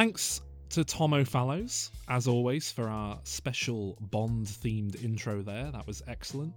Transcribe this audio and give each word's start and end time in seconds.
Thanks 0.00 0.40
to 0.70 0.82
Tomo 0.82 1.24
Fallows, 1.24 1.90
as 2.08 2.26
always, 2.26 2.72
for 2.72 2.88
our 2.88 3.20
special 3.24 3.98
Bond 4.00 4.46
themed 4.46 5.04
intro 5.04 5.42
there. 5.42 5.70
That 5.70 5.86
was 5.86 6.02
excellent. 6.08 6.54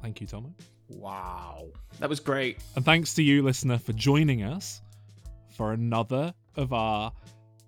Thank 0.00 0.22
you, 0.22 0.26
Tomo. 0.26 0.54
Wow. 0.88 1.66
That 1.98 2.08
was 2.08 2.20
great. 2.20 2.56
And 2.74 2.86
thanks 2.86 3.12
to 3.12 3.22
you, 3.22 3.42
listener, 3.42 3.76
for 3.76 3.92
joining 3.92 4.44
us 4.44 4.80
for 5.50 5.74
another 5.74 6.32
of 6.56 6.72
our 6.72 7.12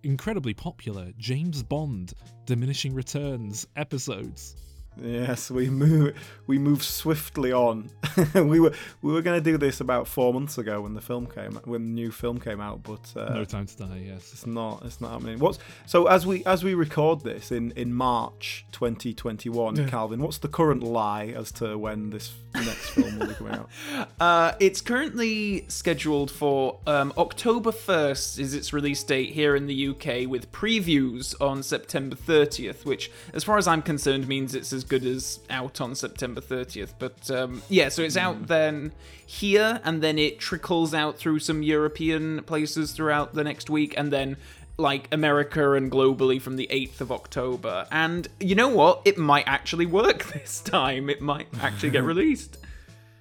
incredibly 0.03 0.55
popular 0.55 1.13
James 1.19 1.63
Bond 1.63 2.15
diminishing 2.47 2.95
returns 2.95 3.67
episodes. 3.77 4.57
Yes, 5.03 5.51
we 5.51 5.71
move 5.71 6.15
we 6.47 6.59
move 6.59 6.83
swiftly 6.83 7.53
on. 7.53 7.91
we 8.35 8.61
were 8.61 8.73
we 9.03 9.13
were 9.13 9.23
going 9.23 9.43
to 9.43 9.51
do 9.51 9.59
this 9.59 9.81
about 9.81 10.09
four 10.09 10.33
months 10.33 10.59
ago 10.59 10.81
when 10.81 10.95
the 10.95 11.01
film 11.01 11.27
came 11.27 11.55
when 11.65 11.83
the 11.83 11.93
new 11.93 12.11
film 12.11 12.41
came 12.41 12.61
out, 12.61 12.83
but 12.83 13.13
uh, 13.17 13.35
no 13.35 13.45
time 13.45 13.67
to 13.67 13.77
die. 13.77 14.03
Yes, 14.07 14.33
it's 14.33 14.47
not 14.47 14.85
it's 14.85 15.01
not 15.01 15.13
happening. 15.13 15.39
What's 15.39 15.59
so 15.87 16.07
as 16.07 16.27
we 16.27 16.45
as 16.45 16.65
we 16.65 16.75
record 16.75 17.23
this 17.23 17.53
in 17.53 17.73
in 17.73 17.93
March 17.93 18.67
2021, 18.73 19.77
yeah. 19.77 19.89
Calvin? 19.89 20.21
What's 20.21 20.39
the 20.39 20.49
current 20.49 20.83
lie 20.83 21.27
as 21.27 21.53
to 21.53 21.79
when 21.79 22.11
this 22.11 22.33
next 22.55 22.91
film 22.91 23.19
will 23.19 23.27
be 23.27 23.35
coming 23.35 23.55
out? 23.55 23.69
Uh, 24.21 24.53
it's 24.59 24.81
currently 24.81 25.65
scheduled 25.69 26.31
for 26.31 26.79
um, 26.87 27.13
October 27.17 27.71
1st 27.71 28.39
is 28.39 28.55
its 28.55 28.73
release 28.73 29.03
date 29.03 29.31
here 29.31 29.55
in 29.55 29.67
the 29.67 29.89
UK 29.89 30.29
with 30.29 30.51
previews 30.51 31.35
on 31.41 31.63
September 31.63 32.17
30th, 32.17 32.85
which, 32.85 33.11
as 33.33 33.45
far 33.45 33.59
as 33.59 33.69
I'm 33.69 33.83
concerned, 33.83 34.27
means 34.27 34.55
it's 34.55 34.73
as 34.73 34.85
good 34.89 35.05
as 35.05 35.41
out 35.51 35.81
on 35.81 35.95
September 35.95 36.41
30th. 36.41 36.95
But 36.99 37.31
um, 37.31 37.63
yeah, 37.69 37.89
so 37.89 38.03
it's 38.03 38.17
out 38.17 38.37
hmm. 38.37 38.45
then 38.45 38.93
here, 39.27 39.81
and 39.85 40.03
then 40.03 40.19
it 40.19 40.39
trickles 40.39 40.95
out 40.95 41.19
through 41.19 41.39
some 41.41 41.63
European 41.63 42.43
places 42.45 42.93
throughout 42.93 43.35
the 43.35 43.45
next 43.45 43.71
week, 43.71 43.95
and 43.97 44.13
then 44.13 44.37
like 44.79 45.09
America 45.13 45.73
and 45.73 45.91
globally 45.91 46.41
from 46.41 46.57
the 46.57 46.69
8th 46.71 47.01
of 47.01 47.13
October. 47.13 47.87
And 47.91 48.29
you 48.39 48.55
know 48.55 48.69
what? 48.69 49.03
It 49.05 49.19
might 49.19 49.47
actually 49.47 49.87
work 49.87 50.25
this 50.33 50.61
time. 50.61 51.11
It 51.11 51.21
might 51.21 51.49
actually 51.61 51.91
get 51.91 52.05
released. 52.05 52.59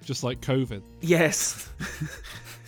Just 0.04 0.24
like 0.24 0.40
COVID. 0.40 0.82
Yes. 1.00 1.68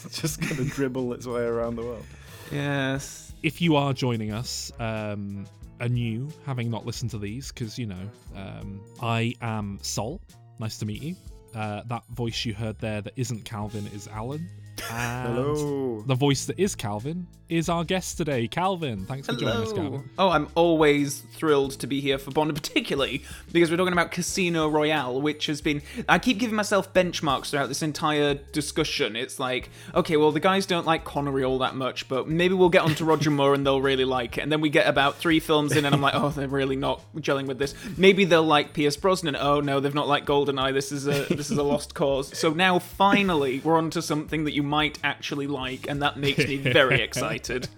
it's 0.05 0.21
just 0.21 0.41
going 0.41 0.57
to 0.57 0.65
dribble 0.65 1.15
its 1.15 1.27
way 1.27 1.43
around 1.43 1.77
the 1.77 1.83
world. 1.83 2.05
Yes. 2.51 3.33
If 3.43 3.63
you 3.63 3.77
are 3.77 3.95
joining 3.95 4.33
us, 4.33 4.73
um, 4.79 5.47
anew, 5.81 6.29
having 6.47 6.71
not 6.71 6.87
listened 6.87 7.11
to 7.11 7.19
these, 7.19 7.51
because, 7.51 7.79
you 7.79 7.87
know, 7.87 8.11
um, 8.37 8.81
I 9.03 9.35
am 9.41 9.79
Sol. 9.83 10.21
Nice 10.59 10.79
to 10.79 10.87
meet 10.87 11.03
you. 11.03 11.17
Uh, 11.55 11.83
that 11.87 12.05
voice 12.11 12.45
you 12.45 12.55
heard 12.55 12.79
there 12.79 13.01
that 13.01 13.15
isn't 13.17 13.45
Calvin 13.45 13.87
is 13.89 14.07
Alan. 14.09 14.49
Hello. 14.83 16.03
The 16.07 16.15
voice 16.15 16.47
that 16.47 16.59
is 16.59 16.75
Calvin 16.75 17.27
is 17.49 17.69
our 17.69 17.83
guest 17.83 18.17
today. 18.17 18.47
Calvin, 18.47 19.05
thanks 19.07 19.27
for 19.27 19.35
Hello. 19.35 19.53
joining 19.53 19.67
us, 19.67 19.73
Calvin. 19.73 20.11
Oh, 20.19 20.29
I'm 20.29 20.49
always 20.55 21.19
thrilled 21.35 21.73
to 21.81 21.89
be 21.89 22.01
here 22.01 22.17
for 22.17 22.31
Bond, 22.31 22.55
particularly 22.55 23.25
because 23.51 23.73
we're 23.73 23.77
talking 23.77 23.93
about 23.93 24.13
Casino 24.13 24.69
Royale, 24.69 25.21
which 25.21 25.47
has 25.47 25.61
been. 25.61 25.83
I 26.09 26.21
keep 26.21 26.39
giving 26.39 26.55
myself 26.55 26.95
benchmarks 26.95 27.51
throughout 27.51 27.67
this 27.67 27.83
entire 27.83 28.35
discussion. 28.35 29.17
It's 29.17 29.41
like, 29.41 29.69
okay, 29.95 30.17
well, 30.17 30.31
the 30.31 30.39
guys 30.39 30.65
don't 30.65 30.87
like 30.87 31.05
Connery 31.05 31.43
all 31.43 31.59
that 31.59 31.75
much, 31.75 32.09
but 32.09 32.29
maybe 32.29 32.55
we'll 32.55 32.69
get 32.69 32.83
onto 32.83 33.05
Roger 33.05 33.31
Moore 33.31 33.53
and 33.55 33.67
they'll 33.67 33.81
really 33.81 34.05
like 34.05 34.39
it. 34.39 34.43
And 34.43 34.53
then 34.53 34.61
we 34.61 34.71
get 34.71 34.87
about 34.87 35.17
three 35.17 35.41
films 35.41 35.75
in, 35.75 35.85
and 35.85 35.93
I'm 35.93 36.01
like, 36.01 36.15
oh, 36.15 36.29
they're 36.29 36.47
really 36.47 36.77
not 36.77 37.03
gelling 37.17 37.47
with 37.47 37.59
this. 37.59 37.75
Maybe 37.97 38.25
they'll 38.25 38.45
like 38.45 38.75
Pierce 38.75 38.97
Brosnan. 38.97 39.35
Oh 39.35 39.61
no, 39.61 39.81
they've 39.81 39.95
not 39.95 40.07
liked 40.07 40.27
Goldeneye. 40.27 40.73
This 40.73 40.93
is 40.93 41.09
a 41.09 41.25
this 41.35 41.51
is 41.51 41.59
a 41.59 41.65
lost 41.65 41.95
cause. 41.95 42.37
So 42.39 42.51
now 42.51 42.79
finally 42.79 43.59
we're 43.59 43.77
onto 43.77 44.01
something 44.01 44.45
that 44.45 44.55
you 44.55 44.63
might 44.71 44.99
actually 45.05 45.49
like, 45.49 45.89
and 45.89 46.01
that 46.01 46.17
makes 46.17 46.39
me 46.39 46.57
very 46.81 47.03
excited. 47.03 47.69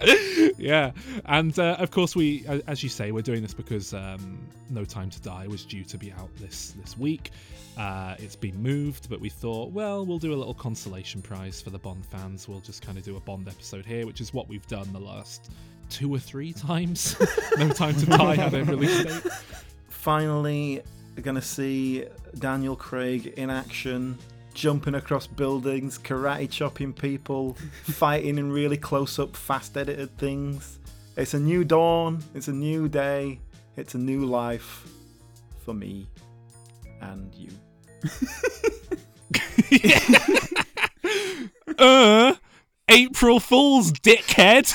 yeah, 0.56 0.92
and 1.26 1.58
uh, 1.58 1.76
of 1.78 1.90
course 1.90 2.16
we, 2.16 2.46
as 2.66 2.82
you 2.82 2.88
say, 2.88 3.12
we're 3.12 3.20
doing 3.22 3.42
this 3.42 3.52
because 3.52 3.92
um, 3.92 4.38
No 4.70 4.84
Time 4.84 5.10
to 5.10 5.20
Die 5.20 5.46
was 5.48 5.64
due 5.64 5.84
to 5.84 5.98
be 5.98 6.12
out 6.12 6.34
this 6.36 6.74
this 6.80 6.96
week. 6.96 7.32
Uh, 7.76 8.14
it's 8.18 8.36
been 8.36 8.60
moved, 8.62 9.08
but 9.10 9.20
we 9.20 9.28
thought, 9.28 9.72
well, 9.72 10.04
we'll 10.04 10.18
do 10.18 10.32
a 10.32 10.36
little 10.36 10.54
consolation 10.54 11.20
prize 11.22 11.60
for 11.60 11.70
the 11.70 11.78
Bond 11.78 12.04
fans. 12.06 12.48
We'll 12.48 12.60
just 12.60 12.82
kind 12.82 12.96
of 12.96 13.04
do 13.04 13.16
a 13.16 13.20
Bond 13.20 13.48
episode 13.48 13.84
here, 13.84 14.06
which 14.06 14.20
is 14.20 14.32
what 14.32 14.48
we've 14.48 14.66
done 14.66 14.92
the 14.92 15.00
last 15.00 15.50
two 15.88 16.14
or 16.14 16.18
three 16.18 16.52
times. 16.52 17.16
no 17.58 17.68
Time 17.70 17.94
to 17.96 18.06
Die 18.06 18.36
had 18.36 18.54
a 18.54 18.64
release 18.64 19.04
date. 19.04 19.32
Finally, 19.88 20.82
we're 21.16 21.22
going 21.22 21.36
to 21.36 21.42
see 21.42 22.04
Daniel 22.38 22.76
Craig 22.76 23.34
in 23.36 23.50
action 23.50 24.18
jumping 24.54 24.94
across 24.94 25.26
buildings, 25.26 25.98
karate 25.98 26.50
chopping 26.50 26.92
people, 26.92 27.56
fighting 27.84 28.38
in 28.38 28.52
really 28.52 28.76
close 28.76 29.18
up, 29.18 29.36
fast 29.36 29.76
edited 29.76 30.16
things. 30.18 30.78
It's 31.16 31.34
a 31.34 31.40
new 31.40 31.64
dawn, 31.64 32.22
it's 32.34 32.48
a 32.48 32.52
new 32.52 32.88
day, 32.88 33.40
it's 33.76 33.94
a 33.94 33.98
new 33.98 34.24
life 34.24 34.86
for 35.64 35.74
me 35.74 36.08
and 37.00 37.34
you. 37.34 37.50
uh, 41.78 42.34
April 42.88 43.40
Fool's 43.40 43.92
dickhead. 43.92 44.72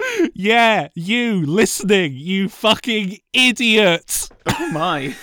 yeah, 0.34 0.88
you 0.94 1.46
listening, 1.46 2.12
you 2.14 2.48
fucking 2.48 3.18
idiot. 3.32 4.28
Oh 4.46 4.70
my. 4.72 5.14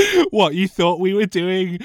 what 0.30 0.54
you 0.54 0.68
thought 0.68 1.00
we 1.00 1.14
were 1.14 1.26
doing 1.26 1.78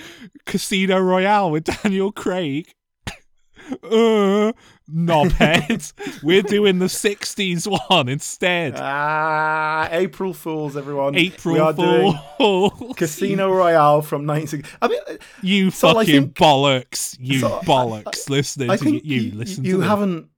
Casino 0.46 1.00
Royale 1.00 1.52
with 1.52 1.66
Daniel 1.66 2.12
Craig? 2.12 2.72
uh, 3.84 4.54
knobhead. 4.90 6.24
we're 6.24 6.42
doing 6.42 6.80
the 6.80 6.86
60s 6.86 7.68
one 7.90 8.10
instead. 8.10 8.76
Ah, 8.78 9.90
April 9.92 10.34
Fools, 10.34 10.78
everyone. 10.78 11.16
April 11.16 11.56
we 11.56 11.60
are 11.60 11.74
Fools. 11.74 12.72
Doing 12.80 12.94
Casino 12.94 13.52
Royale 13.52 14.02
from 14.02 14.26
1960. 14.26 14.78
I 14.82 14.88
mean, 14.88 15.20
you 15.42 15.72
so 15.72 15.94
fucking 15.94 16.06
think, 16.06 16.34
bollocks. 16.36 17.18
You 17.20 17.40
so 17.40 17.60
bollocks. 17.60 18.06
I, 18.06 18.10
I, 18.10 18.34
listening 18.34 18.70
I 18.72 18.78
to 18.78 18.92
you. 18.92 19.22
You, 19.22 19.36
listen 19.36 19.66
you 19.66 19.78
you 19.78 19.82
haven't 19.82 20.30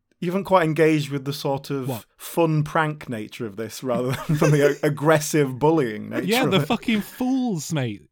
quite 0.44 0.64
engaged 0.64 1.10
with 1.10 1.26
the 1.26 1.34
sort 1.34 1.70
of 1.70 1.88
what? 1.88 2.06
fun 2.18 2.64
prank 2.64 3.10
nature 3.10 3.46
of 3.46 3.56
this 3.56 3.84
rather 3.84 4.12
than 4.12 4.36
from 4.36 4.52
the 4.52 4.78
aggressive 4.84 5.60
bullying 5.60 6.10
nature. 6.10 6.26
Yeah, 6.26 6.46
the 6.46 6.60
fucking 6.60 7.02
fools, 7.02 7.74
mate. 7.74 8.04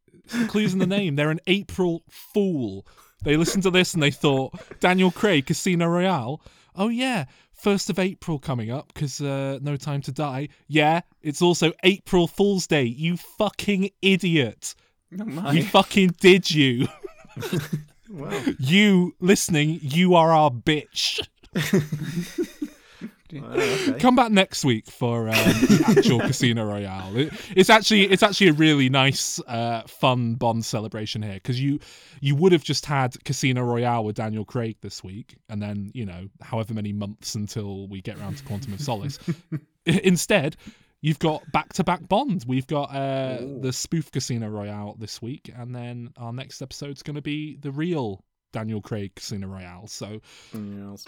Clues 0.47 0.73
in 0.73 0.79
the 0.79 0.87
name. 0.87 1.15
They're 1.15 1.29
an 1.29 1.39
April 1.47 2.03
fool. 2.09 2.85
They 3.23 3.37
listened 3.37 3.63
to 3.63 3.71
this 3.71 3.93
and 3.93 4.03
they 4.03 4.11
thought 4.11 4.53
Daniel 4.79 5.11
Craig, 5.11 5.45
Casino 5.45 5.87
Royale. 5.87 6.41
Oh 6.75 6.89
yeah, 6.89 7.25
first 7.53 7.89
of 7.89 7.97
April 7.97 8.37
coming 8.37 8.71
up 8.71 8.93
because 8.93 9.19
uh, 9.21 9.59
No 9.61 9.75
Time 9.75 10.01
to 10.01 10.11
Die. 10.11 10.49
Yeah, 10.67 11.01
it's 11.21 11.41
also 11.41 11.71
April 11.83 12.27
Fool's 12.27 12.67
Day. 12.67 12.83
You 12.83 13.17
fucking 13.17 13.89
idiot. 14.01 14.75
Oh 15.19 15.51
you 15.51 15.63
fucking 15.63 16.15
did 16.19 16.51
you. 16.51 16.87
wow. 18.09 18.43
You 18.59 19.15
listening, 19.19 19.79
you 19.81 20.15
are 20.15 20.31
our 20.31 20.51
bitch. 20.51 21.25
Okay. 23.33 23.99
Come 23.99 24.15
back 24.15 24.31
next 24.31 24.63
week 24.63 24.89
for 24.89 25.29
um, 25.29 25.35
actual 25.87 26.19
Casino 26.19 26.65
Royale. 26.65 27.15
It, 27.17 27.33
it's 27.55 27.69
actually 27.69 28.03
it's 28.03 28.23
actually 28.23 28.49
a 28.49 28.53
really 28.53 28.89
nice, 28.89 29.39
uh, 29.47 29.83
fun 29.87 30.35
Bond 30.35 30.65
celebration 30.65 31.21
here 31.21 31.35
because 31.35 31.59
you 31.59 31.79
you 32.21 32.35
would 32.35 32.51
have 32.51 32.63
just 32.63 32.85
had 32.85 33.21
Casino 33.25 33.63
Royale 33.63 34.03
with 34.03 34.15
Daniel 34.15 34.45
Craig 34.45 34.77
this 34.81 35.03
week, 35.03 35.37
and 35.49 35.61
then 35.61 35.91
you 35.93 36.05
know 36.05 36.27
however 36.41 36.73
many 36.73 36.93
months 36.93 37.35
until 37.35 37.87
we 37.87 38.01
get 38.01 38.17
around 38.19 38.37
to 38.37 38.43
Quantum 38.43 38.73
of 38.73 38.81
Solace. 38.81 39.19
Instead, 39.85 40.57
you've 41.01 41.19
got 41.19 41.49
back 41.51 41.73
to 41.73 41.83
back 41.83 42.07
Bond. 42.07 42.45
We've 42.47 42.67
got 42.67 42.93
uh, 42.95 43.39
the 43.61 43.71
spoof 43.73 44.11
Casino 44.11 44.49
Royale 44.49 44.95
this 44.99 45.21
week, 45.21 45.51
and 45.55 45.75
then 45.75 46.11
our 46.17 46.33
next 46.33 46.61
episode's 46.61 47.03
going 47.03 47.15
to 47.15 47.21
be 47.21 47.57
the 47.57 47.71
real 47.71 48.23
Daniel 48.51 48.81
Craig 48.81 49.15
Casino 49.15 49.47
Royale. 49.47 49.87
So, 49.87 50.19
yes. 50.53 51.05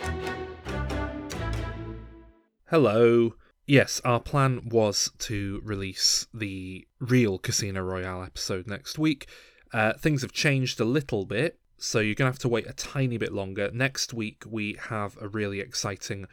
hello. 2.66 3.34
Yes, 3.66 4.02
our 4.04 4.20
plan 4.20 4.68
was 4.70 5.12
to 5.20 5.62
release 5.64 6.28
the 6.34 6.88
real 7.00 7.38
Casino 7.38 7.82
Royale 7.82 8.24
episode 8.24 8.66
next 8.68 8.98
week. 8.98 9.28
Uh, 9.72 9.94
things 9.94 10.24
have 10.24 10.32
changed 10.32 10.80
a 10.80 10.86
little 10.86 11.26
bit, 11.26 11.60
so 11.78 12.00
you're 12.00 12.16
going 12.16 12.28
to 12.28 12.34
have 12.34 12.40
to 12.40 12.50
wait 12.50 12.68
a 12.68 12.74
tiny 12.74 13.18
bit 13.18 13.32
longer. 13.32 13.70
Next 13.72 14.12
week, 14.14 14.44
we 14.48 14.78
have 14.90 15.18
a 15.22 15.28
really 15.28 15.60
exciting 15.60 16.26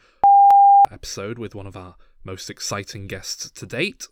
episode 0.91 1.37
with 1.37 1.53
one 1.53 1.67
of 1.67 1.77
our 1.77 1.95
most 2.23 2.49
exciting 2.49 3.07
guests 3.07 3.51
to 3.51 3.65
date 3.65 4.07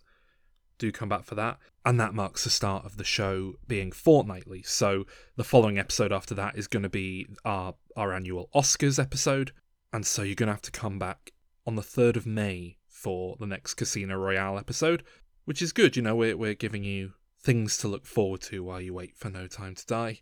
do 0.77 0.91
come 0.91 1.09
back 1.09 1.23
for 1.23 1.35
that. 1.35 1.57
And 1.85 1.99
that 1.99 2.13
marks 2.13 2.43
the 2.43 2.49
start 2.49 2.85
of 2.85 2.97
the 2.97 3.03
show 3.03 3.53
being 3.67 3.91
fortnightly. 3.91 4.63
So 4.63 5.05
the 5.35 5.43
following 5.43 5.77
episode 5.77 6.11
after 6.11 6.33
that 6.35 6.57
is 6.57 6.67
going 6.67 6.83
to 6.83 6.89
be 6.89 7.27
our, 7.43 7.75
our 7.95 8.13
annual 8.13 8.49
Oscars 8.55 9.01
episode. 9.01 9.51
And 9.93 10.05
so 10.05 10.23
you're 10.23 10.35
going 10.35 10.47
to 10.47 10.53
have 10.53 10.61
to 10.63 10.71
come 10.71 10.99
back 10.99 11.31
on 11.65 11.75
the 11.75 11.81
3rd 11.81 12.17
of 12.17 12.25
May 12.25 12.77
for 12.87 13.35
the 13.39 13.47
next 13.47 13.75
Casino 13.75 14.15
Royale 14.15 14.57
episode, 14.57 15.03
which 15.45 15.61
is 15.61 15.71
good. 15.71 15.95
You 15.95 16.01
know, 16.01 16.15
we're, 16.15 16.37
we're 16.37 16.55
giving 16.55 16.83
you 16.83 17.13
things 17.39 17.77
to 17.77 17.87
look 17.87 18.05
forward 18.05 18.41
to 18.41 18.63
while 18.63 18.81
you 18.81 18.93
wait 18.93 19.15
for 19.15 19.29
No 19.29 19.47
Time 19.47 19.75
to 19.75 19.85
Die. 19.85 20.21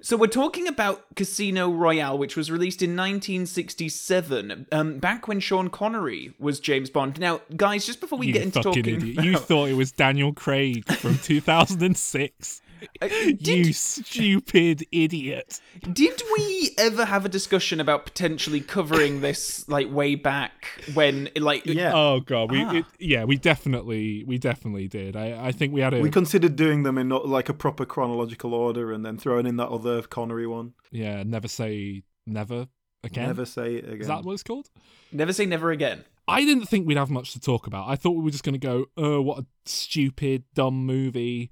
So 0.00 0.16
we're 0.16 0.28
talking 0.28 0.68
about 0.68 1.04
Casino 1.16 1.70
Royale, 1.70 2.16
which 2.16 2.36
was 2.36 2.50
released 2.52 2.82
in 2.82 2.90
1967, 2.90 4.66
um, 4.70 4.98
back 4.98 5.26
when 5.26 5.40
Sean 5.40 5.68
Connery 5.70 6.34
was 6.38 6.60
James 6.60 6.88
Bond. 6.88 7.18
Now, 7.18 7.40
guys, 7.56 7.84
just 7.84 8.00
before 8.00 8.18
we 8.18 8.28
you 8.28 8.32
get 8.32 8.42
into 8.42 8.62
talking, 8.62 8.86
idiot. 8.86 9.24
You 9.24 9.36
thought 9.36 9.68
it 9.68 9.74
was 9.74 9.90
Daniel 9.90 10.32
Craig 10.32 10.86
from 10.92 11.18
2006. 11.22 12.62
Uh, 13.00 13.08
you 13.38 13.72
stupid 13.72 14.84
idiot. 14.92 15.60
did 15.92 16.20
we 16.36 16.70
ever 16.78 17.04
have 17.04 17.24
a 17.24 17.28
discussion 17.28 17.80
about 17.80 18.04
potentially 18.04 18.60
covering 18.60 19.20
this 19.20 19.68
like 19.68 19.90
way 19.92 20.14
back 20.14 20.66
when 20.94 21.28
like 21.36 21.64
Yeah. 21.66 21.92
Oh 21.94 22.20
god, 22.20 22.50
we 22.50 22.62
Ah. 22.62 22.74
it, 22.76 22.84
yeah, 22.98 23.24
we 23.24 23.36
definitely 23.36 24.24
we 24.26 24.38
definitely 24.38 24.88
did. 24.88 25.16
I 25.16 25.46
I 25.48 25.52
think 25.52 25.72
we 25.72 25.80
had 25.80 25.94
a 25.94 26.00
We 26.00 26.10
considered 26.10 26.56
doing 26.56 26.82
them 26.82 26.98
in 26.98 27.08
not 27.08 27.28
like 27.28 27.48
a 27.48 27.54
proper 27.54 27.84
chronological 27.84 28.54
order 28.54 28.92
and 28.92 29.04
then 29.04 29.16
throwing 29.16 29.46
in 29.46 29.56
that 29.56 29.68
other 29.68 30.02
Connery 30.02 30.46
one. 30.46 30.74
yeah, 30.90 31.22
never 31.24 31.48
say 31.48 32.02
never 32.26 32.68
again. 33.04 33.26
Never 33.26 33.44
say 33.46 33.76
it 33.76 33.84
again. 33.84 34.00
Is 34.00 34.06
that 34.08 34.24
what 34.24 34.32
it's 34.32 34.42
called? 34.42 34.68
never 35.12 35.32
say 35.32 35.46
never 35.46 35.70
again? 35.70 36.04
I 36.26 36.44
didn't 36.44 36.66
think 36.66 36.86
we'd 36.86 36.98
have 36.98 37.10
much 37.10 37.32
to 37.32 37.40
talk 37.40 37.66
about. 37.66 37.88
I 37.88 37.96
thought 37.96 38.10
we 38.10 38.22
were 38.22 38.30
just 38.30 38.44
going 38.44 38.52
to 38.52 38.58
go, 38.58 38.84
oh, 38.98 39.22
what 39.22 39.38
a 39.38 39.46
stupid, 39.64 40.44
dumb 40.54 40.84
movie. 40.84 41.50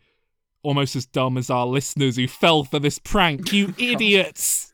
Almost 0.67 0.97
as 0.97 1.07
dumb 1.07 1.39
as 1.39 1.49
our 1.49 1.65
listeners 1.67 2.17
who 2.17 2.27
fell 2.27 2.65
for 2.65 2.81
this 2.81 2.99
prank, 2.99 3.53
you 3.53 3.73
idiots. 3.79 4.73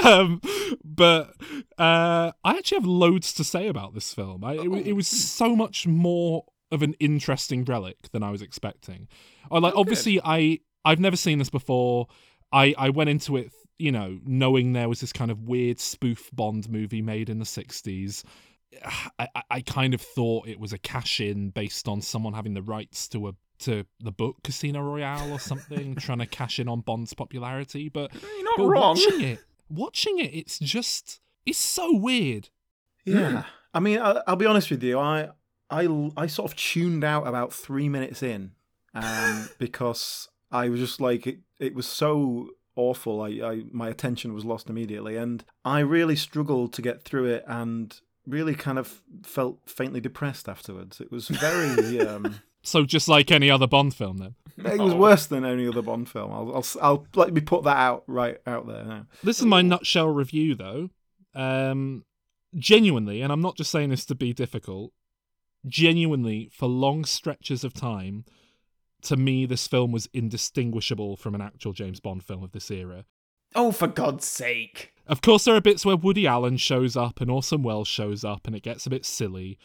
um, 0.00 0.40
but 0.82 1.34
uh, 1.78 2.32
I 2.44 2.56
actually 2.56 2.78
have 2.78 2.86
loads 2.86 3.32
to 3.34 3.44
say 3.44 3.66
about 3.68 3.94
this 3.94 4.14
film. 4.14 4.42
I, 4.44 4.54
it, 4.54 4.86
it 4.88 4.92
was 4.94 5.06
so 5.06 5.54
much 5.54 5.86
more 5.86 6.44
of 6.72 6.82
an 6.82 6.94
interesting 6.98 7.64
relic 7.64 8.10
than 8.12 8.22
I 8.22 8.30
was 8.30 8.40
expecting. 8.42 9.06
I, 9.50 9.58
like, 9.58 9.74
obviously, 9.76 10.20
I 10.24 10.60
I've 10.84 11.00
never 11.00 11.16
seen 11.16 11.38
this 11.38 11.50
before. 11.50 12.06
I 12.52 12.74
I 12.78 12.88
went 12.90 13.10
into 13.10 13.36
it, 13.36 13.52
you 13.78 13.92
know, 13.92 14.18
knowing 14.24 14.72
there 14.72 14.88
was 14.88 15.00
this 15.00 15.12
kind 15.12 15.30
of 15.30 15.42
weird 15.42 15.78
spoof 15.78 16.30
Bond 16.32 16.70
movie 16.70 17.02
made 17.02 17.28
in 17.28 17.38
the 17.38 17.44
'60s. 17.44 18.24
I, 19.18 19.28
I- 19.34 19.42
I 19.50 19.60
kind 19.60 19.92
of 19.94 20.00
thought 20.00 20.48
it 20.48 20.58
was 20.58 20.72
a 20.72 20.78
cash 20.78 21.20
in 21.20 21.50
based 21.50 21.86
on 21.86 22.00
someone 22.00 22.32
having 22.32 22.54
the 22.54 22.62
rights 22.62 23.08
to 23.08 23.28
a 23.28 23.34
to 23.60 23.84
the 24.00 24.12
book 24.12 24.36
Casino 24.42 24.80
Royale 24.80 25.32
or 25.32 25.38
something, 25.38 25.94
trying 25.98 26.18
to 26.18 26.26
cash 26.26 26.58
in 26.58 26.68
on 26.68 26.80
Bond's 26.80 27.14
popularity. 27.14 27.88
But 27.88 28.12
You're 28.14 28.44
not 28.44 28.56
but 28.58 28.66
wrong. 28.66 28.96
watching 28.96 29.20
it, 29.20 29.38
watching 29.68 30.18
it, 30.18 30.34
it's 30.34 30.58
just 30.58 31.20
it's 31.46 31.58
so 31.58 31.94
weird. 31.94 32.48
Yeah. 33.04 33.44
I 33.72 33.80
mean, 33.80 33.98
I, 33.98 34.22
I'll 34.26 34.36
be 34.36 34.46
honest 34.46 34.70
with 34.70 34.82
you. 34.82 34.98
I, 34.98 35.30
I, 35.70 36.10
I 36.16 36.26
sort 36.26 36.50
of 36.50 36.56
tuned 36.56 37.04
out 37.04 37.26
about 37.26 37.52
three 37.52 37.88
minutes 37.88 38.22
in 38.22 38.52
um, 38.94 39.48
because 39.58 40.28
I 40.50 40.68
was 40.68 40.80
just 40.80 41.00
like, 41.00 41.26
it, 41.26 41.40
it 41.58 41.74
was 41.74 41.86
so 41.86 42.50
awful. 42.76 43.20
I, 43.22 43.28
I, 43.28 43.62
my 43.72 43.88
attention 43.88 44.32
was 44.32 44.44
lost 44.44 44.70
immediately. 44.70 45.16
And 45.16 45.44
I 45.64 45.80
really 45.80 46.16
struggled 46.16 46.72
to 46.74 46.82
get 46.82 47.02
through 47.02 47.26
it 47.26 47.44
and 47.46 47.98
really 48.26 48.54
kind 48.54 48.78
of 48.78 49.02
felt 49.22 49.58
faintly 49.66 50.00
depressed 50.00 50.48
afterwards. 50.48 51.00
It 51.00 51.10
was 51.10 51.28
very. 51.28 52.00
Um, 52.00 52.40
So 52.64 52.84
just 52.84 53.08
like 53.08 53.30
any 53.30 53.50
other 53.50 53.66
Bond 53.66 53.94
film, 53.94 54.16
then 54.16 54.34
it 54.56 54.80
was 54.80 54.94
worse 54.94 55.26
than 55.26 55.44
any 55.44 55.68
other 55.68 55.82
Bond 55.82 56.08
film. 56.08 56.32
I'll, 56.32 56.56
I'll, 56.56 56.66
I'll 56.80 57.06
let 57.14 57.32
me 57.32 57.40
put 57.40 57.64
that 57.64 57.76
out 57.76 58.04
right 58.06 58.38
out 58.46 58.66
there 58.66 58.84
now. 58.84 59.06
this 59.22 59.38
is 59.38 59.44
my 59.46 59.62
nutshell 59.62 60.08
review, 60.08 60.54
though. 60.54 60.90
Um, 61.34 62.04
genuinely, 62.56 63.20
and 63.20 63.32
I'm 63.32 63.42
not 63.42 63.56
just 63.56 63.70
saying 63.70 63.90
this 63.90 64.06
to 64.06 64.14
be 64.14 64.32
difficult. 64.32 64.92
Genuinely, 65.66 66.48
for 66.52 66.66
long 66.66 67.04
stretches 67.04 67.64
of 67.64 67.74
time, 67.74 68.24
to 69.02 69.16
me, 69.16 69.44
this 69.44 69.66
film 69.66 69.92
was 69.92 70.08
indistinguishable 70.12 71.16
from 71.16 71.34
an 71.34 71.40
actual 71.42 71.72
James 71.72 72.00
Bond 72.00 72.24
film 72.24 72.42
of 72.42 72.52
this 72.52 72.70
era. 72.70 73.04
Oh, 73.54 73.72
for 73.72 73.86
God's 73.86 74.24
sake! 74.24 74.94
Of 75.06 75.20
course, 75.20 75.44
there 75.44 75.54
are 75.54 75.60
bits 75.60 75.84
where 75.84 75.96
Woody 75.96 76.26
Allen 76.26 76.56
shows 76.56 76.96
up 76.96 77.20
and 77.20 77.30
Orson 77.30 77.62
Welles 77.62 77.88
shows 77.88 78.24
up, 78.24 78.46
and 78.46 78.56
it 78.56 78.62
gets 78.62 78.86
a 78.86 78.90
bit 78.90 79.04
silly. 79.04 79.58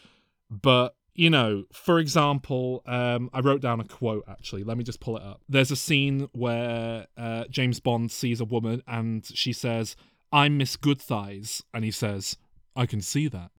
But 0.50 0.94
you 1.14 1.30
know, 1.30 1.64
for 1.72 1.98
example, 1.98 2.82
um, 2.86 3.30
I 3.32 3.40
wrote 3.40 3.60
down 3.60 3.80
a 3.80 3.84
quote 3.84 4.24
actually. 4.28 4.64
Let 4.64 4.76
me 4.78 4.84
just 4.84 5.00
pull 5.00 5.16
it 5.16 5.22
up. 5.22 5.40
There's 5.48 5.70
a 5.70 5.76
scene 5.76 6.28
where 6.32 7.06
uh, 7.16 7.44
James 7.50 7.80
Bond 7.80 8.10
sees 8.10 8.40
a 8.40 8.44
woman 8.44 8.82
and 8.86 9.24
she 9.26 9.52
says, 9.52 9.96
"I'm 10.32 10.56
Miss 10.56 10.76
Goodthighs," 10.76 11.62
and 11.74 11.84
he 11.84 11.90
says, 11.90 12.36
"I 12.76 12.86
can 12.86 13.00
see 13.00 13.28
that." 13.28 13.50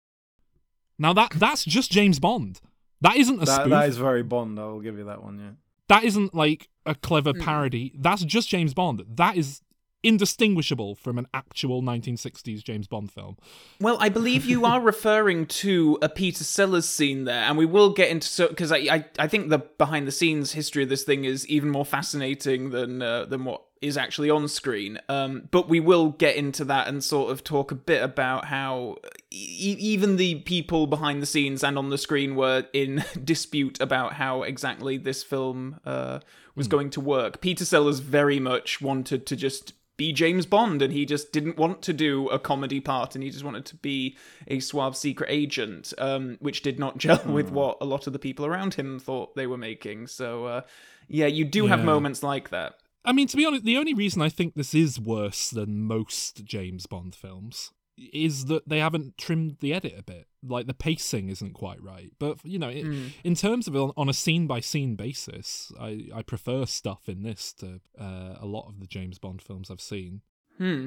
Now 0.98 1.12
that 1.14 1.32
that's 1.36 1.64
just 1.64 1.90
James 1.90 2.18
Bond. 2.18 2.60
That 3.00 3.16
isn't 3.16 3.42
a 3.42 3.46
That, 3.46 3.60
spoof. 3.62 3.70
that 3.70 3.88
is 3.88 3.96
very 3.96 4.22
Bond. 4.22 4.58
I'll 4.58 4.80
give 4.80 4.98
you 4.98 5.04
that 5.04 5.22
one. 5.22 5.38
Yeah. 5.38 5.50
that 5.88 6.04
isn't 6.04 6.34
like 6.34 6.68
a 6.86 6.94
clever 6.94 7.32
parody. 7.32 7.92
That's 7.98 8.22
just 8.24 8.48
James 8.48 8.74
Bond. 8.74 9.04
That 9.08 9.36
is 9.36 9.62
indistinguishable 10.02 10.94
from 10.94 11.18
an 11.18 11.26
actual 11.34 11.82
1960s 11.82 12.62
James 12.64 12.86
Bond 12.86 13.12
film. 13.12 13.36
Well, 13.80 13.96
I 14.00 14.08
believe 14.08 14.44
you 14.44 14.64
are 14.64 14.80
referring 14.92 15.46
to 15.46 15.98
a 16.00 16.08
Peter 16.08 16.44
Sellers 16.44 16.88
scene 16.88 17.24
there, 17.24 17.42
and 17.42 17.58
we 17.58 17.66
will 17.66 17.90
get 17.90 18.10
into 18.10 18.28
so 18.28 18.48
because 18.48 18.72
I, 18.72 18.78
I 18.78 19.04
I 19.18 19.28
think 19.28 19.50
the 19.50 19.58
behind 19.58 20.06
the 20.06 20.12
scenes 20.12 20.52
history 20.52 20.82
of 20.82 20.88
this 20.88 21.04
thing 21.04 21.24
is 21.24 21.46
even 21.48 21.70
more 21.70 21.84
fascinating 21.84 22.70
than 22.70 23.02
uh, 23.02 23.24
than 23.26 23.44
what 23.44 23.62
is 23.80 23.96
actually 23.96 24.28
on 24.28 24.46
screen. 24.46 24.98
Um, 25.08 25.48
but 25.50 25.68
we 25.68 25.80
will 25.80 26.10
get 26.10 26.36
into 26.36 26.64
that 26.66 26.86
and 26.86 27.02
sort 27.02 27.30
of 27.30 27.42
talk 27.42 27.72
a 27.72 27.74
bit 27.74 28.02
about 28.02 28.46
how 28.46 28.96
e- 29.30 29.76
even 29.78 30.16
the 30.16 30.36
people 30.40 30.86
behind 30.86 31.22
the 31.22 31.26
scenes 31.26 31.64
and 31.64 31.78
on 31.78 31.88
the 31.88 31.96
screen 31.96 32.36
were 32.36 32.66
in 32.72 33.04
dispute 33.24 33.80
about 33.80 34.14
how 34.14 34.42
exactly 34.42 34.98
this 34.98 35.22
film 35.22 35.80
uh, 35.86 36.20
was 36.54 36.68
going 36.68 36.90
to 36.90 37.00
work. 37.00 37.40
Peter 37.40 37.64
Sellers 37.64 38.00
very 38.00 38.38
much 38.38 38.82
wanted 38.82 39.24
to 39.26 39.36
just 39.36 39.72
be 40.00 40.14
James 40.14 40.46
Bond, 40.46 40.80
and 40.80 40.94
he 40.94 41.04
just 41.04 41.30
didn't 41.30 41.58
want 41.58 41.82
to 41.82 41.92
do 41.92 42.26
a 42.30 42.38
comedy 42.38 42.80
part, 42.80 43.14
and 43.14 43.22
he 43.22 43.28
just 43.28 43.44
wanted 43.44 43.66
to 43.66 43.76
be 43.76 44.16
a 44.48 44.58
suave 44.58 44.96
secret 44.96 45.28
agent, 45.30 45.92
um, 45.98 46.38
which 46.40 46.62
did 46.62 46.78
not 46.78 46.96
gel 47.04 47.22
with 47.26 47.50
what 47.50 47.76
a 47.82 47.84
lot 47.84 48.06
of 48.06 48.14
the 48.14 48.18
people 48.18 48.46
around 48.46 48.72
him 48.72 48.98
thought 48.98 49.36
they 49.36 49.46
were 49.46 49.58
making. 49.58 50.06
So, 50.06 50.46
uh, 50.46 50.60
yeah, 51.06 51.26
you 51.26 51.44
do 51.44 51.66
have 51.66 51.84
moments 51.84 52.22
like 52.22 52.48
that. 52.48 52.76
I 53.04 53.12
mean, 53.12 53.28
to 53.28 53.36
be 53.36 53.44
honest, 53.44 53.64
the 53.64 53.76
only 53.76 53.92
reason 53.92 54.22
I 54.22 54.30
think 54.30 54.54
this 54.54 54.74
is 54.74 54.98
worse 54.98 55.50
than 55.50 55.84
most 55.84 56.46
James 56.46 56.86
Bond 56.86 57.14
films 57.14 57.70
is 57.98 58.46
that 58.46 58.66
they 58.66 58.78
haven't 58.78 59.18
trimmed 59.18 59.58
the 59.60 59.74
edit 59.74 59.96
a 59.98 60.02
bit. 60.02 60.28
Like 60.46 60.66
the 60.66 60.74
pacing 60.74 61.28
isn't 61.28 61.52
quite 61.52 61.82
right. 61.82 62.12
But 62.18 62.38
you 62.44 62.58
know, 62.58 62.68
it, 62.68 62.86
in 63.24 63.34
terms 63.34 63.68
of 63.68 63.76
on, 63.76 63.92
on 63.96 64.08
a 64.08 64.14
scene 64.14 64.46
by 64.46 64.60
scene 64.60 64.96
basis, 64.96 65.72
I, 65.78 66.08
I 66.14 66.22
prefer 66.22 66.66
stuff 66.66 67.08
in 67.08 67.22
this 67.22 67.52
to 67.54 67.80
uh, 67.98 68.36
a 68.40 68.46
lot 68.46 68.68
of 68.68 68.80
the 68.80 68.86
James 68.86 69.18
Bond 69.18 69.42
films 69.42 69.70
I've 69.70 69.80
seen. 69.80 70.22
Hmm. 70.58 70.86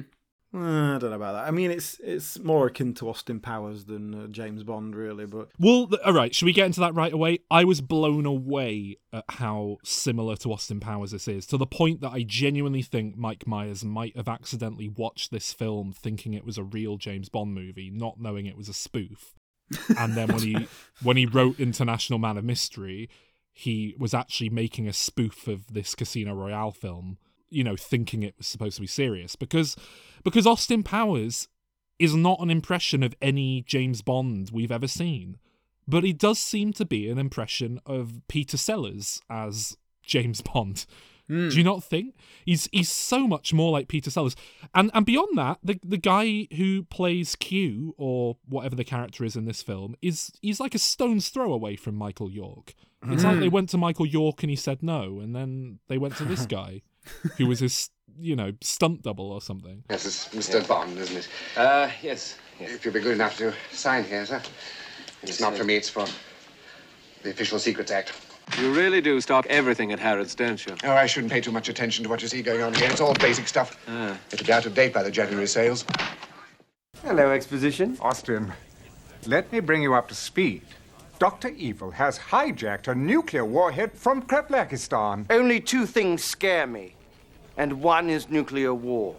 Uh, 0.54 0.94
I 0.94 0.98
don't 0.98 1.10
know 1.10 1.16
about 1.16 1.32
that. 1.32 1.48
I 1.48 1.50
mean, 1.50 1.72
it's 1.72 1.98
it's 1.98 2.38
more 2.38 2.68
akin 2.68 2.94
to 2.94 3.08
Austin 3.08 3.40
Powers 3.40 3.86
than 3.86 4.14
uh, 4.14 4.26
James 4.28 4.62
Bond, 4.62 4.94
really. 4.94 5.26
But 5.26 5.48
Well, 5.58 5.88
th- 5.88 6.00
all 6.04 6.12
right. 6.12 6.32
Should 6.32 6.46
we 6.46 6.52
get 6.52 6.66
into 6.66 6.78
that 6.78 6.94
right 6.94 7.12
away? 7.12 7.40
I 7.50 7.64
was 7.64 7.80
blown 7.80 8.24
away 8.24 8.98
at 9.12 9.24
how 9.30 9.78
similar 9.82 10.36
to 10.36 10.52
Austin 10.52 10.78
Powers 10.78 11.10
this 11.10 11.26
is, 11.26 11.44
to 11.46 11.56
the 11.56 11.66
point 11.66 12.02
that 12.02 12.12
I 12.12 12.22
genuinely 12.22 12.82
think 12.82 13.16
Mike 13.16 13.48
Myers 13.48 13.84
might 13.84 14.16
have 14.16 14.28
accidentally 14.28 14.88
watched 14.88 15.32
this 15.32 15.52
film 15.52 15.92
thinking 15.92 16.34
it 16.34 16.44
was 16.44 16.56
a 16.56 16.62
real 16.62 16.98
James 16.98 17.28
Bond 17.28 17.52
movie, 17.52 17.90
not 17.90 18.20
knowing 18.20 18.46
it 18.46 18.56
was 18.56 18.68
a 18.68 18.74
spoof. 18.74 19.34
And 19.98 20.14
then 20.14 20.28
when 20.28 20.42
he 20.42 20.68
when 21.02 21.16
he 21.16 21.26
wrote 21.26 21.58
International 21.58 22.18
Man 22.18 22.36
of 22.36 22.44
Mystery, 22.44 23.08
he 23.52 23.94
was 23.98 24.14
actually 24.14 24.50
making 24.50 24.88
a 24.88 24.92
spoof 24.92 25.48
of 25.48 25.72
this 25.72 25.94
Casino 25.94 26.34
Royale 26.34 26.72
film, 26.72 27.18
you 27.50 27.64
know, 27.64 27.76
thinking 27.76 28.22
it 28.22 28.34
was 28.36 28.46
supposed 28.46 28.76
to 28.76 28.80
be 28.80 28.86
serious 28.86 29.36
because 29.36 29.76
because 30.22 30.46
Austin 30.46 30.82
Powers 30.82 31.48
is 31.98 32.14
not 32.14 32.40
an 32.40 32.50
impression 32.50 33.02
of 33.02 33.14
any 33.22 33.62
James 33.62 34.02
Bond 34.02 34.50
we've 34.52 34.72
ever 34.72 34.88
seen, 34.88 35.38
but 35.86 36.04
he 36.04 36.12
does 36.12 36.38
seem 36.38 36.72
to 36.74 36.84
be 36.84 37.08
an 37.08 37.18
impression 37.18 37.80
of 37.86 38.20
Peter 38.28 38.56
Sellers 38.56 39.22
as 39.30 39.76
James 40.02 40.40
Bond. 40.40 40.86
Do 41.28 41.48
you 41.56 41.64
not 41.64 41.82
think 41.82 42.14
he's 42.44 42.68
he's 42.70 42.90
so 42.90 43.26
much 43.26 43.54
more 43.54 43.72
like 43.72 43.88
Peter 43.88 44.10
Sellers? 44.10 44.36
And 44.74 44.90
and 44.92 45.06
beyond 45.06 45.38
that, 45.38 45.58
the 45.62 45.80
the 45.82 45.96
guy 45.96 46.48
who 46.56 46.84
plays 46.84 47.34
Q 47.34 47.94
or 47.96 48.36
whatever 48.46 48.76
the 48.76 48.84
character 48.84 49.24
is 49.24 49.34
in 49.34 49.46
this 49.46 49.62
film 49.62 49.96
is 50.02 50.32
he's 50.42 50.60
like 50.60 50.74
a 50.74 50.78
stone's 50.78 51.28
throw 51.30 51.52
away 51.52 51.76
from 51.76 51.94
Michael 51.94 52.30
York. 52.30 52.74
It's 53.06 53.22
like 53.22 53.38
they 53.38 53.50
went 53.50 53.68
to 53.70 53.76
Michael 53.78 54.06
York 54.06 54.42
and 54.42 54.48
he 54.48 54.56
said 54.56 54.82
no, 54.82 55.20
and 55.20 55.36
then 55.36 55.78
they 55.88 55.98
went 55.98 56.16
to 56.16 56.24
this 56.24 56.46
guy, 56.58 56.80
who 57.36 57.46
was 57.46 57.60
his 57.60 57.90
you 58.18 58.36
know 58.36 58.52
stunt 58.60 59.02
double 59.02 59.30
or 59.30 59.40
something. 59.40 59.84
Yes, 59.90 60.06
it's 60.06 60.28
Mr. 60.28 60.66
Bond, 60.66 60.96
isn't 60.98 61.16
it? 61.16 61.28
Uh, 61.56 61.90
yes. 62.02 62.36
If 62.60 62.84
you'll 62.84 62.94
be 62.94 63.00
good 63.00 63.12
enough 63.12 63.36
to 63.38 63.52
sign 63.72 64.04
here, 64.04 64.24
sir. 64.24 64.40
It's 65.22 65.40
not 65.40 65.56
for 65.56 65.64
me, 65.64 65.76
it's 65.76 65.88
for 65.88 66.06
the 67.22 67.30
Official 67.30 67.58
Secrets 67.58 67.90
Act. 67.90 68.12
You 68.58 68.72
really 68.72 69.00
do 69.00 69.20
stock 69.20 69.46
everything 69.46 69.92
at 69.92 69.98
Harrods, 69.98 70.34
don't 70.34 70.64
you? 70.64 70.76
Oh, 70.84 70.92
I 70.92 71.06
shouldn't 71.06 71.32
pay 71.32 71.40
too 71.40 71.50
much 71.52 71.68
attention 71.68 72.04
to 72.04 72.10
what 72.10 72.22
you 72.22 72.28
see 72.28 72.42
going 72.42 72.62
on 72.62 72.72
here. 72.74 72.88
It's 72.90 73.00
all 73.00 73.14
basic 73.14 73.48
stuff. 73.48 73.78
Ah. 73.88 74.16
It'll 74.32 74.46
be 74.46 74.52
out 74.52 74.66
of 74.66 74.74
date 74.74 74.92
by 74.92 75.02
the 75.02 75.10
January 75.10 75.46
sales. 75.46 75.84
Hello, 77.02 77.30
Exposition. 77.30 77.98
Austin, 78.00 78.52
let 79.26 79.50
me 79.52 79.60
bring 79.60 79.82
you 79.82 79.94
up 79.94 80.08
to 80.08 80.14
speed. 80.14 80.62
Dr. 81.18 81.48
Evil 81.48 81.90
has 81.92 82.18
hijacked 82.18 82.88
a 82.88 82.94
nuclear 82.94 83.44
warhead 83.44 83.92
from 83.92 84.22
Kreplachistan. 84.22 85.26
Only 85.30 85.60
two 85.60 85.86
things 85.86 86.22
scare 86.22 86.66
me 86.66 86.94
and 87.56 87.82
one 87.82 88.10
is 88.10 88.28
nuclear 88.28 88.74
war. 88.74 89.16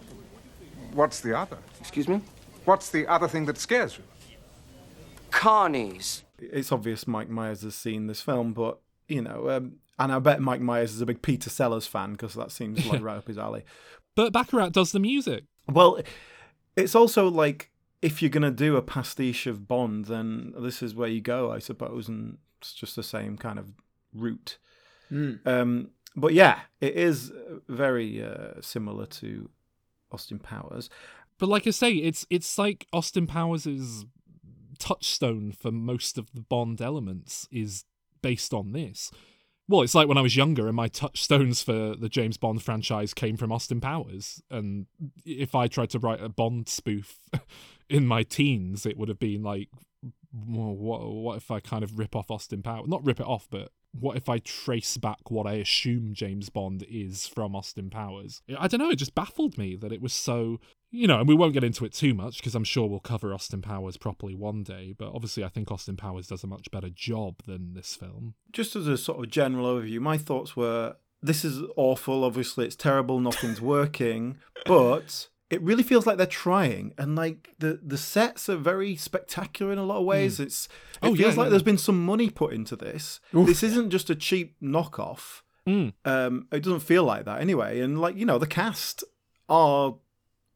What's 0.94 1.20
the 1.22 1.38
other? 1.38 1.58
Excuse 1.80 2.08
me? 2.08 2.22
What's 2.66 2.90
the 2.90 3.08
other 3.08 3.28
thing 3.28 3.46
that 3.46 3.58
scares 3.58 3.98
you? 3.98 4.04
Carnies. 5.32 6.24
It's 6.40 6.72
obvious 6.72 7.08
Mike 7.08 7.30
Myers 7.30 7.62
has 7.62 7.76
seen 7.76 8.08
this 8.08 8.22
film, 8.22 8.54
but 8.54 8.80
you 9.08 9.22
know, 9.22 9.50
um, 9.50 9.78
and 9.98 10.12
I 10.12 10.20
bet 10.20 10.42
Mike 10.42 10.62
Myers 10.62 10.94
is 10.94 11.02
a 11.02 11.06
big 11.06 11.22
Peter 11.22 11.50
Sellers 11.50 11.88
fan 11.88 12.14
because 12.14 12.34
that 12.34 12.52
seems 12.52 12.86
like 12.86 13.02
right 13.04 13.18
up 13.18 13.28
his 13.28 13.38
alley. 13.38 13.64
Burt 14.16 14.34
Bacharach 14.34 14.72
does 14.72 14.92
the 14.92 15.00
music. 15.00 15.44
Well, 15.68 16.00
it's 16.76 16.96
also 16.96 17.28
like 17.30 17.72
if 18.02 18.22
you're 18.22 18.30
gonna 18.30 18.52
do 18.52 18.76
a 18.76 18.82
pastiche 18.82 19.48
of 19.48 19.68
Bond, 19.68 20.06
then 20.06 20.54
this 20.58 20.82
is 20.82 20.96
where 20.96 21.10
you 21.10 21.22
go, 21.22 21.52
I 21.52 21.60
suppose, 21.60 22.08
and 22.08 22.38
it's 22.62 22.74
just 22.74 22.96
the 22.96 23.04
same 23.04 23.38
kind 23.38 23.60
of 23.60 23.74
route. 24.14 24.58
Um, 25.46 25.90
but 26.16 26.34
yeah, 26.34 26.62
it 26.82 26.96
is 26.96 27.32
very 27.68 28.24
uh, 28.24 28.62
similar 28.62 29.06
to 29.06 29.50
Austin 30.12 30.40
Powers. 30.40 30.90
But 31.38 31.50
like 31.50 31.68
I 31.68 31.72
say, 31.72 31.94
it's 31.94 32.26
it's 32.30 32.58
like 32.58 32.88
Austin 32.94 33.28
Powers' 33.28 34.06
touchstone 34.80 35.52
for 35.52 35.72
most 35.72 36.18
of 36.18 36.32
the 36.34 36.42
Bond 36.42 36.82
elements 36.82 37.48
is 37.52 37.86
based 38.26 38.56
on 38.56 38.72
this. 38.72 39.12
Well, 39.68 39.84
it's 39.84 39.94
like 39.94 40.08
when 40.08 40.18
I 40.18 40.22
was 40.22 40.36
younger 40.36 40.66
and 40.66 40.76
my 40.76 40.88
touchstones 40.88 41.62
for 41.62 41.96
the 41.96 42.10
James 42.10 42.38
Bond 42.38 42.64
franchise 42.64 43.14
came 43.14 43.38
from 43.38 43.52
Austin 43.52 43.80
Powers. 43.80 44.42
And 44.50 44.88
if 45.24 45.54
I 45.54 45.68
tried 45.68 45.92
to 45.92 46.00
write 46.00 46.24
a 46.24 46.28
Bond 46.28 46.68
spoof 46.68 47.20
in 47.90 48.08
my 48.08 48.24
teens, 48.24 48.88
it 48.88 48.98
would 48.98 49.10
have 49.10 49.20
been 49.20 49.44
like, 49.44 49.70
well, 50.34 50.74
what, 50.74 51.06
what 51.06 51.38
if 51.38 51.52
I 51.52 51.60
kind 51.60 51.84
of 51.84 52.00
rip 52.00 52.16
off 52.16 52.32
Austin 52.32 52.64
Powers? 52.64 52.88
Not 52.88 53.06
rip 53.06 53.20
it 53.20 53.28
off, 53.28 53.48
but 53.52 53.70
what 53.92 54.18
if 54.18 54.28
I 54.28 54.40
trace 54.40 54.98
back 54.98 55.30
what 55.30 55.46
I 55.46 55.54
assume 55.54 56.16
James 56.16 56.50
Bond 56.50 56.84
is 56.90 57.28
from 57.28 57.56
Austin 57.56 57.92
Powers? 57.92 58.42
I 58.58 58.68
don't 58.68 58.80
know, 58.80 58.90
it 58.90 58.96
just 58.96 59.14
baffled 59.14 59.56
me 59.56 59.76
that 59.76 59.92
it 59.94 60.02
was 60.02 60.14
so. 60.14 60.60
You 60.96 61.08
know, 61.08 61.20
and 61.20 61.28
we 61.28 61.36
won't 61.36 61.54
get 61.54 61.64
into 61.64 61.84
it 61.86 61.94
too 61.94 62.14
much 62.14 62.38
because 62.38 62.56
I'm 62.56 62.64
sure 62.64 62.88
we'll 62.88 63.00
cover 63.00 63.34
Austin 63.34 63.62
Powers 63.62 63.98
properly 63.98 64.34
one 64.36 64.64
day. 64.64 64.94
But 64.98 65.12
obviously, 65.14 65.44
I 65.44 65.50
think 65.50 65.72
Austin 65.72 65.98
Powers 65.98 66.28
does 66.28 66.44
a 66.44 66.48
much 66.48 66.72
better 66.72 66.90
job 66.90 67.42
than 67.46 67.74
this 67.74 67.96
film. 67.96 68.36
Just 68.52 68.76
as 68.76 68.88
a 68.88 68.98
sort 68.98 69.24
of 69.24 69.30
general 69.30 69.66
overview, 69.68 70.00
my 70.00 70.18
thoughts 70.18 70.56
were 70.56 70.96
this 71.22 71.44
is 71.44 71.62
awful. 71.76 72.24
Obviously, 72.24 72.66
it's 72.66 72.76
terrible. 72.76 73.20
Nothing's 73.20 73.60
working, 73.78 74.38
but 74.66 75.28
it 75.50 75.62
really 75.62 75.84
feels 75.84 76.08
like 76.08 76.18
they're 76.18 76.26
trying, 76.28 76.94
and 76.98 77.16
like 77.16 77.50
the 77.60 77.80
the 77.84 77.98
sets 77.98 78.48
are 78.50 78.56
very 78.58 78.96
spectacular 78.96 79.72
in 79.72 79.78
a 79.78 79.84
lot 79.84 80.00
of 80.00 80.06
ways. 80.06 80.40
It's 80.40 80.66
it 80.66 80.72
Oh, 81.04 81.14
yeah, 81.14 81.24
feels 81.26 81.38
like 81.38 81.46
yeah. 81.48 81.50
there's 81.52 81.64
been 81.64 81.78
some 81.78 82.06
money 82.06 82.30
put 82.30 82.54
into 82.54 82.76
this. 82.76 83.20
This 83.34 83.64
isn't 83.64 83.90
just 83.90 84.10
a 84.10 84.16
cheap 84.16 84.56
knockoff. 84.62 85.42
Mm. 85.68 85.94
Um, 86.06 86.48
it 86.52 86.64
doesn't 86.64 86.82
feel 86.82 87.04
like 87.04 87.26
that 87.26 87.42
anyway. 87.42 87.80
And 87.82 88.00
like 88.00 88.16
you 88.16 88.26
know, 88.26 88.38
the 88.38 88.48
cast 88.48 89.04
are 89.50 89.96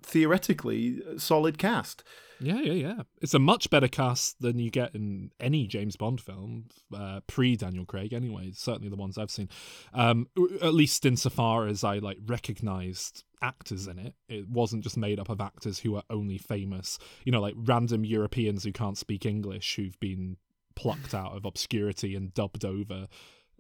theoretically 0.02 1.02
solid 1.18 1.58
cast. 1.58 2.04
Yeah, 2.42 2.62
yeah, 2.62 2.74
yeah. 2.74 3.02
It's 3.22 3.34
a 3.34 3.40
much 3.40 3.70
better 3.70 3.88
cast 3.88 4.42
than 4.42 4.60
you 4.60 4.72
get 4.72 4.96
in 4.96 5.32
any 5.40 5.68
James 5.68 5.96
Bond 5.96 6.22
film, 6.22 6.66
uh, 6.96 7.20
pre 7.28 7.56
Daniel 7.56 7.86
Craig. 7.86 8.14
Anyway, 8.14 8.52
certainly 8.54 8.90
the 8.90 8.96
ones 8.96 9.18
I've 9.18 9.32
seen. 9.32 9.50
Um, 9.94 10.28
at 10.62 10.74
least 10.74 11.06
insofar 11.06 11.68
as 11.68 11.84
I 11.84 11.98
like 11.98 12.18
recognized 12.26 13.24
actors 13.42 13.88
in 13.88 14.00
it, 14.00 14.14
it 14.28 14.48
wasn't 14.50 14.84
just 14.84 14.98
made 14.98 15.20
up 15.20 15.30
of 15.30 15.42
actors 15.42 15.80
who 15.80 15.96
are 15.96 16.04
only 16.10 16.38
famous. 16.38 16.98
You 17.26 17.32
know, 17.32 17.42
like 17.42 17.56
random 17.58 18.06
Europeans 18.06 18.64
who 18.64 18.72
can't 18.72 18.98
speak 18.98 19.26
English 19.26 19.76
who've 19.76 20.00
been 20.00 20.38
plucked 20.76 21.14
out 21.14 21.36
of 21.36 21.46
obscurity 21.46 22.16
and 22.16 22.34
dubbed 22.34 22.64
over. 22.66 23.08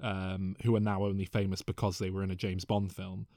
Um, 0.01 0.55
who 0.63 0.77
are 0.77 0.79
now 0.79 1.03
only 1.03 1.25
famous 1.25 1.61
because 1.61 1.97
they 1.97 2.09
were 2.09 2.23
in 2.23 2.31
a 2.31 2.35
James 2.35 2.63
Bond 2.63 2.93
film. 2.93 3.27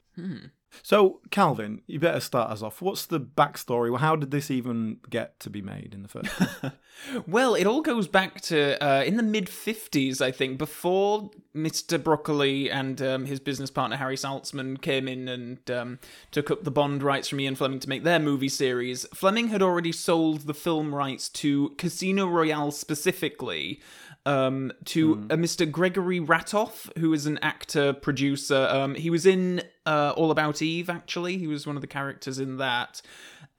So, 0.81 1.19
Calvin, 1.29 1.81
you 1.87 1.99
better 1.99 2.19
start 2.19 2.51
us 2.51 2.61
off. 2.61 2.81
What's 2.81 3.05
the 3.05 3.19
backstory? 3.19 3.97
How 3.97 4.15
did 4.15 4.31
this 4.31 4.49
even 4.49 4.97
get 5.09 5.39
to 5.41 5.49
be 5.49 5.61
made 5.61 5.93
in 5.93 6.01
the 6.03 6.09
first? 6.09 6.29
Well, 7.27 7.55
it 7.55 7.65
all 7.65 7.81
goes 7.81 8.07
back 8.07 8.41
to 8.41 8.81
uh, 8.83 9.03
in 9.03 9.17
the 9.17 9.23
mid 9.23 9.47
50s, 9.47 10.21
I 10.21 10.31
think, 10.31 10.57
before 10.57 11.31
Mr. 11.55 12.01
Broccoli 12.01 12.71
and 12.71 13.01
um, 13.01 13.25
his 13.25 13.39
business 13.39 13.69
partner 13.69 13.97
Harry 13.97 14.15
Saltzman 14.15 14.81
came 14.81 15.07
in 15.07 15.27
and 15.27 15.71
um, 15.71 15.99
took 16.31 16.49
up 16.49 16.63
the 16.63 16.71
Bond 16.71 17.03
rights 17.03 17.27
from 17.27 17.39
Ian 17.39 17.55
Fleming 17.55 17.79
to 17.79 17.89
make 17.89 18.03
their 18.03 18.19
movie 18.19 18.49
series. 18.49 19.05
Fleming 19.13 19.49
had 19.49 19.61
already 19.61 19.91
sold 19.91 20.41
the 20.41 20.53
film 20.53 20.95
rights 20.95 21.29
to 21.29 21.69
Casino 21.77 22.27
Royale 22.27 22.71
specifically. 22.71 23.81
Um, 24.25 24.71
to 24.85 25.25
a 25.29 25.35
Mr. 25.35 25.69
Gregory 25.69 26.21
Ratoff, 26.21 26.89
who 26.97 27.11
is 27.11 27.25
an 27.25 27.39
actor 27.41 27.91
producer. 27.91 28.67
Um, 28.69 28.95
he 28.95 29.09
was 29.09 29.25
in 29.25 29.63
uh, 29.85 30.13
All 30.15 30.31
About 30.31 30.61
Eve, 30.61 30.89
actually. 30.89 31.37
He 31.37 31.47
was 31.47 31.67
one 31.67 31.75
of 31.75 31.81
the 31.81 31.87
characters 31.87 32.39
in 32.39 32.55
that 32.55 33.01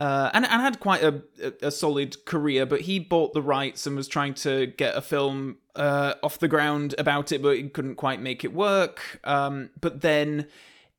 uh, 0.00 0.30
and, 0.34 0.44
and 0.44 0.60
had 0.60 0.80
quite 0.80 1.02
a, 1.02 1.22
a, 1.42 1.68
a 1.68 1.70
solid 1.70 2.24
career, 2.24 2.66
but 2.66 2.82
he 2.82 2.98
bought 2.98 3.32
the 3.32 3.42
rights 3.42 3.86
and 3.86 3.96
was 3.96 4.08
trying 4.08 4.34
to 4.34 4.66
get 4.66 4.96
a 4.96 5.00
film 5.00 5.56
uh, 5.76 6.14
off 6.22 6.38
the 6.38 6.48
ground 6.48 6.94
about 6.98 7.30
it, 7.30 7.40
but 7.40 7.56
he 7.56 7.68
couldn't 7.68 7.94
quite 7.94 8.20
make 8.20 8.44
it 8.44 8.52
work. 8.52 9.20
Um, 9.24 9.70
but 9.80 10.00
then 10.00 10.46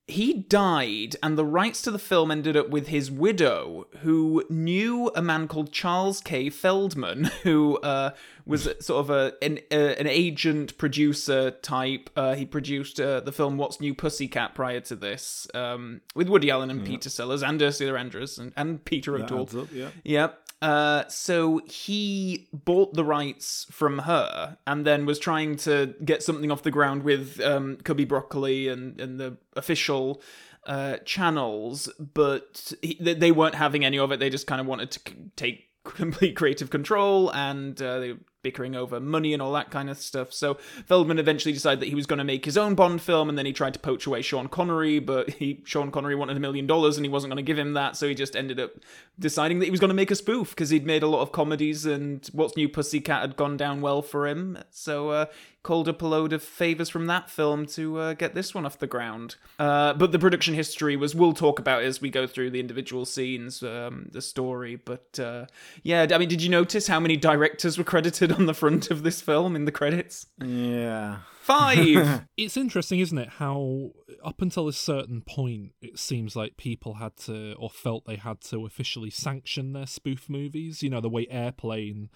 he 0.07 0.33
died, 0.33 1.15
and 1.23 1.35
the 1.35 1.45
rights 1.45 1.81
to 1.81 1.91
the 1.91 1.97
film 1.97 2.29
ended 2.29 2.55
up 2.55 2.69
with 2.69 2.87
his 2.87 3.09
widow, 3.09 3.87
who 4.01 4.43
knew 4.49 5.11
a 5.15 5.21
man 5.21 5.47
called 5.47 5.71
Charles 5.71 6.21
K. 6.21 6.51
Feldman, 6.51 7.23
who 7.43 7.77
uh, 7.77 8.11
was 8.45 8.69
sort 8.81 8.99
of 8.99 9.09
a 9.09 9.33
an, 9.41 9.59
uh, 9.71 9.95
an 9.97 10.05
agent 10.05 10.77
producer 10.77 11.49
type. 11.49 12.11
Uh, 12.15 12.35
he 12.35 12.45
produced 12.45 12.99
uh, 12.99 13.21
the 13.21 13.31
film 13.31 13.57
What's 13.57 13.81
New 13.81 13.95
Pussycat 13.95 14.53
prior 14.53 14.79
to 14.81 14.95
this, 14.95 15.47
um, 15.55 16.01
with 16.13 16.29
Woody 16.29 16.51
Allen 16.51 16.69
and 16.69 16.85
Peter 16.85 17.09
Sellers 17.09 17.41
and 17.41 17.59
Ursula 17.59 17.99
Andress 17.99 18.37
and, 18.37 18.53
and 18.55 18.85
Peter 18.85 19.15
O'Toole. 19.15 19.61
up, 19.61 19.69
yeah. 20.03 20.29
Uh, 20.65 21.07
so 21.09 21.61
he 21.67 22.47
bought 22.51 22.93
the 22.95 23.03
rights 23.05 23.67
from 23.71 23.99
her 23.99 24.57
and 24.65 24.83
then 24.83 25.05
was 25.05 25.19
trying 25.19 25.55
to 25.57 25.93
get 26.03 26.23
something 26.23 26.51
off 26.51 26.63
the 26.63 26.71
ground 26.71 27.03
with 27.03 27.39
um, 27.41 27.77
Cubby 27.83 28.05
Broccoli 28.05 28.67
and, 28.67 28.99
and 28.99 29.19
the 29.19 29.37
official 29.55 30.21
uh, 30.65 30.97
channels, 31.05 31.87
but 31.99 32.73
he, 32.81 32.97
they- 32.99 33.31
weren't 33.31 33.53
having 33.55 33.85
any 33.85 33.99
of 33.99 34.11
it. 34.11 34.19
They 34.19 34.31
just 34.31 34.47
kind 34.47 34.59
of 34.59 34.65
wanted 34.65 34.89
to 34.91 34.99
take 35.35 35.57
complete 35.83 36.35
creative 36.35 36.71
control 36.71 37.29
and 37.33 37.79
uh, 37.79 37.99
they 37.99 38.13
bickering 38.45 38.75
over 38.75 38.99
money 38.99 39.33
and 39.33 39.41
all 39.41 39.51
that 39.53 39.71
kind 39.71 39.89
of 39.89 39.97
stuff. 39.97 40.31
So 40.31 40.53
Feldman 40.85 41.17
eventually 41.17 41.51
decided 41.51 41.79
that 41.79 41.87
he 41.89 41.95
was 41.95 42.05
going 42.05 42.19
to 42.19 42.23
make 42.23 42.45
his 42.45 42.59
own 42.59 42.75
Bond 42.75 43.01
film, 43.01 43.27
and 43.27 43.35
then 43.35 43.47
he 43.47 43.53
tried 43.53 43.73
to 43.73 43.79
poach 43.79 44.05
away 44.05 44.21
Sean 44.21 44.47
Connery, 44.47 44.99
but 44.99 45.31
he 45.31 45.63
Sean 45.65 45.89
Connery 45.89 46.13
wanted 46.13 46.37
a 46.37 46.39
million 46.39 46.67
dollars, 46.67 46.95
and 46.95 47.03
he 47.03 47.09
wasn't 47.09 47.31
going 47.31 47.43
to 47.43 47.49
give 47.49 47.57
him 47.57 47.73
that. 47.73 47.97
So 47.97 48.07
he 48.07 48.13
just 48.13 48.35
ended 48.35 48.59
up 48.59 48.73
deciding 49.17 49.57
that 49.57 49.65
he 49.65 49.71
was 49.71 49.79
going 49.79 49.89
to 49.89 49.95
make 49.95 50.11
a 50.11 50.15
spoof 50.15 50.51
because 50.51 50.69
he'd 50.69 50.85
made 50.85 51.01
a 51.01 51.07
lot 51.07 51.21
of 51.21 51.31
comedies, 51.31 51.87
and 51.87 52.29
What's 52.33 52.55
New 52.55 52.69
Pussycat 52.69 53.21
had 53.21 53.35
gone 53.35 53.57
down 53.57 53.81
well 53.81 54.03
for 54.03 54.27
him. 54.27 54.59
So 54.69 55.09
uh, 55.09 55.25
called 55.65 55.89
up 55.89 55.99
a 56.03 56.05
load 56.05 56.31
of 56.31 56.43
favors 56.43 56.89
from 56.89 57.07
that 57.07 57.27
film 57.27 57.65
to 57.65 57.97
uh, 57.97 58.13
get 58.13 58.35
this 58.35 58.53
one 58.53 58.67
off 58.67 58.77
the 58.77 58.85
ground. 58.85 59.35
Uh, 59.57 59.93
but 59.93 60.11
the 60.11 60.19
production 60.19 60.53
history 60.53 60.95
was 60.95 61.15
we'll 61.15 61.33
talk 61.33 61.57
about 61.57 61.81
as 61.81 61.99
we 61.99 62.11
go 62.11 62.27
through 62.27 62.51
the 62.51 62.59
individual 62.59 63.03
scenes, 63.03 63.63
um, 63.63 64.07
the 64.11 64.21
story. 64.21 64.75
But 64.75 65.19
uh, 65.19 65.47
yeah, 65.81 66.05
I 66.11 66.19
mean, 66.19 66.29
did 66.29 66.43
you 66.43 66.49
notice 66.49 66.87
how 66.87 66.99
many 66.99 67.17
directors 67.17 67.79
were 67.79 67.83
credited 67.83 68.31
on 68.31 68.45
the 68.45 68.53
front 68.53 68.91
of 68.91 69.01
this 69.01 69.21
film 69.21 69.55
in 69.55 69.65
the 69.65 69.71
credits? 69.71 70.27
yeah. 70.39 71.17
Five. 71.41 72.23
It's 72.37 72.57
interesting, 72.57 72.99
isn't 72.99 73.17
it? 73.17 73.29
How 73.29 73.91
up 74.23 74.41
until 74.41 74.67
a 74.67 74.73
certain 74.73 75.21
point, 75.21 75.73
it 75.81 75.97
seems 75.97 76.35
like 76.35 76.57
people 76.57 76.95
had 76.95 77.15
to 77.17 77.53
or 77.53 77.69
felt 77.69 78.05
they 78.05 78.17
had 78.17 78.41
to 78.41 78.65
officially 78.65 79.09
sanction 79.09 79.73
their 79.73 79.85
spoof 79.85 80.27
movies. 80.29 80.83
You 80.83 80.89
know, 80.89 81.01
the 81.01 81.09
way 81.09 81.27
Airplane 81.29 82.09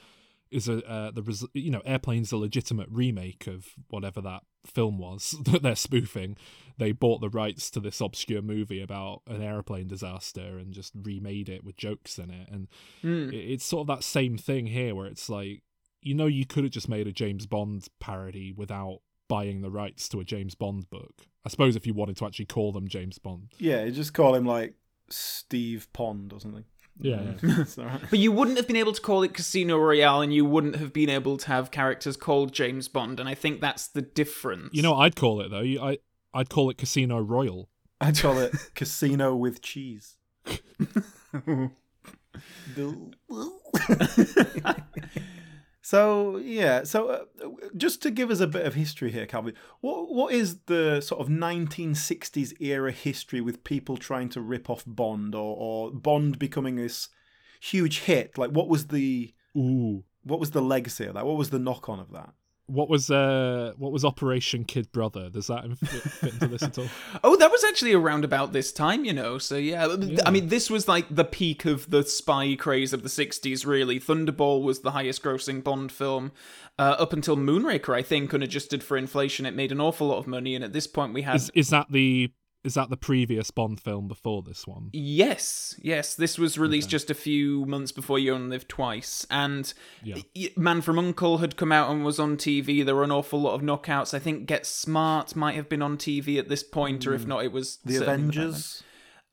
is 0.52 0.68
a 0.68 0.84
uh, 0.90 1.12
the 1.12 1.22
res- 1.22 1.46
you 1.54 1.72
know 1.72 1.82
Airplane's 1.86 2.32
a 2.32 2.38
legitimate 2.38 2.88
remake 2.90 3.48
of 3.48 3.68
whatever 3.90 4.20
that 4.22 4.44
film 4.66 4.98
was 4.98 5.36
that 5.46 5.62
they're 5.64 5.76
spoofing. 5.76 6.36
They 6.78 6.92
bought 6.92 7.22
the 7.22 7.30
rights 7.30 7.70
to 7.72 7.80
this 7.80 8.02
obscure 8.02 8.42
movie 8.42 8.82
about 8.82 9.22
an 9.28 9.42
airplane 9.42 9.88
disaster 9.88 10.58
and 10.58 10.74
just 10.74 10.94
remade 10.96 11.50
it 11.50 11.64
with 11.64 11.76
jokes 11.78 12.18
in 12.18 12.30
it, 12.30 12.48
and 12.50 12.68
it- 13.34 13.52
it's 13.52 13.66
sort 13.66 13.82
of 13.82 13.88
that 13.88 14.04
same 14.04 14.38
thing 14.38 14.68
here 14.68 14.96
where 14.96 15.06
it's 15.08 15.30
like 15.30 15.62
you 16.02 16.16
know 16.16 16.26
you 16.28 16.46
could 16.46 16.64
have 16.64 16.72
just 16.74 16.88
made 16.90 17.08
a 17.08 17.12
James 17.12 17.46
Bond 17.46 17.88
parody 18.00 18.52
without 18.52 19.00
buying 19.28 19.62
the 19.62 19.70
rights 19.70 20.10
to 20.10 20.20
a 20.20 20.24
James 20.26 20.56
Bond 20.56 20.90
book. 20.90 21.28
I 21.46 21.50
suppose 21.50 21.76
if 21.76 21.86
you 21.86 21.94
wanted 21.94 22.18
to 22.18 22.26
actually 22.26 22.46
call 22.46 22.72
them 22.72 22.88
James 22.88 23.20
Bond. 23.20 23.50
Yeah, 23.60 23.88
just 23.90 24.14
call 24.14 24.34
him 24.36 24.46
like 24.46 24.74
Steve 25.10 25.88
Pond 25.94 26.34
or 26.34 26.40
something. 26.40 26.66
Yeah, 27.02 27.18
mm. 27.42 27.60
It's. 27.60 27.76
But 28.10 28.20
you 28.20 28.32
wouldn't 28.32 28.58
have 28.58 28.68
been 28.68 28.76
able 28.76 28.92
to 28.94 29.02
call 29.02 29.24
it 29.24 29.34
Casino 29.34 29.78
Royale, 29.78 30.22
and 30.22 30.34
you 30.34 30.44
wouldn't 30.46 30.76
have 30.76 30.92
been 30.92 31.10
able 31.10 31.38
to 31.38 31.48
have 31.48 31.72
characters 31.72 32.18
called 32.18 32.52
James 32.52 32.88
Bond, 32.88 33.20
and 33.20 33.30
I 33.30 33.36
think 33.36 33.62
that's 33.62 33.88
the 33.88 34.02
difference. 34.02 34.74
You 34.74 34.82
know 34.82 34.92
what 34.92 35.00
I'd 35.06 35.16
call 35.16 35.42
it 35.42 35.50
though? 35.50 35.62
You- 35.62 35.82
I 35.82 35.98
I'd 36.34 36.50
call 36.50 36.70
it 36.70 36.78
Casino 36.78 37.20
Royal. 37.20 37.70
I'd 38.02 38.18
call 38.18 38.38
it 38.46 38.54
Casino 38.76 39.36
with 39.36 39.62
Cheese. 39.62 40.18
So 45.90 46.38
yeah, 46.38 46.84
so 46.84 47.08
uh, 47.10 47.24
just 47.76 48.04
to 48.04 48.12
give 48.12 48.30
us 48.30 48.42
a 48.42 48.46
bit 48.46 48.68
of 48.68 48.76
history 48.76 49.10
here, 49.10 49.26
Calvin, 49.26 49.56
what 49.82 50.14
what 50.14 50.32
is 50.32 50.60
the 50.68 51.02
sort 51.02 51.20
of 51.20 51.30
1960s 51.30 52.54
era 52.62 52.92
history 52.92 53.42
with 53.42 53.64
people 53.64 53.98
trying 53.98 54.30
to 54.30 54.40
rip 54.40 54.70
off 54.70 54.84
Bond 54.86 55.34
or, 55.34 55.56
or 55.58 55.92
Bond 55.92 56.38
becoming 56.38 56.76
this 56.76 57.10
huge 57.60 58.02
hit? 58.02 58.38
Like, 58.38 58.52
what 58.52 58.70
was 58.70 58.90
the 58.90 59.34
Ooh. 59.58 60.04
what 60.22 60.40
was 60.40 60.52
the 60.52 60.62
legacy 60.62 61.06
of 61.06 61.16
that? 61.16 61.26
What 61.26 61.38
was 61.38 61.50
the 61.50 61.58
knock 61.58 61.90
on 61.90 62.00
of 62.00 62.12
that? 62.12 62.36
What 62.70 62.90
was 62.90 63.10
uh 63.10 63.74
what 63.78 63.92
was 63.92 64.06
Operation 64.06 64.64
Kid 64.64 64.92
Brother? 64.92 65.30
Does 65.30 65.48
that 65.48 65.66
fit, 65.78 66.02
fit 66.02 66.34
into 66.34 66.48
this 66.48 66.64
at 66.64 66.78
all? 66.78 66.88
Oh, 67.24 67.36
that 67.36 67.52
was 67.52 67.64
actually 67.64 67.94
around 67.94 68.24
about 68.24 68.54
this 68.54 68.72
time, 68.72 69.04
you 69.04 69.14
know. 69.14 69.38
So 69.38 69.56
yeah, 69.56 69.96
I 70.26 70.32
mean, 70.32 70.48
this 70.48 70.70
was 70.70 70.88
like 70.88 71.06
the 71.10 71.26
peak 71.26 71.66
of 71.66 71.90
the 71.90 72.04
spy 72.04 72.56
craze 72.56 72.94
of 72.94 73.04
the 73.04 73.10
'60s. 73.10 73.66
Really, 73.66 74.00
Thunderball 74.00 74.64
was 74.64 74.82
the 74.82 74.92
highest-grossing 74.92 75.64
Bond 75.64 75.92
film 75.92 76.32
uh, 76.78 76.96
up 77.00 77.14
until 77.14 77.36
Moonraker. 77.36 77.96
I 77.96 78.02
think, 78.02 78.34
unadjusted 78.34 78.84
for 78.84 78.98
inflation, 78.98 79.46
it 79.46 79.56
made 79.56 79.72
an 79.72 79.82
awful 79.82 80.08
lot 80.08 80.20
of 80.20 80.28
money. 80.28 80.56
And 80.56 80.64
at 80.64 80.74
this 80.74 80.88
point, 80.88 81.14
we 81.14 81.24
had 81.24 81.36
Is 81.36 81.52
is 81.54 81.70
that 81.70 81.88
the 81.92 82.32
is 82.64 82.74
that 82.74 82.90
the 82.90 82.98
previous 82.98 83.52
Bond 83.52 83.80
film 83.80 84.08
before 84.08 84.42
this 84.44 84.68
one? 84.68 84.90
Yes, 84.92 85.80
yes. 85.82 86.16
This 86.16 86.38
was 86.38 86.58
released 86.58 86.90
just 86.90 87.10
a 87.10 87.14
few 87.14 87.66
months 87.66 87.92
before 87.92 88.20
You 88.20 88.34
Only 88.34 88.50
Live 88.50 88.68
Twice, 88.68 89.26
and 89.32 89.74
Yeah. 90.04 90.18
Man 90.58 90.82
from 90.82 91.00
Uncle 91.00 91.38
had 91.38 91.56
come 91.56 91.72
out 91.72 91.90
and 91.90 92.04
was 92.04 92.20
on 92.20 92.36
TV. 92.38 92.84
There 92.84 92.96
were 92.96 93.04
an 93.04 93.12
awful 93.12 93.40
lot 93.42 93.56
of 93.56 93.62
knockouts. 93.62 94.14
I 94.14 94.20
think 94.20 94.46
Get 94.46 94.66
Smart 94.66 95.36
might 95.36 95.56
have 95.56 95.70
been 95.70 95.82
on 95.82 95.98
TV 95.98 96.38
at 96.38 96.50
this 96.50 96.64
point, 96.64 97.08
or 97.08 97.14
if 97.14 97.26
not, 97.26 97.44
it 97.46 97.52
was 97.52 97.78
The 97.86 97.98
Avengers, 97.98 98.84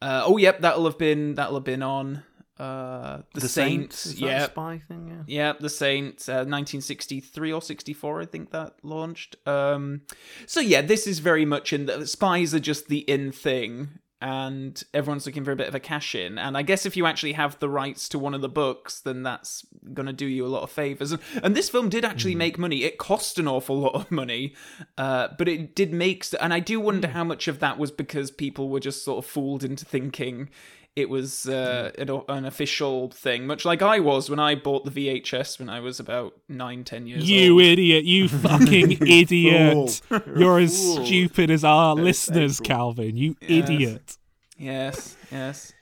Uh, 0.00 0.22
oh, 0.24 0.36
yep, 0.36 0.60
that'll 0.60 0.84
have 0.84 0.98
been 0.98 1.34
that'll 1.34 1.54
have 1.56 1.64
been 1.64 1.82
on. 1.82 2.22
Uh, 2.58 3.18
the, 3.34 3.40
The 3.40 3.48
Saint, 3.48 3.92
Saint, 3.92 4.14
is 4.14 4.20
that 4.20 4.26
a 4.26 4.30
yeah, 4.30 4.46
spy 4.46 4.82
thing, 4.88 5.08
yeah. 5.08 5.50
yeah, 5.50 5.52
The 5.60 5.68
Saints, 5.68 6.28
uh, 6.28 6.44
1963 6.46 7.52
or 7.52 7.60
64, 7.60 8.22
I 8.22 8.24
think 8.24 8.50
that 8.52 8.76
launched. 8.82 9.36
Um, 9.46 10.02
so 10.46 10.60
yeah, 10.60 10.80
this 10.80 11.06
is 11.06 11.18
very 11.18 11.44
much 11.44 11.74
in 11.74 11.84
the 11.86 12.06
spies 12.06 12.54
are 12.54 12.60
just 12.60 12.88
the 12.88 13.00
in 13.00 13.30
thing, 13.30 13.98
and 14.22 14.82
everyone's 14.94 15.26
looking 15.26 15.44
for 15.44 15.52
a 15.52 15.56
bit 15.56 15.68
of 15.68 15.74
a 15.74 15.80
cash 15.80 16.14
in. 16.14 16.38
And 16.38 16.56
I 16.56 16.62
guess 16.62 16.86
if 16.86 16.96
you 16.96 17.04
actually 17.04 17.34
have 17.34 17.58
the 17.58 17.68
rights 17.68 18.08
to 18.08 18.18
one 18.18 18.32
of 18.32 18.40
the 18.40 18.48
books, 18.48 19.00
then 19.00 19.22
that's 19.22 19.66
gonna 19.92 20.14
do 20.14 20.24
you 20.26 20.46
a 20.46 20.48
lot 20.48 20.62
of 20.62 20.70
favors. 20.70 21.12
And, 21.12 21.20
and 21.42 21.54
this 21.54 21.68
film 21.68 21.90
did 21.90 22.06
actually 22.06 22.34
make 22.34 22.58
money. 22.58 22.84
It 22.84 22.96
cost 22.96 23.38
an 23.38 23.46
awful 23.46 23.78
lot 23.78 23.94
of 23.94 24.10
money, 24.10 24.54
uh, 24.96 25.28
but 25.36 25.48
it 25.48 25.74
did 25.74 25.92
make. 25.92 26.24
St- 26.24 26.42
and 26.42 26.54
I 26.54 26.60
do 26.60 26.80
wonder 26.80 27.08
how 27.08 27.24
much 27.24 27.48
of 27.48 27.58
that 27.58 27.78
was 27.78 27.90
because 27.90 28.30
people 28.30 28.70
were 28.70 28.80
just 28.80 29.04
sort 29.04 29.22
of 29.22 29.30
fooled 29.30 29.62
into 29.62 29.84
thinking 29.84 30.48
it 30.96 31.08
was 31.10 31.46
uh, 31.46 31.92
an, 31.98 32.08
an 32.28 32.44
official 32.46 33.10
thing, 33.10 33.46
much 33.46 33.64
like 33.66 33.82
I 33.82 34.00
was 34.00 34.28
when 34.30 34.40
I 34.40 34.54
bought 34.54 34.84
the 34.86 34.90
VHS 34.90 35.58
when 35.58 35.68
I 35.68 35.78
was 35.80 36.00
about 36.00 36.32
nine, 36.48 36.84
ten 36.84 37.06
years 37.06 37.28
You 37.28 37.52
old. 37.52 37.62
You 37.62 37.72
idiot! 37.72 38.04
You 38.04 38.28
fucking 38.48 38.92
idiot! 39.06 40.02
fool. 40.08 40.20
You're 40.36 40.58
as 40.58 40.74
stupid 40.76 41.50
as 41.50 41.62
our 41.64 41.94
That 41.94 42.02
listeners. 42.02 42.58
Calvin. 42.60 43.16
You 43.16 43.36
Yes. 43.42 43.50
idiot! 43.70 44.18
Yes, 44.58 45.16
yes. 45.30 45.72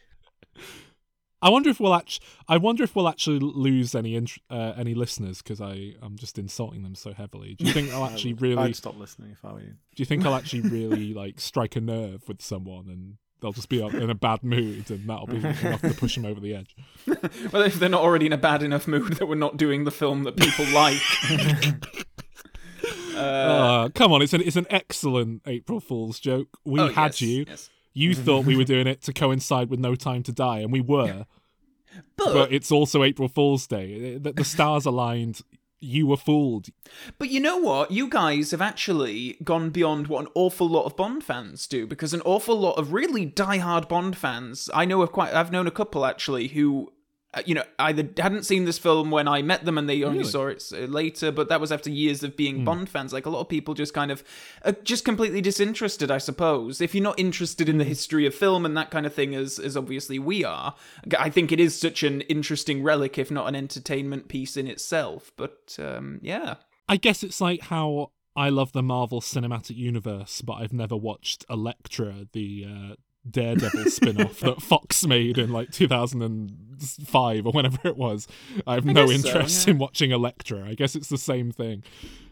I 1.40 1.50
wonder 1.50 1.68
if 1.68 1.78
we'll 1.78 1.94
actually. 1.94 2.26
I 2.48 2.56
wonder 2.56 2.82
if 2.84 2.96
we'll 2.96 3.08
actually 3.08 3.38
lose 3.38 3.94
any 3.94 4.14
int- 4.16 4.38
uh, 4.48 4.72
any 4.78 4.94
listeners 4.94 5.42
because 5.42 5.60
I 5.60 5.92
I'm 6.00 6.16
just 6.16 6.38
insulting 6.38 6.82
them 6.82 6.94
so 6.94 7.12
heavily. 7.12 7.54
Do 7.54 7.66
you 7.66 7.72
think 7.72 7.92
I'll 7.92 8.04
actually 8.10 8.32
really? 8.32 8.56
I'd 8.62 8.76
stop 8.76 8.96
listening 8.98 9.30
if 9.32 9.44
I 9.44 9.52
were 9.52 9.60
you. 9.60 9.66
Do 9.94 10.00
you 10.00 10.06
think 10.06 10.24
I'll 10.24 10.34
actually 10.34 10.62
really 10.70 11.12
like 11.12 11.38
strike 11.40 11.76
a 11.76 11.82
nerve 11.82 12.26
with 12.28 12.40
someone 12.40 12.88
and 12.88 13.16
they'll 13.44 13.52
just 13.52 13.68
be 13.68 13.82
in 13.82 14.08
a 14.08 14.14
bad 14.14 14.42
mood 14.42 14.90
and 14.90 15.06
that'll 15.06 15.26
be 15.26 15.36
enough 15.36 15.82
to 15.82 15.94
push 15.94 16.14
them 16.14 16.24
over 16.24 16.40
the 16.40 16.54
edge? 16.54 16.74
Well, 17.52 17.62
if 17.62 17.74
they're 17.74 17.88
not 17.90 18.00
already 18.00 18.26
in 18.26 18.32
a 18.32 18.38
bad 18.38 18.62
enough 18.62 18.88
mood 18.88 19.14
that 19.14 19.26
we're 19.26 19.34
not 19.34 19.56
doing 19.58 19.84
the 19.84 19.90
film 19.90 20.24
that 20.24 20.36
people 20.36 20.64
like. 20.72 21.00
uh, 23.14 23.18
Uh, 23.18 23.88
come 23.90 24.12
on, 24.12 24.22
it's 24.22 24.32
an 24.32 24.40
it's 24.40 24.56
an 24.56 24.66
excellent 24.70 25.42
April 25.46 25.80
Fool's 25.80 26.18
joke. 26.18 26.48
We 26.64 26.80
oh, 26.80 26.88
had 26.88 27.12
yes, 27.12 27.22
you. 27.22 27.44
yes. 27.46 27.70
You 27.92 28.14
thought 28.14 28.44
we 28.44 28.56
were 28.56 28.64
doing 28.64 28.86
it 28.86 29.02
to 29.02 29.12
coincide 29.12 29.70
with 29.70 29.78
No 29.78 29.94
Time 29.94 30.22
to 30.24 30.32
Die, 30.32 30.58
and 30.58 30.72
we 30.72 30.80
were. 30.80 31.26
But, 32.16 32.32
but 32.32 32.52
it's 32.52 32.72
also 32.72 33.04
April 33.04 33.28
Fool's 33.28 33.66
Day. 33.68 34.18
The, 34.18 34.32
the 34.32 34.44
stars 34.44 34.84
aligned. 34.86 35.42
You 35.84 36.06
were 36.06 36.16
fooled. 36.16 36.68
But 37.18 37.28
you 37.28 37.40
know 37.40 37.58
what? 37.58 37.90
You 37.90 38.08
guys 38.08 38.52
have 38.52 38.62
actually 38.62 39.36
gone 39.44 39.68
beyond 39.68 40.06
what 40.06 40.24
an 40.24 40.32
awful 40.34 40.66
lot 40.66 40.86
of 40.86 40.96
Bond 40.96 41.22
fans 41.22 41.66
do, 41.66 41.86
because 41.86 42.14
an 42.14 42.22
awful 42.22 42.58
lot 42.58 42.78
of 42.78 42.94
really 42.94 43.26
die-hard 43.26 43.86
Bond 43.86 44.16
fans, 44.16 44.70
I 44.72 44.86
know 44.86 45.02
of 45.02 45.12
quite, 45.12 45.34
I've 45.34 45.52
known 45.52 45.66
a 45.66 45.70
couple 45.70 46.06
actually 46.06 46.48
who, 46.48 46.90
you 47.46 47.54
know, 47.54 47.64
either 47.78 48.08
hadn't 48.16 48.44
seen 48.44 48.64
this 48.64 48.78
film 48.78 49.10
when 49.10 49.26
I 49.28 49.42
met 49.42 49.64
them 49.64 49.78
and 49.78 49.88
they 49.88 50.02
only 50.02 50.18
Really? 50.18 50.30
saw 50.30 50.46
it 50.46 50.64
uh, 50.72 50.78
later, 50.86 51.32
but 51.32 51.48
that 51.48 51.60
was 51.60 51.72
after 51.72 51.90
years 51.90 52.22
of 52.22 52.36
being 52.36 52.64
Bond 52.64 52.88
fans. 52.88 53.12
Like 53.12 53.26
a 53.26 53.30
lot 53.30 53.40
of 53.40 53.48
people 53.48 53.74
just 53.74 53.94
kind 53.94 54.10
of, 54.10 54.22
uh, 54.64 54.72
just 54.82 55.04
completely 55.04 55.40
disinterested, 55.40 56.10
I 56.10 56.18
suppose. 56.18 56.80
If 56.80 56.94
you're 56.94 57.02
not 57.02 57.18
interested 57.18 57.68
in 57.68 57.78
the 57.78 57.84
history 57.84 58.26
of 58.26 58.34
film 58.34 58.64
and 58.64 58.76
that 58.76 58.90
kind 58.90 59.06
of 59.06 59.14
thing, 59.14 59.34
as 59.34 59.58
as 59.58 59.76
obviously 59.76 60.18
we 60.18 60.44
are, 60.44 60.74
I 61.18 61.30
think 61.30 61.52
it 61.52 61.60
is 61.60 61.78
such 61.78 62.02
an 62.02 62.20
interesting 62.22 62.82
relic, 62.82 63.18
if 63.18 63.30
not 63.30 63.48
an 63.48 63.54
entertainment 63.54 64.28
piece 64.28 64.56
in 64.56 64.66
itself. 64.66 65.32
But 65.36 65.76
um, 65.78 66.20
yeah. 66.22 66.56
I 66.88 66.96
guess 66.96 67.22
it's 67.22 67.40
like 67.40 67.62
how 67.62 68.12
I 68.36 68.48
love 68.48 68.72
the 68.72 68.82
Marvel 68.82 69.20
Cinematic 69.20 69.76
Universe, 69.76 70.42
but 70.42 70.54
I've 70.54 70.72
never 70.72 70.96
watched 70.96 71.44
Elektra, 71.48 72.26
the 72.32 72.66
uh, 72.68 72.94
Daredevil 73.28 73.90
spin-off 73.90 74.40
that 74.40 74.62
Fox 74.62 75.06
made 75.06 75.38
in 75.38 75.50
like 75.50 75.70
2005 75.70 77.46
or 77.46 77.52
whenever 77.52 77.78
it 77.84 77.96
was. 77.96 78.28
I 78.66 78.74
have 78.74 78.84
no 78.84 79.06
guess 79.06 79.22
so, 79.22 79.28
interest 79.28 79.66
yeah. 79.66 79.70
in 79.72 79.78
watching 79.78 80.10
Elektra. 80.10 80.68
I 80.68 80.74
guess 80.74 80.94
it's 80.94 81.08
the 81.08 81.18
same 81.18 81.50
thing. 81.50 81.82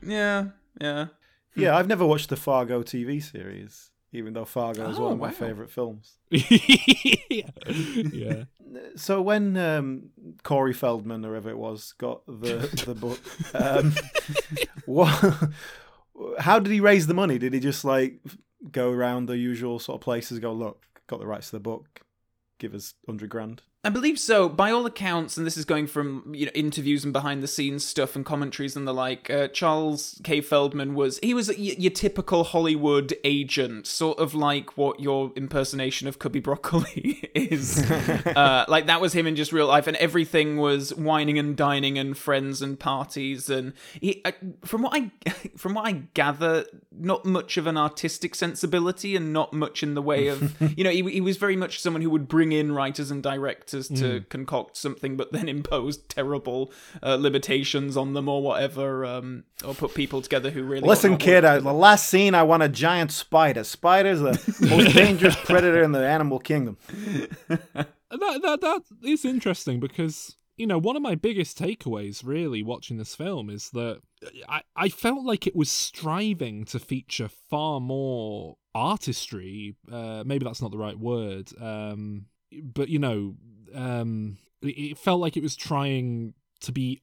Yeah, 0.03 0.49
yeah. 0.81 1.07
Yeah, 1.55 1.77
I've 1.77 1.89
never 1.89 2.07
watched 2.07 2.31
the 2.31 2.37
Fargo 2.37 2.83
TV 2.83 3.23
series, 3.23 3.91
even 4.13 4.33
though 4.33 4.45
Fargo 4.45 4.89
is 4.89 4.99
Oh, 4.99 5.05
one 5.05 5.13
of 5.13 5.19
my 5.19 5.31
favourite 5.31 5.71
films. 5.71 6.17
yeah. 6.31 8.45
So 8.97 9.21
when 9.21 9.55
um, 9.59 10.05
Corey 10.45 10.73
Feldman, 10.73 11.27
or 11.27 11.33
whoever 11.33 11.51
it 11.51 11.59
was, 11.59 11.93
got 11.99 12.25
the 12.25 12.57
the 12.87 12.95
book, 12.95 13.21
um, 13.55 13.93
what? 14.87 15.51
How 16.39 16.59
did 16.59 16.73
he 16.73 16.81
raise 16.81 17.07
the 17.07 17.13
money? 17.13 17.39
Did 17.39 17.53
he 17.53 17.61
just 17.61 17.85
like 17.85 18.21
go 18.71 18.91
around 18.91 19.27
the 19.27 19.37
usual 19.37 19.79
sort 19.79 19.97
of 19.97 20.05
places? 20.05 20.39
Go 20.39 20.53
look, 20.53 20.85
got 21.07 21.21
the 21.21 21.27
rights 21.27 21.51
to 21.51 21.57
the 21.57 21.61
book. 21.61 22.03
Give 22.59 22.75
us 22.75 22.95
hundred 23.07 23.31
grand. 23.31 23.63
I 23.85 23.89
believe 23.89 24.21
so. 24.21 24.49
By 24.49 24.71
all 24.71 24.87
accounts, 24.87 25.37
and 25.37 25.45
this 25.45 25.57
is 25.57 25.65
going 25.65 25.89
from 25.89 26.33
you 26.33 26.47
know 26.47 26.53
interviews 26.55 27.03
and 27.03 27.13
behind 27.13 27.43
the 27.43 27.49
scenes 27.49 27.85
stuff 27.85 28.15
and 28.15 28.25
commentaries 28.25 28.77
and 28.77 28.87
the 28.87 28.95
like. 28.95 29.29
Uh, 29.29 29.49
Charles 29.49 30.21
K. 30.23 30.41
Feldman 30.41 30.95
was 30.95 31.19
he 31.21 31.35
was 31.35 31.49
y- 31.49 31.75
your 31.77 31.91
typical 31.91 32.45
Hollywood 32.45 33.13
agent, 33.25 33.89
sort 33.89 34.21
of 34.21 34.35
like 34.35 34.77
what 34.77 35.01
your 35.01 35.33
impersonation 35.35 36.07
of 36.07 36.21
Cubby 36.21 36.39
Broccoli 36.39 37.29
is. 37.35 37.83
uh, 37.91 38.65
like 38.69 38.87
that 38.87 39.01
was 39.01 39.15
him 39.15 39.27
in 39.27 39.35
just 39.35 39.53
real 39.53 39.67
life, 39.67 39.89
and 39.89 39.97
everything 39.97 40.59
was 40.59 40.95
wining 40.95 41.37
and 41.37 41.57
dining 41.57 41.99
and 41.99 42.17
friends 42.17 42.63
and 42.63 42.79
parties. 42.79 43.51
And 43.51 43.73
he, 44.01 44.23
I, 44.25 44.35
from 44.65 44.83
what 44.83 44.95
I 44.95 45.11
from 45.57 45.75
what 45.75 45.89
I 45.89 45.93
gather, 46.15 46.67
not 46.97 47.25
much 47.25 47.57
of 47.57 47.67
an 47.67 47.77
artistic 47.77 48.37
sensibility 48.37 49.17
and 49.17 49.33
not 49.33 49.53
much 49.53 49.83
in 49.83 49.95
the 49.95 50.03
way 50.03 50.29
of 50.29 50.55
you 50.79 50.85
know 50.85 50.91
he, 50.91 51.03
he 51.11 51.21
was 51.21 51.37
very 51.37 51.57
much 51.57 51.81
someone 51.81 52.01
who 52.01 52.11
would 52.11 52.29
bring 52.29 52.53
in 52.53 52.71
writers 52.71 53.11
and 53.11 53.25
directors 53.25 53.72
to 53.81 54.25
concoct 54.29 54.77
something 54.77 55.17
but 55.17 55.33
then 55.33 55.49
impose 55.49 55.97
terrible 55.97 56.73
uh, 57.03 57.17
limitations 57.17 57.97
on 57.97 58.15
them 58.15 58.29
or 58.29 58.43
whatever 58.43 59.05
um, 59.05 59.45
or 59.65 59.75
put 59.75 59.95
people 59.95 60.23
together 60.23 60.51
who 60.51 60.63
really 60.63 60.87
Listen, 60.87 61.17
kid, 61.17 61.45
work 61.45 61.53
I, 61.53 61.59
the 61.61 61.73
last 61.73 62.09
scene, 62.09 62.35
I 62.35 62.43
want 62.43 62.63
a 62.63 62.69
giant 62.69 63.13
spider. 63.13 63.65
Spider's 63.65 64.21
the 64.21 64.33
most 64.69 64.95
dangerous 64.95 65.37
predator 65.37 65.83
in 65.83 65.93
the 65.93 66.07
animal 66.07 66.39
kingdom. 66.39 66.77
that 67.49 67.89
that 68.11 68.61
that 68.61 68.83
is 69.03 69.25
interesting 69.25 69.81
because 69.81 70.37
you 70.57 70.67
know 70.67 70.79
one 70.79 70.97
of 70.97 71.03
my 71.03 71.15
biggest 71.15 71.59
takeaways 71.59 72.23
really 72.25 72.63
watching 72.63 72.99
this 72.99 73.15
film 73.15 73.49
is 73.49 73.71
that 73.71 74.01
I 74.49 74.63
I 74.77 74.89
felt 74.89 75.25
like 75.25 75.47
it 75.47 75.57
was 75.57 75.71
striving 75.71 76.65
to 76.67 76.79
feature 76.79 77.29
far 77.29 77.81
more 77.81 78.57
artistry. 78.75 79.77
Uh, 79.91 80.25
maybe 80.27 80.45
that's 80.45 80.63
not 80.63 80.71
the 80.71 80.79
right 80.79 80.99
word, 80.99 81.51
um, 81.61 82.27
but 82.63 82.89
you 82.89 82.99
know, 82.99 83.35
um, 83.75 84.39
it, 84.63 84.99
felt 84.99 85.21
like 85.21 85.37
it 85.37 85.43
was 85.43 85.57
trying 85.57 86.35
to 86.61 86.73
be 86.73 87.03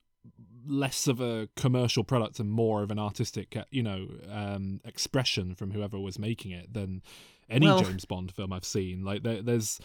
less 0.65 1.07
of 1.07 1.19
a 1.19 1.49
commercial 1.55 2.03
product 2.03 2.39
and 2.39 2.51
more 2.51 2.83
of 2.83 2.91
an 2.91 2.99
artistic, 2.99 3.55
uh, 3.55 3.65
you 3.71 3.83
know, 3.83 4.07
um, 4.31 4.81
expression 4.85 5.55
from 5.55 5.71
whoever 5.71 5.99
was 5.99 6.19
making 6.19 6.51
it 6.51 6.73
than 6.73 7.01
any 7.49 7.65
Well- 7.65 7.81
James 7.81 8.05
Bond 8.05 8.31
film 8.31 8.53
I've 8.53 8.65
seen. 8.65 9.03
Like 9.03 9.23
there, 9.23 9.41
there's 9.41 9.79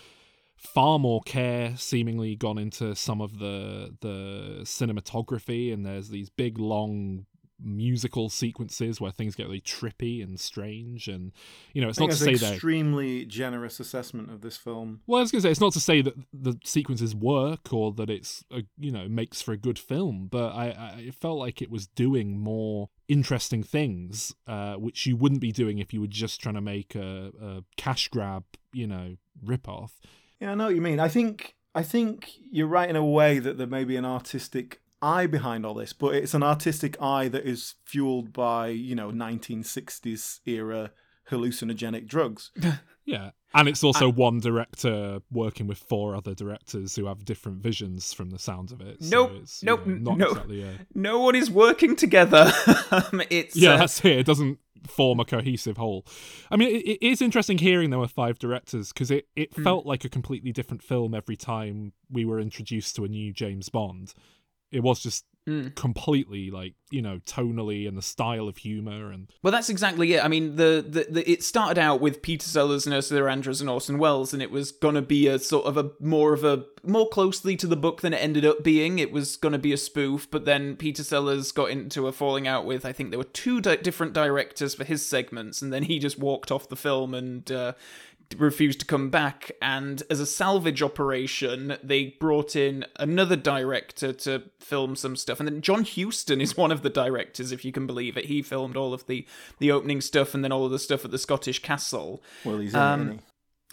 far 0.57 0.99
more 0.99 1.21
care 1.23 1.77
seemingly 1.77 2.37
gone 2.37 2.59
into 2.59 2.95
some 2.95 3.21
of 3.21 3.39
the 3.39 3.97
the 4.01 4.61
cinematography, 4.63 5.73
and 5.73 5.85
there's 5.85 6.09
these 6.11 6.31
big 6.31 6.59
long 6.59 7.27
musical 7.65 8.29
sequences 8.29 9.01
where 9.01 9.11
things 9.11 9.35
get 9.35 9.47
really 9.47 9.61
trippy 9.61 10.23
and 10.23 10.39
strange. 10.39 11.09
And 11.09 11.33
you 11.73 11.83
know, 11.83 11.89
it's 11.89 11.99
not 11.99 12.11
to 12.11 12.17
say 12.17 12.35
an 12.35 12.39
that. 12.39 12.53
extremely 12.53 13.25
generous 13.25 13.81
assessment 13.81 14.31
of 14.31 14.41
this 14.43 14.57
film. 14.57 15.01
Well, 15.07 15.19
I 15.19 15.23
was 15.23 15.33
going 15.33 15.41
to 15.41 15.49
say 15.49 15.51
it's 15.51 15.61
not 15.61 15.73
to 15.73 15.81
say 15.81 16.03
that 16.03 16.15
the 16.33 16.59
sequences 16.65 17.15
work 17.15 17.73
or 17.73 17.93
that 17.93 18.11
it's 18.11 18.45
a, 18.51 18.63
you 18.79 18.93
know 18.93 19.09
makes 19.09 19.43
for 19.43 19.53
a 19.53 19.57
good 19.57 19.79
film, 19.79 20.29
but 20.31 20.55
I, 20.55 20.71
I 20.71 21.01
it 21.07 21.15
felt 21.15 21.39
like 21.39 21.63
it 21.63 21.71
was 21.71 21.87
doing 21.87 22.39
more 22.39 22.91
interesting 23.09 23.63
things, 23.63 24.35
uh, 24.47 24.75
which 24.75 25.07
you 25.07 25.17
wouldn't 25.17 25.41
be 25.41 25.53
doing 25.53 25.79
if 25.79 25.93
you 25.93 26.01
were 26.01 26.07
just 26.07 26.41
trying 26.41 26.55
to 26.55 26.61
make 26.61 26.95
a, 26.95 27.33
a 27.41 27.65
cash 27.77 28.09
grab, 28.09 28.45
you 28.73 28.87
know, 28.87 29.17
rip 29.43 29.69
off. 29.69 30.01
Yeah, 30.41 30.53
I 30.53 30.55
know 30.55 30.67
what 30.67 30.75
you 30.75 30.81
mean. 30.81 31.01
I 31.01 31.09
think 31.09 31.55
I 31.75 31.83
think 31.83 32.33
you're 32.51 32.67
right 32.67 32.89
in 32.89 32.97
a 32.97 33.05
way 33.05 33.39
that 33.39 33.59
there 33.59 33.67
may 33.67 33.85
be 33.85 33.97
an 33.97 34.05
artistic 34.05 34.81
eye 35.05 35.27
behind 35.27 35.67
all 35.67 35.75
this, 35.75 35.93
but 35.93 36.15
it's 36.15 36.35
an 36.35 36.43
artistic 36.43 36.97
eye 37.01 37.29
that 37.29 37.45
is 37.45 37.75
fueled 37.85 38.33
by 38.33 38.69
you 38.69 38.95
know 38.95 39.11
1960s 39.11 40.41
era 40.47 40.91
hallucinogenic 41.31 42.07
drugs. 42.07 42.51
Yeah, 43.07 43.33
and 43.53 43.69
it's 43.69 43.85
also 43.85 44.09
one 44.11 44.41
director 44.41 45.21
working 45.31 45.67
with 45.67 45.77
four 45.77 46.17
other 46.17 46.35
directors 46.35 46.97
who 46.97 47.05
have 47.05 47.23
different 47.27 47.59
visions 47.63 48.15
from 48.15 48.31
the 48.31 48.39
sounds 48.39 48.73
of 48.73 48.81
it. 48.81 49.05
So 49.05 49.11
Nope, 49.11 49.33
it's, 49.43 49.63
you 49.63 49.67
nope, 49.67 49.87
know, 49.87 50.13
not 50.13 50.17
no. 50.19 50.27
exactly 50.29 50.63
a- 50.63 50.87
No 50.95 51.19
one 51.21 51.35
is 51.35 51.51
working 51.51 51.97
together. 51.97 52.51
Um, 52.91 53.21
it's 53.29 53.57
yeah, 53.57 53.75
uh, 53.75 53.77
that's 53.77 54.03
it. 54.07 54.21
It 54.21 54.25
doesn't 54.27 54.59
form 54.87 55.21
a 55.21 55.27
cohesive 55.27 55.77
whole. 55.77 56.07
I 56.51 56.57
mean, 56.57 56.69
it, 56.77 56.87
it 57.03 57.07
is 57.07 57.21
interesting 57.21 57.59
hearing 57.59 57.91
there 57.91 57.99
were 57.99 58.09
five 58.09 58.39
directors 58.39 58.91
because 58.93 59.11
it, 59.11 59.27
it 59.37 59.55
felt 59.55 59.85
like 59.85 60.07
a 60.07 60.09
completely 60.09 60.51
different 60.53 60.83
film 60.83 61.13
every 61.13 61.37
time 61.37 61.93
we 62.11 62.25
were 62.25 62.41
introduced 62.41 62.97
to 62.97 63.05
a 63.05 63.09
new 63.09 63.35
James 63.35 63.69
Bond. 63.69 64.15
It 64.75 64.83
was 64.83 65.01
just 65.01 65.25
completely 65.75 66.51
like 66.51 66.73
you 66.91 67.03
know 67.03 67.21
tonally 67.27 67.87
and 67.87 67.99
the 67.99 68.03
style 68.03 68.49
of 68.49 68.57
humor 68.57 69.13
and 69.13 69.31
Well, 69.43 69.53
that's 69.53 69.69
exactly 69.69 70.15
it. 70.15 70.25
I 70.25 70.29
mean, 70.29 70.57
the, 70.57 70.83
the, 70.89 71.07
the 71.11 71.31
it 71.31 71.43
started 71.43 71.79
out 71.79 72.01
with 72.01 72.23
Peter 72.23 72.47
Sellers 72.47 72.87
and 72.87 72.95
Ursula 72.95 73.23
Andress 73.23 73.61
and 73.61 73.69
Orson 73.69 73.99
Welles, 73.99 74.33
and 74.33 74.43
it 74.43 74.51
was 74.51 74.73
gonna 74.73 75.03
be 75.03 75.27
a 75.27 75.39
sort 75.39 75.67
of 75.67 75.77
a 75.77 75.91
more 76.01 76.33
of 76.33 76.45
a 76.45 76.65
more 76.83 77.09
closely 77.11 77.57
to 77.57 77.67
the 77.67 77.77
book 77.77 78.01
than 78.01 78.15
it 78.15 78.23
ended 78.23 78.47
up 78.47 78.65
being. 78.65 78.99
It 78.99 79.13
was 79.13 79.37
gonna 79.37 79.59
be 79.59 79.75
a 79.75 79.77
spoof, 79.77 80.31
but 80.31 80.47
then 80.47 80.77
Peter 80.77 81.05
Sellers 81.05 81.53
got 81.53 81.71
into 81.71 82.07
a 82.07 82.13
falling 82.13 82.49
out 82.49 82.65
with 82.65 82.87
I 82.87 82.93
think 82.93 83.11
there 83.11 83.19
were 83.19 83.25
two 83.25 83.61
di- 83.61 83.77
different 83.77 84.15
directors 84.15 84.75
for 84.75 84.85
his 84.85 85.05
segments, 85.05 85.61
and 85.61 85.71
then 85.71 85.83
he 85.83 85.99
just 85.99 86.19
walked 86.19 86.51
off 86.51 86.69
the 86.69 86.77
film 86.77 87.15
and. 87.15 87.51
Uh, 87.51 87.75
refused 88.37 88.81
to 88.81 88.87
come 88.87 89.11
back 89.11 89.53
and 89.61 90.03
as 90.11 90.19
a 90.19 90.27
salvage 90.27 90.83
operation 90.83 91.77
they 91.83 92.17
brought 92.19 92.57
in 92.57 92.85
another 92.97 93.37
director 93.37 94.13
to 94.13 94.43
film 94.59 94.97
some 94.97 95.15
stuff 95.15 95.41
and 95.41 95.49
then 95.49 95.61
John 95.61 95.85
Huston 95.85 96.41
is 96.41 96.57
one 96.57 96.73
of 96.73 96.83
the 96.83 96.91
directors 96.91 97.53
if 97.53 97.65
you 97.65 97.73
can 97.73 97.87
believe 97.87 98.17
it 98.17 98.27
he 98.27 98.43
filmed 98.43 98.77
all 98.77 98.93
of 98.93 99.07
the 99.07 99.27
the 99.59 99.71
opening 99.71 100.01
stuff 100.01 100.35
and 100.35 100.43
then 100.43 100.53
all 100.53 100.65
of 100.65 100.73
the 100.73 100.79
stuff 100.79 101.05
at 101.05 101.11
the 101.11 101.19
Scottish 101.19 101.61
Castle 101.61 102.23
Well, 102.45 102.59
he's 102.59 102.75
in 102.75 102.81
Um, 102.81 103.01
it, 103.01 103.05
isn't 103.05 103.23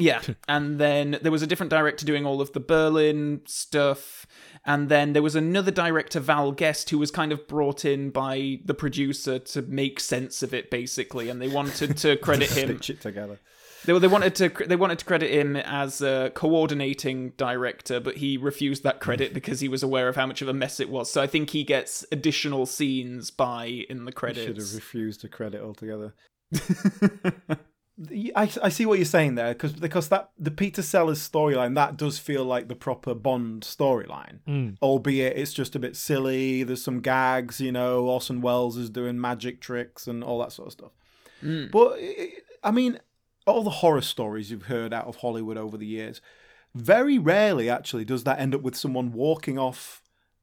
yeah, 0.02 0.22
and 0.48 0.80
then 0.80 1.20
there 1.22 1.32
was 1.32 1.42
a 1.42 1.48
different 1.48 1.70
director 1.70 2.06
doing 2.06 2.26
all 2.26 2.42
of 2.42 2.54
the 2.54 2.60
Berlin 2.60 3.42
stuff, 3.46 4.26
and 4.66 4.90
then 4.90 5.14
there 5.14 5.22
was 5.22 5.36
another 5.36 5.70
director, 5.70 6.20
Val 6.20 6.54
Guest, 6.54 6.90
who 6.90 6.98
was 6.98 7.12
kind 7.12 7.32
of 7.32 7.48
brought 7.48 7.84
in 7.84 8.10
by 8.10 8.60
the 8.64 8.74
producer 8.74 9.38
to 9.38 9.62
make 9.62 10.00
sense 10.00 10.42
of 10.42 10.54
it, 10.54 10.72
basically, 10.72 11.30
and 11.30 11.42
they 11.42 11.50
wanted 11.50 11.98
to 11.98 12.12
he? 12.12 12.16
credit 12.22 12.50
him. 12.50 12.70
Stitch 12.70 12.90
it 12.90 13.02
together. 13.02 13.40
They, 13.86 13.98
they 13.98 14.08
wanted 14.08 14.36
to 14.36 14.50
they 14.67 14.76
wanted 14.76 15.00
to 15.00 15.06
credit 15.06 15.32
him 15.32 15.56
as 15.56 16.02
a 16.02 16.32
coordinating 16.34 17.32
director, 17.32 18.00
but 18.00 18.17
he 18.17 18.38
refused 18.38 18.84
that 18.84 19.00
credit 19.00 19.34
because 19.36 19.60
he 19.60 19.67
was 19.67 19.84
aware 19.84 20.08
of 20.08 20.15
how 20.15 20.26
much 20.26 20.41
of 20.41 20.48
a 20.48 20.54
mess 20.54 20.80
it 20.80 20.89
was. 20.89 21.12
So 21.12 21.22
I 21.22 21.28
think 21.28 21.50
he 21.52 21.63
gets 21.63 22.06
additional 22.12 22.65
scenes 22.65 23.32
by 23.32 23.65
in 23.65 24.06
the 24.06 24.12
credits. 24.12 24.41
He 24.41 24.48
Should 24.48 24.58
have 24.58 24.76
refused 24.76 25.22
to 25.22 25.30
credit 25.30 25.62
altogether. 25.62 26.13
I, 28.36 28.50
I 28.63 28.70
see 28.70 28.86
what 28.86 28.98
you're 28.98 29.06
saying 29.06 29.36
there 29.36 29.54
because 29.54 29.74
because 29.74 30.10
that 30.10 30.32
the 30.38 30.52
Peter 30.52 30.82
Sellers 30.82 31.28
storyline 31.28 31.76
that 31.76 31.98
does 31.98 32.17
feel 32.17 32.44
like 32.44 32.67
the 32.67 32.76
proper 32.76 33.13
Bond 33.13 33.63
storyline, 33.63 34.39
mm. 34.48 34.78
albeit 34.82 35.38
it's 35.38 35.54
just 35.54 35.76
a 35.76 35.80
bit 35.80 35.96
silly. 35.96 36.63
There's 36.63 36.84
some 36.84 37.02
gags, 37.02 37.62
you 37.62 37.72
know. 37.72 38.06
Orson 38.06 38.41
Welles 38.41 38.78
is 38.78 38.89
doing 38.89 39.20
magic 39.20 39.62
tricks 39.62 40.08
and 40.08 40.24
all 40.24 40.39
that 40.39 40.52
sort 40.52 40.67
of 40.67 40.74
stuff. 40.74 40.91
Mm. 41.44 41.70
But 41.72 42.00
I 42.63 42.72
mean, 42.72 43.00
all 43.52 43.64
the 43.64 43.70
horror 43.70 44.02
stories 44.02 44.52
you've 44.52 44.64
heard 44.64 44.94
out 44.94 45.08
of 45.08 45.18
Hollywood 45.18 45.58
over 45.58 45.78
the 45.78 45.86
years, 45.86 46.22
very 46.74 47.18
rarely 47.18 47.70
actually 47.70 48.06
does 48.06 48.24
that 48.24 48.40
end 48.40 48.56
up 48.56 48.62
with 48.62 48.76
someone 48.76 49.12
walking 49.12 49.58
off 49.58 50.02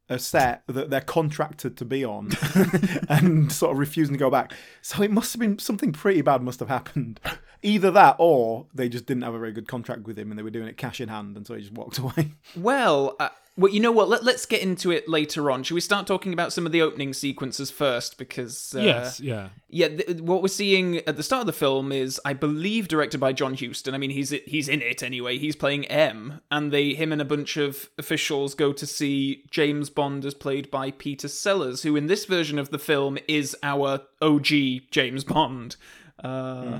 a 0.09 0.18
set 0.18 0.62
that 0.66 0.90
they're 0.90 1.01
contracted 1.01 1.77
to 1.77 1.85
be 1.85 2.05
on 2.05 2.31
and 3.09 3.53
sort 3.53 3.73
of 3.73 3.79
refusing 3.79 4.14
to 4.14 4.18
go 4.18 4.31
back. 4.31 4.53
So 4.81 5.03
it 5.03 5.11
must 5.11 5.33
have 5.33 5.40
been 5.40 5.59
something 5.59 5.92
pretty 5.92 6.23
bad 6.23 6.42
must 6.42 6.61
have 6.61 6.68
happened. 6.68 7.21
Either 7.62 7.90
that 7.90 8.16
or 8.18 8.66
they 8.75 8.88
just 8.88 9.07
didn't 9.07 9.23
have 9.23 9.35
a 9.35 9.38
very 9.38 9.53
good 9.53 9.68
contract 9.68 10.05
with 10.05 10.18
him 10.18 10.31
and 10.31 10.38
they 10.38 10.42
were 10.42 10.51
doing 10.51 10.68
it 10.68 10.77
cash 10.77 11.01
in 11.01 11.09
hand 11.09 11.37
and 11.37 11.47
so 11.47 11.55
he 11.55 11.61
just 11.61 11.73
walked 11.73 11.99
away. 11.99 12.33
Well, 12.57 13.16
uh, 13.18 13.31
well, 13.59 13.73
you 13.73 13.81
know 13.81 13.90
what? 13.90 14.09
Let, 14.09 14.23
let's 14.23 14.47
get 14.47 14.62
into 14.62 14.92
it 14.92 15.09
later 15.09 15.51
on. 15.51 15.64
Should 15.64 15.75
we 15.75 15.81
start 15.81 16.07
talking 16.07 16.33
about 16.33 16.53
some 16.53 16.64
of 16.64 16.71
the 16.71 16.81
opening 16.81 17.12
sequences 17.12 17.73
first? 17.73 18.16
Because 18.16 18.73
uh, 18.77 18.81
yes, 18.81 19.18
yeah. 19.18 19.49
yeah, 19.68 19.88
th- 19.88 20.21
what 20.21 20.42
we're 20.42 20.49
seeing 20.49 20.99
at 20.99 21.16
the 21.16 21.25
start 21.25 21.40
of 21.40 21.47
the 21.49 21.53
film 21.53 21.90
is, 21.90 22.21
I 22.25 22.35
believe, 22.35 22.87
directed 22.87 23.18
by 23.18 23.33
John 23.33 23.55
Huston. 23.55 23.94
I 23.94 23.99
mean, 23.99 24.11
he's 24.11 24.31
he's 24.31 24.68
in 24.68 24.81
it 24.81 25.03
anyway. 25.03 25.38
He's 25.38 25.57
playing 25.57 25.87
M, 25.87 26.40
and 26.53 26.71
they 26.71 26.94
him 26.94 27.11
and 27.11 27.21
a 27.21 27.25
bunch 27.25 27.57
of 27.57 27.90
officials 27.99 28.55
go 28.55 28.73
to 28.73 28.87
see 28.87 29.42
James 29.51 29.90
Bond 29.90 30.25
as 30.25 30.35
played 30.35 30.71
by 30.71 30.92
Peter 30.92 31.27
Sellers, 31.27 31.83
who 31.83 31.97
in 31.97 32.07
this 32.07 32.27
version 32.27 32.61
of 32.61 32.71
the 32.71 32.79
film 32.79 33.18
is 33.27 33.57
our 33.64 34.03
OG 34.23 34.47
James 34.92 35.25
Bond. 35.25 35.75
Uh, 36.23 36.79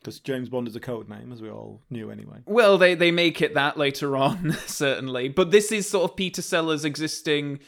Because 0.00 0.20
James 0.20 0.48
Bond 0.48 0.68
is 0.68 0.76
a 0.76 0.80
code 0.80 1.08
name, 1.08 1.32
as 1.32 1.42
we 1.42 1.50
all 1.50 1.82
knew 1.90 2.10
anyway. 2.10 2.38
Well, 2.46 2.78
they 2.78 2.94
they 2.94 3.10
make 3.10 3.42
it 3.42 3.54
that 3.54 3.76
later 3.76 4.16
on, 4.16 4.52
certainly. 4.66 5.28
But 5.28 5.50
this 5.50 5.72
is 5.72 5.88
sort 5.88 6.10
of 6.10 6.16
Peter 6.16 6.42
Sellers 6.42 6.84
existing. 6.84 7.60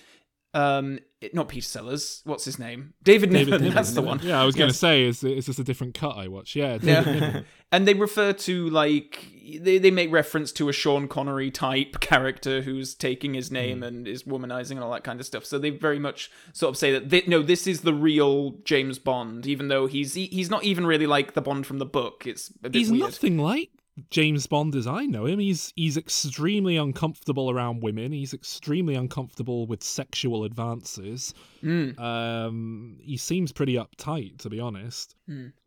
Um, 0.52 0.98
not 1.32 1.48
Peter 1.48 1.64
Sellers. 1.64 2.22
What's 2.24 2.44
his 2.44 2.58
name? 2.58 2.94
David 3.02 3.30
Niven. 3.30 3.46
David 3.52 3.60
Niven, 3.62 3.74
That's 3.74 3.92
the 3.92 4.02
one. 4.02 4.20
Yeah, 4.22 4.40
I 4.40 4.44
was 4.44 4.54
going 4.56 4.70
to 4.70 4.76
say, 4.76 5.04
is 5.04 5.22
is 5.22 5.46
this 5.46 5.58
a 5.58 5.64
different 5.64 5.94
cut 5.94 6.16
I 6.16 6.28
watch? 6.28 6.56
Yeah, 6.56 6.78
David 6.78 7.22
Yeah. 7.22 7.40
And 7.72 7.86
they 7.86 7.94
refer 7.94 8.32
to 8.32 8.68
like 8.70 9.28
they 9.60 9.78
they 9.78 9.92
make 9.92 10.10
reference 10.10 10.50
to 10.52 10.68
a 10.68 10.72
Sean 10.72 11.06
Connery 11.06 11.52
type 11.52 12.00
character 12.00 12.62
who's 12.62 12.96
taking 12.96 13.34
his 13.34 13.52
name 13.52 13.84
and 13.84 14.08
is 14.08 14.24
womanizing 14.24 14.72
and 14.72 14.80
all 14.80 14.90
that 14.90 15.04
kind 15.04 15.20
of 15.20 15.26
stuff. 15.26 15.44
So 15.44 15.56
they 15.56 15.70
very 15.70 16.00
much 16.00 16.32
sort 16.52 16.70
of 16.70 16.76
say 16.76 16.90
that 16.90 17.10
thi- 17.10 17.22
no, 17.28 17.42
this 17.42 17.68
is 17.68 17.82
the 17.82 17.94
real 17.94 18.56
James 18.64 18.98
Bond, 18.98 19.46
even 19.46 19.68
though 19.68 19.86
he's 19.86 20.14
he, 20.14 20.26
he's 20.26 20.50
not 20.50 20.64
even 20.64 20.84
really 20.84 21.06
like 21.06 21.34
the 21.34 21.40
Bond 21.42 21.64
from 21.64 21.78
the 21.78 21.86
book. 21.86 22.26
It's 22.26 22.50
a 22.64 22.70
bit 22.70 22.74
he's 22.80 22.90
weird. 22.90 23.02
nothing 23.02 23.38
like 23.38 23.70
James 24.10 24.46
Bond 24.46 24.74
as 24.74 24.86
I 24.86 25.06
know 25.06 25.26
him. 25.26 25.38
He's 25.38 25.72
he's 25.76 25.96
extremely 25.96 26.76
uncomfortable 26.76 27.50
around 27.50 27.82
women. 27.82 28.12
He's 28.12 28.32
extremely 28.32 28.94
uncomfortable 28.94 29.66
with 29.66 29.82
sexual 29.82 30.44
advances. 30.44 31.34
Hmm. 31.60 31.98
Um, 31.98 32.98
he 33.02 33.16
seems 33.16 33.52
pretty 33.52 33.74
uptight, 33.74 34.38
to 34.38 34.50
be 34.50 34.60
honest. 34.60 35.14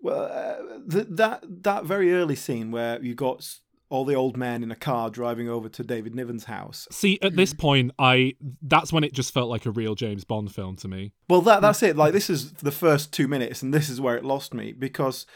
Well, 0.01 0.23
uh, 0.23 0.79
th- 0.89 1.07
that 1.09 1.43
that 1.63 1.85
very 1.85 2.13
early 2.13 2.35
scene 2.35 2.71
where 2.71 3.01
you 3.01 3.15
got 3.15 3.59
all 3.93 4.05
the 4.05 4.15
old 4.15 4.35
men 4.35 4.63
in 4.63 4.71
a 4.71 4.75
car 4.75 5.11
driving 5.11 5.47
over 5.47 5.69
to 5.69 5.83
David 5.83 6.15
Niven's 6.15 6.45
house. 6.45 6.87
See, 6.91 7.19
at 7.21 7.35
this 7.35 7.53
point, 7.53 7.91
I 7.99 8.33
that's 8.61 8.91
when 8.91 9.03
it 9.03 9.13
just 9.13 9.31
felt 9.33 9.49
like 9.49 9.67
a 9.67 9.71
real 9.71 9.93
James 9.93 10.23
Bond 10.23 10.53
film 10.53 10.75
to 10.77 10.87
me. 10.87 11.13
Well, 11.29 11.41
that 11.41 11.61
that's 11.61 11.83
it. 11.83 11.95
Like 11.95 12.11
this 12.11 12.29
is 12.29 12.53
the 12.53 12.71
first 12.71 13.13
two 13.13 13.27
minutes, 13.27 13.61
and 13.61 13.71
this 13.73 13.89
is 13.89 14.01
where 14.01 14.17
it 14.17 14.25
lost 14.25 14.53
me 14.53 14.73
because 14.73 15.27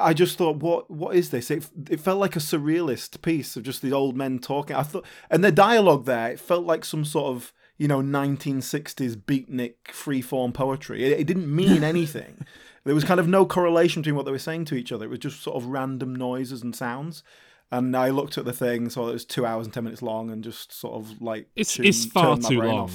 I 0.00 0.12
just 0.14 0.36
thought, 0.38 0.56
what 0.56 0.90
what 0.90 1.16
is 1.16 1.30
this? 1.30 1.50
It 1.50 1.68
it 1.90 2.00
felt 2.00 2.18
like 2.20 2.36
a 2.36 2.40
surrealist 2.40 3.22
piece 3.22 3.56
of 3.56 3.62
just 3.62 3.82
the 3.82 3.92
old 3.92 4.16
men 4.16 4.38
talking. 4.38 4.76
I 4.76 4.82
thought, 4.82 5.04
and 5.30 5.42
the 5.44 5.52
dialogue 5.52 6.04
there, 6.04 6.30
it 6.32 6.40
felt 6.40 6.64
like 6.66 6.84
some 6.84 7.04
sort 7.04 7.34
of 7.34 7.52
you 7.78 7.88
know 7.88 8.00
1960s 8.02 9.16
beatnik 9.16 9.74
freeform 9.88 10.52
poetry. 10.54 11.04
It, 11.04 11.20
it 11.20 11.26
didn't 11.26 11.54
mean 11.54 11.82
anything. 11.94 12.44
there 12.84 12.94
was 12.94 13.04
kind 13.04 13.20
of 13.20 13.28
no 13.28 13.46
correlation 13.46 14.02
between 14.02 14.16
what 14.16 14.24
they 14.24 14.32
were 14.32 14.38
saying 14.38 14.66
to 14.66 14.74
each 14.74 14.92
other. 14.92 15.04
It 15.06 15.10
was 15.10 15.18
just 15.20 15.42
sort 15.42 15.56
of 15.56 15.66
random 15.66 16.14
noises 16.14 16.62
and 16.62 16.74
sounds. 16.76 17.22
And 17.70 17.94
I 17.94 18.08
looked 18.08 18.38
at 18.38 18.46
the 18.46 18.52
thing, 18.52 18.88
saw 18.88 19.08
it 19.08 19.12
was 19.12 19.24
two 19.26 19.44
hours 19.44 19.66
and 19.66 19.74
ten 19.74 19.84
minutes 19.84 20.00
long, 20.02 20.30
and 20.30 20.42
just 20.44 20.72
sort 20.72 20.94
of 20.94 21.20
like 21.20 21.48
It's- 21.56 21.74
tune- 21.74 21.86
it's 21.86 22.06
far 22.06 22.36
too 22.38 22.60
long. 22.62 22.90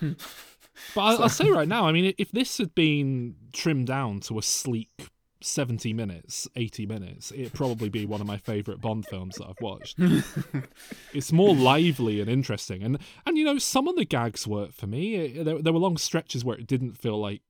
Hmm. 0.00 0.12
But 0.94 1.00
I, 1.00 1.14
I'll 1.22 1.28
say 1.30 1.48
right 1.48 1.66
now, 1.66 1.88
I 1.88 1.92
mean, 1.92 2.12
if 2.18 2.30
this 2.32 2.58
had 2.58 2.74
been 2.74 3.34
trimmed 3.54 3.86
down 3.86 4.20
to 4.20 4.38
a 4.38 4.42
sleek 4.42 5.08
70 5.46 5.92
minutes, 5.92 6.48
80 6.56 6.86
minutes, 6.86 7.32
it'd 7.32 7.52
probably 7.52 7.88
be 7.88 8.06
one 8.06 8.20
of 8.20 8.26
my 8.26 8.36
favourite 8.36 8.80
Bond 8.80 9.06
films 9.06 9.36
that 9.36 9.46
I've 9.46 9.60
watched. 9.60 9.98
it's 11.12 11.32
more 11.32 11.54
lively 11.54 12.20
and 12.20 12.28
interesting. 12.28 12.82
And, 12.82 12.98
and 13.24 13.38
you 13.38 13.44
know, 13.44 13.58
some 13.58 13.88
of 13.88 13.96
the 13.96 14.04
gags 14.04 14.46
worked 14.46 14.74
for 14.74 14.86
me. 14.86 15.42
There, 15.42 15.62
there 15.62 15.72
were 15.72 15.78
long 15.78 15.96
stretches 15.96 16.44
where 16.44 16.56
it 16.56 16.66
didn't 16.66 16.98
feel 16.98 17.18
like 17.18 17.42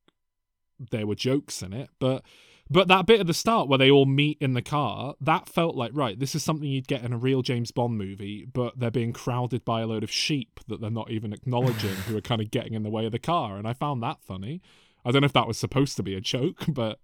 there 0.90 1.06
were 1.06 1.14
jokes 1.14 1.62
in 1.62 1.72
it, 1.72 1.90
but. 1.98 2.22
But 2.68 2.88
that 2.88 3.06
bit 3.06 3.20
at 3.20 3.28
the 3.28 3.32
start 3.32 3.68
where 3.68 3.78
they 3.78 3.92
all 3.92 4.06
meet 4.06 4.38
in 4.40 4.54
the 4.54 4.60
car, 4.60 5.14
that 5.20 5.48
felt 5.48 5.76
like 5.76 5.92
right. 5.94 6.18
This 6.18 6.34
is 6.34 6.42
something 6.42 6.68
you'd 6.68 6.88
get 6.88 7.04
in 7.04 7.12
a 7.12 7.16
real 7.16 7.42
James 7.42 7.70
Bond 7.70 7.96
movie, 7.96 8.44
but 8.44 8.76
they're 8.76 8.90
being 8.90 9.12
crowded 9.12 9.64
by 9.64 9.82
a 9.82 9.86
load 9.86 10.02
of 10.02 10.10
sheep 10.10 10.58
that 10.66 10.80
they're 10.80 10.90
not 10.90 11.12
even 11.12 11.32
acknowledging, 11.32 11.94
who 11.94 12.16
are 12.16 12.20
kind 12.20 12.40
of 12.40 12.50
getting 12.50 12.74
in 12.74 12.82
the 12.82 12.90
way 12.90 13.06
of 13.06 13.12
the 13.12 13.20
car. 13.20 13.56
And 13.56 13.68
I 13.68 13.72
found 13.72 14.02
that 14.02 14.18
funny. 14.20 14.62
I 15.04 15.12
don't 15.12 15.22
know 15.22 15.26
if 15.26 15.32
that 15.34 15.46
was 15.46 15.56
supposed 15.56 15.96
to 15.96 16.02
be 16.02 16.16
a 16.16 16.20
joke, 16.20 16.64
but 16.66 16.98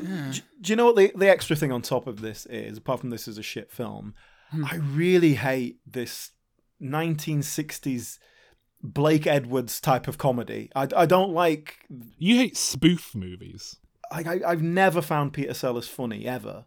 Do 0.00 0.40
you 0.64 0.76
know 0.76 0.86
what 0.86 0.96
the, 0.96 1.12
the 1.14 1.28
extra 1.28 1.56
thing 1.56 1.72
on 1.72 1.82
top 1.82 2.06
of 2.06 2.20
this 2.20 2.46
is, 2.46 2.78
apart 2.78 3.00
from 3.00 3.10
this 3.10 3.28
is 3.28 3.38
a 3.38 3.42
shit 3.42 3.70
film? 3.70 4.14
Hmm. 4.50 4.64
I 4.64 4.76
really 4.76 5.34
hate 5.34 5.78
this 5.86 6.32
1960s 6.82 8.18
Blake 8.82 9.26
Edwards 9.26 9.80
type 9.80 10.08
of 10.08 10.18
comedy. 10.18 10.70
I, 10.74 10.88
I 10.96 11.06
don't 11.06 11.32
like. 11.32 11.78
you 12.18 12.36
hate 12.36 12.56
spoof 12.56 13.14
movies. 13.14 13.76
I, 14.10 14.20
I, 14.20 14.50
I've 14.50 14.62
never 14.62 15.02
found 15.02 15.32
Peter 15.32 15.54
Sellers 15.54 15.88
funny, 15.88 16.26
ever. 16.26 16.64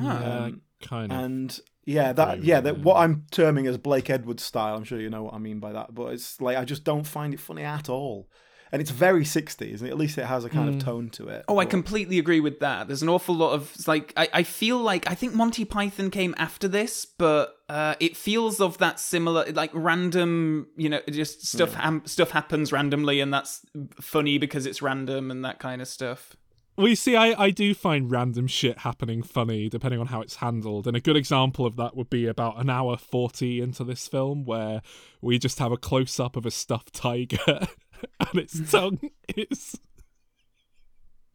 Yeah, 0.00 0.44
um, 0.44 0.62
kind 0.82 1.12
of. 1.12 1.18
And 1.18 1.60
yeah, 1.84 2.12
that 2.12 2.42
yeah, 2.44 2.60
that. 2.60 2.78
what 2.80 2.96
I'm 2.96 3.24
terming 3.30 3.66
as 3.66 3.78
Blake 3.78 4.10
Edwards 4.10 4.42
style. 4.42 4.76
I'm 4.76 4.84
sure 4.84 5.00
you 5.00 5.10
know 5.10 5.24
what 5.24 5.34
I 5.34 5.38
mean 5.38 5.58
by 5.58 5.72
that, 5.72 5.94
but 5.94 6.12
it's 6.12 6.40
like 6.40 6.56
I 6.56 6.64
just 6.64 6.84
don't 6.84 7.06
find 7.06 7.34
it 7.34 7.40
funny 7.40 7.62
at 7.62 7.88
all. 7.88 8.28
And 8.72 8.80
it's 8.80 8.90
very 8.90 9.22
60s, 9.22 9.80
and 9.80 9.90
at 9.90 9.98
least 9.98 10.16
it 10.16 10.24
has 10.24 10.46
a 10.46 10.48
kind 10.48 10.70
of 10.70 10.78
tone 10.78 11.10
to 11.10 11.28
it. 11.28 11.44
Oh, 11.46 11.58
I 11.58 11.66
completely 11.66 12.18
agree 12.18 12.40
with 12.40 12.60
that. 12.60 12.86
There's 12.86 13.02
an 13.02 13.10
awful 13.10 13.34
lot 13.34 13.52
of 13.52 13.70
like 13.86 14.14
I, 14.16 14.28
I 14.32 14.42
feel 14.44 14.78
like 14.78 15.10
I 15.10 15.14
think 15.14 15.34
Monty 15.34 15.66
Python 15.66 16.10
came 16.10 16.34
after 16.38 16.68
this, 16.68 17.04
but 17.04 17.54
uh, 17.68 17.96
it 18.00 18.16
feels 18.16 18.60
of 18.60 18.78
that 18.78 18.98
similar 18.98 19.44
like 19.52 19.70
random, 19.74 20.68
you 20.76 20.88
know, 20.88 21.00
just 21.10 21.46
stuff 21.46 21.74
ham- 21.74 22.02
stuff 22.06 22.30
happens 22.30 22.72
randomly 22.72 23.20
and 23.20 23.32
that's 23.32 23.60
funny 24.00 24.38
because 24.38 24.64
it's 24.64 24.80
random 24.80 25.30
and 25.30 25.44
that 25.44 25.58
kind 25.58 25.82
of 25.82 25.88
stuff. 25.88 26.34
Well, 26.76 26.88
you 26.88 26.96
see, 26.96 27.16
I, 27.16 27.34
I 27.38 27.50
do 27.50 27.74
find 27.74 28.10
random 28.10 28.46
shit 28.46 28.78
happening 28.78 29.22
funny 29.22 29.68
depending 29.68 30.00
on 30.00 30.06
how 30.06 30.22
it's 30.22 30.36
handled. 30.36 30.86
And 30.86 30.96
a 30.96 31.00
good 31.00 31.16
example 31.16 31.66
of 31.66 31.76
that 31.76 31.94
would 31.94 32.08
be 32.08 32.26
about 32.26 32.58
an 32.58 32.70
hour 32.70 32.96
40 32.96 33.60
into 33.60 33.84
this 33.84 34.08
film 34.08 34.46
where 34.46 34.80
we 35.20 35.38
just 35.38 35.58
have 35.58 35.70
a 35.70 35.76
close 35.76 36.18
up 36.18 36.34
of 36.34 36.46
a 36.46 36.50
stuffed 36.50 36.94
tiger 36.94 37.66
and 38.20 38.38
its 38.40 38.70
tongue 38.70 39.00
is. 39.36 39.78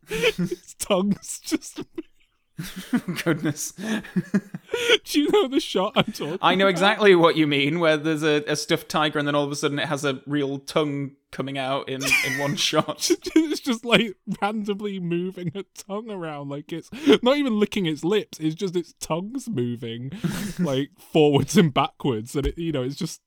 its 0.10 0.74
tongue's 0.76 1.40
just. 1.40 1.82
Goodness. 3.24 3.72
Do 5.06 5.22
you 5.22 5.30
know 5.32 5.48
the 5.48 5.60
shot 5.60 5.94
I'm 5.96 6.06
talking 6.06 6.40
I 6.42 6.56
know 6.56 6.66
about? 6.66 6.72
exactly 6.72 7.14
what 7.14 7.36
you 7.36 7.46
mean, 7.46 7.80
where 7.80 7.98
there's 7.98 8.24
a, 8.24 8.44
a 8.48 8.56
stuffed 8.56 8.90
tiger 8.90 9.20
and 9.20 9.28
then 9.28 9.36
all 9.36 9.44
of 9.44 9.52
a 9.52 9.56
sudden 9.56 9.78
it 9.78 9.88
has 9.88 10.04
a 10.04 10.22
real 10.26 10.58
tongue 10.58 11.12
coming 11.32 11.58
out 11.60 11.88
in, 11.88 12.02
in 12.04 12.40
one 12.40 12.56
shot. 12.56 13.12
it's 13.36 13.60
just 13.60 13.86
like 13.86 14.16
randomly 14.42 15.00
moving 15.00 15.52
a 15.54 15.66
tongue 15.76 16.10
around 16.10 16.50
like 16.50 16.74
it's 16.74 16.90
not 17.22 17.38
even 17.38 17.60
licking 17.60 17.86
its 17.86 18.04
lips 18.04 18.40
it's 18.40 18.56
just 18.56 18.76
its 18.76 18.94
tongue's 19.00 19.48
moving 19.50 20.10
like 20.58 20.90
forwards 20.98 21.58
and 21.58 21.74
backwards 21.74 22.34
and 22.36 22.48
it 22.48 22.58
you 22.58 22.72
know 22.72 22.82
it's 22.82 22.96
just 22.96 23.22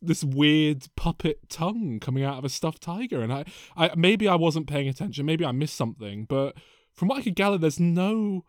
this 0.00 0.24
weird 0.24 0.86
puppet 0.96 1.48
tongue 1.48 1.98
coming 2.00 2.24
out 2.24 2.38
of 2.38 2.44
a 2.44 2.48
stuffed 2.48 2.82
tiger. 2.82 3.22
And 3.22 3.32
I, 3.32 3.44
I 3.76 3.90
maybe 3.96 4.28
I 4.28 4.34
wasn't 4.34 4.66
paying 4.66 4.88
attention. 4.88 5.26
Maybe 5.26 5.44
I 5.44 5.52
missed 5.52 5.76
something. 5.76 6.24
But 6.24 6.56
from 6.92 7.08
what 7.08 7.18
I 7.18 7.22
could 7.22 7.34
gather 7.34 7.58
there's 7.58 7.80
no 7.80 8.44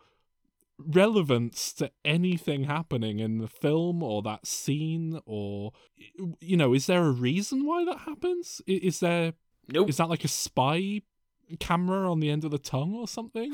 relevance 0.79 1.73
to 1.73 1.91
anything 2.05 2.65
happening 2.65 3.19
in 3.19 3.39
the 3.39 3.47
film 3.47 4.03
or 4.03 4.21
that 4.21 4.45
scene 4.45 5.19
or 5.25 5.71
you 6.39 6.55
know 6.55 6.73
is 6.73 6.85
there 6.85 7.03
a 7.03 7.11
reason 7.11 7.65
why 7.65 7.83
that 7.85 7.99
happens? 7.99 8.61
Is 8.67 8.99
there 8.99 9.33
Nope. 9.69 9.89
is 9.89 9.97
that 9.97 10.09
like 10.09 10.23
a 10.23 10.29
spy 10.29 11.01
camera 11.59 12.11
on 12.11 12.19
the 12.19 12.29
end 12.29 12.43
of 12.43 12.51
the 12.51 12.59
tongue 12.59 12.93
or 12.93 13.07
something? 13.07 13.53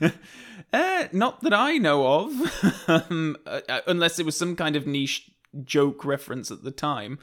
uh, 0.72 1.08
not 1.12 1.40
that 1.42 1.52
I 1.52 1.78
know 1.78 2.06
of, 2.06 2.88
um, 3.10 3.36
uh, 3.46 3.60
uh, 3.68 3.80
unless 3.86 4.18
it 4.18 4.26
was 4.26 4.36
some 4.36 4.56
kind 4.56 4.76
of 4.76 4.86
niche 4.86 5.30
joke 5.64 6.04
reference 6.04 6.50
at 6.50 6.62
the 6.62 6.70
time. 6.70 7.18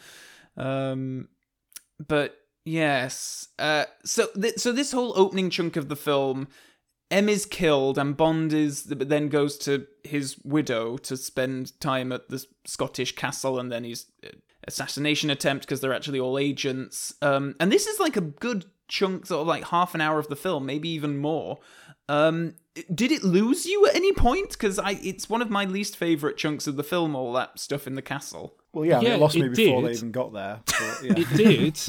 Um, 0.58 1.30
but 2.06 2.38
yes, 2.66 3.50
uh, 3.60 3.86
so 4.04 4.28
th- 4.40 4.58
so 4.58 4.72
this 4.72 4.92
whole 4.92 5.14
opening 5.18 5.50
chunk 5.50 5.76
of 5.76 5.90
the 5.90 5.96
film, 5.96 6.48
M 7.12 7.30
is 7.30 7.46
killed 7.46 7.98
and 7.98 8.18
Bond 8.18 8.54
is 8.54 8.84
but 8.84 9.10
then 9.10 9.30
goes 9.30 9.58
to 9.60 9.88
his 10.04 10.38
widow 10.44 10.98
to 10.98 11.18
spend 11.18 11.80
time 11.80 12.12
at 12.12 12.30
the 12.30 12.46
Scottish 12.66 13.16
castle, 13.16 13.60
and 13.60 13.72
then 13.72 13.84
he's 13.84 14.08
uh, 14.26 14.30
assassination 14.68 15.30
attempt 15.30 15.66
because 15.66 15.82
they're 15.82 15.94
actually 15.94 16.20
all 16.20 16.38
agents. 16.38 17.14
Um, 17.22 17.56
and 17.60 17.72
this 17.72 17.88
is 17.88 18.00
like 18.00 18.18
a 18.18 18.22
good 18.22 18.66
chunk, 18.88 19.26
sort 19.28 19.42
of 19.42 19.48
like 19.48 19.66
half 19.66 19.96
an 19.96 20.02
hour 20.02 20.20
of 20.20 20.28
the 20.28 20.36
film, 20.36 20.66
maybe 20.66 20.90
even 20.90 21.18
more. 21.18 21.60
Um, 22.10 22.56
did 22.94 23.12
it 23.12 23.24
lose 23.24 23.66
you 23.66 23.86
at 23.88 23.96
any 23.96 24.12
point? 24.14 24.52
Because 24.52 24.80
I, 24.80 24.92
it's 25.02 25.30
one 25.30 25.42
of 25.42 25.50
my 25.50 25.66
least 25.66 25.96
favorite 25.98 26.38
chunks 26.38 26.68
of 26.68 26.76
the 26.76 26.84
film. 26.84 27.16
All 27.16 27.34
that 27.34 27.60
stuff 27.60 27.88
in 27.88 27.96
the 27.96 28.02
castle. 28.02 28.56
Well, 28.74 28.86
yeah, 28.86 28.98
I 28.98 29.00
mean, 29.02 29.08
Yeah, 29.10 29.16
it 29.16 29.20
lost 29.20 29.36
me 29.36 29.46
it 29.46 29.56
before 29.56 29.82
they 29.84 29.92
even 29.94 30.12
got 30.12 30.34
there. 30.34 30.60
But, 30.66 31.00
yeah. 31.04 31.14
it 31.18 31.38
did, 31.38 31.80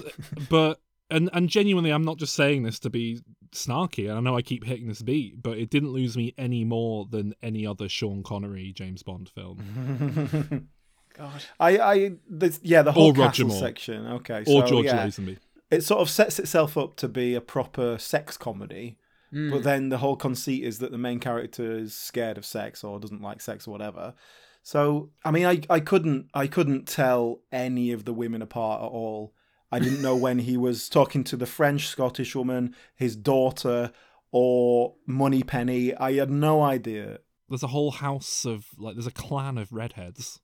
but 0.49 0.81
and 1.11 1.29
and 1.33 1.49
genuinely, 1.49 1.91
I'm 1.91 2.05
not 2.05 2.19
just 2.19 2.35
saying 2.35 2.63
this 2.63 2.79
to 2.81 2.91
be 2.91 3.21
snarky. 3.53 4.09
And 4.09 4.19
I 4.19 4.21
know 4.21 4.37
I 4.37 4.43
keep 4.43 4.65
hitting 4.65 4.87
this 4.89 5.03
beat, 5.03 5.43
but 5.43 5.59
it 5.59 5.71
didn't 5.71 5.91
lose 5.93 6.17
me 6.17 6.35
any 6.39 6.65
more 6.65 7.07
than 7.11 7.35
any 7.43 7.67
other 7.67 7.89
Sean 7.89 8.23
Connery 8.23 8.73
James 8.73 9.03
Bond 9.03 9.29
film 9.31 10.69
God. 11.15 11.43
I, 11.59 11.79
I, 11.79 12.11
the, 12.29 12.59
yeah, 12.63 12.83
the 12.83 12.93
whole 12.93 13.11
Or 13.11 13.15
castle 13.15 13.49
Moore. 13.49 13.59
section. 13.59 14.07
Okay, 14.07 14.41
or 14.47 14.63
so, 14.63 14.67
George 14.67 14.85
yeah, 14.87 15.07
Lazenby. 15.07 15.39
it 15.71 15.83
sort 15.83 16.01
of 16.03 16.11
sets 16.11 16.39
itself 16.39 16.77
up 16.77 16.97
to 16.97 17.09
be 17.09 17.35
a 17.35 17.41
proper 17.41 17.97
sex 17.99 18.37
comedy, 18.37 18.99
Mm. 19.33 19.51
but 19.51 19.65
then 19.65 19.89
the 19.89 19.99
whole 19.99 20.17
conceit 20.17 20.63
is 20.63 20.79
that 20.79 20.93
the 20.93 20.99
main 20.99 21.19
character 21.19 21.77
is 21.79 21.95
scared 21.95 22.39
of 22.39 22.47
sex 22.47 22.85
or 22.85 23.01
doesn't 23.01 23.23
like 23.23 23.41
sex 23.41 23.67
or 23.67 23.73
whatever. 23.73 24.15
So, 24.63 25.11
I 25.25 25.31
mean, 25.31 25.47
I, 25.47 25.61
I 25.71 25.81
couldn't, 25.81 26.29
I 26.35 26.47
couldn't 26.47 26.87
tell 26.87 27.41
any 27.53 27.93
of 27.93 28.05
the 28.05 28.13
women 28.13 28.43
apart 28.43 28.83
at 28.83 28.87
all. 28.87 29.33
I 29.71 29.79
didn't 29.79 30.03
know 30.03 30.17
when 30.17 30.41
he 30.41 30.57
was 30.57 30.89
talking 30.89 31.25
to 31.25 31.37
the 31.37 31.47
French 31.47 31.89
Scottish 31.89 32.35
woman, 32.35 32.75
his 32.95 33.17
daughter, 33.17 33.93
or 34.31 34.95
Moneypenny. 35.07 35.95
I 35.95 36.15
had 36.15 36.31
no 36.31 36.63
idea. 36.63 37.19
There's 37.49 37.63
a 37.63 37.69
whole 37.69 37.91
house 37.93 38.45
of 38.45 38.67
like 38.79 38.95
there's 38.95 39.07
a 39.07 39.13
clan 39.13 39.59
of 39.59 39.73
redheads. 39.73 40.41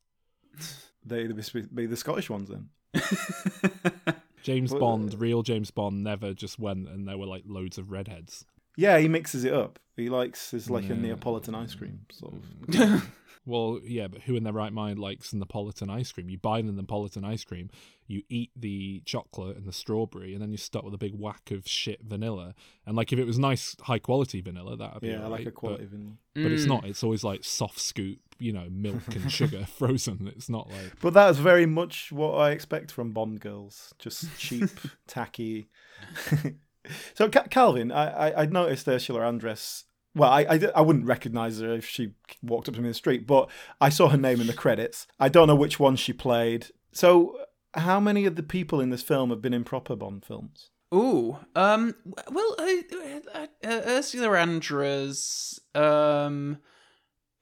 They 1.05 1.27
be 1.27 1.87
the 1.87 1.97
Scottish 1.97 2.31
ones 2.31 2.49
then. 2.49 2.69
James 4.45 4.73
Bond, 4.73 5.15
uh, 5.15 5.17
real 5.17 5.43
James 5.43 5.73
Bond, 5.73 6.05
never 6.05 6.33
just 6.33 6.61
went 6.61 6.89
and 6.89 7.09
there 7.09 7.19
were 7.19 7.27
like 7.27 7.43
loads 7.45 7.77
of 7.77 7.91
redheads. 7.91 8.45
Yeah, 8.77 8.99
he 8.99 9.09
mixes 9.09 9.45
it 9.45 9.53
up. 9.53 9.79
He 9.97 10.09
likes 10.09 10.51
his 10.53 10.71
like 10.71 10.89
a 10.89 10.95
Neapolitan 10.95 11.55
ice 11.55 11.75
cream 11.75 12.07
sort 12.11 12.33
of. 12.33 12.41
Mm, 12.67 13.03
well, 13.45 13.79
yeah, 13.85 14.09
but 14.09 14.23
who 14.23 14.37
in 14.37 14.45
their 14.45 14.53
right 14.53 14.73
mind 14.73 14.99
likes 14.99 15.35
Neapolitan 15.35 15.91
ice 15.91 16.11
cream? 16.13 16.31
You 16.31 16.39
buy 16.39 16.63
the 16.63 16.73
Neapolitan 16.73 17.25
ice 17.27 17.45
cream, 17.45 17.69
you 18.07 18.23
eat 18.31 18.51
the 18.57 19.03
chocolate 19.05 19.59
and 19.59 19.67
the 19.67 19.73
strawberry, 19.73 20.33
and 20.33 20.41
then 20.41 20.51
you're 20.51 20.57
stuck 20.57 20.85
with 20.85 20.95
a 20.95 20.99
big 20.99 21.15
whack 21.15 21.51
of 21.51 21.69
shit 21.69 22.01
vanilla. 22.03 22.55
And 22.87 22.97
like, 22.97 23.13
if 23.13 23.19
it 23.19 23.27
was 23.27 23.39
nice, 23.39 23.77
high 23.83 23.99
quality 23.99 24.41
vanilla, 24.41 24.77
that'd 24.79 25.03
be 25.03 25.09
Yeah, 25.09 25.17
I 25.17 25.27
like 25.27 25.31
alright, 25.31 25.47
a 25.47 25.51
quality 25.51 25.85
But, 25.85 25.91
vanilla. 25.91 26.13
but 26.35 26.53
it's 26.53 26.65
mm. 26.65 26.69
not. 26.69 26.85
It's 26.87 27.05
always 27.05 27.23
like 27.23 27.45
soft 27.45 27.79
scoop, 27.79 28.19
you 28.39 28.53
know, 28.55 28.69
milk 28.71 29.15
and 29.15 29.31
sugar 29.31 29.67
frozen. 29.77 30.33
It's 30.35 30.49
not 30.49 30.71
like 30.71 31.01
But 31.03 31.13
that 31.13 31.31
is 31.31 31.39
very 31.39 31.67
much 31.67 32.11
what 32.13 32.33
I 32.37 32.53
expect 32.53 32.91
from 32.93 33.13
Bond 33.13 33.41
girls. 33.41 33.93
Just 33.99 34.27
cheap, 34.39 34.71
tacky. 35.07 35.69
so 37.15 37.29
Ca- 37.29 37.49
Calvin, 37.51 37.93
I, 37.93 38.29
I 38.29 38.43
I 38.43 38.47
noticed 38.47 38.89
Ursula 38.89 39.21
Andress. 39.21 39.85
Well, 40.15 40.31
I, 40.31 40.43
I, 40.43 40.61
I 40.77 40.81
wouldn't 40.83 41.07
recognise 41.07 41.61
her 41.61 41.73
if 41.73 41.89
she 41.89 42.13
walked 42.43 42.69
up 42.69 42.75
to 42.75 42.81
me 42.81 42.89
in 42.89 42.91
the 42.91 42.95
street, 42.95 43.27
but 43.27 43.49
I 43.81 43.89
saw 43.89 44.09
her 44.11 44.19
name 44.19 44.43
in 44.43 44.47
the 44.47 44.53
credits. 44.53 45.07
I 45.19 45.31
don't 45.31 45.47
know 45.47 45.55
which 45.55 45.81
one 45.81 45.97
she 45.97 46.13
played. 46.13 46.67
So, 46.93 47.39
how 47.73 47.99
many 47.99 48.27
of 48.27 48.37
the 48.37 48.43
people 48.43 48.79
in 48.79 48.91
this 48.91 49.01
film 49.01 49.31
have 49.31 49.41
been 49.41 49.55
in 49.55 49.65
proper 49.65 49.97
Bond 49.97 50.25
films? 50.27 50.69
Ooh, 50.95 51.39
um, 51.57 51.95
well, 52.31 52.57
uh, 52.59 52.65
uh, 53.35 53.47
uh, 53.65 53.81
Ursula 53.87 54.29
Andress, 54.37 55.59
um, 55.75 56.59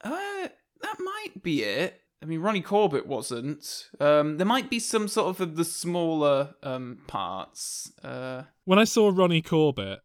uh, 0.05 0.49
that 0.83 0.97
might 1.01 1.43
be 1.43 1.65
it. 1.65 2.01
I 2.23 2.27
mean, 2.27 2.41
Ronnie 2.41 2.61
Corbett 2.61 3.07
wasn't. 3.07 3.89
Um, 3.99 4.37
there 4.37 4.47
might 4.47 4.69
be 4.69 4.79
some 4.79 5.09
sort 5.09 5.41
of, 5.41 5.57
the 5.57 5.65
smaller 5.65 6.55
um 6.63 6.99
parts. 7.07 7.93
Uh, 8.03 8.43
when 8.65 8.79
I 8.79 8.85
saw 8.85 9.11
Ronnie 9.13 9.43
Corbett, 9.43 10.01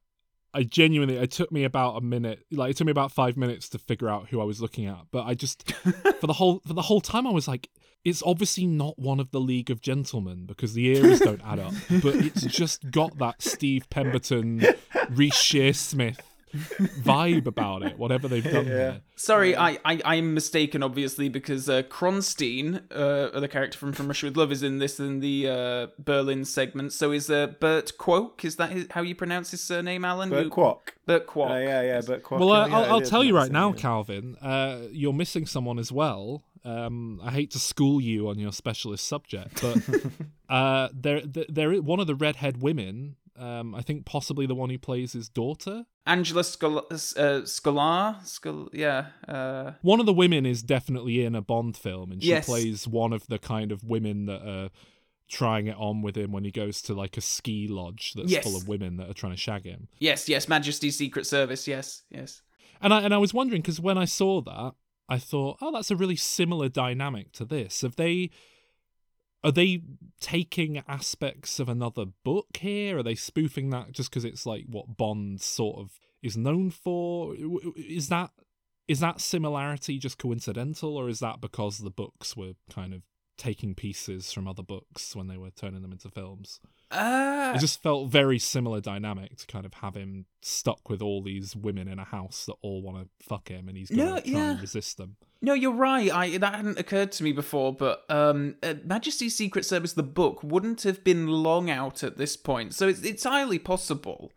I 0.53 0.63
genuinely 0.63 1.17
it 1.17 1.31
took 1.31 1.51
me 1.51 1.65
about 1.65 1.97
a 1.97 2.01
minute, 2.01 2.45
like 2.51 2.71
it 2.71 2.77
took 2.77 2.85
me 2.85 2.91
about 2.91 3.11
five 3.11 3.35
minutes 3.35 3.67
to 3.69 3.77
figure 3.77 4.07
out 4.07 4.29
who 4.29 4.39
I 4.39 4.45
was 4.45 4.61
looking 4.61 4.85
at. 4.85 5.01
But 5.11 5.25
I 5.25 5.33
just 5.33 5.69
for 6.19 6.27
the 6.27 6.33
whole 6.33 6.61
for 6.65 6.73
the 6.73 6.83
whole 6.83 7.01
time 7.01 7.27
I 7.27 7.31
was 7.31 7.47
like, 7.47 7.69
it's 8.05 8.23
obviously 8.25 8.65
not 8.65 8.97
one 8.97 9.19
of 9.19 9.31
the 9.31 9.41
League 9.41 9.69
of 9.69 9.81
Gentlemen 9.81 10.45
because 10.45 10.73
the 10.73 10.95
eras 10.95 11.19
don't 11.19 11.41
add 11.45 11.59
up. 11.59 11.73
But 12.01 12.15
it's 12.15 12.43
just 12.43 12.89
got 12.91 13.17
that 13.17 13.41
Steve 13.41 13.89
Pemberton, 13.89 14.65
Reece 15.09 15.35
Shearsmith 15.35 16.19
vibe 16.55 17.45
about 17.47 17.83
it. 17.83 17.97
Whatever 17.97 18.27
they've 18.27 18.43
done 18.43 18.65
there. 18.65 19.01
sorry, 19.15 19.55
I, 19.55 19.77
I 19.85 20.01
I'm 20.05 20.33
mistaken, 20.33 20.83
obviously, 20.83 21.29
because 21.29 21.69
uh, 21.69 21.83
Kronstein, 21.83 22.83
uh, 22.91 23.39
the 23.39 23.47
character 23.47 23.77
from 23.77 23.93
From 23.93 24.07
Russia 24.07 24.27
with 24.27 24.37
Love, 24.37 24.51
is 24.51 24.63
in 24.63 24.79
this 24.79 24.99
in 24.99 25.19
the 25.19 25.47
uh, 25.47 25.87
Berlin 25.99 26.45
segment. 26.45 26.93
So 26.93 27.11
is 27.11 27.29
uh, 27.29 27.47
Burt 27.47 27.97
Quoke? 27.97 28.43
Is 28.45 28.55
that 28.57 28.71
his, 28.71 28.87
how 28.91 29.01
you 29.01 29.15
pronounce 29.15 29.51
his 29.51 29.61
surname, 29.61 30.05
Alan? 30.05 30.29
Burt 30.29 30.45
You- 30.45 30.51
Kwok. 30.51 30.79
Burt 31.05 31.27
Quoke. 31.27 31.51
Uh, 31.51 31.55
yeah, 31.55 31.81
yeah, 31.81 32.01
Burt 32.01 32.23
Kwok. 32.23 32.39
Well, 32.39 32.51
uh, 32.51 32.67
yeah, 32.67 32.75
I'll, 32.75 32.93
I'll 32.93 33.01
tell 33.01 33.23
you 33.23 33.35
right 33.35 33.51
now, 33.51 33.69
yeah. 33.69 33.75
Calvin. 33.75 34.35
Uh, 34.41 34.81
you're 34.91 35.13
missing 35.13 35.45
someone 35.45 35.79
as 35.79 35.91
well. 35.91 36.43
Um, 36.63 37.21
I 37.23 37.29
hate 37.31 37.51
to 37.51 37.59
school 37.59 38.01
you 38.01 38.27
on 38.27 38.39
your 38.39 38.51
specialist 38.51 39.07
subject, 39.07 39.61
but 39.61 39.77
uh, 40.49 40.89
there, 40.93 41.21
there, 41.21 41.45
there, 41.47 41.81
one 41.81 41.99
of 41.99 42.07
the 42.07 42.15
redhead 42.15 42.59
women 42.59 43.17
Um, 43.37 43.75
I 43.75 43.81
think 43.81 44.05
possibly 44.05 44.45
the 44.45 44.55
one 44.55 44.69
who 44.69 44.77
plays 44.77 45.13
his 45.13 45.27
daughter. 45.29 45.85
Angela 46.05 46.41
Scol- 46.43 46.85
uh, 46.89 47.41
Scoular, 47.45 48.21
Scol- 48.23 48.69
yeah. 48.73 49.07
Uh, 49.27 49.73
One 49.81 49.99
of 49.99 50.05
the 50.05 50.13
women 50.13 50.45
is 50.45 50.63
definitely 50.63 51.23
in 51.25 51.35
a 51.35 51.41
Bond 51.41 51.75
film, 51.75 52.11
and 52.11 52.21
she 52.23 52.29
Yes. 52.29 52.45
plays 52.45 52.87
one 52.87 53.11
of 53.11 53.27
the 53.27 53.37
kind 53.39 53.71
of 53.71 53.83
women 53.83 54.25
that 54.27 54.41
are 54.47 54.69
trying 55.27 55.67
it 55.67 55.75
on 55.77 56.01
with 56.01 56.15
him 56.15 56.31
when 56.31 56.43
he 56.45 56.51
goes 56.51 56.81
to 56.83 56.93
like 56.93 57.17
a 57.17 57.21
ski 57.21 57.67
lodge 57.67 58.13
that's 58.15 58.31
Yes. 58.31 58.43
full 58.43 58.55
of 58.55 58.67
women 58.67 58.97
that 58.97 59.09
are 59.09 59.13
trying 59.13 59.33
to 59.33 59.37
shag 59.37 59.63
him. 59.65 59.87
yes, 59.99 60.29
yes, 60.29 60.47
Majesty's 60.47 60.95
Secret 60.97 61.25
Service. 61.25 61.67
Yes, 61.67 62.03
yes. 62.11 62.41
And 62.81 62.93
I 62.93 63.01
and 63.01 63.13
I 63.13 63.17
was 63.17 63.33
wondering 63.33 63.61
because 63.61 63.79
when 63.81 63.97
I 63.97 64.05
saw 64.05 64.41
that, 64.41 64.73
I 65.09 65.17
thought, 65.17 65.57
oh, 65.61 65.71
that's 65.71 65.91
a 65.91 65.95
really 65.95 66.15
similar 66.15 66.69
dynamic 66.69 67.31
to 67.33 67.45
this. 67.45 67.81
Have 67.81 67.95
they? 67.95 68.29
Are 69.45 69.51
they 69.51 69.83
taking 70.19 70.81
aspects 70.87 71.59
of 71.59 71.69
another 71.69 72.05
book 72.23 72.57
here? 72.57 72.97
Are 72.97 73.03
they 73.03 73.13
spoofing 73.13 73.69
that 73.69 73.91
just 73.91 74.09
because 74.09 74.25
it's 74.25 74.47
like 74.47 74.65
what 74.67 74.97
Bond 74.97 75.39
sort 75.39 75.77
of 75.77 75.99
is 76.23 76.35
known 76.35 76.71
for? 76.71 77.35
Is 77.77 78.09
that 78.09 78.31
is 78.87 79.01
that 79.01 79.21
similarity 79.21 79.99
just 79.99 80.17
coincidental, 80.17 80.97
or 80.97 81.09
is 81.09 81.19
that 81.19 81.41
because 81.41 81.77
the 81.77 81.91
books 81.91 82.35
were 82.35 82.53
kind 82.71 82.91
of 82.91 83.03
taking 83.37 83.75
pieces 83.75 84.33
from 84.33 84.47
other 84.47 84.63
books 84.63 85.15
when 85.15 85.27
they 85.27 85.37
were 85.37 85.51
turning 85.51 85.83
them 85.83 85.91
into 85.91 86.09
films? 86.09 86.59
Uh, 86.95 87.53
It 87.55 87.59
just 87.59 87.81
felt 87.81 88.09
very 88.09 88.39
similar 88.39 88.81
dynamic 88.81 89.37
to 89.37 89.47
kind 89.47 89.65
of 89.65 89.73
have 89.75 89.95
him 89.95 90.25
stuck 90.41 90.89
with 90.89 91.01
all 91.01 91.21
these 91.21 91.55
women 91.55 91.87
in 91.87 91.99
a 91.99 92.03
house 92.03 92.45
that 92.45 92.55
all 92.61 92.81
want 92.81 92.97
to 92.97 93.07
fuck 93.25 93.49
him, 93.49 93.67
and 93.67 93.77
he's 93.77 93.91
No, 93.91 94.19
to 94.19 94.31
try 94.31 94.39
and 94.39 94.61
resist 94.61 94.97
them. 94.97 95.17
No, 95.41 95.53
you're 95.53 95.71
right. 95.71 96.11
I 96.11 96.37
that 96.37 96.55
hadn't 96.55 96.79
occurred 96.79 97.11
to 97.13 97.23
me 97.23 97.31
before, 97.31 97.73
but 97.73 98.03
um, 98.09 98.55
uh, 98.63 98.75
Majesty's 98.83 99.35
Secret 99.35 99.65
Service, 99.65 99.93
the 99.93 100.03
book, 100.03 100.43
wouldn't 100.43 100.83
have 100.83 101.03
been 101.03 101.27
long 101.27 101.69
out 101.69 102.03
at 102.03 102.17
this 102.17 102.35
point, 102.35 102.73
so 102.73 102.87
it's 102.87 103.01
entirely 103.01 103.59
possible. 103.59 104.31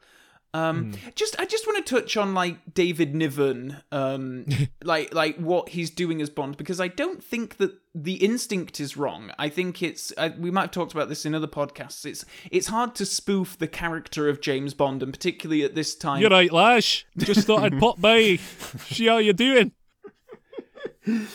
Um, 0.54 0.92
just 1.14 1.38
I 1.38 1.44
just 1.44 1.66
want 1.66 1.84
to 1.84 1.94
touch 1.94 2.16
on 2.16 2.32
like 2.32 2.56
David 2.72 3.14
Niven, 3.14 3.76
um, 3.92 4.46
like 4.82 5.12
like 5.12 5.36
what 5.36 5.70
he's 5.70 5.90
doing 5.90 6.22
as 6.22 6.30
Bond 6.30 6.56
because 6.56 6.80
I 6.80 6.88
don't 6.88 7.22
think 7.22 7.58
that 7.58 7.74
the 7.94 8.14
instinct 8.14 8.80
is 8.80 8.96
wrong. 8.96 9.30
I 9.38 9.50
think 9.50 9.82
it's 9.82 10.12
I, 10.16 10.28
we 10.30 10.50
might 10.50 10.62
have 10.62 10.70
talked 10.70 10.92
about 10.94 11.10
this 11.10 11.26
in 11.26 11.34
other 11.34 11.46
podcasts. 11.46 12.06
It's 12.06 12.24
it's 12.50 12.68
hard 12.68 12.94
to 12.96 13.04
spoof 13.04 13.58
the 13.58 13.68
character 13.68 14.28
of 14.28 14.40
James 14.40 14.72
Bond, 14.72 15.02
and 15.02 15.12
particularly 15.12 15.64
at 15.64 15.74
this 15.74 15.94
time. 15.94 16.22
You're 16.22 16.30
right, 16.30 16.52
Lash. 16.52 17.06
Just 17.18 17.46
thought 17.46 17.62
I'd 17.64 17.78
pop 17.78 18.00
by, 18.00 18.36
see 18.36 19.06
how 19.06 19.18
you're 19.18 19.34
doing. 19.34 19.72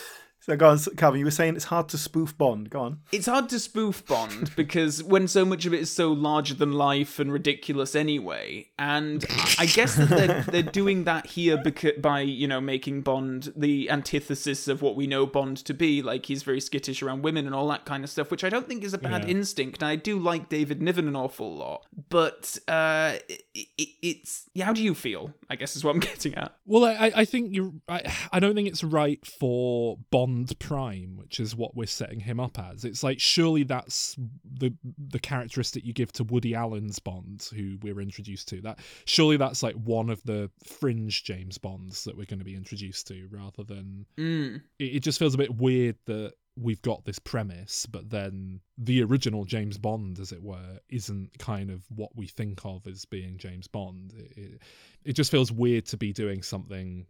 So 0.45 0.57
go 0.57 0.69
on, 0.71 0.77
Calvin. 0.97 1.19
You 1.19 1.25
were 1.25 1.31
saying 1.31 1.55
it's 1.55 1.63
hard 1.65 1.87
to 1.89 1.97
spoof 1.97 2.37
Bond. 2.37 2.69
Go 2.69 2.81
on. 2.81 2.99
it's 3.13 3.27
hard 3.27 3.47
to 3.47 3.59
spoof 3.59 4.05
Bond 4.05 4.53
because 4.57 5.01
when 5.01 5.29
so 5.29 5.45
much 5.45 5.65
of 5.65 5.73
it 5.73 5.79
is 5.79 5.89
so 5.89 6.11
larger 6.11 6.53
than 6.53 6.73
life 6.73 7.17
and 7.17 7.31
ridiculous 7.31 7.95
anyway, 7.95 8.67
and 8.77 9.23
I 9.57 9.65
guess 9.67 9.95
that 9.95 10.09
they're, 10.09 10.41
they're 10.49 10.61
doing 10.71 11.05
that 11.05 11.27
here 11.27 11.55
because, 11.55 11.93
by 11.99 12.19
you 12.21 12.49
know 12.49 12.59
making 12.59 13.03
Bond 13.03 13.53
the 13.55 13.89
antithesis 13.89 14.67
of 14.67 14.81
what 14.81 14.97
we 14.97 15.07
know 15.07 15.25
Bond 15.25 15.55
to 15.63 15.73
be, 15.73 16.01
like 16.01 16.25
he's 16.25 16.43
very 16.43 16.59
skittish 16.59 17.01
around 17.01 17.21
women 17.21 17.45
and 17.45 17.55
all 17.55 17.69
that 17.69 17.85
kind 17.85 18.03
of 18.03 18.09
stuff, 18.09 18.29
which 18.29 18.43
I 18.43 18.49
don't 18.49 18.67
think 18.67 18.83
is 18.83 18.93
a 18.93 18.97
bad 18.97 19.23
Yeah. 19.23 19.29
instinct. 19.29 19.81
And 19.81 19.87
I 19.89 19.95
do 19.95 20.19
like 20.19 20.49
David 20.49 20.81
Niven 20.81 21.07
an 21.07 21.15
awful 21.15 21.55
lot, 21.55 21.85
but 22.09 22.57
uh, 22.67 23.13
it, 23.29 23.43
it, 23.77 23.87
it's 24.01 24.49
yeah. 24.53 24.65
How 24.65 24.73
do 24.73 24.83
you 24.83 24.93
feel? 24.93 25.33
I 25.49 25.55
guess 25.55 25.77
is 25.77 25.85
what 25.85 25.91
I'm 25.95 25.99
getting 26.11 26.35
at. 26.35 26.53
Well, 26.65 26.83
I, 26.83 27.13
I 27.15 27.23
think 27.25 27.53
you're. 27.55 27.71
I, 27.87 28.01
I 28.33 28.41
don't 28.41 28.55
think 28.55 28.67
it's 28.67 28.83
right 28.83 29.25
for 29.25 29.97
Bond 30.11 30.32
Prime, 30.59 31.15
which 31.17 31.39
is 31.39 31.55
what 31.55 31.75
we're 31.75 31.85
setting 31.85 32.19
him 32.19 32.39
up 32.39 32.57
as. 32.59 32.83
It's 32.85 33.03
like 33.03 33.19
surely 33.19 33.63
that's 33.63 34.15
the 34.59 34.73
the 34.97 35.19
characteristic 35.19 35.85
you 35.85 35.93
give 35.93 36.11
to 36.13 36.23
Woody 36.23 36.55
Allen's 36.55 36.99
Bond, 36.99 37.47
who 37.55 37.77
we're 37.81 38.01
introduced 38.01 38.47
to. 38.49 38.61
That 38.61 38.79
surely 39.05 39.37
that's 39.37 39.63
like 39.63 39.75
one 39.75 40.09
of 40.09 40.21
the 40.23 40.49
fringe 40.65 41.23
James 41.23 41.57
Bonds 41.57 42.03
that 42.03 42.17
we're 42.17 42.25
going 42.25 42.39
to 42.39 42.45
be 42.45 42.55
introduced 42.55 43.07
to, 43.07 43.27
rather 43.31 43.63
than 43.63 44.05
Mm. 44.17 44.61
it, 44.79 44.95
it 44.95 44.99
just 45.03 45.19
feels 45.19 45.33
a 45.35 45.37
bit 45.37 45.55
weird 45.55 45.97
that 46.05 46.33
we've 46.55 46.81
got 46.83 47.03
this 47.03 47.17
premise, 47.17 47.87
but 47.87 48.09
then 48.11 48.59
the 48.77 49.01
original 49.01 49.43
James 49.43 49.77
Bond, 49.77 50.19
as 50.19 50.31
it 50.31 50.43
were, 50.43 50.79
isn't 50.89 51.39
kind 51.39 51.71
of 51.71 51.81
what 51.89 52.15
we 52.15 52.27
think 52.27 52.63
of 52.63 52.85
as 52.85 53.05
being 53.05 53.37
James 53.37 53.67
Bond. 53.67 54.13
It, 54.15 54.37
it, 54.37 54.61
it 55.03 55.13
just 55.13 55.31
feels 55.31 55.51
weird 55.51 55.85
to 55.87 55.97
be 55.97 56.13
doing 56.13 56.43
something 56.43 57.07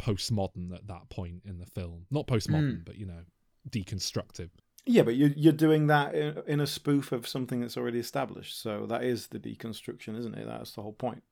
postmodern 0.00 0.74
at 0.74 0.86
that 0.88 1.08
point 1.10 1.42
in 1.44 1.58
the 1.58 1.66
film. 1.66 2.06
Not 2.10 2.26
postmodern, 2.26 2.84
but 2.84 2.96
you 2.96 3.06
know, 3.06 3.20
deconstructive. 3.68 4.50
Yeah, 4.86 5.02
but 5.02 5.16
you're 5.16 5.30
you're 5.36 5.52
doing 5.52 5.88
that 5.88 6.14
in, 6.14 6.38
in 6.46 6.60
a 6.60 6.66
spoof 6.66 7.12
of 7.12 7.28
something 7.28 7.60
that's 7.60 7.76
already 7.76 7.98
established. 7.98 8.60
So 8.60 8.86
that 8.86 9.04
is 9.04 9.28
the 9.28 9.38
deconstruction, 9.38 10.18
isn't 10.18 10.34
it? 10.34 10.46
That's 10.46 10.72
the 10.72 10.82
whole 10.82 10.94
point. 10.94 11.22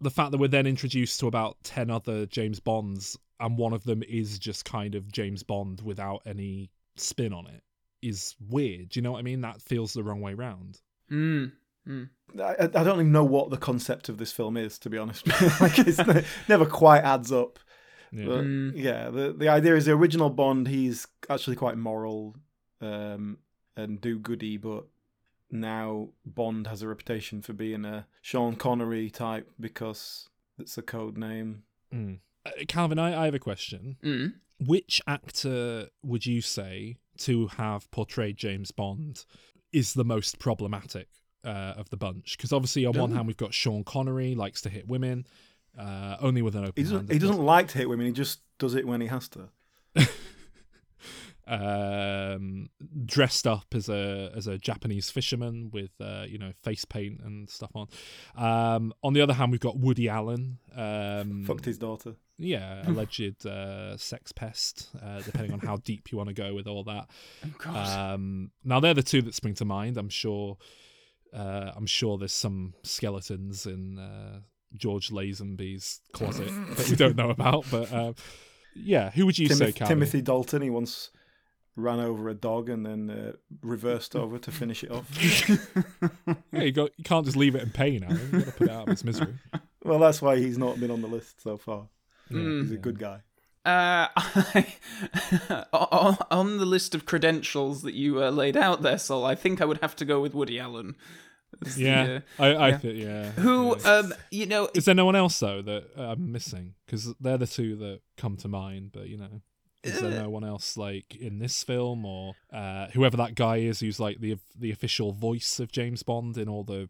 The 0.00 0.10
fact 0.10 0.30
that 0.30 0.38
we're 0.38 0.48
then 0.48 0.66
introduced 0.66 1.18
to 1.20 1.26
about 1.26 1.56
10 1.64 1.90
other 1.90 2.26
James 2.26 2.60
Bonds 2.60 3.16
and 3.40 3.58
one 3.58 3.72
of 3.72 3.84
them 3.84 4.02
is 4.02 4.38
just 4.38 4.64
kind 4.64 4.94
of 4.94 5.10
James 5.12 5.42
Bond 5.42 5.80
without 5.80 6.22
any 6.26 6.70
spin 6.96 7.32
on 7.32 7.46
it 7.46 7.62
is 8.02 8.34
weird. 8.48 8.90
Do 8.90 8.98
you 8.98 9.02
know 9.02 9.12
what 9.12 9.18
I 9.18 9.22
mean? 9.22 9.40
That 9.40 9.62
feels 9.62 9.92
the 9.92 10.02
wrong 10.02 10.20
way 10.20 10.34
round. 10.34 10.80
Mm. 11.10 11.52
Mm. 11.88 12.08
I, 12.40 12.64
I 12.64 12.84
don't 12.84 13.00
even 13.00 13.12
know 13.12 13.24
what 13.24 13.50
the 13.50 13.56
concept 13.56 14.08
of 14.08 14.18
this 14.18 14.32
film 14.32 14.56
is, 14.56 14.78
to 14.80 14.90
be 14.90 14.98
honest. 14.98 15.26
like 15.60 15.78
it's 15.78 15.98
ne- 16.06 16.24
never 16.48 16.66
quite 16.66 17.02
adds 17.02 17.32
up. 17.32 17.58
Yeah. 18.12 18.24
But, 18.26 18.44
Mm. 18.44 18.72
yeah, 18.76 19.10
the 19.10 19.32
the 19.32 19.48
idea 19.48 19.74
is 19.76 19.86
the 19.86 19.92
original 19.92 20.30
Bond. 20.30 20.68
He's 20.68 21.06
actually 21.28 21.56
quite 21.56 21.76
moral 21.76 22.36
um, 22.80 23.38
and 23.76 24.00
do 24.00 24.18
goody, 24.18 24.56
but 24.56 24.84
now 25.50 26.10
Bond 26.26 26.66
has 26.66 26.82
a 26.82 26.88
reputation 26.88 27.42
for 27.42 27.52
being 27.54 27.84
a 27.84 28.06
Sean 28.20 28.56
Connery 28.56 29.10
type 29.10 29.50
because 29.58 30.28
it's 30.58 30.76
a 30.78 30.82
code 30.82 31.16
name. 31.16 31.62
Mm. 31.92 32.20
Uh, 32.44 32.50
Calvin, 32.66 32.98
I, 32.98 33.22
I 33.22 33.24
have 33.26 33.34
a 33.34 33.38
question. 33.38 33.96
Mm. 34.02 34.34
Which 34.60 35.00
actor 35.06 35.88
would 36.02 36.26
you 36.26 36.40
say 36.40 36.96
to 37.18 37.46
have 37.48 37.90
portrayed 37.90 38.36
James 38.36 38.70
Bond 38.70 39.24
is 39.72 39.94
the 39.94 40.04
most 40.04 40.38
problematic 40.38 41.08
uh, 41.48 41.74
of 41.76 41.88
the 41.90 41.96
bunch? 41.96 42.36
Because 42.36 42.52
obviously, 42.52 42.84
on 42.86 42.96
one 42.98 43.12
hand, 43.12 43.26
we've 43.26 43.36
got 43.36 43.54
Sean 43.54 43.84
Connery, 43.84 44.34
likes 44.34 44.60
to 44.62 44.68
hit 44.68 44.86
women, 44.88 45.26
uh, 45.78 46.16
only 46.20 46.42
with 46.42 46.54
an 46.54 46.64
open 46.64 46.74
He 46.76 46.82
doesn't. 46.82 46.98
hand. 46.98 47.12
He 47.12 47.18
doesn't 47.18 47.42
like 47.42 47.68
to 47.68 47.78
hit 47.78 47.88
women. 47.88 48.06
He 48.06 48.12
just 48.12 48.40
does 48.58 48.74
it 48.74 48.86
when 48.86 49.00
he 49.00 49.06
has 49.08 49.28
to. 49.28 49.48
um, 51.46 52.68
dressed 53.06 53.46
up 53.46 53.66
as 53.74 53.88
a 53.88 54.30
as 54.36 54.46
a 54.46 54.58
Japanese 54.58 55.10
fisherman 55.10 55.70
with 55.72 55.90
uh, 56.00 56.24
you 56.28 56.38
know 56.38 56.52
face 56.62 56.84
paint 56.84 57.20
and 57.24 57.48
stuff 57.48 57.70
on. 57.74 57.88
Um, 58.36 58.92
on 59.02 59.14
the 59.14 59.20
other 59.20 59.32
hand, 59.32 59.50
we've 59.50 59.60
got 59.60 59.78
Woody 59.78 60.08
Allen. 60.08 60.58
Um, 60.76 61.44
Fucked 61.46 61.64
his 61.64 61.78
daughter. 61.78 62.14
yeah, 62.36 62.82
alleged 62.88 63.46
uh, 63.46 63.96
sex 63.96 64.32
pest, 64.32 64.90
uh, 65.02 65.22
depending 65.22 65.52
on 65.52 65.60
how 65.60 65.76
deep 65.84 66.12
you 66.12 66.18
want 66.18 66.28
to 66.28 66.34
go 66.34 66.54
with 66.54 66.66
all 66.66 66.84
that. 66.84 67.08
Um, 67.66 68.50
now 68.64 68.80
they're 68.80 68.94
the 68.94 69.02
two 69.02 69.22
that 69.22 69.34
spring 69.34 69.54
to 69.54 69.64
mind. 69.64 69.96
I'm 69.96 70.10
sure. 70.10 70.58
Uh, 71.32 71.72
I'm 71.76 71.86
sure 71.86 72.18
there's 72.18 72.32
some 72.32 72.74
skeletons 72.82 73.66
in 73.66 73.98
uh, 73.98 74.40
George 74.76 75.10
Lazenby's 75.10 76.00
closet 76.12 76.48
that 76.76 76.88
we 76.88 76.96
don't 76.96 77.16
know 77.16 77.30
about. 77.30 77.66
But 77.70 77.92
uh, 77.92 78.12
yeah, 78.74 79.10
who 79.10 79.26
would 79.26 79.38
you 79.38 79.48
say, 79.48 79.72
Timoth- 79.72 79.88
Timothy 79.88 80.22
Dalton. 80.22 80.62
He 80.62 80.70
once 80.70 81.10
ran 81.78 82.00
over 82.00 82.28
a 82.28 82.34
dog 82.34 82.68
and 82.68 82.84
then 82.84 83.10
uh, 83.10 83.32
reversed 83.62 84.16
over 84.16 84.38
to 84.38 84.50
finish 84.50 84.82
it 84.84 84.90
off. 84.90 85.08
Yeah, 86.52 86.62
you, 86.62 86.72
got, 86.72 86.90
you 86.96 87.04
can't 87.04 87.24
just 87.24 87.36
leave 87.36 87.54
it 87.54 87.62
in 87.62 87.70
pain, 87.70 88.02
Alan. 88.02 88.18
You've 88.32 88.44
got 88.44 88.44
to 88.46 88.52
put 88.52 88.68
it 88.68 88.72
out 88.72 88.88
of 88.88 88.92
its 88.92 89.04
misery. 89.04 89.34
well, 89.84 89.98
that's 89.98 90.20
why 90.20 90.38
he's 90.38 90.58
not 90.58 90.80
been 90.80 90.90
on 90.90 91.02
the 91.02 91.06
list 91.06 91.42
so 91.42 91.56
far. 91.56 91.88
Mm. 92.30 92.62
He's 92.62 92.72
a 92.72 92.76
good 92.78 92.98
guy. 92.98 93.20
Uh, 93.68 94.08
on, 95.72 96.16
on 96.30 96.58
the 96.58 96.64
list 96.64 96.94
of 96.94 97.04
credentials 97.04 97.82
that 97.82 97.94
you 97.94 98.22
uh, 98.22 98.30
laid 98.30 98.56
out 98.56 98.82
there, 98.82 98.98
Sol, 98.98 99.26
I 99.26 99.34
think 99.34 99.60
I 99.60 99.66
would 99.66 99.78
have 99.78 99.94
to 99.96 100.04
go 100.04 100.20
with 100.20 100.34
Woody 100.34 100.58
Allen. 100.58 100.96
as 101.64 101.76
the, 101.76 101.82
Yeah, 101.82 102.20
uh, 102.38 102.42
I, 102.42 102.46
I 102.46 102.68
yeah. 102.68 102.78
think 102.78 102.98
yeah. 102.98 103.30
who, 103.32 103.76
yeah. 103.78 103.90
um, 103.90 104.14
you 104.30 104.46
know, 104.46 104.70
Is 104.74 104.86
there 104.86 104.94
no 104.94 105.04
one 105.04 105.16
else 105.16 105.38
though 105.38 105.60
that 105.62 105.84
uh, 105.98 106.12
I'm 106.12 106.32
missing? 106.32 106.74
Because 106.86 107.14
they're 107.20 107.38
the 107.38 107.46
two 107.46 107.76
that 107.76 108.00
come 108.16 108.36
to 108.38 108.48
mind. 108.48 108.90
But 108.92 109.08
you 109.08 109.18
know, 109.18 109.42
is 109.82 110.00
there 110.00 110.22
no 110.22 110.30
one 110.30 110.44
else 110.44 110.76
like 110.76 111.14
in 111.16 111.38
this 111.38 111.62
film 111.62 112.04
or 112.04 112.34
uh, 112.52 112.88
whoever 112.88 113.16
that 113.18 113.34
guy 113.34 113.58
is 113.58 113.80
who's 113.80 114.00
like 114.00 114.20
the 114.20 114.38
the 114.58 114.70
official 114.70 115.12
voice 115.12 115.60
of 115.60 115.72
James 115.72 116.02
Bond 116.02 116.38
in 116.38 116.48
all 116.48 116.64
the 116.64 116.88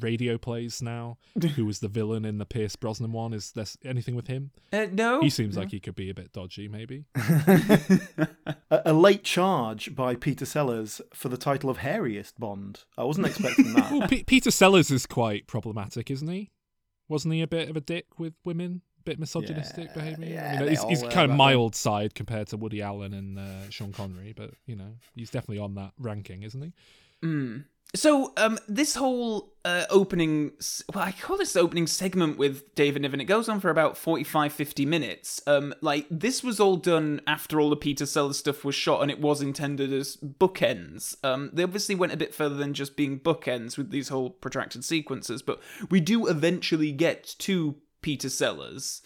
radio 0.00 0.38
plays 0.38 0.80
now? 0.82 1.18
who 1.56 1.64
was 1.64 1.80
the 1.80 1.88
villain 1.88 2.24
in 2.24 2.38
the 2.38 2.46
Pierce 2.46 2.76
Brosnan 2.76 3.12
one? 3.12 3.32
Is 3.32 3.52
there 3.52 3.66
anything 3.84 4.14
with 4.14 4.26
him? 4.26 4.50
uh, 4.72 4.86
no. 4.92 5.20
He 5.20 5.30
seems 5.30 5.56
like 5.56 5.70
he 5.70 5.80
could 5.80 5.94
be 5.96 6.10
a 6.10 6.14
bit 6.14 6.32
dodgy, 6.32 6.68
maybe. 6.68 7.04
A, 8.70 8.82
a 8.86 8.92
late 8.92 9.24
charge 9.24 9.94
by 9.94 10.14
Peter 10.14 10.44
Sellers 10.44 11.00
for 11.14 11.28
the 11.28 11.36
title 11.38 11.70
of 11.70 11.78
hairiest 11.78 12.34
Bond. 12.38 12.84
I 12.98 13.04
wasn't 13.04 13.26
expecting 13.26 13.72
that. 13.72 13.90
Well, 13.98 14.06
P- 14.08 14.24
Peter 14.24 14.50
Sellers 14.50 14.90
is 14.90 15.06
quite 15.06 15.46
problematic, 15.46 16.10
isn't 16.10 16.28
he? 16.28 16.50
Wasn't 17.08 17.32
he 17.32 17.40
a 17.40 17.46
bit 17.46 17.70
of 17.70 17.76
a 17.76 17.80
dick 17.80 18.18
with 18.18 18.34
women? 18.44 18.82
Bit 19.04 19.18
misogynistic 19.18 19.86
Yeah, 19.86 19.94
behaviour. 19.94 20.26
yeah, 20.28 20.56
I 20.56 20.60
mean, 20.60 20.68
he's, 20.68 20.82
he's 20.84 21.02
kind 21.04 21.30
of 21.30 21.36
mild 21.36 21.74
side 21.74 22.14
compared 22.14 22.48
to 22.48 22.58
Woody 22.58 22.82
Allen 22.82 23.14
and 23.14 23.38
uh, 23.38 23.70
Sean 23.70 23.92
Connery, 23.92 24.34
but 24.36 24.50
you 24.66 24.76
know, 24.76 24.92
he's 25.14 25.30
definitely 25.30 25.60
on 25.60 25.74
that 25.76 25.92
ranking, 25.98 26.42
isn't 26.42 26.60
he? 26.60 26.72
Mm. 27.26 27.64
So, 27.94 28.34
um, 28.36 28.58
this 28.68 28.96
whole 28.96 29.54
uh, 29.64 29.84
opening, 29.88 30.52
well, 30.94 31.04
I 31.04 31.12
call 31.12 31.38
this 31.38 31.56
opening 31.56 31.86
segment 31.86 32.36
with 32.36 32.74
David 32.74 33.00
Niven. 33.00 33.18
It 33.20 33.24
goes 33.24 33.48
on 33.48 33.60
for 33.60 33.70
about 33.70 33.96
45, 33.96 34.52
50 34.52 34.84
minutes. 34.84 35.40
Um, 35.46 35.74
like, 35.80 36.06
this 36.10 36.44
was 36.44 36.60
all 36.60 36.76
done 36.76 37.22
after 37.26 37.58
all 37.58 37.70
the 37.70 37.76
Peter 37.76 38.04
Sellers 38.04 38.38
stuff 38.38 38.62
was 38.62 38.74
shot, 38.74 39.00
and 39.00 39.10
it 39.10 39.20
was 39.22 39.40
intended 39.40 39.90
as 39.90 40.16
bookends. 40.18 41.16
Um, 41.24 41.48
they 41.54 41.62
obviously 41.62 41.94
went 41.94 42.12
a 42.12 42.18
bit 42.18 42.34
further 42.34 42.56
than 42.56 42.74
just 42.74 42.94
being 42.94 43.18
bookends 43.20 43.78
with 43.78 43.90
these 43.90 44.08
whole 44.08 44.28
protracted 44.30 44.84
sequences, 44.84 45.40
but 45.40 45.58
we 45.90 45.98
do 45.98 46.26
eventually 46.26 46.92
get 46.92 47.34
to 47.38 47.76
Peter 48.02 48.28
Sellers. 48.28 49.00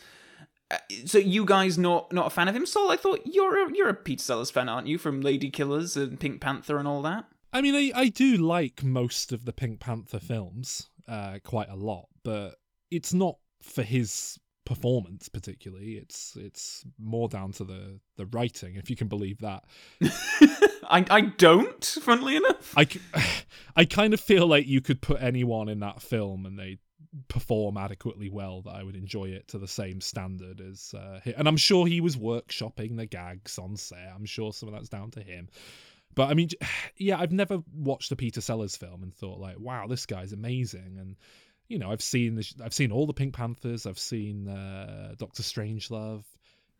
Uh, 0.72 0.78
So 1.06 1.18
you 1.18 1.44
guys 1.44 1.78
not 1.78 2.12
not 2.12 2.26
a 2.26 2.30
fan 2.30 2.48
of 2.48 2.56
him, 2.56 2.66
Saul? 2.66 2.90
I 2.90 2.96
thought 2.96 3.20
you're 3.26 3.68
a, 3.68 3.72
you're 3.72 3.88
a 3.90 3.94
Peter 3.94 4.24
Sellers 4.24 4.50
fan, 4.50 4.68
aren't 4.68 4.88
you? 4.88 4.98
From 4.98 5.20
Lady 5.20 5.50
Killers 5.50 5.96
and 5.96 6.18
Pink 6.18 6.40
Panther 6.40 6.78
and 6.78 6.88
all 6.88 7.02
that. 7.02 7.26
I 7.52 7.60
mean, 7.60 7.74
I, 7.74 7.92
I 7.94 8.08
do 8.08 8.36
like 8.36 8.82
most 8.82 9.32
of 9.32 9.44
the 9.44 9.52
Pink 9.52 9.80
Panther 9.80 10.18
films 10.18 10.88
uh, 11.08 11.38
quite 11.44 11.68
a 11.68 11.76
lot, 11.76 12.06
but 12.24 12.56
it's 12.90 13.12
not 13.12 13.36
for 13.60 13.82
his 13.82 14.38
performance 14.64 15.28
particularly. 15.28 15.94
It's 15.94 16.36
it's 16.36 16.84
more 16.98 17.28
down 17.28 17.52
to 17.52 17.64
the 17.64 18.00
the 18.16 18.26
writing, 18.26 18.76
if 18.76 18.88
you 18.90 18.96
can 18.96 19.08
believe 19.08 19.38
that. 19.40 19.64
I 20.02 21.04
I 21.10 21.20
don't. 21.22 21.84
Funnily 21.84 22.36
enough. 22.36 22.74
I, 22.76 22.86
I 23.76 23.84
kind 23.84 24.14
of 24.14 24.20
feel 24.20 24.46
like 24.46 24.66
you 24.66 24.80
could 24.80 25.00
put 25.00 25.20
anyone 25.20 25.68
in 25.68 25.80
that 25.80 26.00
film 26.00 26.46
and 26.46 26.58
they 26.58 26.78
perform 27.28 27.76
adequately 27.76 28.30
well 28.30 28.62
that 28.62 28.70
I 28.70 28.82
would 28.82 28.96
enjoy 28.96 29.26
it 29.26 29.48
to 29.48 29.58
the 29.58 29.68
same 29.68 30.00
standard 30.00 30.60
as 30.60 30.94
uh, 30.94 31.20
and 31.36 31.46
I'm 31.46 31.56
sure 31.56 31.86
he 31.86 32.00
was 32.00 32.16
workshopping 32.16 32.96
the 32.96 33.06
gags 33.06 33.58
on 33.58 33.76
set. 33.76 34.12
I'm 34.14 34.24
sure 34.24 34.52
some 34.52 34.68
of 34.68 34.74
that's 34.74 34.88
down 34.88 35.10
to 35.12 35.20
him. 35.20 35.48
But 36.14 36.30
I 36.30 36.34
mean, 36.34 36.48
yeah, 36.96 37.18
I've 37.18 37.32
never 37.32 37.62
watched 37.74 38.12
a 38.12 38.16
Peter 38.16 38.40
Sellers 38.40 38.76
film 38.76 39.02
and 39.02 39.14
thought 39.14 39.38
like, 39.40 39.58
wow, 39.58 39.86
this 39.86 40.06
guy's 40.06 40.32
amazing. 40.32 40.96
And 40.98 41.16
you 41.68 41.78
know, 41.78 41.90
I've 41.90 42.02
seen 42.02 42.34
this, 42.34 42.54
I've 42.62 42.74
seen 42.74 42.92
all 42.92 43.06
the 43.06 43.14
Pink 43.14 43.34
Panthers. 43.34 43.86
I've 43.86 43.98
seen 43.98 44.48
uh, 44.48 45.14
Doctor 45.16 45.42
Strangelove. 45.42 46.24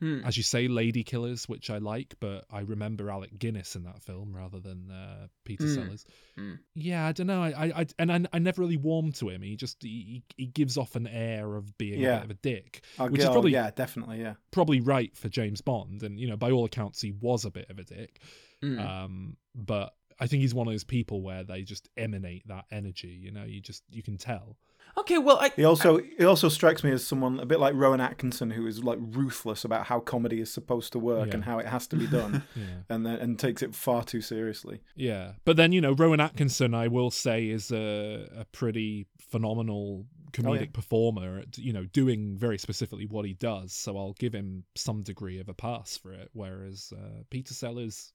Hmm. 0.01 0.25
As 0.25 0.37
you 0.37 0.43
say, 0.43 0.67
Lady 0.67 1.05
Killers, 1.05 1.49
which 1.49 1.71
I 1.71 1.79
like, 1.79 2.17
but 2.19 2.45
I 2.51 2.61
remember 2.63 3.09
Alec 3.09 3.39
Guinness 3.39 3.77
in 3.77 3.85
that 3.85 4.03
film 4.03 4.35
rather 4.35 4.59
than 4.59 4.91
uh, 4.91 5.29
Peter 5.45 5.63
Hmm. 5.65 5.75
Sellers. 5.75 6.05
Hmm. 6.37 6.55
Yeah, 6.75 7.07
I 7.07 7.13
don't 7.13 7.29
know. 7.29 7.41
I, 7.41 7.73
I, 7.83 7.87
and 8.01 8.11
I, 8.11 8.25
I 8.33 8.41
never 8.41 8.63
really 8.63 8.77
warmed 8.77 9.15
to 9.17 9.29
him. 9.29 9.43
He 9.43 9.55
just 9.55 9.81
he, 9.81 10.25
he 10.37 10.47
gives 10.47 10.77
off 10.77 10.97
an 10.97 11.07
air 11.07 11.55
of 11.55 11.79
being 11.79 12.05
a 12.05 12.17
bit 12.17 12.25
of 12.25 12.31
a 12.31 12.35
dick, 12.35 12.85
I'll 12.99 13.11
which 13.11 13.21
go- 13.21 13.29
is 13.29 13.33
probably 13.33 13.53
yeah, 13.53 13.71
definitely, 13.71 14.21
yeah. 14.21 14.35
probably 14.51 14.81
right 14.81 15.17
for 15.17 15.29
James 15.29 15.61
Bond. 15.61 16.03
And 16.03 16.19
you 16.19 16.27
know, 16.29 16.37
by 16.37 16.51
all 16.51 16.65
accounts, 16.65 17.01
he 17.01 17.13
was 17.13 17.45
a 17.45 17.51
bit 17.53 17.71
of 17.71 17.79
a 17.79 17.85
dick. 17.85 18.21
Mm. 18.63 18.79
Um, 18.87 19.37
but 19.55 19.95
I 20.21 20.27
think 20.27 20.43
he's 20.43 20.55
one 20.55 20.67
of 20.69 20.73
those 20.73 20.85
people 20.85 21.23
where 21.23 21.43
they 21.45 21.63
just 21.63 21.89
emanate 21.97 22.47
that 22.49 22.65
energy. 22.71 23.09
You 23.21 23.33
know, 23.33 23.45
you 23.45 23.61
just 23.61 23.83
you 23.91 24.03
can 24.03 24.17
tell. 24.17 24.57
Okay, 24.99 25.17
well, 25.17 25.39
I 25.39 25.49
He 25.57 25.65
also 25.65 25.99
he 26.19 26.25
also 26.25 26.49
strikes 26.51 26.85
me 26.85 26.91
as 26.91 27.07
someone 27.07 27.41
a 27.41 27.47
bit 27.47 27.59
like 27.61 27.73
Rowan 27.75 28.01
Atkinson, 28.01 28.51
who 28.51 28.67
is 28.67 28.85
like 28.85 28.99
ruthless 29.01 29.65
about 29.65 29.87
how 29.87 30.01
comedy 30.01 30.41
is 30.41 30.53
supposed 30.53 30.93
to 30.93 30.99
work 30.99 31.29
Yeah. 31.29 31.35
and 31.35 31.45
how 31.45 31.59
it 31.61 31.67
has 31.67 31.87
to 31.89 31.97
be 31.97 32.07
done, 32.19 32.43
Yeah. 32.55 32.65
and 32.91 33.07
then 33.07 33.19
and 33.19 33.39
takes 33.39 33.63
it 33.63 33.75
far 33.75 34.05
too 34.05 34.21
seriously. 34.21 34.81
Yeah, 34.95 35.33
but 35.45 35.57
then 35.57 35.73
you 35.73 35.81
know 35.81 35.93
Rowan 35.93 36.21
Atkinson, 36.21 36.75
I 36.75 36.89
will 36.89 37.11
say, 37.11 37.49
is 37.49 37.71
a, 37.73 38.29
a 38.37 38.45
pretty 38.47 39.07
phenomenal 39.19 40.05
comedic 40.33 40.47
Oh, 40.47 40.53
yeah. 40.55 40.67
performer. 40.73 41.39
At, 41.41 41.59
you 41.59 41.73
know, 41.73 41.85
doing 41.87 42.37
very 42.37 42.59
specifically 42.59 43.07
what 43.07 43.25
he 43.25 43.35
does. 43.35 43.73
So 43.73 43.97
I'll 43.97 44.15
give 44.19 44.35
him 44.35 44.65
some 44.75 45.03
degree 45.03 45.39
of 45.41 45.49
a 45.49 45.55
pass 45.55 45.97
for 45.97 46.13
it. 46.13 46.29
Whereas 46.33 46.93
uh, 46.95 47.23
Peter 47.31 47.55
Sellers, 47.55 48.13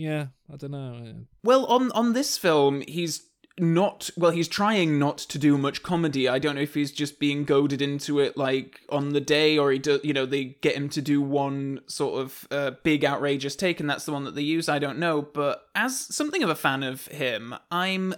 yeah, 0.00 0.26
I 0.52 0.56
don't 0.56 0.70
know. 0.70 1.26
Well, 1.42 1.66
on 1.66 1.92
on 1.92 2.14
this 2.14 2.38
film, 2.38 2.82
he's 2.88 3.26
not 3.58 4.08
well 4.16 4.30
he's 4.30 4.48
trying 4.48 4.98
not 4.98 5.18
to 5.18 5.36
do 5.36 5.58
much 5.58 5.82
comedy 5.82 6.26
i 6.26 6.38
don't 6.38 6.54
know 6.54 6.62
if 6.62 6.72
he's 6.72 6.92
just 6.92 7.18
being 7.18 7.44
goaded 7.44 7.82
into 7.82 8.18
it 8.18 8.34
like 8.34 8.80
on 8.88 9.10
the 9.10 9.20
day 9.20 9.58
or 9.58 9.70
he 9.70 9.78
does 9.78 10.00
you 10.02 10.14
know 10.14 10.24
they 10.24 10.56
get 10.62 10.74
him 10.74 10.88
to 10.88 11.02
do 11.02 11.20
one 11.20 11.78
sort 11.86 12.22
of 12.22 12.48
uh, 12.52 12.70
big 12.84 13.04
outrageous 13.04 13.54
take 13.54 13.78
and 13.78 13.90
that's 13.90 14.06
the 14.06 14.12
one 14.12 14.24
that 14.24 14.34
they 14.34 14.40
use 14.40 14.66
i 14.66 14.78
don't 14.78 14.98
know 14.98 15.20
but 15.20 15.68
as 15.74 15.98
something 16.14 16.42
of 16.42 16.48
a 16.48 16.54
fan 16.54 16.82
of 16.82 17.06
him 17.08 17.54
i'm 17.70 18.14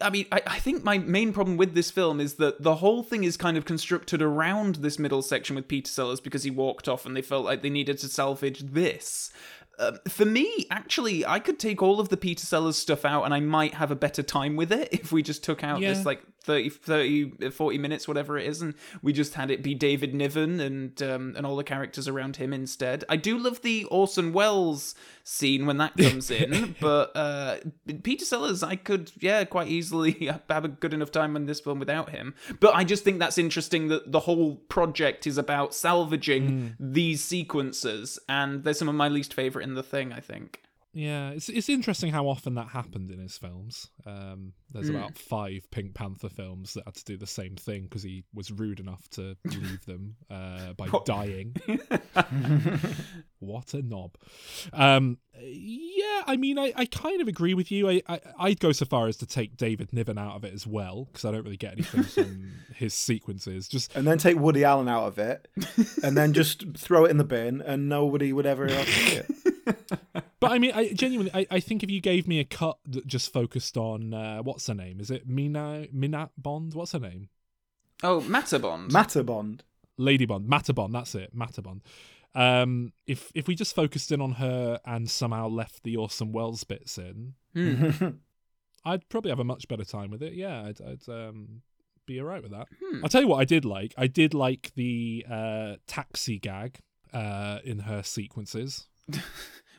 I 0.00 0.08
mean, 0.08 0.26
I, 0.32 0.40
I 0.46 0.58
think 0.58 0.82
my 0.82 0.98
main 0.98 1.32
problem 1.32 1.56
with 1.56 1.74
this 1.74 1.90
film 1.90 2.20
is 2.20 2.34
that 2.34 2.62
the 2.62 2.76
whole 2.76 3.02
thing 3.02 3.24
is 3.24 3.36
kind 3.36 3.56
of 3.56 3.64
constructed 3.64 4.22
around 4.22 4.76
this 4.76 4.98
middle 4.98 5.20
section 5.20 5.56
with 5.56 5.68
Peter 5.68 5.90
Sellers 5.90 6.20
because 6.20 6.42
he 6.42 6.50
walked 6.50 6.88
off 6.88 7.04
and 7.04 7.14
they 7.14 7.22
felt 7.22 7.44
like 7.44 7.62
they 7.62 7.70
needed 7.70 7.98
to 7.98 8.08
salvage 8.08 8.60
this. 8.60 9.30
Um, 9.78 9.98
for 10.08 10.24
me, 10.24 10.66
actually, 10.70 11.26
I 11.26 11.38
could 11.38 11.58
take 11.58 11.82
all 11.82 12.00
of 12.00 12.08
the 12.08 12.16
Peter 12.16 12.44
Sellers 12.46 12.76
stuff 12.78 13.04
out 13.04 13.24
and 13.24 13.34
I 13.34 13.40
might 13.40 13.74
have 13.74 13.90
a 13.90 13.96
better 13.96 14.22
time 14.22 14.56
with 14.56 14.70
it 14.72 14.88
if 14.92 15.12
we 15.12 15.22
just 15.22 15.42
took 15.44 15.64
out 15.64 15.80
Yeah. 15.80 15.92
this 15.94 16.04
like 16.06 16.22
30, 16.44 16.68
30, 16.70 17.50
40 17.50 17.78
minutes, 17.78 18.06
whatever 18.06 18.36
it 18.38 18.46
is, 18.46 18.60
and 18.62 18.74
we 19.02 19.12
just 19.12 19.34
had 19.34 19.50
it 19.50 19.62
be 19.62 19.74
David 19.74 20.14
Niven 20.14 20.60
and 20.60 21.02
um, 21.02 21.34
and 21.36 21.46
all 21.46 21.56
the 21.56 21.64
characters 21.64 22.06
around 22.06 22.36
him 22.36 22.52
instead. 22.52 23.02
I 23.08 23.16
do 23.16 23.38
love 23.38 23.62
the 23.62 23.84
Orson 23.86 24.32
Welles 24.32 24.94
scene 25.24 25.64
when 25.66 25.78
that 25.78 25.96
comes 25.96 26.30
in, 26.30 26.76
but 26.80 27.10
uh, 27.16 27.56
Peter 28.02 28.24
Sellers, 28.24 28.62
I 28.62 28.76
could, 28.76 29.10
yeah, 29.18 29.44
quite 29.44 29.68
easily 29.68 30.12
have 30.50 30.64
a 30.64 30.68
good 30.68 30.94
enough 30.94 31.10
time 31.10 31.34
on 31.34 31.46
this 31.46 31.60
film 31.60 31.78
without 31.78 32.10
him. 32.10 32.34
But 32.60 32.74
I 32.74 32.84
just 32.84 33.02
think 33.02 33.18
that's 33.18 33.38
interesting 33.38 33.88
that 33.88 34.12
the 34.12 34.20
whole 34.20 34.56
project 34.56 35.26
is 35.26 35.38
about 35.38 35.74
salvaging 35.74 36.76
these 36.78 37.24
sequences, 37.24 38.18
and 38.28 38.62
they're 38.62 38.74
some 38.74 38.88
of 38.88 38.94
my 38.94 39.08
least 39.08 39.34
favorite 39.34 39.64
in 39.64 39.74
the 39.74 39.82
thing, 39.82 40.12
I 40.12 40.20
think. 40.20 40.60
Yeah, 40.96 41.30
it's 41.30 41.48
it's 41.48 41.68
interesting 41.68 42.12
how 42.12 42.28
often 42.28 42.54
that 42.54 42.68
happened 42.68 43.10
in 43.10 43.18
his 43.18 43.36
films. 43.36 43.88
Um, 44.06 44.52
there's 44.72 44.86
Mm. 44.88 44.94
about 44.96 45.18
five 45.18 45.68
Pink 45.72 45.92
Panther 45.94 46.28
films 46.28 46.74
that 46.74 46.84
had 46.84 46.94
to 46.94 47.04
do 47.04 47.16
the 47.16 47.26
same 47.26 47.56
thing 47.56 47.82
because 47.82 48.04
he 48.04 48.22
was 48.32 48.52
rude 48.52 48.78
enough 48.78 49.08
to 49.10 49.36
leave 49.44 49.84
them 49.86 50.14
uh, 50.30 50.72
by 50.74 50.86
What? 50.86 51.04
dying. 51.04 51.56
what 53.40 53.74
a 53.74 53.82
knob. 53.82 54.12
Um, 54.72 55.18
yeah, 55.42 56.22
I 56.26 56.36
mean, 56.36 56.58
I, 56.58 56.72
I 56.76 56.86
kind 56.86 57.20
of 57.20 57.26
agree 57.28 57.54
with 57.54 57.72
you. 57.72 57.88
I, 57.90 58.02
I 58.08 58.20
I'd 58.38 58.60
go 58.60 58.70
so 58.72 58.84
far 58.84 59.08
as 59.08 59.16
to 59.18 59.26
take 59.26 59.56
David 59.56 59.92
Niven 59.92 60.16
out 60.16 60.36
of 60.36 60.44
it 60.44 60.54
as 60.54 60.64
well 60.66 61.06
because 61.06 61.24
I 61.24 61.32
don't 61.32 61.42
really 61.42 61.56
get 61.56 61.72
anything 61.72 62.02
from 62.04 62.52
his 62.74 62.94
sequences. 62.94 63.68
Just 63.68 63.94
And 63.96 64.06
then 64.06 64.18
take 64.18 64.38
Woody 64.38 64.62
Allen 64.64 64.88
out 64.88 65.04
of 65.08 65.18
it, 65.18 65.48
and 66.04 66.16
then 66.16 66.32
just 66.32 66.64
throw 66.76 67.04
it 67.04 67.10
in 67.10 67.16
the 67.18 67.24
bin, 67.24 67.60
and 67.62 67.88
nobody 67.88 68.32
would 68.32 68.46
ever 68.46 68.68
see 68.68 69.16
it. 69.16 69.26
But 70.44 70.52
I 70.52 70.58
mean, 70.58 70.72
I 70.74 70.92
genuinely, 70.92 71.30
I, 71.34 71.46
I 71.50 71.60
think 71.60 71.82
if 71.82 71.90
you 71.90 72.00
gave 72.00 72.26
me 72.28 72.40
a 72.40 72.44
cut 72.44 72.78
that 72.86 73.06
just 73.06 73.32
focused 73.32 73.76
on 73.76 74.14
uh, 74.14 74.38
what's 74.42 74.66
her 74.66 74.74
name? 74.74 75.00
Is 75.00 75.10
it 75.10 75.28
Mina 75.28 75.86
Minat 75.94 76.30
Bond? 76.38 76.74
What's 76.74 76.92
her 76.92 76.98
name? 77.00 77.28
Oh, 78.02 78.20
Mata 78.22 78.58
Bond. 78.58 78.90
Matterbond. 78.90 79.60
Lady 79.96 80.26
Bond, 80.26 80.46
Mata 80.48 80.72
Bond. 80.72 80.94
That's 80.94 81.14
it, 81.14 81.34
Mata 81.34 81.62
Bond. 81.62 81.82
Um, 82.34 82.92
if 83.06 83.30
if 83.34 83.46
we 83.46 83.54
just 83.54 83.74
focused 83.74 84.10
in 84.10 84.20
on 84.20 84.32
her 84.32 84.80
and 84.84 85.08
somehow 85.08 85.48
left 85.48 85.84
the 85.84 85.96
Orson 85.96 86.32
Welles 86.32 86.64
bits 86.64 86.98
in, 86.98 87.34
Hmm. 87.54 87.90
I'd 88.84 89.08
probably 89.08 89.30
have 89.30 89.38
a 89.40 89.44
much 89.44 89.66
better 89.68 89.84
time 89.84 90.10
with 90.10 90.22
it. 90.22 90.34
Yeah, 90.34 90.62
I'd, 90.64 90.80
I'd 90.80 91.08
um, 91.08 91.62
be 92.06 92.20
alright 92.20 92.42
with 92.42 92.52
that. 92.52 92.68
Hmm. 92.84 93.02
I'll 93.02 93.08
tell 93.08 93.22
you 93.22 93.28
what 93.28 93.40
I 93.40 93.44
did 93.44 93.64
like. 93.64 93.94
I 93.96 94.08
did 94.08 94.34
like 94.34 94.72
the 94.74 95.24
uh, 95.30 95.76
taxi 95.86 96.38
gag 96.38 96.80
uh, 97.12 97.60
in 97.64 97.78
her 97.80 98.02
sequences. 98.02 98.88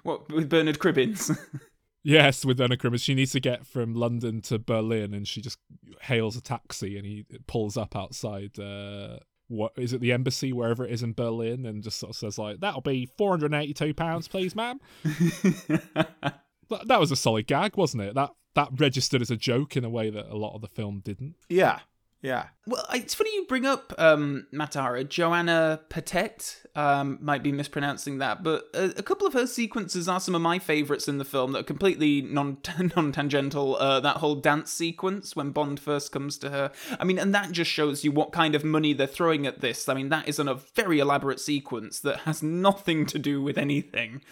What 0.06 0.32
with 0.32 0.50
Bernard 0.50 0.80
Cribbins? 0.80 1.36
Yes, 2.08 2.46
with 2.46 2.62
Anna 2.62 2.78
Crimmins. 2.78 3.02
She 3.02 3.16
needs 3.16 3.32
to 3.32 3.40
get 3.40 3.66
from 3.66 3.96
London 3.96 4.40
to 4.42 4.60
Berlin 4.60 5.12
and 5.12 5.28
she 5.28 5.42
just 5.42 5.58
hails 6.02 6.38
a 6.38 6.42
taxi 6.42 7.00
and 7.00 7.06
he 7.08 7.26
pulls 7.48 7.78
up 7.78 7.96
outside 7.96 8.60
uh 8.60 9.18
what 9.48 9.72
is 9.76 9.92
it 9.92 10.02
the 10.02 10.12
embassy 10.12 10.54
wherever 10.54 10.86
it 10.86 10.92
is 10.92 11.02
in 11.02 11.14
Berlin 11.14 11.66
and 11.66 11.82
just 11.82 11.98
sort 11.98 12.12
of 12.12 12.16
says 12.16 12.38
like 12.38 12.60
that'll 12.60 12.82
be 12.82 13.08
482 13.18 13.96
pounds 13.96 14.28
please 14.28 14.56
ma'am. 14.56 14.80
that, 15.04 16.42
that 16.86 17.00
was 17.00 17.12
a 17.12 17.16
solid 17.16 17.48
gag, 17.48 17.76
wasn't 17.76 18.04
it? 18.04 18.14
That 18.14 18.30
that 18.54 18.70
registered 18.78 19.24
as 19.24 19.32
a 19.32 19.36
joke 19.36 19.76
in 19.76 19.84
a 19.84 19.90
way 19.90 20.12
that 20.12 20.28
a 20.30 20.38
lot 20.38 20.54
of 20.54 20.62
the 20.62 20.68
film 20.68 21.02
didn't. 21.04 21.34
Yeah, 21.50 21.80
yeah. 22.26 22.48
Well, 22.66 22.84
it's 22.92 23.14
funny 23.14 23.30
you 23.36 23.46
bring 23.46 23.68
up 23.68 23.94
um, 24.00 24.48
Matara. 24.52 25.08
Joanna 25.08 25.82
Patet 25.90 26.64
um, 26.74 27.20
might 27.22 27.44
be 27.44 27.52
mispronouncing 27.52 28.18
that, 28.18 28.42
but 28.42 28.66
a, 28.74 28.86
a 28.98 29.04
couple 29.04 29.28
of 29.28 29.34
her 29.34 29.46
sequences 29.46 30.10
are 30.10 30.20
some 30.20 30.34
of 30.34 30.42
my 30.42 30.58
favourites 30.58 31.08
in 31.08 31.20
the 31.20 31.24
film 31.24 31.52
that 31.52 31.60
are 31.60 31.64
completely 31.64 32.24
non 32.24 32.58
non 32.96 33.12
tangential. 33.12 33.76
Uh, 33.76 34.00
that 34.00 34.18
whole 34.18 34.34
dance 34.34 34.72
sequence 34.72 35.36
when 35.36 35.52
Bond 35.52 35.80
first 35.80 36.12
comes 36.12 36.40
to 36.40 36.50
her. 36.50 36.72
I 37.00 37.04
mean, 37.04 37.20
and 37.20 37.34
that 37.36 37.52
just 37.52 37.70
shows 37.70 38.04
you 38.04 38.12
what 38.12 38.32
kind 38.32 38.56
of 38.56 38.64
money 38.64 38.94
they're 38.94 39.06
throwing 39.06 39.46
at 39.46 39.62
this. 39.62 39.88
I 39.88 39.94
mean, 39.94 40.10
that 40.10 40.28
is 40.28 40.40
on 40.40 40.48
a 40.48 40.56
very 40.56 40.98
elaborate 40.98 41.40
sequence 41.40 42.00
that 42.00 42.22
has 42.22 42.42
nothing 42.66 43.06
to 43.06 43.20
do 43.20 43.40
with 43.40 43.60
anything. 43.60 44.24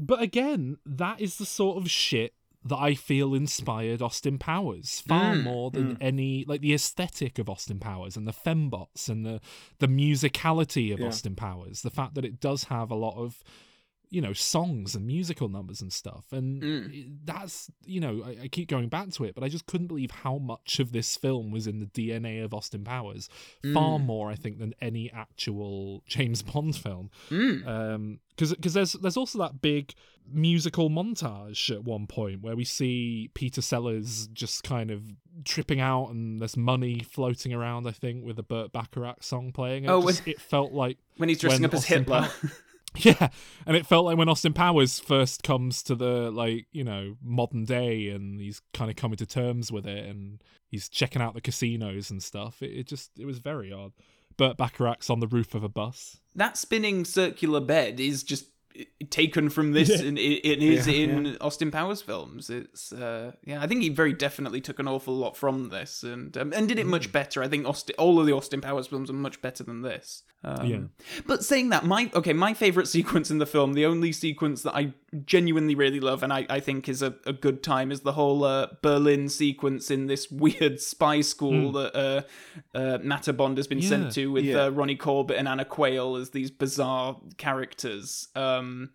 But 0.00 0.22
again, 0.22 0.78
that 0.84 1.20
is 1.20 1.36
the 1.36 1.46
sort 1.46 1.76
of 1.76 1.88
shit 1.88 2.32
that 2.68 2.78
I 2.78 2.94
feel 2.94 3.34
inspired 3.34 4.00
Austin 4.02 4.38
Powers 4.38 5.00
far 5.06 5.34
Mm, 5.34 5.42
more 5.42 5.70
than 5.70 5.96
any 6.00 6.44
like 6.46 6.60
the 6.60 6.74
aesthetic 6.74 7.38
of 7.38 7.48
Austin 7.50 7.78
Powers 7.78 8.16
and 8.16 8.26
the 8.26 8.32
fembots 8.32 9.08
and 9.08 9.24
the 9.26 9.40
the 9.78 9.88
musicality 9.88 10.92
of 10.92 11.00
Yeah. 11.00 11.06
Austin 11.08 11.34
Powers. 11.34 11.82
The 11.82 11.90
fact 11.90 12.14
that 12.14 12.24
it 12.24 12.40
does 12.40 12.64
have 12.64 12.90
a 12.90 12.94
lot 12.96 13.16
of 13.16 13.42
you 14.10 14.20
know 14.20 14.32
songs 14.32 14.94
and 14.94 15.06
musical 15.06 15.48
numbers 15.48 15.80
and 15.82 15.92
stuff 15.92 16.24
and 16.32 16.62
Mm. 16.62 17.16
that's 17.24 17.70
you 17.84 18.00
know 18.00 18.22
I, 18.24 18.44
I 18.44 18.48
keep 18.48 18.68
going 18.68 18.88
back 18.88 19.10
to 19.10 19.24
it 19.24 19.34
but 19.34 19.44
i 19.44 19.48
just 19.48 19.66
couldn't 19.66 19.86
believe 19.88 20.10
how 20.10 20.38
much 20.38 20.78
of 20.80 20.92
this 20.92 21.16
film 21.16 21.50
was 21.50 21.66
in 21.66 21.78
the 21.78 21.86
dna 21.86 22.42
of 22.44 22.54
austin 22.54 22.84
powers 22.84 23.28
far 23.74 23.98
Mm. 23.98 24.04
more 24.06 24.30
i 24.30 24.34
think 24.34 24.58
than 24.58 24.74
any 24.80 25.10
actual 25.12 26.02
james 26.06 26.42
bond 26.42 26.76
film 26.76 27.10
Mm. 27.30 27.66
um 27.66 28.20
because 28.30 28.54
because 28.54 28.72
there's 28.74 28.92
there's 28.94 29.16
also 29.16 29.38
that 29.40 29.60
big 29.60 29.92
musical 30.30 30.90
montage 30.90 31.70
at 31.74 31.84
one 31.84 32.06
point 32.06 32.42
where 32.42 32.54
we 32.54 32.62
see 32.64 33.30
Peter 33.32 33.62
Sellers 33.62 34.26
just 34.28 34.62
kind 34.62 34.90
of 34.90 35.02
tripping 35.46 35.80
out 35.80 36.10
and 36.10 36.38
there's 36.38 36.54
money 36.56 37.00
floating 37.00 37.52
around 37.54 37.86
I 37.88 37.92
think 37.92 38.24
with 38.26 38.38
a 38.38 38.42
Burt 38.42 38.70
Bacharach 38.70 39.22
song 39.22 39.52
playing 39.52 39.84
and 39.86 39.90
Oh, 39.90 40.00
it, 40.06 40.12
just- 40.12 40.26
when- 40.26 40.32
it 40.32 40.40
felt 40.40 40.72
like 40.72 40.98
when 41.16 41.30
he's 41.30 41.38
dressing 41.38 41.64
up 41.64 41.72
as 41.72 41.80
Austin 41.80 42.00
Hitler. 42.00 42.20
Pow- 42.22 42.48
yeah, 43.04 43.28
and 43.66 43.76
it 43.76 43.86
felt 43.86 44.04
like 44.04 44.16
when 44.16 44.28
Austin 44.28 44.52
Powers 44.52 44.98
first 44.98 45.42
comes 45.42 45.82
to 45.84 45.94
the 45.94 46.30
like 46.30 46.66
you 46.72 46.84
know 46.84 47.16
modern 47.22 47.64
day, 47.64 48.08
and 48.08 48.40
he's 48.40 48.60
kind 48.72 48.90
of 48.90 48.96
coming 48.96 49.16
to 49.16 49.26
terms 49.26 49.70
with 49.70 49.86
it, 49.86 50.06
and 50.06 50.42
he's 50.66 50.88
checking 50.88 51.22
out 51.22 51.34
the 51.34 51.40
casinos 51.40 52.10
and 52.10 52.22
stuff. 52.22 52.62
It, 52.62 52.72
it 52.72 52.86
just 52.86 53.18
it 53.18 53.24
was 53.24 53.38
very 53.38 53.72
odd. 53.72 53.92
Burt 54.36 54.56
Bacharach's 54.56 55.10
on 55.10 55.20
the 55.20 55.26
roof 55.26 55.54
of 55.54 55.64
a 55.64 55.68
bus. 55.68 56.20
that 56.34 56.56
spinning 56.56 57.04
circular 57.04 57.60
bed 57.60 57.98
is 57.98 58.22
just 58.22 58.46
taken 59.10 59.48
from 59.50 59.72
this 59.72 59.88
Yeah. 59.88 60.08
and 60.08 60.18
it, 60.18 60.46
it 60.46 60.62
is 60.62 60.86
Yeah, 60.86 60.94
in 60.94 61.36
Austin 61.40 61.70
Powers 61.70 62.02
films. 62.02 62.50
It's 62.50 62.92
uh, 62.92 63.32
yeah, 63.44 63.62
I 63.62 63.66
think 63.66 63.82
he 63.82 63.88
very 63.88 64.12
definitely 64.12 64.60
took 64.60 64.78
an 64.78 64.88
awful 64.88 65.14
lot 65.16 65.36
from 65.36 65.68
this 65.70 66.02
and 66.02 66.36
um, 66.36 66.52
and 66.54 66.68
did 66.68 66.78
it 66.78 66.86
Mm. 66.86 66.90
much 66.90 67.12
better. 67.12 67.42
I 67.42 67.48
think 67.48 67.66
Austin, 67.66 67.94
all 67.98 68.18
of 68.20 68.26
the 68.26 68.32
Austin 68.32 68.60
Powers 68.60 68.86
films 68.86 69.10
are 69.10 69.14
much 69.14 69.40
better 69.42 69.64
than 69.64 69.82
this. 69.82 70.22
Um, 70.44 70.66
Yeah. 70.66 70.78
But 71.26 71.44
saying 71.44 71.70
that, 71.70 71.84
my 71.84 72.10
okay, 72.14 72.32
my 72.32 72.54
favorite 72.54 72.86
sequence 72.96 73.30
in 73.30 73.38
the 73.38 73.46
film, 73.46 73.72
the 73.74 73.86
only 73.86 74.12
sequence 74.12 74.62
that 74.62 74.74
I 74.74 74.92
genuinely 75.24 75.74
really 75.74 76.00
love 76.00 76.22
and 76.22 76.32
I, 76.32 76.46
I 76.50 76.60
think 76.60 76.88
is 76.88 77.00
a, 77.02 77.14
a 77.24 77.32
good 77.32 77.62
time, 77.62 77.90
is 77.90 78.00
the 78.00 78.12
whole 78.12 78.44
uh, 78.44 78.66
Berlin 78.82 79.28
sequence 79.28 79.90
in 79.90 80.06
this 80.06 80.30
weird 80.30 80.80
spy 80.80 81.20
school 81.22 81.72
that 81.72 81.96
uh, 81.96 82.22
uh, 82.76 82.98
Mata 83.02 83.32
Bond 83.32 83.56
has 83.56 83.66
been 83.66 83.78
Yeah. 83.78 83.88
sent 83.88 84.12
to 84.12 84.30
with 84.32 84.44
Yeah. 84.44 84.64
uh, 84.64 84.68
Ronnie 84.70 84.96
Corbett 84.96 85.36
and 85.38 85.48
Anna 85.48 85.64
Quayle 85.64 86.16
as 86.16 86.30
these 86.30 86.50
bizarre 86.50 87.18
characters. 87.38 88.28
Um, 88.34 88.90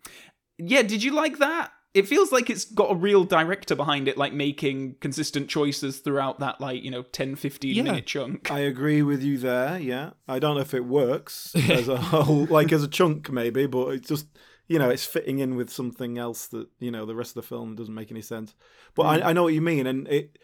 yeah, 0.58 0.82
did 0.82 1.02
you 1.02 1.10
like 1.12 1.38
that? 1.38 1.72
It 1.94 2.08
feels 2.08 2.32
like 2.32 2.50
it's 2.50 2.64
got 2.64 2.90
a 2.90 2.94
real 2.96 3.22
director 3.24 3.76
behind 3.76 4.08
it, 4.08 4.16
like 4.16 4.32
making 4.32 4.96
consistent 5.00 5.48
choices 5.48 5.98
throughout 6.00 6.40
that, 6.40 6.60
like, 6.60 6.82
you 6.82 6.90
know, 6.90 7.02
10, 7.02 7.36
15 7.36 7.74
Yeah. 7.74 7.82
minute 7.82 8.06
chunk. 8.06 8.50
I 8.50 8.60
agree 8.60 9.02
with 9.02 9.22
you 9.22 9.38
there. 9.38 9.78
Yeah, 9.78 10.10
I 10.26 10.40
don't 10.40 10.56
know 10.56 10.60
if 10.60 10.74
it 10.74 10.84
works 10.86 11.54
as 11.70 11.86
a 11.88 11.96
whole, 11.96 12.46
like 12.46 12.72
as 12.72 12.82
a 12.82 12.88
chunk 12.88 13.30
maybe, 13.30 13.66
but 13.66 13.88
it's 13.90 14.08
just 14.08 14.26
you 14.68 14.78
know 14.78 14.90
it's 14.90 15.04
fitting 15.04 15.38
in 15.38 15.56
with 15.56 15.70
something 15.70 16.18
else 16.18 16.46
that 16.48 16.68
you 16.78 16.90
know 16.90 17.06
the 17.06 17.14
rest 17.14 17.30
of 17.36 17.42
the 17.42 17.48
film 17.48 17.74
doesn't 17.74 17.94
make 17.94 18.10
any 18.10 18.22
sense. 18.22 18.54
But 18.94 19.06
I, 19.06 19.18
mm. 19.18 19.24
I 19.26 19.32
know 19.32 19.42
what 19.44 19.54
you 19.54 19.62
mean, 19.62 19.86
and 19.86 20.08
it. 20.08 20.38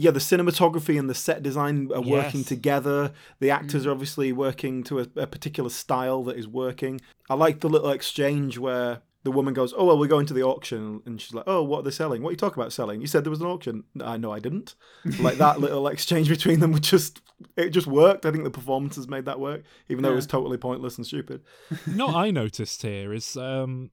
Yeah, 0.00 0.12
the 0.12 0.20
cinematography 0.20 0.96
and 0.96 1.10
the 1.10 1.14
set 1.14 1.42
design 1.42 1.90
are 1.92 2.00
working 2.00 2.44
together. 2.44 3.12
The 3.40 3.50
actors 3.50 3.82
mm. 3.82 3.88
are 3.88 3.90
obviously 3.90 4.32
working 4.32 4.84
to 4.84 5.00
a, 5.00 5.06
a 5.16 5.26
particular 5.26 5.70
style 5.70 6.22
that 6.24 6.36
is 6.36 6.46
working. 6.46 7.00
I 7.28 7.34
like 7.34 7.58
the 7.58 7.68
little 7.68 7.90
exchange 7.90 8.58
where 8.58 9.02
the 9.24 9.30
woman 9.32 9.52
goes, 9.54 9.74
"Oh 9.76 9.84
well, 9.86 9.98
we're 9.98 10.06
going 10.06 10.26
to 10.26 10.34
the 10.34 10.42
auction," 10.42 11.02
and 11.04 11.20
she's 11.20 11.34
like, 11.34 11.44
"Oh, 11.46 11.62
what 11.62 11.80
are 11.80 11.82
they 11.82 11.90
selling? 11.90 12.22
What 12.22 12.28
are 12.30 12.32
you 12.32 12.36
talking 12.38 12.60
about 12.60 12.72
selling? 12.72 13.00
You 13.00 13.06
said 13.06 13.24
there 13.24 13.30
was 13.30 13.40
an 13.40 13.46
auction." 13.46 13.84
I 14.00 14.16
know 14.16 14.32
I 14.32 14.38
didn't. 14.38 14.74
Like 15.20 15.38
that 15.38 15.60
little 15.60 15.86
exchange 15.88 16.28
between 16.28 16.60
them, 16.60 16.78
just 16.80 17.20
it 17.56 17.70
just 17.70 17.86
worked. 17.86 18.24
I 18.26 18.30
think 18.30 18.44
the 18.44 18.50
performances 18.50 19.08
made 19.08 19.24
that 19.24 19.40
work, 19.40 19.62
even 19.88 20.02
though 20.02 20.12
it 20.12 20.16
was 20.16 20.26
totally 20.26 20.58
pointless 20.58 20.96
and 20.96 21.06
stupid. 21.06 21.42
you 21.86 21.94
know 21.94 22.06
what 22.06 22.16
I 22.16 22.30
noticed 22.30 22.82
here 22.82 23.12
is 23.12 23.36
um, 23.36 23.90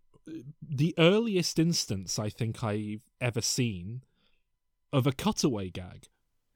the 0.62 0.94
earliest 0.98 1.60
instance 1.60 2.20
I 2.20 2.30
think 2.30 2.64
I've 2.64 3.04
ever 3.22 3.42
seen 3.42 4.04
of 4.94 5.06
a 5.08 5.12
cutaway 5.12 5.70
gag. 5.70 6.08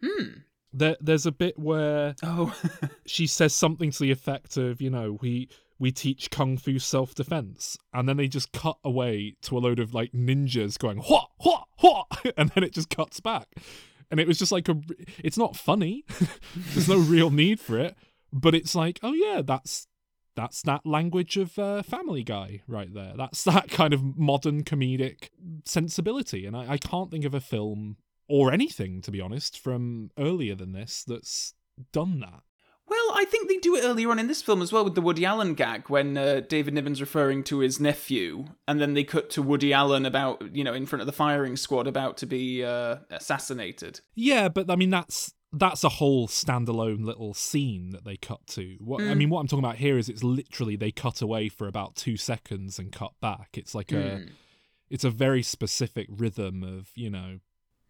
Hmm. 0.03 0.39
There, 0.71 0.95
there's 1.01 1.25
a 1.25 1.31
bit 1.31 1.57
where 1.57 2.15
Oh. 2.23 2.55
she 3.05 3.25
says 3.27 3.53
something 3.53 3.89
to 3.91 3.99
the 3.99 4.11
effect 4.11 4.55
of, 4.55 4.81
you 4.81 4.89
know, 4.91 5.17
we 5.21 5.49
we 5.79 5.91
teach 5.91 6.29
kung 6.29 6.57
fu 6.57 6.77
self 6.77 7.15
defense, 7.15 7.77
and 7.93 8.07
then 8.07 8.17
they 8.17 8.27
just 8.27 8.51
cut 8.51 8.77
away 8.83 9.35
to 9.43 9.57
a 9.57 9.59
load 9.59 9.79
of 9.79 9.93
like 9.93 10.11
ninjas 10.11 10.77
going 10.77 10.97
what 10.97 11.29
what 11.37 11.65
what, 11.79 12.07
and 12.37 12.49
then 12.49 12.63
it 12.63 12.73
just 12.73 12.89
cuts 12.89 13.19
back, 13.19 13.47
and 14.11 14.19
it 14.19 14.27
was 14.27 14.37
just 14.37 14.51
like 14.51 14.67
a. 14.69 14.79
It's 15.23 15.37
not 15.37 15.55
funny. 15.55 16.03
There's 16.55 16.89
no 16.89 16.99
real 16.99 17.29
need 17.29 17.59
for 17.59 17.79
it, 17.79 17.95
but 18.31 18.53
it's 18.53 18.75
like, 18.75 18.99
oh 19.01 19.13
yeah, 19.13 19.41
that's 19.43 19.87
that's 20.35 20.61
that 20.63 20.85
language 20.85 21.37
of 21.37 21.57
uh, 21.57 21.81
Family 21.83 22.23
Guy 22.23 22.61
right 22.67 22.93
there. 22.93 23.13
That's 23.17 23.43
that 23.43 23.69
kind 23.69 23.93
of 23.93 24.17
modern 24.17 24.63
comedic 24.63 25.29
sensibility, 25.65 26.45
and 26.45 26.55
I, 26.55 26.73
I 26.73 26.77
can't 26.77 27.09
think 27.09 27.25
of 27.25 27.33
a 27.33 27.41
film 27.41 27.97
or 28.27 28.53
anything, 28.53 29.01
to 29.01 29.11
be 29.11 29.19
honest, 29.19 29.57
from 29.57 30.11
earlier 30.17 30.55
than 30.55 30.73
this 30.73 31.03
that's 31.05 31.53
done 31.91 32.19
that. 32.19 32.43
Well, 32.89 33.11
I 33.13 33.25
think 33.25 33.47
they 33.47 33.57
do 33.57 33.75
it 33.75 33.83
earlier 33.83 34.09
on 34.09 34.17
in 34.19 34.27
this 34.27 34.41
film 34.41 34.61
as 34.61 34.71
well 34.73 34.83
with 34.83 34.95
the 34.95 35.01
Woody 35.01 35.23
Allen 35.25 35.53
gag 35.53 35.89
when 35.89 36.17
uh, 36.17 36.41
David 36.47 36.73
Niven's 36.73 36.99
referring 37.01 37.43
to 37.45 37.59
his 37.59 37.79
nephew, 37.79 38.45
and 38.67 38.81
then 38.81 38.95
they 38.95 39.03
cut 39.03 39.29
to 39.31 39.41
Woody 39.43 39.71
Allen 39.73 40.05
about, 40.05 40.55
you 40.55 40.63
know, 40.63 40.73
in 40.73 40.85
front 40.85 41.01
of 41.01 41.05
the 41.05 41.11
firing 41.13 41.55
squad 41.55 41.85
about 41.87 42.17
to 42.17 42.25
be 42.25 42.63
uh, 42.63 42.97
assassinated. 43.11 44.01
Yeah, 44.15 44.49
but 44.49 44.69
I 44.69 44.75
mean 44.75 44.89
that's 44.89 45.33
that's 45.51 45.83
a 45.83 45.89
whole 45.89 46.27
standalone 46.27 47.03
little 47.05 47.33
scene 47.33 47.89
that 47.91 48.05
they 48.05 48.17
cut 48.17 48.45
to. 48.47 48.77
What 48.79 49.01
I 49.01 49.05
Mm. 49.05 49.17
mean, 49.17 49.29
what 49.29 49.39
I'm 49.39 49.47
talking 49.47 49.65
about 49.65 49.77
here 49.77 49.97
is 49.97 50.07
it's 50.09 50.23
literally 50.23 50.75
they 50.75 50.91
cut 50.91 51.21
away 51.21 51.49
for 51.49 51.67
about 51.67 51.95
two 51.95 52.17
seconds 52.17 52.77
and 52.77 52.91
cut 52.91 53.13
back. 53.21 53.49
It's 53.57 53.73
like 53.73 53.91
a 53.91 53.95
Mm. 53.95 54.29
it's 54.89 55.03
a 55.03 55.09
very 55.11 55.43
specific 55.43 56.07
rhythm 56.09 56.63
of 56.63 56.89
you 56.95 57.09
know 57.09 57.39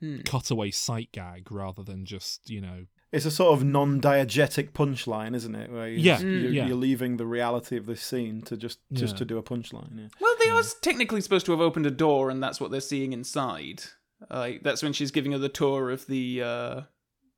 Hmm. 0.01 0.21
cutaway 0.21 0.71
sight 0.71 1.09
gag 1.11 1.51
rather 1.51 1.83
than 1.83 2.05
just 2.05 2.49
you 2.49 2.61
know 2.61 2.85
It's 3.11 3.25
a 3.25 3.31
sort 3.31 3.57
of 3.57 3.63
non-diegetic 3.65 4.71
punchline, 4.71 5.35
isn't 5.35 5.55
it? 5.55 5.71
Where 5.71 5.87
you 5.87 5.97
Yeah, 5.97 6.13
just- 6.13 6.23
you're, 6.25 6.51
yeah. 6.51 6.67
you're 6.67 6.75
leaving 6.77 7.17
the 7.17 7.25
reality 7.25 7.75
of 7.75 7.85
this 7.87 8.01
scene 8.03 8.41
to 8.43 8.55
just 8.55 8.79
just 8.93 9.15
Yeah. 9.15 9.17
to 9.19 9.25
do 9.25 9.37
a 9.39 9.43
punchline. 9.43 9.97
Yeah. 9.97 10.07
Well, 10.21 10.35
they 10.39 10.49
are 10.49 10.61
technically 10.81 11.21
supposed 11.21 11.45
to 11.47 11.51
have 11.53 11.61
opened 11.61 11.87
a 11.87 11.91
door, 11.91 12.29
and 12.29 12.41
that's 12.43 12.61
what 12.61 12.69
they're 12.71 12.81
seeing 12.81 13.11
inside. 13.13 13.81
Like 14.29 14.61
that's 14.63 14.83
when 14.83 14.93
she's 14.93 15.11
giving 15.11 15.31
her 15.31 15.37
the 15.39 15.49
tour 15.49 15.89
of 15.89 16.05
the 16.05 16.43
uh, 16.43 16.81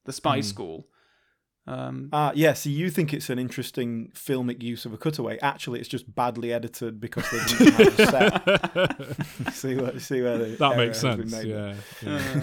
the 0.05 0.11
spy 0.13 0.37
Hmm. 0.37 0.41
school. 0.41 0.87
Um, 1.67 2.09
Ah, 2.11 2.31
yeah. 2.35 2.53
So 2.53 2.69
you 2.71 2.89
think 2.89 3.13
it's 3.13 3.29
an 3.29 3.37
interesting 3.39 4.11
filmic 4.15 4.63
use 4.63 4.83
of 4.85 4.93
a 4.93 4.97
cutaway? 4.97 5.37
Actually, 5.43 5.79
it's 5.79 5.87
just 5.87 6.13
badly 6.15 6.51
edited 6.51 6.99
because 6.99 7.23
they 7.31 7.39
didn't 7.45 7.73
have 7.75 7.99
a 7.99 9.15
set. 9.45 9.53
see 9.53 9.75
where 9.75 9.99
see 9.99 10.21
where 10.21 10.37
the 10.39 10.45
that 10.57 10.75
makes 10.75 10.99
sense. 10.99 11.31
made 11.31 11.45
Yeah, 11.47 11.75
there. 12.01 12.19
yeah. 12.19 12.41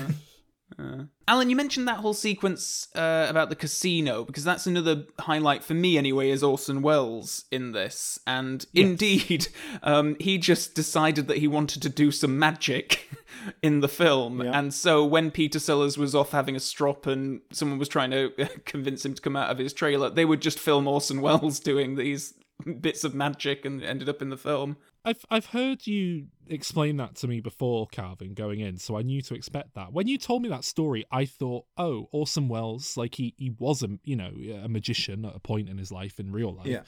Uh. 0.79 1.05
Alan, 1.27 1.51
you 1.51 1.57
mentioned 1.57 1.87
that 1.89 1.99
whole 2.01 2.15
sequence 2.15 2.89
uh, 2.95 3.27
about 3.29 3.49
the 3.49 3.57
casino 3.57 4.25
because 4.25 4.45
that's 4.45 4.67
another 4.67 5.05
highlight 5.21 5.63
for 5.63 5.75
me, 5.75 5.97
anyway. 5.97 6.31
Is 6.31 6.43
Orson 6.43 6.83
Welles 6.83 7.45
in 7.51 7.73
this? 7.73 8.19
And 8.27 8.67
indeed, 8.75 9.49
um, 9.83 10.17
he 10.19 10.39
just 10.39 10.75
decided 10.75 11.27
that 11.29 11.39
he 11.39 11.49
wanted 11.49 11.83
to 11.83 11.89
do 11.89 12.11
some 12.11 12.39
magic 12.39 13.09
in 13.63 13.81
the 13.81 13.89
film, 13.89 14.43
Yeah. 14.43 14.59
and 14.59 14.73
so 14.75 15.05
when 15.05 15.31
Peter 15.31 15.59
Sellers 15.59 15.97
was 15.97 16.15
off 16.15 16.33
having 16.33 16.57
a 16.57 16.61
strop 16.61 17.07
and 17.07 17.41
someone 17.53 17.79
was 17.79 17.89
trying 17.89 18.11
to 18.11 18.31
convince 18.65 19.05
him 19.05 19.15
to 19.15 19.23
come 19.23 19.37
out 19.37 19.51
of 19.51 19.59
his 19.59 19.73
trailer, 19.73 20.11
they 20.11 20.25
would 20.25 20.41
just 20.43 20.59
film 20.59 20.87
Orson 20.89 21.21
Welles 21.21 21.61
doing 21.61 21.95
these 21.97 22.35
bits 22.81 23.05
of 23.05 23.15
magic, 23.15 23.65
and 23.65 23.83
ended 23.85 24.09
up 24.09 24.21
in 24.21 24.31
the 24.31 24.37
film. 24.37 24.77
I've 25.05 25.25
I've 25.31 25.47
heard 25.47 25.87
you 25.87 26.27
explain 26.51 26.97
that 26.99 27.15
to 27.17 27.29
me 27.29 27.41
before, 27.41 27.87
Calvin, 27.89 28.35
going 28.35 28.61
in, 28.61 28.79
so 28.79 28.97
I 28.97 29.03
knew 29.03 29.23
to 29.23 29.35
expect 29.35 29.75
that. 29.75 29.93
When 29.93 30.07
you 30.07 30.19
told 30.19 30.43
me 30.43 30.49
that 30.49 30.65
story, 30.65 31.05
I 31.11 31.25
thought, 31.25 31.67
oh, 31.77 32.09
Orson 32.13 32.49
Welles, 32.49 32.97
like 32.97 33.15
he 33.15 33.35
he 33.37 33.51
was 33.51 33.83
a 33.83 33.89
you 34.05 34.17
know 34.17 34.33
a 34.63 34.69
magician 34.69 35.25
at 35.25 35.37
a 35.37 35.41
point 35.41 35.69
in 35.69 35.79
his 35.79 35.93
life 35.93 36.19
in 36.19 36.33
real 36.33 36.55
life. 36.55 36.67
Yeah. 36.67 36.83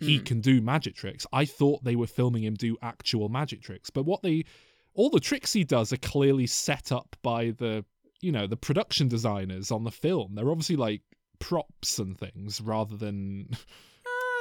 He 0.00 0.18
hmm. 0.18 0.24
can 0.24 0.40
do 0.40 0.60
magic 0.60 0.94
tricks. 0.94 1.26
I 1.32 1.44
thought 1.44 1.82
they 1.82 1.96
were 1.96 2.06
filming 2.06 2.44
him 2.44 2.54
do 2.54 2.76
actual 2.82 3.28
magic 3.28 3.62
tricks, 3.62 3.90
but 3.90 4.04
what 4.04 4.22
they 4.22 4.44
all 4.94 5.10
the 5.10 5.20
tricks 5.20 5.52
he 5.52 5.64
does 5.64 5.92
are 5.92 5.98
clearly 5.98 6.46
set 6.46 6.92
up 6.92 7.16
by 7.22 7.50
the 7.50 7.84
you 8.20 8.32
know 8.32 8.46
the 8.46 8.56
production 8.56 9.08
designers 9.08 9.70
on 9.70 9.84
the 9.84 9.90
film. 9.90 10.34
They're 10.34 10.50
obviously 10.50 10.76
like 10.76 11.02
props 11.38 11.98
and 11.98 12.18
things 12.18 12.60
rather 12.60 12.96
than 12.96 13.50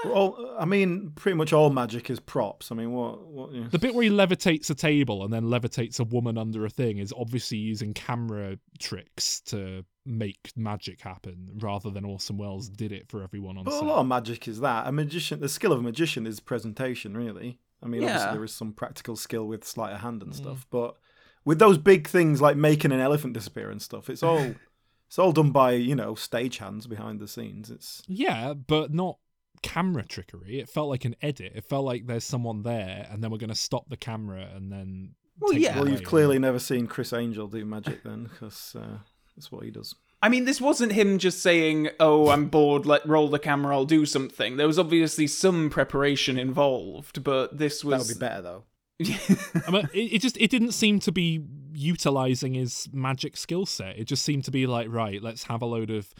Well, 0.05 0.55
I 0.59 0.65
mean, 0.65 1.11
pretty 1.15 1.35
much 1.37 1.53
all 1.53 1.69
magic 1.69 2.09
is 2.09 2.19
props. 2.19 2.71
I 2.71 2.75
mean, 2.75 2.91
what? 2.91 3.25
what 3.27 3.51
you 3.51 3.61
know. 3.61 3.67
The 3.69 3.79
bit 3.79 3.95
where 3.95 4.03
he 4.03 4.09
levitates 4.09 4.69
a 4.69 4.75
table 4.75 5.23
and 5.23 5.33
then 5.33 5.45
levitates 5.45 5.99
a 5.99 6.03
woman 6.03 6.37
under 6.37 6.65
a 6.65 6.69
thing 6.69 6.99
is 6.99 7.13
obviously 7.17 7.57
using 7.57 7.93
camera 7.93 8.57
tricks 8.79 9.39
to 9.41 9.83
make 10.05 10.51
magic 10.55 11.01
happen 11.01 11.49
rather 11.59 11.89
than 11.89 12.05
Orson 12.05 12.37
Welles 12.37 12.69
did 12.69 12.91
it 12.91 13.09
for 13.09 13.23
everyone 13.23 13.57
on 13.57 13.65
But 13.65 13.81
a 13.81 13.85
lot 13.85 13.99
of 13.99 14.07
magic 14.07 14.47
is 14.47 14.59
that. 14.61 14.87
A 14.87 14.91
magician, 14.91 15.39
the 15.39 15.49
skill 15.49 15.71
of 15.73 15.79
a 15.79 15.83
magician 15.83 16.25
is 16.27 16.39
presentation, 16.39 17.15
really. 17.17 17.59
I 17.81 17.87
mean, 17.87 18.01
Yeah. 18.01 18.07
obviously 18.09 18.31
there 18.33 18.43
is 18.43 18.53
some 18.53 18.73
practical 18.73 19.15
skill 19.15 19.47
with 19.47 19.65
sleight 19.65 19.93
of 19.93 20.01
hand 20.01 20.21
and 20.23 20.31
Mm. 20.31 20.35
stuff, 20.37 20.65
but 20.69 20.95
with 21.43 21.59
those 21.59 21.77
big 21.77 22.07
things 22.07 22.41
like 22.41 22.55
making 22.57 22.91
an 22.91 22.99
elephant 22.99 23.33
disappear 23.33 23.69
and 23.69 23.81
stuff, 23.81 24.09
it's 24.09 24.23
all 24.23 24.55
it's 25.07 25.17
all 25.19 25.31
done 25.31 25.51
by 25.51 25.71
you 25.71 25.95
know 25.95 26.13
stagehands 26.13 26.87
behind 26.87 27.19
the 27.19 27.27
scenes. 27.27 27.69
It's 27.69 28.01
Yeah, 28.07 28.53
but 28.53 28.93
not 28.93 29.17
camera 29.61 30.03
trickery. 30.03 30.59
It 30.59 30.69
felt 30.69 30.89
like 30.89 31.05
an 31.05 31.15
edit. 31.21 31.53
It 31.55 31.65
felt 31.65 31.85
like 31.85 32.07
there's 32.07 32.23
someone 32.23 32.63
there, 32.63 33.07
and 33.11 33.23
then 33.23 33.31
we're 33.31 33.37
going 33.37 33.49
to 33.49 33.55
stop 33.55 33.89
the 33.89 33.97
camera, 33.97 34.49
and 34.55 34.71
then. 34.71 35.15
Well, 35.39 35.53
take 35.53 35.61
yeah. 35.61 35.75
Well, 35.75 35.89
you've 35.89 36.03
clearly 36.03 36.39
never 36.39 36.59
seen 36.59 36.87
Criss 36.87 37.13
Angel 37.13 37.47
do 37.47 37.63
magic 37.65 38.03
then, 38.03 38.23
because 38.23 38.75
uh, 38.79 38.97
that's 39.35 39.51
what 39.51 39.63
he 39.63 39.71
does. 39.71 39.95
I 40.21 40.29
mean, 40.29 40.45
this 40.45 40.59
wasn't 40.59 40.93
him 40.93 41.19
just 41.19 41.43
saying, 41.43 41.89
"Oh, 41.99 42.29
I'm 42.29 42.47
bored. 42.47 42.85
Let 42.85 43.07
roll 43.07 43.27
the 43.27 43.39
camera. 43.39 43.75
I'll 43.75 43.85
do 43.85 44.05
something." 44.05 44.57
There 44.57 44.67
was 44.67 44.79
obviously 44.79 45.27
some 45.27 45.69
preparation 45.69 46.39
involved, 46.39 47.23
but 47.23 47.57
this 47.57 47.83
was 47.83 48.07
that 48.07 48.13
would 48.13 48.19
be 48.19 48.25
better 48.25 48.41
though. 48.41 48.63
I 49.67 49.71
mean, 49.71 49.89
it, 49.93 50.13
it 50.13 50.21
just 50.21 50.37
it 50.37 50.49
didn't 50.49 50.71
seem 50.71 50.99
to 51.01 51.11
be 51.11 51.45
utilizing 51.71 52.55
his 52.55 52.89
magic 52.91 53.37
skill 53.37 53.67
set. 53.67 53.99
It 53.99 54.05
just 54.05 54.23
seemed 54.23 54.45
to 54.45 54.51
be 54.51 54.65
like, 54.65 54.87
right, 54.89 55.21
let's 55.21 55.43
have 55.43 55.61
a 55.61 55.67
load 55.67 55.91
of 55.91 56.11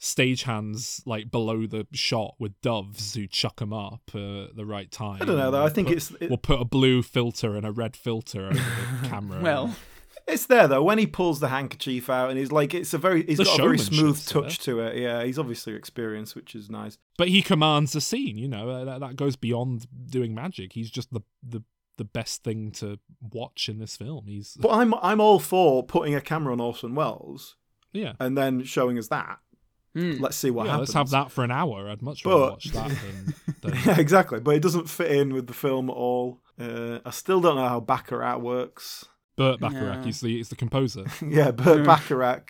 stagehands 0.00 1.02
like 1.06 1.30
below 1.30 1.66
the 1.66 1.86
shot 1.92 2.34
with 2.38 2.60
doves 2.60 3.14
who 3.14 3.26
chuck 3.26 3.56
them 3.60 3.72
up 3.72 4.02
uh, 4.14 4.44
at 4.44 4.56
the 4.56 4.64
right 4.66 4.90
time. 4.90 5.18
I 5.22 5.24
don't 5.24 5.36
know 5.38 5.50
though. 5.50 5.64
I 5.64 5.68
think 5.68 5.88
put- 5.88 5.96
it's 5.96 6.10
it- 6.20 6.28
we'll 6.30 6.38
put 6.38 6.60
a 6.60 6.64
blue 6.64 7.02
filter 7.02 7.54
and 7.56 7.66
a 7.66 7.72
red 7.72 7.96
filter 7.96 8.46
over 8.46 8.54
the 8.54 8.62
camera. 9.08 9.40
well. 9.40 9.74
It's 10.28 10.46
there 10.46 10.66
though 10.66 10.82
when 10.82 10.98
he 10.98 11.06
pulls 11.06 11.38
the 11.38 11.48
handkerchief 11.50 12.10
out 12.10 12.30
and 12.30 12.38
he's 12.38 12.50
like 12.50 12.74
it's 12.74 12.92
a 12.92 12.98
very 12.98 13.24
he's 13.24 13.38
The 13.38 13.44
got 13.44 13.60
a 13.60 13.62
very 13.62 13.78
smooth 13.78 14.26
touch 14.26 14.58
to 14.60 14.80
it. 14.80 14.96
Yeah, 14.96 15.22
he's 15.22 15.38
obviously 15.38 15.74
experienced, 15.74 16.34
which 16.34 16.56
is 16.56 16.68
nice. 16.68 16.98
but 17.16 17.28
he 17.28 17.42
commands 17.42 17.92
the 17.92 18.00
scene. 18.00 18.36
You 18.36 18.48
know 18.48 18.68
uh, 18.68 18.84
that, 18.86 19.00
that 19.00 19.14
goes 19.16 19.36
beyond 19.36 19.86
doing 20.10 20.34
magic. 20.34 20.72
He's 20.72 20.90
just 20.90 21.12
the 21.12 21.20
the 21.48 21.62
the 21.96 22.04
best 22.04 22.42
thing 22.42 22.72
to 22.72 22.98
watch 23.20 23.68
in 23.68 23.78
this 23.78 23.96
film. 23.96 24.26
He's 24.26 24.56
But 24.58 24.72
I'm 24.72 24.94
I'm 24.94 25.20
all 25.20 25.38
for 25.38 25.84
putting 25.84 26.16
a 26.16 26.20
camera 26.20 26.52
on 26.54 26.60
Orson 26.60 26.96
Welles 26.96 27.54
yeah. 27.92 28.14
and 28.18 28.36
then 28.36 28.64
showing 28.64 28.98
us 28.98 29.06
that. 29.08 29.38
Hmm. 29.96 30.22
Let's 30.22 30.36
see 30.36 30.50
what 30.50 30.66
yeah, 30.66 30.72
happens. 30.72 30.88
let's 30.90 30.94
have 30.94 31.10
that 31.10 31.30
for 31.32 31.42
an 31.42 31.50
hour. 31.50 31.88
I'd 31.88 32.02
much 32.02 32.22
But- 32.22 32.30
rather 32.30 32.50
watch 32.50 32.64
that 32.66 32.88
than, 32.90 33.34
than 33.62 33.74
yeah, 33.86 33.98
exactly. 33.98 34.40
But 34.40 34.56
it 34.56 34.62
doesn't 34.62 34.90
fit 34.90 35.10
in 35.10 35.32
with 35.32 35.46
the 35.46 35.54
film 35.54 35.88
at 35.88 35.94
all. 35.94 36.40
Uh, 36.60 36.98
I 37.04 37.10
still 37.10 37.40
don't 37.40 37.56
know 37.56 37.66
how 37.66 37.80
Baccarat 37.80 38.38
works. 38.38 39.06
Burt 39.36 39.58
Bacharach. 39.58 39.96
Yeah. 39.98 40.04
He's 40.04 40.20
the 40.20 40.36
he's 40.36 40.48
the 40.50 40.56
composer. 40.56 41.06
yeah, 41.26 41.50
Bert 41.50 41.86
Baccarat 41.86 42.42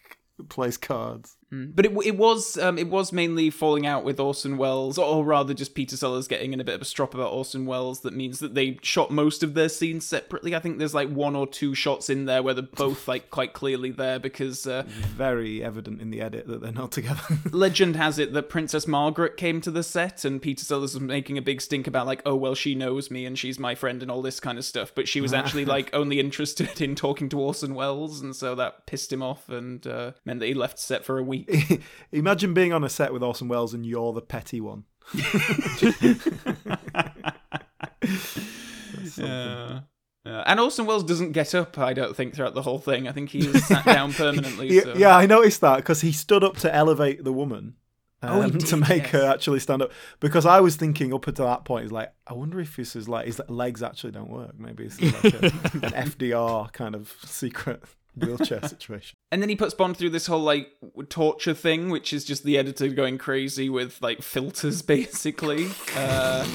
plays 0.49 0.77
cards. 0.77 1.36
Mm. 1.53 1.75
But 1.75 1.87
it 1.87 1.93
it 2.05 2.17
was 2.17 2.59
um, 2.59 2.77
it 2.77 2.89
was 2.89 3.13
mainly 3.13 3.51
falling 3.51 3.87
out 3.87 4.05
with 4.05 4.19
Orson 4.19 4.59
Welles, 4.59 4.99
or 4.99 5.25
rather 5.25 5.55
just 5.55 5.75
Peter 5.75 5.97
Sellers 5.97 6.27
getting 6.27 6.53
in 6.53 6.61
a 6.61 6.65
bit 6.65 6.75
of 6.75 6.83
a 6.83 6.85
strop 6.85 7.15
about 7.15 7.33
Orson 7.33 7.67
Welles. 7.67 8.01
That 8.01 8.15
means 8.15 8.41
that 8.41 8.55
they 8.55 8.79
shot 8.83 9.11
most 9.11 9.43
of 9.43 9.55
their 9.55 9.69
scenes 9.69 10.05
separately. 10.05 10.55
I 10.57 10.59
think 10.59 10.79
there's 10.79 10.95
like 10.95 11.09
one 11.09 11.37
or 11.37 11.47
two 11.47 11.75
shots 11.75 12.11
in 12.11 12.25
there 12.25 12.43
where 12.43 12.55
they're 12.55 12.65
both 12.65 13.07
like 13.07 13.31
quite 13.31 13.53
clearly 13.53 13.91
there 13.91 14.19
because 14.19 14.67
uh, 14.67 14.83
Very 14.87 15.63
evident 15.63 16.01
in 16.01 16.11
the 16.11 16.21
edit 16.21 16.49
that 16.49 16.61
they're 16.61 16.73
not 16.73 16.91
together. 16.91 17.23
legend 17.53 17.97
has 17.97 18.19
it 18.19 18.33
that 18.33 18.49
Princess 18.49 18.87
Margaret 18.89 19.37
came 19.37 19.61
to 19.61 19.71
the 19.71 19.83
set 19.83 20.25
and 20.25 20.43
Peter 20.43 20.65
Sellers 20.65 20.95
was 20.95 21.01
making 21.01 21.39
a 21.39 21.43
big 21.43 21.61
stink 21.61 21.87
about 21.87 22.07
like, 22.07 22.23
oh 22.27 22.35
well, 22.35 22.55
she 22.57 22.75
knows 22.75 23.11
me 23.11 23.25
and 23.25 23.39
she's 23.39 23.59
my 23.59 23.75
friend 23.75 24.03
and 24.03 24.11
all 24.11 24.23
this 24.23 24.41
kind 24.41 24.59
of 24.59 24.65
stuff. 24.65 24.93
But 24.95 25.07
she 25.07 25.21
was 25.21 25.33
actually 25.33 25.65
like 25.77 25.91
only 25.93 26.19
interested 26.19 26.81
in 26.81 26.97
talking 26.97 27.29
to 27.29 27.41
Orson 27.41 27.75
Welles, 27.75 28.21
and 28.21 28.35
so 28.35 28.55
that 28.57 28.87
pissed 28.87 29.13
him 29.13 29.23
off 29.23 29.49
and 29.49 29.87
uh, 29.87 30.13
meant 30.25 30.41
that 30.41 30.47
he 30.47 30.55
left 30.55 30.79
set 30.79 31.05
for 31.05 31.19
a 31.19 31.23
week. 31.23 31.36
Imagine 32.13 32.55
being 32.55 32.73
on 32.73 32.85
a 32.85 32.89
set 32.89 33.13
with 33.13 33.23
Orson 33.23 33.49
Welles 33.49 33.75
and 33.75 33.85
you're 33.85 34.13
the 34.13 34.23
petty 34.23 34.61
one. 34.61 34.85
Yeah. 39.17 39.81
Yeah. 40.25 40.43
And 40.45 40.59
Orson 40.59 40.87
Welles 40.87 41.05
doesn't 41.05 41.33
get 41.33 41.55
up, 41.55 41.79
I 41.79 41.93
don't 41.93 42.17
think, 42.17 42.35
throughout 42.35 42.55
the 42.55 42.63
whole 42.63 42.81
thing. 42.81 43.07
I 43.07 43.13
think 43.13 43.31
he 43.31 43.47
was 43.47 43.65
sat 43.67 43.85
down 43.85 44.13
permanently. 44.13 44.69
Yeah, 44.69 44.83
so. 44.83 44.95
yeah, 44.97 45.17
I 45.17 45.27
noticed 45.27 45.61
that 45.61 45.77
because 45.77 46.01
he 46.01 46.11
stood 46.11 46.43
up 46.43 46.57
to 46.59 46.75
elevate 46.75 47.23
the 47.23 47.33
woman. 47.33 47.75
Oh, 48.23 48.43
um, 48.43 48.59
to 48.59 48.77
make 48.79 49.05
yes. 49.05 49.11
her 49.11 49.27
actually 49.27 49.61
stand 49.61 49.83
up 49.83 49.93
because 50.21 50.47
I 50.47 50.61
was 50.61 50.75
thinking 50.75 51.13
up 51.13 51.29
until 51.29 51.45
that 51.45 51.67
point 51.67 51.85
is 51.85 51.93
like 51.93 52.13
I 52.27 52.33
wonder 52.33 52.59
if 52.59 52.75
this 52.75 52.97
is 52.97 53.11
like 53.11 53.27
his 53.27 53.43
legs 53.49 53.83
actually 53.83 54.13
don't 54.13 54.31
work 54.31 54.59
maybe 54.59 54.85
it's 54.85 55.01
like 55.01 55.35
a, 55.35 55.45
an 55.45 56.09
FDR 56.09 56.73
kind 56.73 56.95
of 56.95 57.15
secret 57.25 57.85
wheelchair 58.17 58.67
situation 58.67 59.17
And 59.33 59.43
then 59.43 59.49
he 59.49 59.57
puts 59.57 59.75
Bond 59.75 59.97
through 59.97 60.11
this 60.11 60.27
whole 60.27 60.43
like 60.43 60.69
torture 61.09 61.53
thing, 61.53 61.91
which 61.91 62.13
is 62.13 62.25
just 62.25 62.45
the 62.45 62.57
editor 62.57 62.89
going 62.89 63.19
crazy 63.19 63.69
with 63.69 64.01
like 64.01 64.23
filters, 64.23 64.81
basically. 64.97 65.69
Uh, 65.97 66.47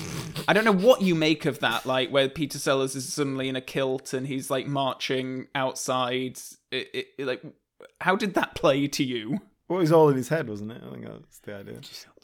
I 0.47 0.53
don't 0.53 0.66
know 0.66 0.72
what 0.72 1.01
you 1.01 1.16
make 1.16 1.45
of 1.45 1.59
that, 1.59 1.86
like 1.86 2.09
where 2.09 2.30
Peter 2.30 2.57
Sellers 2.57 2.95
is 2.95 3.12
suddenly 3.12 3.49
in 3.49 3.55
a 3.55 3.62
kilt 3.62 4.14
and 4.14 4.26
he's 4.26 4.49
like 4.49 4.68
marching 4.68 5.47
outside. 5.53 6.39
It, 6.72 6.88
it, 6.93 7.07
it, 7.20 7.26
like, 7.26 7.43
how 7.99 8.16
did 8.16 8.36
that 8.36 8.55
play 8.55 8.88
to 8.88 9.03
you? 9.03 9.41
Well 9.72 9.80
it 9.80 9.84
was 9.84 9.91
all 9.93 10.09
in 10.09 10.17
his 10.17 10.28
head 10.28 10.49
wasn't 10.49 10.72
it 10.74 10.82
I 10.86 10.91
think 10.91 11.05
that's 11.07 11.39
the 11.39 11.55
idea 11.55 11.80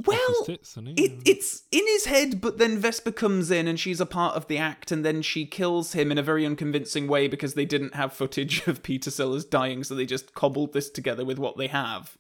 Well, 0.05 0.43
tits, 0.45 0.75
he? 0.75 0.91
it, 1.03 1.21
it's 1.25 1.63
in 1.71 1.87
his 1.87 2.05
head, 2.05 2.41
but 2.41 2.57
then 2.57 2.77
Vesper 2.77 3.11
comes 3.11 3.49
in 3.51 3.67
and 3.69 3.79
she's 3.79 4.01
a 4.01 4.05
part 4.05 4.35
of 4.35 4.47
the 4.47 4.57
act, 4.57 4.91
and 4.91 5.05
then 5.05 5.21
she 5.21 5.45
kills 5.45 5.93
him 5.93 6.11
in 6.11 6.17
a 6.17 6.23
very 6.23 6.45
unconvincing 6.45 7.07
way 7.07 7.27
because 7.29 7.53
they 7.53 7.65
didn't 7.65 7.95
have 7.95 8.11
footage 8.11 8.67
of 8.67 8.83
Peter 8.83 9.09
Sellers 9.09 9.45
dying, 9.45 9.83
so 9.85 9.95
they 9.95 10.05
just 10.05 10.33
cobbled 10.33 10.73
this 10.73 10.89
together 10.89 11.23
with 11.23 11.39
what 11.39 11.55
they 11.57 11.67
have. 11.67 12.17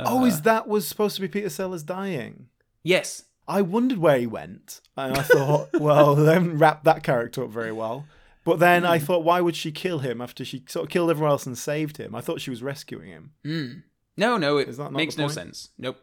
oh 0.00 0.22
Uh. 0.22 0.24
is 0.26 0.42
that 0.42 0.66
was 0.66 0.86
supposed 0.88 1.14
to 1.14 1.22
be 1.22 1.28
Peter 1.28 1.48
Sellers 1.50 1.82
dying 1.84 2.48
Yes. 2.82 3.22
I 3.48 3.62
wondered 3.62 3.98
where 3.98 4.18
he 4.18 4.26
went 4.26 4.80
and 4.96 5.16
I 5.16 5.22
thought 5.22 5.68
well 5.80 6.16
they 6.16 6.32
haven't 6.34 6.58
wrapped 6.58 6.82
that 6.84 7.04
character 7.04 7.44
up 7.44 7.50
very 7.50 7.70
well 7.72 8.04
but 8.44 8.58
then 8.58 8.84
I 8.84 8.98
thought 8.98 9.22
why 9.24 9.40
would 9.40 9.54
she 9.56 9.70
kill 9.70 10.00
him 10.00 10.20
after 10.20 10.44
she 10.44 10.64
sort 10.68 10.84
of 10.86 10.90
killed 10.90 11.10
everyone 11.10 11.30
else 11.30 11.46
and 11.46 11.56
saved 11.56 11.96
him 11.98 12.14
I 12.16 12.20
thought 12.20 12.40
she 12.40 12.50
was 12.50 12.62
rescuing 12.64 13.08
him 13.10 13.30
Mm. 13.44 13.82
No, 14.16 14.36
no, 14.38 14.58
it 14.58 14.78
makes 14.92 15.16
no 15.16 15.24
point? 15.24 15.34
sense. 15.34 15.70
Nope. 15.78 15.98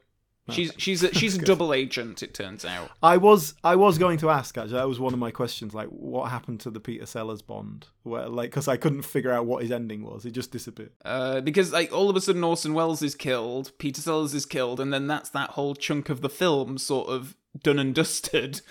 She's 0.49 0.73
she's 0.77 1.03
a, 1.03 1.13
she's 1.13 1.35
a 1.37 1.41
double 1.41 1.73
agent. 1.73 2.21
It 2.21 2.33
turns 2.33 2.65
out. 2.65 2.91
I 3.01 3.17
was 3.17 3.53
I 3.63 3.75
was 3.75 3.97
going 3.97 4.17
to 4.19 4.29
ask 4.29 4.57
actually. 4.57 4.73
That 4.73 4.89
was 4.89 4.99
one 4.99 5.13
of 5.13 5.19
my 5.19 5.31
questions. 5.31 5.73
Like, 5.73 5.87
what 5.87 6.29
happened 6.29 6.59
to 6.61 6.69
the 6.69 6.81
Peter 6.81 7.05
Sellers 7.05 7.41
Bond? 7.41 7.87
Where 8.03 8.27
like, 8.27 8.49
because 8.49 8.67
I 8.67 8.75
couldn't 8.75 9.03
figure 9.03 9.31
out 9.31 9.45
what 9.45 9.61
his 9.61 9.71
ending 9.71 10.03
was. 10.03 10.23
He 10.23 10.31
just 10.31 10.51
disappeared. 10.51 10.91
Uh, 11.05 11.39
because 11.41 11.71
like 11.71 11.93
all 11.93 12.09
of 12.09 12.15
a 12.15 12.21
sudden 12.21 12.43
Orson 12.43 12.73
Welles 12.73 13.01
is 13.01 13.15
killed, 13.15 13.71
Peter 13.77 14.01
Sellers 14.01 14.33
is 14.33 14.45
killed, 14.45 14.79
and 14.79 14.93
then 14.93 15.07
that's 15.07 15.29
that 15.29 15.51
whole 15.51 15.75
chunk 15.75 16.09
of 16.09 16.21
the 16.21 16.29
film 16.29 16.77
sort 16.77 17.07
of 17.07 17.37
done 17.61 17.79
and 17.79 17.95
dusted, 17.95 18.61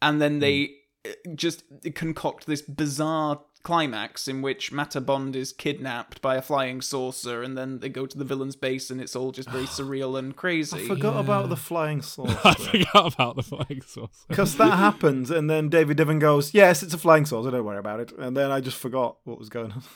and 0.00 0.22
then 0.22 0.38
they 0.38 0.76
uh, 1.04 1.10
just 1.34 1.64
concoct 1.96 2.46
this 2.46 2.62
bizarre 2.62 3.40
climax 3.66 4.28
in 4.28 4.42
which 4.42 4.70
Mata 4.70 5.00
Bond 5.00 5.34
is 5.34 5.52
kidnapped 5.52 6.22
by 6.22 6.36
a 6.36 6.42
flying 6.42 6.80
saucer, 6.80 7.42
and 7.42 7.58
then 7.58 7.80
they 7.80 7.88
go 7.88 8.06
to 8.06 8.16
the 8.16 8.24
villain's 8.24 8.54
base, 8.54 8.90
and 8.90 9.00
it's 9.00 9.16
all 9.16 9.32
just 9.32 9.50
very 9.50 9.64
surreal 9.78 10.16
and 10.16 10.36
crazy. 10.36 10.84
I 10.84 10.86
forgot 10.86 11.18
about 11.18 11.48
the 11.48 11.56
flying 11.56 12.00
saucer. 12.00 12.38
I 12.44 12.54
forgot 12.54 13.12
about 13.14 13.34
the 13.34 13.42
flying 13.42 13.82
saucer. 13.82 14.24
Because 14.28 14.56
that 14.58 14.76
happens, 14.78 15.32
and 15.32 15.50
then 15.50 15.68
David 15.68 15.98
Niven 15.98 16.20
goes, 16.20 16.54
"Yes, 16.54 16.84
it's 16.84 16.94
a 16.94 16.98
flying 16.98 17.26
saucer. 17.26 17.50
Don't 17.50 17.64
worry 17.64 17.78
about 17.78 17.98
it." 17.98 18.12
And 18.16 18.36
then 18.36 18.52
I 18.52 18.60
just 18.60 18.78
forgot 18.78 19.16
what 19.24 19.38
was 19.38 19.48
going 19.48 19.72
on. 19.72 19.82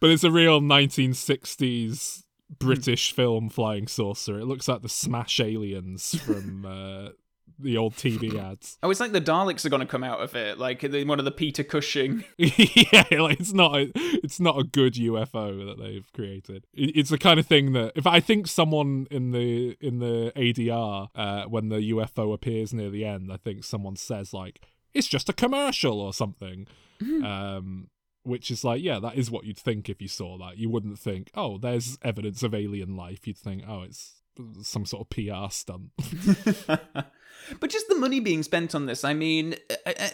But 0.00 0.10
it's 0.10 0.24
a 0.24 0.30
real 0.30 0.60
1960s 0.60 2.24
British 2.58 3.12
film 3.12 3.48
flying 3.48 3.86
saucer. 3.86 4.38
It 4.38 4.44
looks 4.44 4.66
like 4.66 4.82
the 4.82 4.88
Smash 4.88 5.38
Aliens 5.38 6.20
from 6.20 6.66
uh, 6.66 7.10
the 7.58 7.76
old 7.76 7.94
TV 7.94 8.38
ads. 8.38 8.78
Oh, 8.82 8.90
it's 8.90 9.00
like 9.00 9.12
the 9.12 9.20
Daleks 9.20 9.64
are 9.64 9.68
going 9.68 9.80
to 9.80 9.86
come 9.86 10.04
out 10.04 10.20
of 10.20 10.34
it, 10.34 10.58
like 10.58 10.80
the- 10.80 11.04
one 11.04 11.18
of 11.18 11.24
the 11.24 11.30
Peter 11.30 11.62
Cushing. 11.64 12.24
yeah, 12.36 13.04
like 13.12 13.40
it's 13.40 13.52
not 13.52 13.76
a, 13.76 13.90
it's 13.94 14.40
not 14.40 14.58
a 14.58 14.64
good 14.64 14.94
UFO 14.94 15.66
that 15.66 15.82
they've 15.82 16.10
created. 16.12 16.66
It's 16.74 17.10
the 17.10 17.18
kind 17.18 17.38
of 17.40 17.46
thing 17.46 17.72
that 17.72 17.92
if 17.94 18.06
I 18.06 18.20
think 18.20 18.46
someone 18.46 19.06
in 19.10 19.30
the 19.30 19.76
in 19.80 19.98
the 19.98 20.32
ADR 20.36 21.08
uh, 21.14 21.44
when 21.44 21.68
the 21.68 21.90
UFO 21.92 22.34
appears 22.34 22.74
near 22.74 22.90
the 22.90 23.04
end, 23.04 23.32
I 23.32 23.36
think 23.36 23.64
someone 23.64 23.96
says 23.96 24.32
like 24.34 24.60
it's 24.92 25.08
just 25.08 25.28
a 25.28 25.32
commercial 25.32 26.00
or 26.00 26.12
something. 26.12 26.66
Um 27.24 27.88
which 28.24 28.50
is 28.50 28.64
like, 28.64 28.82
yeah, 28.82 28.98
that 29.00 29.16
is 29.16 29.30
what 29.30 29.44
you'd 29.44 29.58
think 29.58 29.88
if 29.90 30.00
you 30.00 30.08
saw 30.08 30.38
that. 30.38 30.56
You 30.56 30.70
wouldn't 30.70 30.98
think, 30.98 31.30
oh, 31.34 31.58
there's 31.58 31.98
evidence 32.02 32.42
of 32.42 32.54
alien 32.54 32.96
life. 32.96 33.26
You'd 33.26 33.36
think, 33.36 33.62
oh, 33.68 33.82
it's 33.82 34.22
some 34.62 34.86
sort 34.86 35.02
of 35.02 35.10
PR 35.10 35.50
stunt. 35.50 35.90
but 37.60 37.70
just 37.70 37.88
the 37.88 37.94
money 37.94 38.20
being 38.20 38.42
spent 38.42 38.74
on 38.74 38.86
this, 38.86 39.04
I 39.04 39.14
mean, 39.14 39.56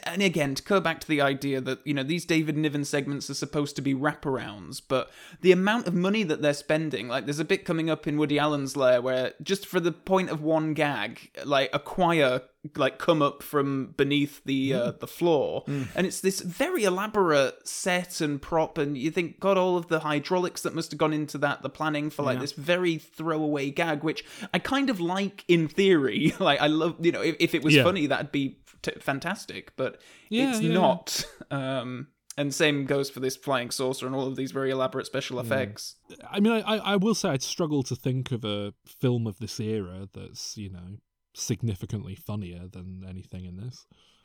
and 0.05 0.22
again, 0.22 0.55
to 0.55 0.62
go 0.62 0.81
back 0.81 1.01
to 1.01 1.09
the 1.09 1.20
idea 1.20 1.61
that, 1.61 1.87
you 1.87 1.95
know, 1.95 2.03
these 2.03 2.24
David 2.24 2.57
Niven 2.57 2.85
segments 2.85 3.31
are 3.31 3.35
supposed 3.35 3.76
to 3.76 3.83
be 3.83 3.95
wraparounds, 3.95 4.81
but 4.87 5.11
the 5.41 5.53
amount 5.53 5.87
of 5.87 5.95
money 5.95 6.22
that 6.22 6.43
they're 6.43 6.55
spending, 6.55 7.09
like, 7.09 7.24
there's 7.24 7.39
a 7.39 7.45
bit 7.45 7.64
coming 7.64 7.91
up 7.91 8.07
in 8.07 8.18
Woody 8.18 8.39
Allen's 8.39 8.76
Lair 8.76 9.01
where 9.01 9.35
just 9.43 9.66
for 9.66 9.81
the 9.81 9.93
point 9.93 10.31
of 10.31 10.43
one 10.43 10.74
gag, 10.74 11.31
like, 11.45 11.70
a 11.72 11.78
choir, 11.78 12.43
like, 12.77 12.99
come 12.99 13.23
up 13.23 13.43
from 13.43 13.95
beneath 13.97 14.43
the 14.45 14.75
uh, 14.75 14.91
the 14.93 15.07
floor, 15.07 15.65
and 15.67 16.07
it's 16.07 16.21
this 16.21 16.41
very 16.41 16.85
elaborate 16.85 17.67
set 17.67 18.21
and 18.21 18.41
prop, 18.43 18.77
and 18.79 18.99
you 18.99 19.11
think, 19.11 19.41
God, 19.41 19.57
all 19.57 19.77
of 19.77 19.89
the 19.89 20.01
hydraulics 20.01 20.63
that 20.63 20.75
must 20.75 20.91
have 20.91 20.99
gone 20.99 21.13
into 21.15 21.39
that, 21.39 21.63
the 21.63 21.71
planning 21.71 22.11
for, 22.11 22.23
like, 22.23 22.39
this 22.41 22.53
very 22.53 22.99
throwaway 22.99 23.71
gag, 23.71 24.03
which 24.05 24.25
I 24.53 24.59
kind 24.59 24.91
of 24.91 25.01
like 25.01 25.45
in 25.49 25.69
theory. 25.69 26.35
like, 26.41 26.61
I 26.61 26.67
love, 26.67 26.97
you 27.01 27.13
know, 27.13 27.23
if, 27.23 27.37
if 27.41 27.55
it 27.55 27.63
was 27.65 27.75
Yeah. 27.75 27.83
funny, 27.85 28.07
that'd 28.07 28.31
be 28.33 28.59
t- 28.83 28.93
fantastic, 29.01 29.73
but 29.77 30.01
Yeah, 30.29 30.51
it's 30.51 30.61
yeah. 30.61 30.73
not. 30.75 31.25
Um, 31.51 32.09
and 32.37 32.55
same 32.55 32.85
goes 32.87 33.11
for 33.11 33.21
this 33.21 33.37
flying 33.37 33.71
saucer 33.71 34.07
and 34.07 34.15
all 34.15 34.27
of 34.27 34.37
these 34.37 34.53
very 34.53 34.71
elaborate 34.71 35.05
special 35.07 35.41
effects. 35.41 35.97
I 36.31 36.41
mean, 36.41 36.53
I, 36.53 36.61
I 36.61 36.77
I 36.93 36.97
will 36.97 37.15
say 37.15 37.31
I'd 37.31 37.43
struggle 37.43 37.83
to 37.85 37.97
think 37.97 38.33
of 38.33 38.45
a 38.45 38.73
film 38.87 39.27
of 39.27 39.39
this 39.41 39.59
era 39.61 40.09
that's, 40.13 40.57
you 40.57 40.71
know, 40.71 40.99
significantly 41.35 42.14
funnier 42.14 42.66
than 42.70 43.05
anything 43.09 43.45
in 43.45 43.57
this. 43.57 43.87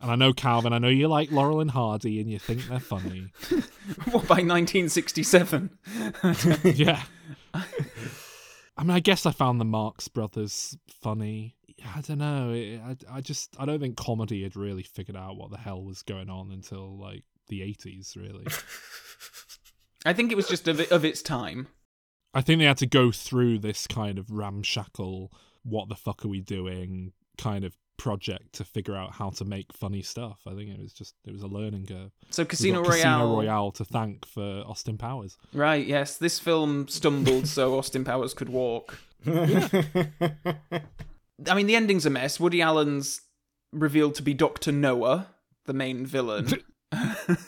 and 0.00 0.10
I 0.10 0.16
know 0.16 0.32
Calvin, 0.32 0.72
I 0.72 0.78
know 0.78 0.88
you 0.88 1.08
like 1.08 1.30
Laurel 1.30 1.60
and 1.60 1.70
Hardy 1.70 2.20
and 2.20 2.30
you 2.30 2.38
think 2.38 2.66
they're 2.68 2.80
funny. 2.80 3.32
what 4.10 4.26
by 4.26 4.42
1967? 4.42 5.70
yeah. 6.64 7.02
I 8.76 8.82
mean, 8.82 8.90
I 8.90 9.00
guess 9.00 9.26
I 9.26 9.30
found 9.30 9.60
the 9.60 9.64
Marx 9.64 10.08
Brothers 10.08 10.76
funny. 11.02 11.56
I 11.94 12.00
don't 12.00 12.18
know. 12.18 12.52
I, 12.52 12.96
I 13.10 13.20
just 13.20 13.54
I 13.58 13.66
don't 13.66 13.80
think 13.80 13.96
comedy 13.96 14.42
had 14.42 14.56
really 14.56 14.82
figured 14.82 15.16
out 15.16 15.36
what 15.36 15.50
the 15.50 15.58
hell 15.58 15.82
was 15.82 16.02
going 16.02 16.30
on 16.30 16.50
until 16.50 16.98
like 16.98 17.24
the 17.48 17.62
eighties. 17.62 18.16
Really, 18.16 18.46
I 20.04 20.12
think 20.12 20.32
it 20.32 20.36
was 20.36 20.48
just 20.48 20.66
of, 20.66 20.80
of 20.90 21.04
its 21.04 21.22
time. 21.22 21.68
I 22.32 22.40
think 22.40 22.58
they 22.58 22.64
had 22.64 22.78
to 22.78 22.86
go 22.86 23.12
through 23.12 23.58
this 23.60 23.86
kind 23.86 24.18
of 24.18 24.30
ramshackle, 24.30 25.32
what 25.64 25.88
the 25.88 25.96
fuck 25.96 26.24
are 26.24 26.28
we 26.28 26.40
doing 26.40 27.12
kind 27.36 27.64
of 27.64 27.76
project 27.96 28.54
to 28.54 28.64
figure 28.64 28.96
out 28.96 29.12
how 29.12 29.30
to 29.30 29.44
make 29.44 29.72
funny 29.72 30.02
stuff. 30.02 30.40
I 30.46 30.54
think 30.54 30.70
it 30.70 30.80
was 30.80 30.92
just 30.92 31.14
it 31.24 31.32
was 31.32 31.42
a 31.42 31.46
learning 31.46 31.86
curve. 31.86 32.10
So 32.30 32.44
Casino 32.44 32.82
Royale, 32.82 32.92
Casino 32.92 33.36
Royale 33.36 33.72
to 33.72 33.84
thank 33.84 34.26
for 34.26 34.64
Austin 34.66 34.98
Powers. 34.98 35.36
Right. 35.52 35.86
Yes, 35.86 36.16
this 36.16 36.38
film 36.38 36.88
stumbled 36.88 37.46
so 37.46 37.74
Austin 37.78 38.04
Powers 38.04 38.34
could 38.34 38.48
walk. 38.48 38.98
I 39.26 40.02
mean, 41.54 41.66
the 41.66 41.76
ending's 41.76 42.06
a 42.06 42.10
mess. 42.10 42.38
Woody 42.38 42.62
Allen's 42.62 43.22
revealed 43.72 44.14
to 44.16 44.22
be 44.22 44.34
Doctor 44.34 44.72
Noah, 44.72 45.28
the 45.66 45.72
main 45.72 46.06
villain. 46.06 46.48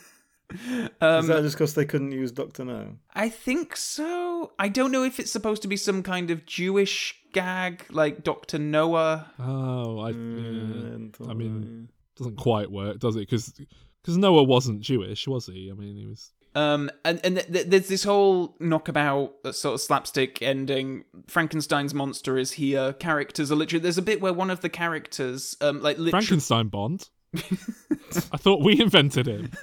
um, 1.00 1.20
Is 1.20 1.26
that 1.26 1.42
just 1.42 1.56
because 1.56 1.74
they 1.74 1.84
couldn't 1.84 2.12
use 2.12 2.32
Doctor 2.32 2.64
No? 2.64 2.96
I 3.14 3.28
think 3.28 3.76
so. 3.76 4.52
I 4.58 4.68
don't 4.68 4.92
know 4.92 5.02
if 5.02 5.18
it's 5.18 5.30
supposed 5.30 5.62
to 5.62 5.68
be 5.68 5.76
some 5.76 6.02
kind 6.02 6.30
of 6.30 6.46
Jewish 6.46 7.14
gag, 7.32 7.84
like 7.90 8.22
Doctor 8.22 8.58
Noah. 8.58 9.32
Oh, 9.38 10.00
I, 10.00 10.12
mm, 10.12 11.14
yeah. 11.18 11.30
I 11.30 11.34
mean, 11.34 11.88
doesn't 12.16 12.36
quite 12.36 12.70
work, 12.70 12.98
does 12.98 13.16
it? 13.16 13.20
Because 13.20 13.52
because 14.02 14.16
Noah 14.16 14.44
wasn't 14.44 14.80
Jewish, 14.80 15.26
was 15.26 15.46
he? 15.46 15.70
I 15.70 15.74
mean, 15.74 15.96
he 15.96 16.06
was. 16.06 16.32
Um, 16.54 16.90
and 17.04 17.20
and 17.22 17.36
th- 17.36 17.52
th- 17.52 17.66
there's 17.66 17.88
this 17.88 18.04
whole 18.04 18.56
knockabout 18.60 19.34
uh, 19.44 19.52
sort 19.52 19.74
of 19.74 19.80
slapstick 19.80 20.40
ending. 20.40 21.04
Frankenstein's 21.26 21.92
monster 21.92 22.38
is 22.38 22.52
here. 22.52 22.94
Characters 22.94 23.52
are 23.52 23.56
literally. 23.56 23.82
There's 23.82 23.98
a 23.98 24.02
bit 24.02 24.20
where 24.20 24.32
one 24.32 24.50
of 24.50 24.60
the 24.60 24.70
characters, 24.70 25.56
um, 25.60 25.82
like 25.82 25.98
literally... 25.98 26.12
Frankenstein 26.12 26.68
Bond. 26.68 27.10
I 27.34 28.38
thought 28.38 28.62
we 28.62 28.80
invented 28.80 29.26
him. 29.26 29.52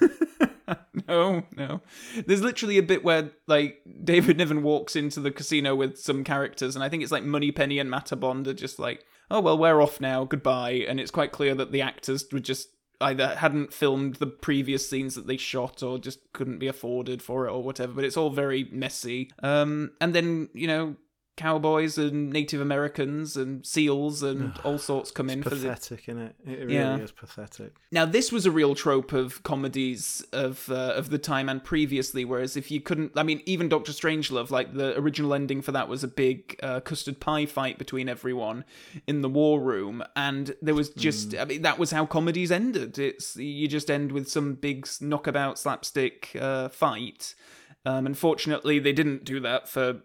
no, 1.08 1.44
no. 1.56 1.80
There's 2.26 2.42
literally 2.42 2.78
a 2.78 2.82
bit 2.82 3.04
where 3.04 3.30
like 3.46 3.82
David 4.02 4.38
Niven 4.38 4.62
walks 4.62 4.96
into 4.96 5.20
the 5.20 5.30
casino 5.30 5.74
with 5.74 5.98
some 5.98 6.24
characters, 6.24 6.74
and 6.74 6.84
I 6.84 6.88
think 6.88 7.02
it's 7.02 7.12
like 7.12 7.24
Moneypenny 7.24 7.78
and 7.78 7.94
Bond 8.18 8.48
are 8.48 8.54
just 8.54 8.78
like, 8.78 9.04
oh 9.30 9.40
well, 9.40 9.58
we're 9.58 9.82
off 9.82 10.00
now, 10.00 10.24
goodbye. 10.24 10.84
And 10.88 11.00
it's 11.00 11.10
quite 11.10 11.32
clear 11.32 11.54
that 11.54 11.72
the 11.72 11.82
actors 11.82 12.26
were 12.32 12.40
just 12.40 12.68
either 13.00 13.34
hadn't 13.36 13.72
filmed 13.72 14.14
the 14.16 14.26
previous 14.26 14.88
scenes 14.88 15.14
that 15.14 15.26
they 15.26 15.36
shot 15.36 15.82
or 15.82 15.98
just 15.98 16.20
couldn't 16.32 16.58
be 16.58 16.68
afforded 16.68 17.20
for 17.20 17.46
it 17.46 17.50
or 17.50 17.62
whatever 17.62 17.92
but 17.92 18.04
it's 18.04 18.16
all 18.16 18.30
very 18.30 18.68
messy 18.70 19.30
um 19.42 19.90
and 20.00 20.14
then 20.14 20.48
you 20.54 20.66
know 20.66 20.94
cowboys 21.36 21.98
and 21.98 22.30
Native 22.30 22.60
Americans 22.60 23.36
and 23.36 23.64
seals 23.66 24.22
and 24.22 24.56
all 24.64 24.78
sorts 24.78 25.10
come 25.10 25.26
it's 25.26 25.36
in 25.36 25.42
pathetic, 25.42 26.04
for 26.04 26.12
the 26.12 26.12
isn't 26.12 26.22
it? 26.22 26.36
It 26.46 26.58
really 26.60 26.74
yeah. 26.74 26.96
is 26.98 27.10
pathetic. 27.10 27.74
Now 27.90 28.04
this 28.04 28.30
was 28.30 28.46
a 28.46 28.50
real 28.50 28.74
trope 28.74 29.12
of 29.12 29.42
comedies 29.42 30.24
of 30.32 30.70
uh, 30.70 30.94
of 30.94 31.10
the 31.10 31.18
time 31.18 31.48
and 31.48 31.62
previously. 31.62 32.24
Whereas 32.24 32.56
if 32.56 32.70
you 32.70 32.80
couldn't, 32.80 33.12
I 33.16 33.22
mean, 33.22 33.42
even 33.46 33.68
Doctor 33.68 33.92
Strangelove, 33.92 34.50
like 34.50 34.74
the 34.74 34.98
original 34.98 35.34
ending 35.34 35.62
for 35.62 35.72
that 35.72 35.88
was 35.88 36.04
a 36.04 36.08
big 36.08 36.58
uh, 36.62 36.80
custard 36.80 37.20
pie 37.20 37.46
fight 37.46 37.78
between 37.78 38.08
everyone 38.08 38.64
in 39.06 39.22
the 39.22 39.28
war 39.28 39.60
room, 39.60 40.04
and 40.14 40.54
there 40.62 40.74
was 40.74 40.90
just, 40.90 41.30
mm. 41.30 41.40
I 41.40 41.44
mean, 41.44 41.62
that 41.62 41.78
was 41.78 41.90
how 41.90 42.06
comedies 42.06 42.52
ended. 42.52 42.98
It's 42.98 43.36
you 43.36 43.66
just 43.66 43.90
end 43.90 44.12
with 44.12 44.28
some 44.28 44.54
big 44.54 44.88
knockabout 45.00 45.58
slapstick 45.58 46.36
uh, 46.40 46.68
fight. 46.68 47.34
Um, 47.86 48.06
unfortunately, 48.06 48.78
they 48.78 48.92
didn't 48.92 49.24
do 49.24 49.40
that 49.40 49.68
for 49.68 50.00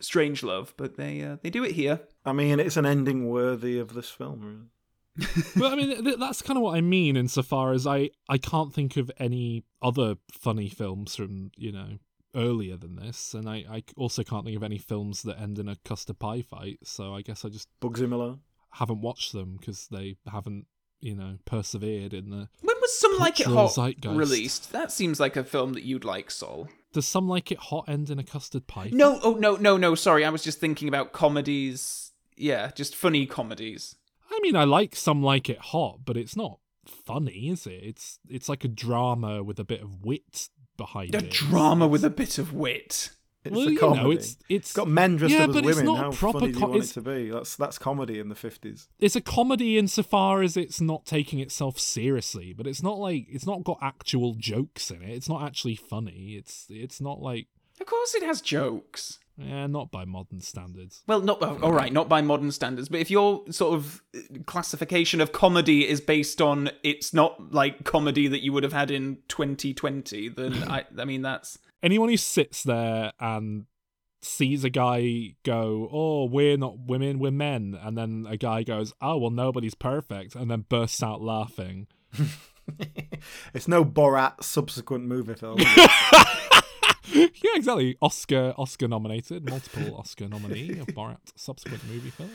Strangelove, 0.00 0.72
but 0.76 0.96
they 0.96 1.22
uh, 1.22 1.36
they 1.42 1.50
do 1.50 1.64
it 1.64 1.72
here. 1.72 2.00
I 2.24 2.32
mean, 2.32 2.60
it's 2.60 2.76
an 2.76 2.86
ending 2.86 3.28
worthy 3.28 3.78
of 3.78 3.94
this 3.94 4.10
film, 4.10 4.40
really. 4.40 4.68
but 5.56 5.72
I 5.72 5.76
mean, 5.76 6.04
th- 6.04 6.18
that's 6.18 6.42
kind 6.42 6.56
of 6.56 6.62
what 6.62 6.76
I 6.76 6.80
mean 6.80 7.16
insofar 7.16 7.72
as 7.72 7.86
I 7.86 8.10
I 8.28 8.38
can't 8.38 8.72
think 8.72 8.96
of 8.96 9.10
any 9.18 9.64
other 9.82 10.16
funny 10.32 10.68
films 10.68 11.14
from 11.16 11.50
you 11.56 11.70
know 11.72 11.98
earlier 12.34 12.76
than 12.76 12.96
this, 12.96 13.34
and 13.34 13.48
I 13.48 13.64
I 13.70 13.84
also 13.96 14.22
can't 14.22 14.44
think 14.44 14.56
of 14.56 14.62
any 14.62 14.78
films 14.78 15.22
that 15.22 15.38
end 15.38 15.58
in 15.58 15.68
a 15.68 15.76
custard 15.84 16.18
pie 16.18 16.42
fight. 16.42 16.78
So 16.84 17.14
I 17.14 17.22
guess 17.22 17.44
I 17.44 17.48
just 17.48 17.68
Bugsy 17.80 18.08
Malone 18.08 18.40
haven't 18.70 19.02
watched 19.02 19.32
them 19.32 19.58
because 19.60 19.86
they 19.88 20.16
haven't 20.30 20.66
you 21.00 21.14
know 21.14 21.36
persevered 21.44 22.14
in 22.14 22.30
the. 22.30 22.48
When 22.62 22.76
was 22.80 22.98
Some 22.98 23.18
Like 23.18 23.38
It 23.38 23.46
Hot 23.48 23.72
zeitgeist. 23.72 24.16
released? 24.16 24.72
That 24.72 24.90
seems 24.90 25.20
like 25.20 25.36
a 25.36 25.44
film 25.44 25.74
that 25.74 25.84
you'd 25.84 26.04
like, 26.04 26.30
Sol. 26.30 26.68
Does 26.92 27.08
some 27.08 27.28
like 27.28 27.50
it 27.50 27.58
hot 27.58 27.88
end 27.88 28.10
in 28.10 28.18
a 28.18 28.24
custard 28.24 28.66
pie? 28.66 28.90
No, 28.92 29.18
oh 29.22 29.34
no, 29.34 29.56
no, 29.56 29.76
no. 29.76 29.94
Sorry, 29.94 30.24
I 30.24 30.30
was 30.30 30.44
just 30.44 30.60
thinking 30.60 30.88
about 30.88 31.12
comedies. 31.12 32.12
Yeah, 32.36 32.70
just 32.74 32.94
funny 32.94 33.26
comedies. 33.26 33.96
I 34.30 34.38
mean, 34.42 34.56
I 34.56 34.64
like 34.64 34.96
some 34.96 35.22
like 35.22 35.48
it 35.48 35.58
hot, 35.58 36.00
but 36.04 36.16
it's 36.16 36.36
not 36.36 36.58
funny, 36.86 37.48
is 37.48 37.66
it? 37.66 37.80
It's 37.82 38.18
it's 38.28 38.48
like 38.48 38.64
a 38.64 38.68
drama 38.68 39.42
with 39.42 39.58
a 39.58 39.64
bit 39.64 39.82
of 39.82 40.04
wit 40.04 40.48
behind 40.76 41.14
a 41.14 41.18
it. 41.18 41.24
A 41.24 41.28
drama 41.28 41.86
with 41.86 42.04
a 42.04 42.10
bit 42.10 42.38
of 42.38 42.52
wit. 42.52 43.10
It's 43.44 43.56
well, 43.56 43.68
a 43.68 43.76
comedy. 43.76 43.98
You 43.98 44.04
know, 44.04 44.10
it's, 44.12 44.26
it's, 44.26 44.44
it's 44.48 44.72
got 44.72 44.88
men 44.88 45.16
dressed 45.16 45.34
yeah, 45.34 45.44
up 45.44 45.56
as 45.56 45.62
women. 45.62 45.96
How 45.96 46.12
proper 46.12 46.40
funny 46.40 46.52
do 46.52 46.60
you 46.60 46.66
want 46.66 46.84
it 46.84 46.88
to 46.88 47.00
be? 47.00 47.30
That's 47.30 47.56
that's 47.56 47.78
comedy 47.78 48.20
in 48.20 48.28
the 48.28 48.34
fifties. 48.36 48.88
It's 49.00 49.16
a 49.16 49.20
comedy 49.20 49.78
insofar 49.78 50.42
as 50.42 50.56
it's 50.56 50.80
not 50.80 51.06
taking 51.06 51.40
itself 51.40 51.78
seriously, 51.78 52.52
but 52.52 52.66
it's 52.66 52.82
not 52.82 52.98
like 52.98 53.26
it's 53.28 53.46
not 53.46 53.64
got 53.64 53.78
actual 53.82 54.34
jokes 54.34 54.90
in 54.90 55.02
it. 55.02 55.10
It's 55.10 55.28
not 55.28 55.42
actually 55.42 55.76
funny. 55.76 56.34
It's 56.38 56.66
it's 56.68 57.00
not 57.00 57.20
like. 57.20 57.48
Of 57.80 57.86
course, 57.86 58.14
it 58.14 58.22
has 58.22 58.40
jokes. 58.40 59.18
Yeah, 59.38 59.66
not 59.66 59.90
by 59.90 60.04
modern 60.04 60.40
standards. 60.40 61.02
Well, 61.06 61.20
not 61.20 61.42
all 61.42 61.72
right, 61.72 61.92
not 61.92 62.08
by 62.08 62.20
modern 62.20 62.52
standards. 62.52 62.88
But 62.88 63.00
if 63.00 63.10
your 63.10 63.42
sort 63.50 63.74
of 63.74 64.02
uh, 64.14 64.20
classification 64.46 65.20
of 65.20 65.32
comedy 65.32 65.88
is 65.88 66.00
based 66.00 66.42
on 66.42 66.70
it's 66.82 67.14
not 67.14 67.52
like 67.52 67.84
comedy 67.84 68.28
that 68.28 68.42
you 68.42 68.52
would 68.52 68.62
have 68.62 68.74
had 68.74 68.90
in 68.90 69.18
2020, 69.28 70.28
then 70.28 70.52
I, 70.68 70.84
I 70.98 71.04
mean 71.06 71.22
that's 71.22 71.58
anyone 71.82 72.08
who 72.08 72.16
sits 72.16 72.62
there 72.62 73.12
and 73.20 73.66
sees 74.22 74.64
a 74.64 74.70
guy 74.70 75.34
go, 75.42 75.88
"Oh, 75.92 76.24
we're 76.24 76.56
not 76.56 76.78
women, 76.78 77.18
we're 77.18 77.30
men," 77.30 77.78
and 77.80 77.96
then 77.98 78.26
a 78.28 78.36
guy 78.36 78.62
goes, 78.62 78.92
"Oh, 79.00 79.18
well, 79.18 79.30
nobody's 79.30 79.74
perfect," 79.74 80.34
and 80.34 80.50
then 80.50 80.66
bursts 80.68 81.02
out 81.02 81.20
laughing. 81.20 81.88
it's 83.54 83.68
no 83.68 83.84
Borat 83.84 84.42
subsequent 84.42 85.04
movie 85.04 85.34
film. 85.34 85.58
yeah, 87.12 87.28
exactly. 87.54 87.96
Oscar 88.00 88.54
Oscar 88.56 88.88
nominated, 88.88 89.48
multiple 89.48 89.96
Oscar 89.98 90.28
nominee 90.28 90.78
of 90.78 90.86
Borat 90.88 91.18
subsequent 91.36 91.84
movie 91.88 92.10
film. 92.10 92.30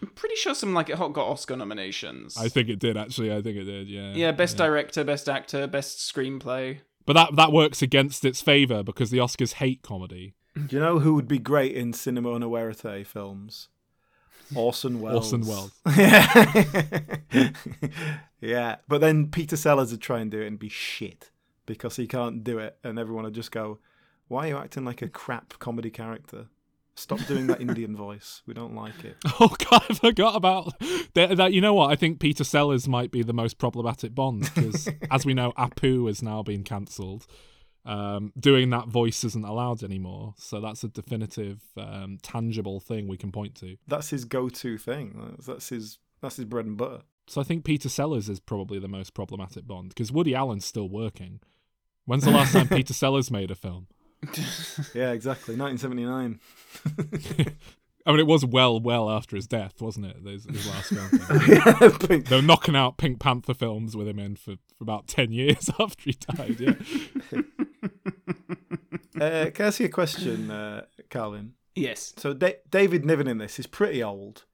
I'm 0.00 0.08
pretty 0.10 0.36
sure 0.36 0.54
something 0.54 0.74
like 0.74 0.90
it 0.90 0.96
hot 0.96 1.12
got 1.12 1.26
Oscar 1.26 1.56
nominations. 1.56 2.36
I 2.36 2.48
think 2.48 2.68
it 2.68 2.78
did 2.78 2.96
actually. 2.96 3.32
I 3.32 3.42
think 3.42 3.56
it 3.56 3.64
did. 3.64 3.88
Yeah. 3.88 4.12
Yeah, 4.14 4.32
best 4.32 4.58
yeah. 4.58 4.66
director, 4.66 5.04
best 5.04 5.28
actor, 5.28 5.66
best 5.66 5.98
screenplay. 5.98 6.80
But 7.08 7.14
that 7.14 7.36
that 7.36 7.52
works 7.52 7.80
against 7.80 8.22
its 8.26 8.42
favor 8.42 8.82
because 8.82 9.08
the 9.08 9.16
Oscars 9.16 9.54
hate 9.54 9.80
comedy. 9.80 10.34
Do 10.54 10.76
you 10.76 10.82
know 10.82 10.98
who 10.98 11.14
would 11.14 11.26
be 11.26 11.38
great 11.38 11.74
in 11.74 11.94
Cinema 11.94 12.38
Verite 12.38 13.06
films? 13.06 13.68
Orson 14.54 15.00
Welles. 15.00 15.32
Orson 15.32 15.46
Welles. 15.46 15.72
yeah. 15.96 17.50
yeah. 18.42 18.76
But 18.88 19.00
then 19.00 19.28
Peter 19.28 19.56
Sellers 19.56 19.90
would 19.90 20.02
try 20.02 20.20
and 20.20 20.30
do 20.30 20.42
it 20.42 20.48
and 20.48 20.58
be 20.58 20.68
shit 20.68 21.30
because 21.64 21.96
he 21.96 22.06
can't 22.06 22.44
do 22.44 22.58
it, 22.58 22.76
and 22.84 22.98
everyone 22.98 23.24
would 23.24 23.32
just 23.32 23.52
go, 23.52 23.78
"Why 24.26 24.44
are 24.44 24.48
you 24.48 24.58
acting 24.58 24.84
like 24.84 25.00
a 25.00 25.08
crap 25.08 25.58
comedy 25.58 25.88
character?" 25.88 26.48
Stop 26.98 27.24
doing 27.26 27.46
that 27.46 27.60
Indian 27.60 27.96
voice. 27.96 28.42
We 28.46 28.54
don't 28.54 28.74
like 28.74 29.04
it. 29.04 29.16
Oh 29.40 29.54
God, 29.70 29.84
I 29.88 29.94
forgot 29.94 30.34
about 30.34 30.72
that, 31.14 31.36
that. 31.36 31.52
You 31.52 31.60
know 31.60 31.72
what? 31.74 31.92
I 31.92 31.96
think 31.96 32.18
Peter 32.18 32.42
Sellers 32.42 32.88
might 32.88 33.12
be 33.12 33.22
the 33.22 33.32
most 33.32 33.58
problematic 33.58 34.14
Bond 34.14 34.50
because, 34.52 34.88
as 35.10 35.24
we 35.24 35.32
know, 35.32 35.52
Apu 35.52 36.08
has 36.08 36.22
now 36.22 36.42
been 36.42 36.64
cancelled. 36.64 37.26
Um, 37.84 38.32
doing 38.38 38.70
that 38.70 38.88
voice 38.88 39.22
isn't 39.22 39.44
allowed 39.44 39.84
anymore, 39.84 40.34
so 40.36 40.60
that's 40.60 40.82
a 40.82 40.88
definitive, 40.88 41.60
um, 41.76 42.18
tangible 42.20 42.80
thing 42.80 43.06
we 43.06 43.16
can 43.16 43.30
point 43.30 43.54
to. 43.56 43.76
That's 43.86 44.10
his 44.10 44.24
go-to 44.24 44.76
thing. 44.76 45.36
That's 45.46 45.68
his. 45.68 45.98
That's 46.20 46.36
his 46.36 46.46
bread 46.46 46.66
and 46.66 46.76
butter. 46.76 47.02
So 47.28 47.40
I 47.40 47.44
think 47.44 47.64
Peter 47.64 47.88
Sellers 47.88 48.28
is 48.28 48.40
probably 48.40 48.80
the 48.80 48.88
most 48.88 49.14
problematic 49.14 49.66
Bond 49.66 49.90
because 49.90 50.10
Woody 50.10 50.34
Allen's 50.34 50.64
still 50.64 50.88
working. 50.88 51.40
When's 52.06 52.24
the 52.24 52.30
last 52.30 52.54
time 52.54 52.68
Peter 52.70 52.94
Sellers 52.94 53.30
made 53.30 53.50
a 53.50 53.54
film? 53.54 53.86
yeah, 54.94 55.12
exactly. 55.12 55.56
1979. 55.56 56.40
I 58.06 58.10
mean, 58.10 58.20
it 58.20 58.26
was 58.26 58.44
well, 58.44 58.80
well 58.80 59.10
after 59.10 59.36
his 59.36 59.46
death, 59.46 59.80
wasn't 59.82 60.06
it? 60.06 60.16
His, 60.24 60.44
his 60.44 60.66
last 60.66 60.88
film. 60.88 62.22
they 62.24 62.36
were 62.36 62.42
knocking 62.42 62.74
out 62.74 62.96
Pink 62.96 63.20
Panther 63.20 63.52
films 63.54 63.96
with 63.96 64.08
him 64.08 64.18
in 64.18 64.34
for, 64.36 64.52
for 64.76 64.82
about 64.82 65.06
10 65.08 65.30
years 65.32 65.70
after 65.78 66.02
he 66.04 66.12
died, 66.12 66.58
yeah. 66.58 67.40
uh, 69.20 69.50
can 69.50 69.64
I 69.64 69.68
ask 69.68 69.80
you 69.80 69.86
a 69.86 69.90
question, 69.90 70.50
uh, 70.50 70.84
Carlin? 71.10 71.52
Yes. 71.74 72.14
So, 72.16 72.32
da- 72.34 72.58
David 72.70 73.04
Niven 73.04 73.28
in 73.28 73.38
this 73.38 73.58
is 73.58 73.66
pretty 73.66 74.02
old, 74.02 74.44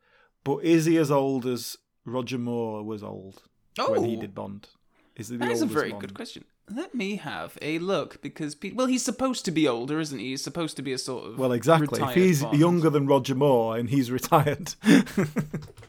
But 0.42 0.64
is 0.64 0.84
he 0.86 0.96
as 0.98 1.10
old 1.10 1.46
as 1.46 1.76
Roger 2.04 2.38
Moore 2.38 2.82
was 2.82 3.02
old 3.02 3.42
when 3.78 4.04
he 4.04 4.16
Oh. 4.16 4.20
did 4.20 4.34
Bond? 4.34 4.68
Is 5.16 5.28
he 5.28 5.36
the 5.36 5.44
That 5.46 5.52
is 5.52 5.62
a 5.62 5.66
very 5.66 5.90
Bond? 5.90 6.00
good 6.00 6.14
question. 6.14 6.44
Let 6.70 6.94
me 6.94 7.16
have 7.16 7.58
a 7.60 7.78
look 7.78 8.22
because 8.22 8.56
well, 8.74 8.86
he's 8.86 9.04
supposed 9.04 9.44
to 9.44 9.50
be 9.50 9.68
older, 9.68 10.00
isn't 10.00 10.18
he? 10.18 10.30
He's 10.30 10.42
supposed 10.42 10.76
to 10.76 10.82
be 10.82 10.92
a 10.92 10.98
sort 10.98 11.26
of 11.26 11.38
Well, 11.38 11.52
exactly. 11.52 12.00
If 12.02 12.14
he's 12.14 12.42
Bond. 12.42 12.58
younger 12.58 12.88
than 12.90 13.06
Roger 13.06 13.34
Moore 13.34 13.76
and 13.76 13.90
he's 13.90 14.10
retired, 14.10 14.74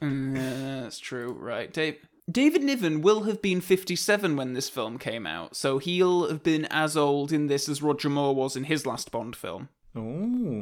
Mm, 0.01 0.35
yeah, 0.35 0.81
that's 0.81 0.99
true. 0.99 1.31
Right, 1.31 1.71
Dave. 1.71 1.97
David 2.29 2.63
Niven 2.63 3.01
will 3.01 3.23
have 3.23 3.41
been 3.41 3.61
57 3.61 4.35
when 4.35 4.53
this 4.53 4.67
film 4.67 4.97
came 4.97 5.25
out, 5.27 5.55
so 5.55 5.77
he'll 5.77 6.27
have 6.27 6.41
been 6.43 6.65
as 6.71 6.97
old 6.97 7.31
in 7.31 7.47
this 7.47 7.69
as 7.69 7.81
Roger 7.83 8.09
Moore 8.09 8.33
was 8.35 8.55
in 8.55 8.63
his 8.65 8.85
last 8.85 9.11
Bond 9.11 9.35
film. 9.35 9.69
oh, 9.95 10.01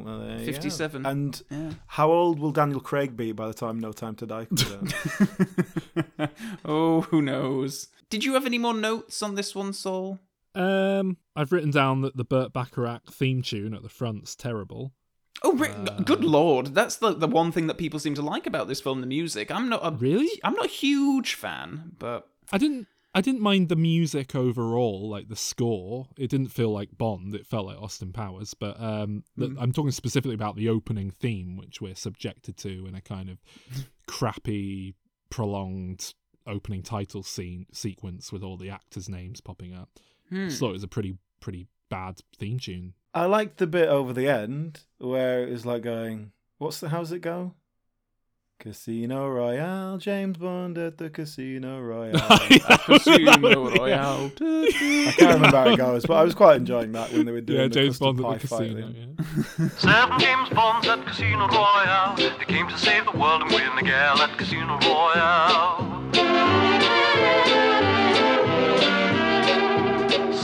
well, 0.05 0.20
there 0.20 0.32
you 0.34 0.39
go. 0.39 0.43
57. 0.45 1.05
And 1.05 1.41
Yeah. 1.49 1.72
how 1.88 2.11
old 2.11 2.38
will 2.39 2.51
Daniel 2.51 2.82
Craig 2.82 3.16
be 3.16 3.32
by 3.32 3.47
the 3.47 3.53
time 3.53 3.80
No 3.80 3.93
Time 3.93 4.16
to 4.16 4.26
Die 4.26 4.45
comes 4.45 4.72
out? 6.20 6.30
oh, 6.66 7.01
who 7.01 7.22
knows? 7.22 7.88
Did 8.14 8.24
you 8.24 8.36
have 8.36 8.45
any 8.45 8.59
more 8.59 8.76
notes 8.76 9.24
on 9.24 9.34
this 9.34 9.55
one, 9.55 9.74
Saul? 9.74 10.20
Um, 10.53 11.18
I've 11.36 11.51
written 11.51 11.72
down 11.72 12.01
that 12.01 12.16
the 12.16 12.24
Burt 12.24 12.53
Bacharach 12.53 13.11
theme 13.11 13.41
tune 13.41 13.74
at 13.74 13.82
the 13.82 13.89
front's 13.89 14.36
terrible. 14.36 14.91
Oh, 15.41 15.53
re- 15.53 15.70
Uh, 15.70 15.99
good 16.01 16.24
lord! 16.24 16.76
That's 16.76 16.97
the 16.97 17.16
the 17.16 17.28
one 17.28 17.51
thing 17.51 17.66
that 17.66 17.80
people 17.80 17.99
seem 17.99 18.14
to 18.14 18.22
like 18.22 18.45
about 18.45 18.68
this 18.68 18.80
film, 18.80 19.01
the 19.01 19.07
music. 19.07 19.49
I'm 19.49 19.68
not 19.68 19.80
a, 19.84 19.89
Really? 19.89 20.30
I'm 20.43 20.53
not 20.53 20.66
a 20.66 20.70
huge 20.70 21.34
fan, 21.34 21.93
but 21.97 22.30
I 22.51 22.59
didn't. 22.59 22.86
I 23.16 23.22
didn't 23.22 23.41
mind 23.41 23.70
the 23.70 23.76
music 23.76 24.36
overall, 24.36 25.09
like 25.09 25.28
the 25.28 25.36
score. 25.36 26.07
It 26.16 26.30
didn't 26.30 26.49
feel 26.49 26.70
like 26.72 26.95
Bond. 26.95 27.34
It 27.34 27.47
felt 27.47 27.66
like 27.66 27.82
Austin 27.82 28.14
Powers. 28.14 28.53
But 28.53 28.80
um, 28.80 29.24
Hmm. 29.36 29.57
I'm 29.59 29.72
talking 29.72 29.89
specifically 29.91 30.36
about 30.36 30.55
the 30.55 30.70
opening 30.70 31.09
theme, 31.09 31.57
which 31.57 31.82
we're 31.82 31.95
subjected 31.95 32.57
to 32.57 32.86
in 32.86 32.93
a 32.93 33.01
kind 33.01 33.32
of 33.32 33.39
crappy, 34.07 34.93
prolonged 35.32 36.14
opening 36.48 36.84
title 36.84 37.24
scene 37.24 37.66
sequence 37.72 38.32
with 38.32 38.44
all 38.44 38.58
the 38.58 38.70
actors' 38.70 39.10
names 39.10 39.41
popping 39.41 39.74
up. 39.74 39.89
Hmm. 40.30 40.48
I 40.48 40.50
thought 40.50 40.70
it 40.70 40.74
was 40.74 40.84
a 40.84 40.88
pretty, 40.88 41.18
pretty 41.39 41.68
bad 41.89 42.20
theme 42.38 42.60
tune. 42.60 42.94
I 43.14 43.26
liked 43.26 43.58
the 43.58 43.68
bit 43.68 43.89
over 43.89 44.14
the 44.14 44.28
end 44.28 44.82
where 44.98 45.44
it 45.44 45.52
was 45.52 45.66
like 45.66 45.84
going, 45.84 46.32
"What's 46.58 46.80
the? 46.80 46.89
How's 46.89 47.12
it 47.12 47.20
go?" 47.20 47.54
Casino 48.64 49.28
Royale, 49.28 49.98
James 49.98 50.38
Bond 50.38 50.78
at 50.78 50.98
the 50.98 51.10
Casino 51.10 51.82
Royale. 51.82 52.18
Casino 52.86 53.70
Royale. 53.70 54.32
I 54.39 55.14
can't 55.18 55.34
remember 55.34 55.58
how 55.58 55.70
it 55.70 55.78
goes, 55.78 56.06
but 56.06 56.14
I 56.14 56.24
was 56.24 56.34
quite 56.34 56.58
enjoying 56.58 56.94
that 56.94 57.12
when 57.12 57.26
they 57.26 57.34
were 57.34 57.41
doing 57.41 57.60
yeah, 57.60 57.68
the 57.68 57.74
James 57.74 58.00
Bond 58.00 58.22
at 58.22 58.39
the 58.39 58.48
casino. 58.48 58.88
Yeah. 58.88 59.68
Seven 59.78 60.18
James 60.20 60.50
Bonds 60.50 60.88
at 60.88 61.06
Casino 61.06 61.48
Royale. 61.50 62.16
They 62.16 62.46
came 62.46 62.70
to 62.70 62.78
save 62.78 63.04
the 63.06 63.18
world 63.18 63.41
and 63.41 63.52
win 63.52 63.76
the 63.76 63.84
gal 63.84 64.18
at 64.20 64.38
Casino 64.38 64.80
Royale. 64.80 66.03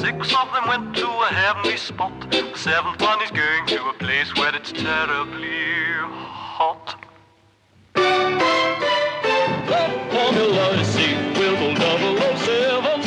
Six 0.01 0.34
of 0.36 0.51
them 0.53 0.67
went 0.67 0.95
to 0.97 1.07
a 1.07 1.28
heavenly 1.28 1.78
spot. 1.78 2.32
The 2.32 2.51
seventh 2.55 3.01
one 3.01 3.22
is 3.24 3.32
going 3.32 3.65
to 3.67 3.89
a 3.89 3.93
place 3.93 4.34
where 4.36 4.55
it's 4.55 4.72
terribly 4.72 5.49
hot. 6.07 7.05
Formula 10.11 10.59
Odyssey 10.72 11.15
with 11.38 11.61
old 11.61 11.78
007. 11.78 13.01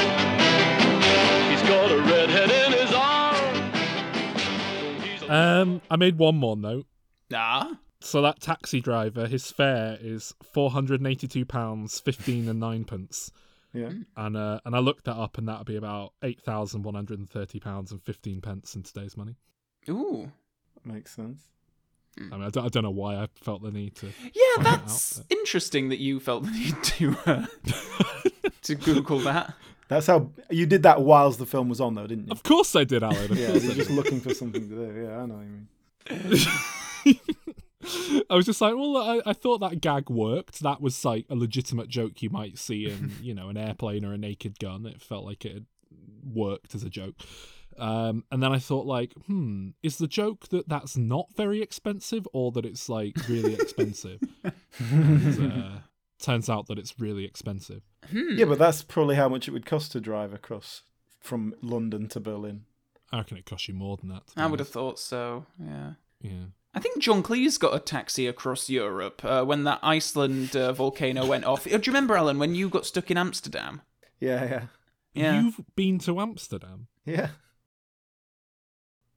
He's 1.51 1.63
got 1.69 1.91
a 1.91 1.99
redhead 2.03 2.51
in 2.51 2.73
his 2.73 2.93
arm. 2.93 3.37
Um, 5.29 5.81
I 5.91 5.97
made 5.97 6.19
one 6.19 6.37
more 6.37 6.57
note. 6.57 6.87
Ah, 7.35 7.79
So 8.03 8.21
that 8.23 8.41
taxi 8.41 8.81
driver, 8.81 9.27
his 9.27 9.51
fare 9.51 9.97
is 10.01 10.35
four 10.53 10.71
hundred 10.71 11.01
and 11.01 11.07
eighty-two 11.07 11.45
pounds 11.45 12.01
fifteen 12.01 12.49
and 12.49 12.59
ninepence, 12.61 13.31
Yeah. 13.73 13.91
and 14.17 14.37
uh, 14.37 14.61
and 14.65 14.75
I 14.75 14.81
looked 14.81 15.05
that 15.05 15.15
up, 15.17 15.39
and 15.39 15.49
that'd 15.49 15.67
be 15.67 15.77
about 15.77 16.13
eight 16.23 16.41
thousand 16.43 16.83
one 16.83 16.95
hundred 16.95 17.19
and 17.21 17.31
thirty 17.31 17.61
pounds 17.61 17.93
and 17.93 18.03
fifteen 18.03 18.41
pence 18.41 18.75
in 18.75 18.83
today's 18.83 19.17
money. 19.17 19.37
ooh, 19.89 20.31
Makes 20.85 21.15
sense. 21.15 21.43
I 22.19 22.23
mean, 22.37 22.43
I 22.43 22.51
don't, 22.51 22.67
I 22.67 22.69
don't 22.69 22.83
know 22.83 22.91
why 22.91 23.15
I 23.17 23.29
felt 23.41 23.63
the 23.63 23.71
need 23.71 23.95
to. 23.97 24.07
yeah, 24.07 24.11
point 24.57 24.67
it 24.67 24.67
out, 24.67 24.87
that's 24.87 25.19
but- 25.21 25.27
interesting 25.39 25.89
that 25.89 25.99
you 25.99 26.21
felt 26.21 26.45
the 26.45 26.51
need 26.51 26.83
to 26.83 27.17
uh, 27.25 27.47
to 28.63 28.75
Google 28.75 29.21
that. 29.21 29.55
That's 29.89 30.07
how 30.09 30.31
you 30.51 30.67
did 30.67 30.83
that 30.85 31.03
whilst 31.03 31.39
the 31.39 31.47
film 31.47 31.69
was 31.69 31.81
on, 31.81 31.95
though, 31.95 32.07
didn't 32.07 32.27
you? 32.27 32.33
Of 32.33 32.43
course 32.43 32.75
I 32.77 32.85
did, 32.85 33.03
Alan. 33.03 33.37
Yeah, 33.37 33.49
I 33.49 33.53
you're 33.53 33.75
just 33.75 33.91
looking 33.91 34.21
for 34.21 34.35
something 34.35 34.69
to 34.69 34.75
do. 34.75 35.03
Yeah, 35.05 35.19
I 35.23 35.27
know 35.27 35.35
what 35.35 35.45
you 35.45 36.27
mean. 36.27 37.19
I 38.31 38.35
was 38.35 38.47
just 38.47 38.61
like, 38.61 38.75
well, 38.75 38.97
I, 38.97 39.21
I 39.27 39.33
thought 39.33 39.59
that 39.59 39.81
gag 39.81 40.09
worked. 40.11 40.61
That 40.61 40.81
was 40.81 41.05
like 41.05 41.27
a 41.29 41.35
legitimate 41.35 41.89
joke 41.89 42.23
you 42.23 42.31
might 42.31 42.59
see 42.59 42.89
in, 42.89 43.13
you 43.23 43.35
know, 43.35 43.49
an 43.49 43.57
airplane 43.57 44.05
or 44.05 44.13
a 44.13 44.19
naked 44.19 44.59
gun. 44.59 44.87
It 44.87 45.01
felt 45.01 45.25
like 45.25 45.45
it 45.45 45.55
had 45.55 45.67
worked 46.25 46.75
as 46.75 46.83
a 46.83 46.91
joke. 46.91 47.17
Um, 47.79 48.25
and 48.31 48.43
then 48.43 48.53
I 48.53 48.59
thought, 48.59 48.87
like, 48.87 49.15
hmm, 49.27 49.71
is 49.83 49.97
the 49.97 50.07
joke 50.07 50.49
that 50.49 50.69
that's 50.69 50.97
not 50.97 51.29
very 51.35 51.63
expensive 51.63 52.29
or 52.33 52.53
that 52.53 52.67
it's 52.67 52.89
like 52.89 53.17
really 53.29 53.55
expensive? 53.55 54.21
and, 54.79 55.53
uh, 55.53 55.79
turns 56.21 56.49
out 56.49 56.67
that 56.69 56.79
it's 56.79 57.01
really 57.01 57.25
expensive. 57.25 57.83
Yeah, 58.13 58.45
but 58.45 58.59
that's 58.59 58.83
probably 58.83 59.17
how 59.17 59.29
much 59.29 59.49
it 59.49 59.53
would 59.53 59.67
cost 59.67 59.93
to 59.93 60.01
drive 60.01 60.33
across 60.33 60.83
from 61.21 61.55
London 61.63 62.09
to 62.09 62.21
Berlin. 62.21 62.65
I 63.11 63.19
reckon 63.19 63.37
it 63.37 63.47
costs 63.47 63.69
you 63.69 63.75
more 63.75 63.97
than 63.97 64.09
that. 64.09 64.23
I 64.37 64.47
would 64.47 64.59
have 64.59 64.69
thought 64.69 64.99
so. 64.99 65.47
Yeah. 65.63 65.93
Yeah. 66.21 66.45
I 66.75 66.81
think 66.81 67.03
John 67.03 67.23
Cleese 67.23 67.61
got 67.61 67.75
a 67.75 67.79
taxi 67.79 68.27
across 68.27 68.71
Europe 68.71 69.23
uh, 69.25 69.45
when 69.45 69.65
that 69.65 69.81
Iceland 69.83 70.57
uh, 70.57 70.73
volcano 70.73 71.27
went 71.27 71.45
off. 71.45 71.67
Uh, 71.67 71.71
Do 71.77 71.77
you 71.77 71.93
remember, 71.93 72.17
Alan, 72.17 72.39
when 72.39 72.55
you 72.55 72.69
got 72.71 72.87
stuck 72.87 73.11
in 73.11 73.19
Amsterdam? 73.19 73.83
Yeah, 74.21 74.45
yeah, 74.45 74.63
Yeah. 75.13 75.43
You've 75.43 75.61
been 75.77 75.99
to 76.01 76.19
Amsterdam. 76.21 76.87
yeah. 77.05 77.29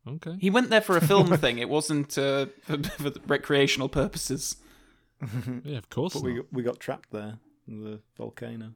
Okay. 0.08 0.36
He 0.40 0.50
went 0.52 0.70
there 0.70 0.82
for 0.82 0.98
a 0.98 1.02
film 1.02 1.36
thing. 1.38 1.58
It 1.58 1.70
wasn't 1.70 2.18
uh, 2.18 2.48
for, 2.62 2.78
for 2.84 3.10
the 3.10 3.22
recreational 3.28 3.90
purposes. 3.90 4.58
Yeah, 5.64 5.78
of 5.78 5.90
course. 5.90 6.14
But 6.14 6.24
not. 6.24 6.26
we 6.26 6.42
we 6.52 6.62
got 6.64 6.80
trapped 6.80 7.12
there, 7.12 7.40
in 7.68 7.84
the 7.84 8.02
volcano, 8.18 8.74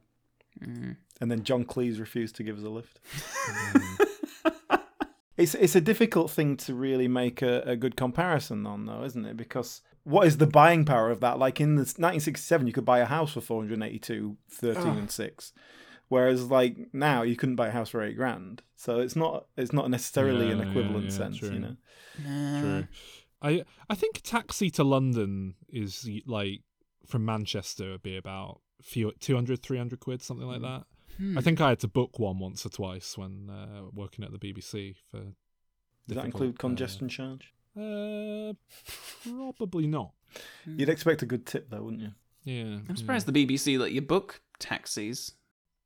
Mm. 0.63 0.95
and 1.21 1.29
then 1.31 1.43
John 1.43 1.63
Cleese 1.65 1.99
refused 1.99 2.35
to 2.37 2.43
give 2.43 2.57
us 2.57 2.63
a 2.63 2.69
lift. 2.69 2.99
it's 5.39 5.55
it's 5.55 5.75
a 5.75 5.81
difficult 5.81 6.29
thing 6.29 6.57
to 6.57 6.73
really 6.73 7.07
make 7.07 7.41
a, 7.41 7.61
a 7.61 7.75
good 7.75 7.95
comparison 7.95 8.65
on, 8.65 8.85
though, 8.85 9.03
isn't 9.03 9.25
it? 9.25 9.37
Because 9.37 9.81
what 10.03 10.27
is 10.27 10.37
the 10.37 10.47
buying 10.47 10.85
power 10.85 11.09
of 11.09 11.21
that? 11.21 11.39
Like 11.39 11.61
in 11.61 11.75
the 11.75 11.81
1967, 11.81 12.67
you 12.67 12.73
could 12.73 12.85
buy 12.85 12.99
a 12.99 13.05
house 13.05 13.33
for 13.33 13.41
482, 13.41 14.37
13 14.51 14.83
Oh. 14.83 14.91
and 14.91 15.09
six. 15.11 15.53
Whereas, 16.09 16.49
like 16.49 16.89
now, 16.91 17.21
you 17.21 17.35
couldn't 17.35 17.55
buy 17.55 17.67
a 17.67 17.71
house 17.71 17.89
for 17.89 18.01
eight 18.01 18.17
grand. 18.17 18.63
So 18.75 18.99
it's 18.99 19.15
not 19.15 19.45
it's 19.55 19.71
not 19.71 19.89
necessarily 19.89 20.51
an 20.51 20.57
Yeah, 20.57 20.65
yeah, 20.65 20.69
equivalent 20.71 21.05
yeah, 21.05 21.11
sense, 21.11 21.37
true. 21.37 21.51
you 21.51 21.59
know. 21.59 21.75
True. 22.61 22.87
I 23.41 23.63
I 23.89 23.95
think 23.95 24.17
a 24.17 24.21
taxi 24.21 24.69
to 24.71 24.83
London 24.83 25.55
is 25.69 26.09
like 26.25 26.63
from 27.05 27.25
Manchester 27.25 27.91
would 27.91 28.03
be 28.03 28.17
about 28.17 28.61
few 28.81 29.11
200 29.19 29.61
300 29.61 29.99
quid 29.99 30.21
something 30.21 30.47
like 30.47 30.57
hmm. 30.57 30.65
that. 30.65 30.83
Hmm. 31.19 31.37
I 31.37 31.41
think 31.41 31.59
I 31.61 31.69
had 31.69 31.79
to 31.81 31.87
book 31.87 32.17
one 32.17 32.39
once 32.39 32.65
or 32.65 32.69
twice 32.69 33.17
when 33.17 33.49
uh, 33.49 33.89
working 33.93 34.23
at 34.25 34.31
the 34.31 34.39
BBC 34.39 34.95
for 35.11 35.17
Does 35.17 35.25
that 36.07 36.15
difficult, 36.15 36.25
include 36.25 36.55
uh, 36.55 36.57
congestion 36.57 37.09
charge? 37.09 37.53
Uh, 37.77 38.53
probably 39.57 39.85
not. 39.87 40.11
You'd 40.65 40.89
expect 40.89 41.21
a 41.21 41.25
good 41.25 41.45
tip, 41.45 41.69
though, 41.69 41.83
wouldn't 41.83 42.01
you? 42.03 42.11
Yeah. 42.45 42.79
I'm 42.87 42.95
surprised 42.95 43.25
the 43.27 43.31
BBC 43.45 43.77
let 43.77 43.91
you 43.91 44.01
book 44.01 44.41
taxis. 44.59 45.33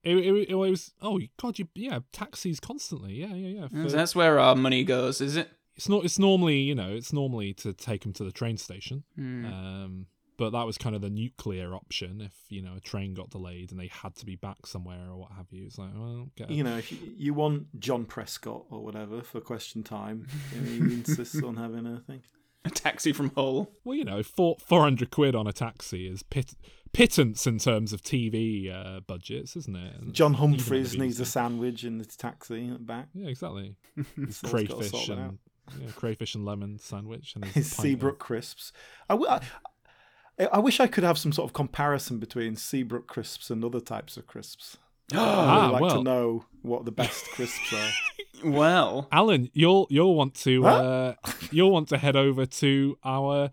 It, 0.04 0.18
it, 0.18 0.50
it 0.50 0.56
was 0.56 0.92
oh 1.02 1.20
god 1.42 1.58
you 1.60 1.68
yeah 1.76 2.00
taxis 2.12 2.60
constantly 2.60 3.14
yeah 3.14 3.34
yeah 3.34 3.62
yeah 3.62 3.68
for- 3.70 3.90
that's 3.90 4.14
where 4.14 4.38
our 4.38 4.54
money 4.54 4.84
goes, 4.84 5.22
is 5.22 5.38
it? 5.38 5.50
it's 5.78 5.88
not 5.88 6.04
it's 6.04 6.20
normally 6.20 6.58
you 6.60 6.76
know 6.76 6.90
it's 6.94 7.14
normally 7.14 7.54
to 7.54 7.72
take 7.72 8.02
them 8.04 8.12
to 8.14 8.26
the 8.26 8.32
train 8.34 8.58
station 8.58 9.04
Hmm. 9.16 9.46
um 9.46 10.06
but 10.38 10.52
that 10.52 10.64
was 10.64 10.78
kind 10.78 10.96
of 10.96 11.02
the 11.02 11.10
nuclear 11.10 11.74
option 11.76 12.22
if 12.22 12.34
you 12.50 12.62
know 12.62 12.74
a 12.76 12.80
train 12.80 13.14
got 13.14 13.30
delayed 13.30 13.72
and 13.72 13.80
they 13.80 13.88
had 13.88 14.16
to 14.16 14.26
be 14.26 14.36
back 14.36 14.66
somewhere 14.66 15.10
or 15.10 15.18
what 15.18 15.32
have 15.34 15.48
you 15.52 15.66
it's 15.66 15.78
like 15.78 15.90
well 15.96 16.30
get 16.36 16.50
You 16.50 16.64
know, 16.64 16.78
if 16.78 16.92
you, 16.92 16.98
you 17.18 17.34
want 17.34 17.80
John 17.80 18.06
Prescott 18.06 18.66
or 18.70 18.84
whatever 18.84 19.22
for 19.22 19.40
question 19.42 19.84
time, 19.84 20.28
you 20.54 20.62
know, 20.62 20.88
he 20.88 20.94
insists 20.96 21.42
on 21.44 21.58
having 21.58 21.86
a 21.86 22.00
thing. 22.00 22.22
A 22.66 22.70
taxi 22.70 23.12
from 23.12 23.32
Hull. 23.36 23.72
well 23.84 23.96
you 23.98 24.06
know 24.06 24.24
four, 24.24 24.56
400 24.66 25.12
quid 25.12 25.36
on 25.36 25.48
a 25.48 25.52
taxi 25.54 26.08
is 26.08 26.24
pit, 26.24 26.54
pittance 26.94 27.46
in 27.46 27.58
terms 27.60 27.92
of 27.92 28.02
tv 28.02 28.72
uh, 28.74 29.02
budgets 29.02 29.58
isn't 29.58 29.76
it 29.76 29.96
And 30.00 30.14
John 30.14 30.34
even 30.36 30.56
Humphrys 30.58 30.98
needs 30.98 31.20
a 31.20 31.26
sandwich 31.26 31.84
in 31.84 31.98
the 31.98 32.06
taxi 32.06 32.68
at 32.70 32.74
the 32.78 32.84
back. 32.86 33.08
yeah 33.14 33.28
exactly 33.28 33.76
crayfish 34.46 34.92
sort 34.92 35.08
that 35.08 35.14
out. 35.20 35.30
and 35.30 35.40
yeah, 35.82 35.90
crayfish 35.96 36.36
and 36.36 36.46
lemon 36.46 36.78
sandwich 36.80 37.36
and 37.36 37.44
His 37.46 37.54
his 37.56 37.74
pint 37.74 37.80
of- 37.80 37.84
Seabrook 37.84 38.20
crisps. 38.20 38.72
I, 39.10 39.14
w- 39.16 39.30
I, 39.30 39.42
I 40.52 40.60
wish 40.60 40.80
I 40.80 40.88
could 40.88 41.04
have 41.04 41.18
some 41.18 41.32
sort 41.32 41.48
of 41.50 41.54
comparison 41.54 42.18
between 42.20 42.56
Seabrook 42.56 43.08
crisps 43.08 43.50
and 43.50 43.64
other 43.64 43.80
types 43.80 44.18
of 44.18 44.26
crisps. 44.28 44.78
I'd 45.14 45.18
Ah, 45.20 45.70
like 45.72 45.82
well. 45.82 45.98
to 45.98 46.04
know 46.04 46.46
what 46.62 46.86
the 46.86 46.92
best 46.92 47.26
crisps 47.32 47.74
are. 47.74 47.90
Well, 48.46 49.08
Alan, 49.10 49.50
you'll 49.54 49.88
you'll 49.90 50.16
want 50.16 50.34
to 50.42 50.64
Huh? 50.64 50.68
uh, 50.70 51.14
you'll 51.50 51.72
want 51.72 51.88
to 51.90 51.98
head 51.98 52.18
over 52.18 52.46
to 52.46 52.98
our 53.06 53.52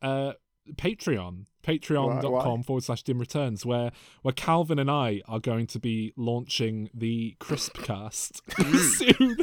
uh, 0.00 0.34
Patreon 0.74 1.46
patreon.com 1.64 2.62
forward 2.62 2.84
slash 2.84 3.02
dim 3.02 3.18
returns, 3.18 3.66
where 3.66 3.90
where 4.22 4.32
Calvin 4.32 4.78
and 4.78 4.88
I 4.88 5.22
are 5.26 5.40
going 5.40 5.66
to 5.68 5.80
be 5.80 6.12
launching 6.16 6.88
the 6.94 7.34
Crispcast 7.40 8.40
soon. 9.16 9.38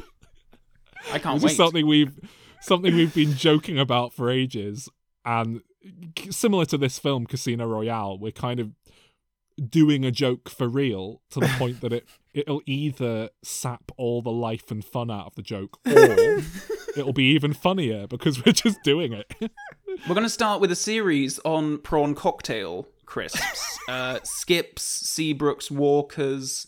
I 1.11 1.19
can't 1.19 1.35
Which 1.35 1.43
wait. 1.43 1.51
is 1.51 1.57
something 1.57 1.85
we've 1.85 2.17
something 2.61 2.95
we've 2.95 3.13
been 3.13 3.33
joking 3.33 3.77
about 3.77 4.13
for 4.13 4.29
ages, 4.29 4.87
and 5.25 5.57
c- 5.57 5.63
similar 6.29 6.65
to 6.65 6.77
this 6.77 6.99
film, 6.99 7.25
Casino 7.25 7.65
Royale, 7.67 8.17
we're 8.17 8.31
kind 8.31 8.59
of 8.59 8.71
doing 9.69 10.03
a 10.03 10.11
joke 10.11 10.49
for 10.49 10.67
real 10.67 11.21
to 11.29 11.39
the 11.39 11.47
point 11.57 11.79
that 11.81 11.93
it 11.93 12.05
it'll 12.33 12.61
either 12.65 13.29
sap 13.43 13.91
all 13.97 14.21
the 14.21 14.31
life 14.31 14.69
and 14.69 14.83
fun 14.83 15.09
out 15.09 15.27
of 15.27 15.35
the 15.35 15.41
joke, 15.41 15.79
or 15.85 16.39
it'll 16.97 17.13
be 17.13 17.31
even 17.31 17.53
funnier 17.53 18.07
because 18.07 18.45
we're 18.45 18.51
just 18.51 18.81
doing 18.83 19.13
it. 19.13 19.33
We're 19.39 20.15
going 20.15 20.23
to 20.23 20.29
start 20.29 20.59
with 20.59 20.71
a 20.71 20.75
series 20.75 21.39
on 21.45 21.77
prawn 21.79 22.15
cocktail 22.15 22.87
crisps. 23.05 23.79
uh, 23.87 24.19
Skips, 24.23 25.03
Seabrooks, 25.03 25.71
Walkers. 25.71 26.67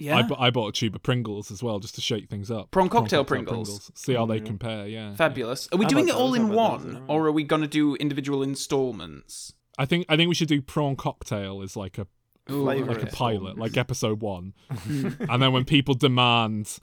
Yeah. 0.00 0.16
I, 0.18 0.22
bu- 0.22 0.36
I 0.38 0.50
bought 0.50 0.68
a 0.68 0.72
tube 0.72 0.94
of 0.94 1.02
Pringles 1.02 1.50
as 1.50 1.62
well 1.62 1.78
just 1.80 1.94
to 1.96 2.00
shake 2.00 2.28
things 2.28 2.50
up. 2.50 2.70
Prawn 2.70 2.88
cocktail 2.88 3.24
Pringles. 3.24 3.90
See 3.94 4.14
how 4.14 4.26
they 4.26 4.40
mm. 4.40 4.46
compare. 4.46 4.86
Yeah, 4.86 5.14
Fabulous. 5.16 5.68
Are 5.72 5.76
we 5.76 5.84
How 5.84 5.88
doing 5.90 6.08
it 6.08 6.12
about 6.12 6.20
all 6.20 6.28
those? 6.30 6.36
in 6.40 6.46
How 6.46 6.52
about 6.52 6.78
those? 6.78 6.84
one, 6.84 6.94
Alright. 6.94 7.10
or 7.10 7.26
are 7.26 7.32
we 7.32 7.44
going 7.44 7.62
to 7.62 7.68
do 7.68 7.94
individual 7.96 8.42
installments? 8.42 9.52
I 9.76 9.86
think 9.86 10.06
I 10.08 10.16
think 10.16 10.28
we 10.28 10.34
should 10.34 10.48
do 10.48 10.60
prawn 10.62 10.96
cocktail 10.96 11.62
as 11.62 11.76
like 11.76 11.98
a 11.98 12.06
Flavour 12.46 12.86
like 12.94 13.02
a 13.02 13.06
it. 13.08 13.12
pilot, 13.12 13.58
like 13.58 13.76
episode 13.76 14.22
one, 14.22 14.54
and 14.88 15.42
then 15.42 15.52
when 15.52 15.64
people 15.66 15.94
demand 15.94 16.78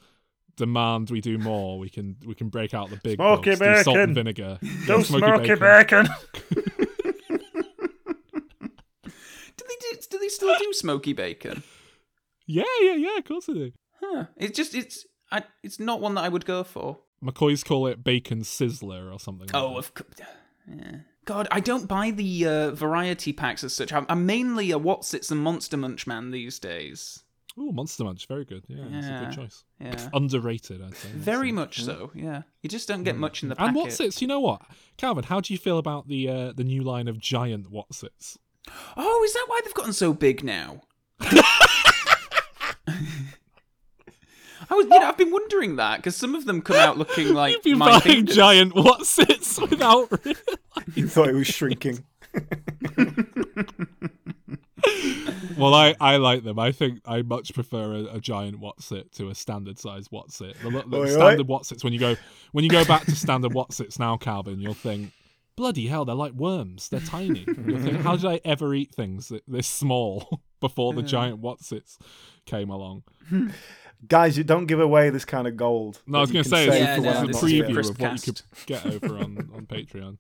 demand 0.58 1.10
we 1.10 1.22
do 1.22 1.38
more, 1.38 1.80
we 1.80 1.90
can 1.90 2.16
we 2.26 2.36
can 2.36 2.50
break 2.50 2.74
out 2.74 2.90
the 2.92 2.98
big 2.98 3.18
Smoky 3.18 3.56
dogs, 3.56 3.60
do 3.60 3.84
salt 3.84 3.96
bacon. 3.96 4.00
and 4.02 4.16
vinegar, 4.16 4.60
No 4.88 4.98
Yeah, 4.98 5.04
smoky 5.04 5.56
bacon. 5.56 6.08
Do 9.58 9.64
they 9.68 9.76
do? 9.92 9.98
Do 10.10 10.20
they 10.20 10.28
still 10.30 10.56
do 10.58 10.74
smoky 10.74 11.14
bacon? 11.14 11.64
Yeah, 12.46 12.64
yeah, 12.82 12.96
yeah. 12.96 13.18
Of 13.18 13.26
course 13.26 13.46
they 13.46 13.54
do. 13.54 13.72
Huh. 14.02 14.26
It's 14.38 14.56
just 14.56 14.76
it's 14.76 15.06
I, 15.32 15.44
it's 15.64 15.80
not 15.80 16.02
one 16.02 16.16
that 16.16 16.24
I 16.24 16.30
would 16.30 16.46
go 16.46 16.64
for. 16.64 17.00
McCoys 17.24 17.66
call 17.66 17.88
it 17.88 18.04
bacon 18.04 18.42
sizzler 18.42 19.12
or 19.12 19.20
something. 19.20 19.50
Oh, 19.54 19.70
that. 19.74 19.78
of 19.78 19.94
course. 19.94 20.10
Yeah. 20.68 20.96
God, 21.26 21.48
I 21.50 21.60
don't 21.60 21.88
buy 21.88 22.12
the 22.12 22.46
uh, 22.46 22.72
variety 22.72 23.34
packs 23.34 23.64
as 23.64 23.74
such. 23.74 23.92
I'm, 23.92 24.06
I'm 24.10 24.26
mainly 24.28 24.72
a 24.72 24.80
Wotsits 24.80 25.32
and 25.32 25.42
Monster 25.42 25.76
Munch 25.76 26.06
man 26.06 26.30
these 26.30 26.60
days. 26.60 27.24
Oh, 27.58 27.72
Monster 27.72 28.04
Munch, 28.04 28.28
very 28.28 28.46
good. 28.46 28.64
Yeah, 28.68 28.84
it's 28.92 29.08
a 29.08 29.26
good 29.26 29.44
choice. 29.44 29.64
yeah. 29.80 30.10
Underrated, 30.14 30.84
I'd 30.84 30.96
say. 30.96 31.08
Very 31.16 31.52
much 31.52 31.82
so. 31.84 32.12
Yeah, 32.14 32.44
you 32.62 32.70
just 32.70 32.88
don't 32.88 33.04
get 33.04 33.18
much 33.18 33.42
in 33.44 33.50
the 33.50 33.56
packet. 33.56 33.76
And 33.76 33.88
Wotsits, 33.88 34.22
you 34.22 34.28
know 34.28 34.42
what, 34.42 34.62
Calvin? 34.98 35.24
How 35.24 35.40
do 35.40 35.54
you 35.54 35.58
feel 35.58 35.78
about 35.78 36.08
the 36.08 36.28
uh, 36.28 36.54
the 36.54 36.66
new 36.66 36.84
line 36.84 37.08
of 37.08 37.18
giant 37.18 37.72
Wotsits? 37.72 38.38
Oh, 38.98 39.24
is 39.24 39.34
that 39.34 39.46
why 39.48 39.62
they've 39.64 39.74
gotten 39.74 39.94
so 39.94 40.14
big 40.14 40.44
now? 40.44 40.82
I 44.68 44.74
was, 44.74 44.86
you 44.86 44.90
know, 45.00 45.06
I've 45.08 45.18
been 45.18 45.32
wondering 45.32 45.76
that 45.76 45.98
because 45.98 46.16
some 46.16 46.34
of 46.34 46.46
them 46.46 46.62
come 46.62 46.78
out 46.78 46.98
looking 46.98 47.34
like 47.34 47.54
You've 47.54 47.64
been 47.64 47.78
my 47.78 47.90
buying 47.92 48.02
fingers. 48.02 48.36
giant 48.36 48.74
Wotsits 48.74 49.62
without. 49.70 50.10
You 50.94 51.08
thought 51.08 51.30
it 51.30 51.36
was 51.36 51.48
shrinking. 51.48 52.04
Well, 55.58 55.74
I, 55.74 55.96
I 56.02 56.18
like 56.18 56.44
them. 56.44 56.60
I 56.60 56.72
think 56.74 57.00
I 57.06 57.22
much 57.22 57.54
prefer 57.54 57.94
a, 57.94 58.16
a 58.16 58.20
giant 58.20 58.60
Wotsit 58.60 59.12
to 59.14 59.30
a 59.30 59.36
standard 59.36 59.80
size 59.80 60.10
Wotsit. 60.10 60.58
The, 60.62 60.70
the 60.88 60.98
Oi, 60.98 61.02
oi. 61.04 61.08
standard 61.08 61.48
Wotsits 61.48 61.84
when 61.84 61.94
you 61.94 62.00
go 62.00 62.16
when 62.52 62.64
you 62.66 62.70
go 62.70 62.84
back 62.86 63.06
to 63.06 63.16
standard 63.16 63.52
Wotsits 63.54 63.98
now, 64.00 64.18
Calvin, 64.18 64.60
you'll 64.60 64.74
think, 64.74 65.12
bloody 65.56 65.88
hell, 65.88 66.04
they're 66.06 66.14
like 66.14 66.34
worms. 66.34 66.90
They're 66.90 67.00
tiny. 67.00 67.46
You'll 67.66 67.80
think, 67.80 68.02
how 68.02 68.18
did 68.18 68.26
I 68.26 68.42
ever 68.44 68.74
eat 68.76 68.94
things 68.94 69.30
that- 69.30 69.44
this 69.48 69.66
small 69.68 70.42
before 70.68 70.94
the 70.94 71.04
giant 71.04 71.42
Wotsits 71.42 71.98
came 72.46 72.70
along? 72.70 73.04
Guys, 74.08 74.38
you 74.38 74.44
don't 74.44 74.66
give 74.68 74.80
away 74.80 75.10
this 75.10 75.26
kind 75.26 75.48
of 75.48 75.58
gold. 75.58 76.00
No, 76.06 76.20
I 76.20 76.22
was 76.22 76.32
going 76.32 76.44
to 76.44 76.50
say 76.50 76.66
can 76.66 76.74
it's, 76.76 76.80
Yeah, 76.84 76.98
no, 76.98 77.10
it's 77.10 77.18
I'm 77.20 77.24
a 77.24 77.28
this 77.28 77.36
not 77.42 77.44
is 77.46 77.52
here. 77.52 77.64
preview 77.64 77.90
of 77.90 78.00
what 78.00 78.12
you 78.14 78.34
could 78.34 78.42
get 78.68 78.86
over 78.86 79.18
on, 79.18 79.50
on 79.56 79.66
Patreon. 79.68 80.18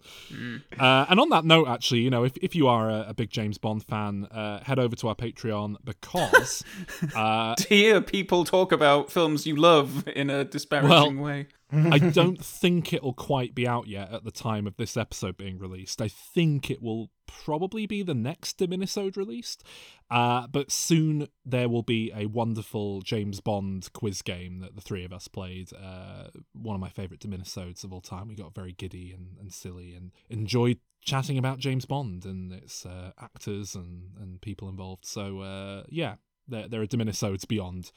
Uh, 0.79 1.05
and 1.09 1.19
on 1.19 1.29
that 1.29 1.45
note, 1.45 1.67
actually, 1.67 1.99
you 1.99 2.09
know, 2.09 2.23
if, 2.23 2.35
if 2.41 2.55
you 2.55 2.67
are 2.67 2.89
a, 2.89 3.05
a 3.09 3.13
big 3.13 3.29
James 3.29 3.57
Bond 3.59 3.83
fan, 3.83 4.25
uh, 4.31 4.63
head 4.63 4.79
over 4.79 4.95
to 4.95 5.09
our 5.09 5.15
Patreon 5.15 5.75
because 5.83 6.63
uh, 7.15 7.53
To 7.55 7.67
hear 7.67 8.01
people 8.01 8.43
talk 8.45 8.71
about 8.71 9.11
films 9.11 9.45
you 9.45 9.55
love 9.55 10.07
in 10.07 10.29
a 10.31 10.45
disparaging 10.45 11.19
way. 11.19 11.47
I 11.71 11.97
don't 11.97 12.43
think 12.43 12.93
it'll 12.93 13.13
quite 13.13 13.55
be 13.55 13.67
out 13.67 13.87
yet 13.87 14.11
at 14.13 14.23
the 14.23 14.31
time 14.31 14.67
of 14.67 14.77
this 14.77 14.95
episode 14.95 15.35
being 15.35 15.57
released. 15.57 16.01
I 16.01 16.07
think 16.07 16.69
it 16.69 16.81
will 16.81 17.09
probably 17.25 17.87
be 17.87 18.03
the 18.03 18.13
next 18.13 18.59
Diminisode 18.59 19.17
released. 19.17 19.63
Uh, 20.09 20.47
but 20.47 20.71
soon 20.71 21.27
there 21.43 21.67
will 21.67 21.81
be 21.81 22.11
a 22.15 22.27
wonderful 22.27 23.01
James 23.01 23.41
Bond 23.41 23.91
quiz 23.93 24.21
game 24.21 24.59
that 24.59 24.75
the 24.75 24.81
three 24.81 25.03
of 25.03 25.11
us 25.11 25.27
played. 25.27 25.71
Uh, 25.73 26.29
one 26.53 26.75
of 26.75 26.81
my 26.81 26.89
favourite 26.89 27.19
Diminisodes 27.19 27.83
of 27.83 27.91
all 27.91 28.01
time. 28.01 28.27
We 28.27 28.35
got 28.35 28.53
very 28.53 28.71
giddy 28.71 29.11
and, 29.11 29.37
and 29.39 29.51
silly 29.51 29.95
and 29.95 30.11
enjoyed 30.29 30.79
chatting 31.01 31.37
about 31.37 31.59
James 31.59 31.85
Bond 31.85 32.25
and 32.25 32.51
its 32.51 32.85
uh, 32.85 33.11
actors 33.19 33.75
and, 33.75 34.11
and 34.19 34.39
people 34.41 34.69
involved. 34.69 35.05
So, 35.05 35.39
uh, 35.39 35.83
yeah, 35.89 36.15
there, 36.47 36.67
there 36.67 36.81
are 36.81 36.87
Diminisodes 36.87 37.45
beyond 37.45 37.91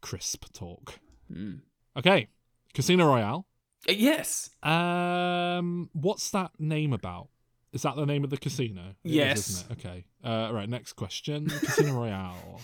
crisp 0.00 0.52
talk. 0.52 0.98
Okay, 1.96 2.28
Casino 2.74 3.06
Royale. 3.06 3.46
Uh, 3.88 3.92
Yes. 3.92 4.50
Um, 4.62 5.90
what's 5.92 6.30
that 6.30 6.52
name 6.58 6.92
about? 6.92 7.28
Is 7.72 7.82
that 7.82 7.96
the 7.96 8.06
name 8.06 8.24
of 8.24 8.30
the 8.30 8.36
casino? 8.38 8.94
It 9.04 9.08
is, 9.10 9.14
Yes. 9.14 9.48
isn't 9.50 9.70
it? 9.70 9.72
Okay. 9.86 10.04
Uh, 10.22 10.50
right. 10.52 10.68
Next 10.68 10.94
question. 10.94 11.48
Casino 11.48 11.92
Royale. 12.00 12.60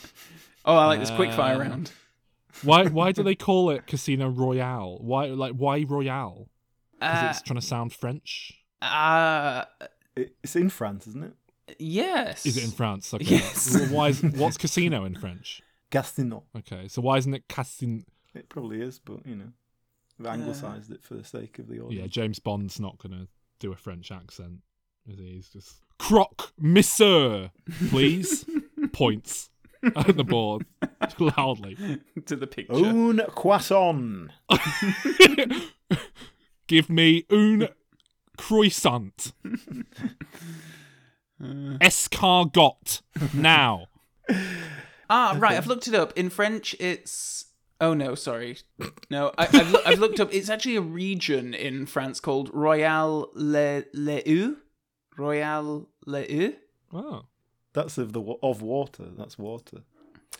Oh, 0.64 0.76
I 0.76 0.86
like 0.86 1.00
this 1.00 1.10
quickfire 1.10 1.56
Um, 1.56 1.60
round. 1.60 1.92
Why? 2.62 2.86
Why 2.86 3.12
do 3.12 3.22
they 3.28 3.34
call 3.34 3.70
it 3.70 3.86
Casino 3.86 4.28
Royale? 4.28 4.98
Why? 5.00 5.26
Like 5.26 5.52
why 5.54 5.84
Royale? 5.86 6.48
Because 6.98 7.22
Uh, 7.24 7.26
it's 7.30 7.42
trying 7.42 7.60
to 7.60 7.66
sound 7.66 7.92
French. 7.92 8.52
uh, 8.82 9.64
It's 10.16 10.56
in 10.56 10.70
France, 10.70 11.06
isn't 11.06 11.24
it? 11.24 11.34
yes. 11.78 12.46
Is 12.46 12.56
it 12.56 12.64
in 12.64 12.70
France? 12.70 13.12
Okay. 13.14 13.24
Yes. 13.36 13.74
Well, 13.74 13.86
why 13.90 14.08
is 14.08 14.22
what's 14.40 14.56
casino 14.56 15.04
in 15.04 15.14
French? 15.16 15.60
Casino. 15.90 16.44
Okay. 16.56 16.88
So 16.88 17.02
why 17.02 17.18
isn't 17.18 17.34
it 17.34 17.44
Casino? 17.48 18.04
It 18.34 18.48
probably 18.48 18.80
is, 18.80 18.98
but 19.00 19.26
you 19.26 19.34
know, 19.36 19.44
we've 19.44 19.52
anglicised 20.26 20.90
it 20.90 21.02
for 21.02 21.14
the 21.14 21.24
sake 21.24 21.58
of 21.58 21.68
the 21.68 21.80
audience. 21.80 22.02
Yeah. 22.02 22.06
James 22.06 22.38
Bond's 22.38 22.80
not 22.80 22.98
gonna 22.98 23.28
do 23.58 23.72
a 23.72 23.76
French 23.76 24.10
accent. 24.10 24.58
Is 25.06 25.18
he? 25.18 25.32
He's 25.32 25.48
just 25.48 25.76
croque 25.98 26.52
monsieur, 26.58 27.50
please. 27.88 28.44
Points 28.92 29.50
at 29.96 30.16
the 30.16 30.24
board 30.24 30.66
loudly. 31.18 31.76
to 32.26 32.36
the 32.36 32.46
picture. 32.46 32.74
Un 32.74 33.20
croissant. 33.34 34.30
Give 36.66 36.90
me 36.90 37.24
un 37.30 37.68
croissant. 38.36 39.32
Escargot 41.40 43.02
now. 43.34 43.86
Ah, 45.08 45.34
right. 45.38 45.56
I've 45.56 45.66
looked 45.66 45.88
it 45.88 45.94
up. 45.94 46.16
In 46.16 46.30
French, 46.30 46.74
it's. 46.78 47.46
Oh 47.80 47.94
no, 47.94 48.14
sorry. 48.14 48.58
No, 49.10 49.32
I, 49.38 49.44
I've, 49.52 49.70
loo- 49.72 49.80
I've 49.86 49.98
looked 49.98 50.20
up. 50.20 50.32
It's 50.34 50.50
actually 50.50 50.76
a 50.76 50.82
region 50.82 51.54
in 51.54 51.86
France 51.86 52.20
called 52.20 52.50
Royal 52.52 53.30
Le 53.34 53.84
Leu. 53.94 54.56
Royal 55.16 55.88
Le 56.06 56.24
Leu. 56.28 56.52
Oh. 56.92 57.22
That's 57.72 57.98
of 57.98 58.12
the 58.12 58.20
wa- 58.20 58.36
of 58.42 58.62
water. 58.62 59.06
That's 59.16 59.38
water. 59.38 59.78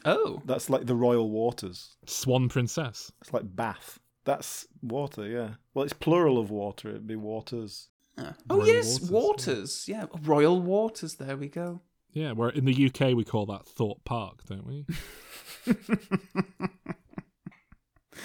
Oh, 0.05 0.41
That's 0.45 0.69
like 0.71 0.87
the 0.87 0.95
royal 0.95 1.31
waters. 1.31 1.97
Swan 2.07 2.49
Princess. 2.49 3.13
It's 3.21 3.33
like 3.33 3.55
bath. 3.55 3.99
That's 4.25 4.67
water. 4.83 5.27
Yeah. 5.27 5.51
Well, 5.75 5.85
it's 5.85 5.93
plural 5.93 6.39
of 6.39 6.51
water. 6.51 6.89
It'd 6.91 7.07
be 7.07 7.17
waters. 7.17 7.89
Ah. 8.19 8.35
oh 8.49 8.57
Royal 8.59 8.67
yes, 8.67 9.01
Waters, 9.01 9.11
waters. 9.11 9.85
Yeah, 9.89 10.07
Royal 10.23 10.61
Waters. 10.61 11.15
There 11.15 11.37
we 11.37 11.49
go. 11.49 11.81
Yeah, 12.13 12.33
where 12.33 12.49
in 12.51 12.65
the 12.65 12.87
UK 12.87 13.15
we 13.17 13.25
call 13.25 13.47
that 13.47 13.67
Thorpe 13.67 14.05
Park, 14.05 14.41
don't 14.47 14.67
we? 14.67 14.85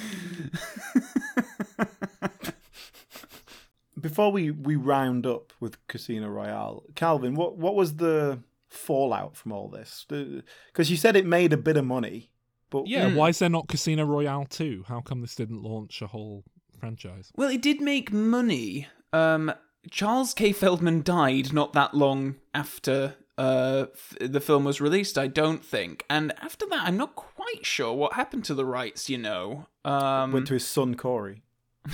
Before 3.99 4.31
we 4.31 4.51
we 4.51 4.75
round 4.75 5.25
up 5.25 5.53
with 5.59 5.85
Casino 5.87 6.27
Royale, 6.27 6.83
Calvin, 6.95 7.33
what 7.35 7.57
what 7.57 7.75
was 7.75 7.95
the 7.95 8.39
fallout 8.67 9.37
from 9.37 9.53
all 9.53 9.69
this? 9.69 10.05
Because 10.09 10.91
you 10.91 10.97
said 10.97 11.15
it 11.15 11.25
made 11.25 11.53
a 11.53 11.57
bit 11.57 11.77
of 11.77 11.85
money, 11.85 12.29
but 12.69 12.87
Yeah, 12.87 13.15
why 13.15 13.29
is 13.29 13.39
there 13.39 13.49
not 13.49 13.67
Casino 13.67 14.03
Royale 14.03 14.45
2? 14.45 14.85
How 14.87 15.01
come 15.01 15.21
this 15.21 15.35
didn't 15.35 15.63
launch 15.63 16.01
a 16.01 16.07
whole 16.07 16.43
franchise? 16.77 17.31
Well, 17.35 17.49
it 17.49 17.61
did 17.61 17.81
make 17.81 18.11
money. 18.11 18.87
Um, 19.13 19.53
Charles 19.89 20.33
K. 20.33 20.51
Feldman 20.51 21.03
died 21.03 21.53
not 21.53 21.73
that 21.73 21.93
long 21.93 22.35
after 22.53 23.15
uh, 23.37 23.85
f- 23.93 24.15
the 24.19 24.39
film 24.39 24.63
was 24.63 24.79
released, 24.79 25.17
I 25.17 25.27
don't 25.27 25.63
think. 25.63 26.05
And 26.09 26.33
after 26.41 26.65
that, 26.67 26.83
I'm 26.87 26.97
not 26.97 27.15
quite 27.15 27.65
sure 27.65 27.93
what 27.93 28.13
happened 28.13 28.45
to 28.45 28.53
the 28.53 28.65
rights, 28.65 29.09
you 29.09 29.17
know. 29.17 29.67
Um, 29.83 30.31
went 30.31 30.47
to 30.47 30.53
his 30.53 30.65
son 30.67 30.95
Corey. 30.95 31.41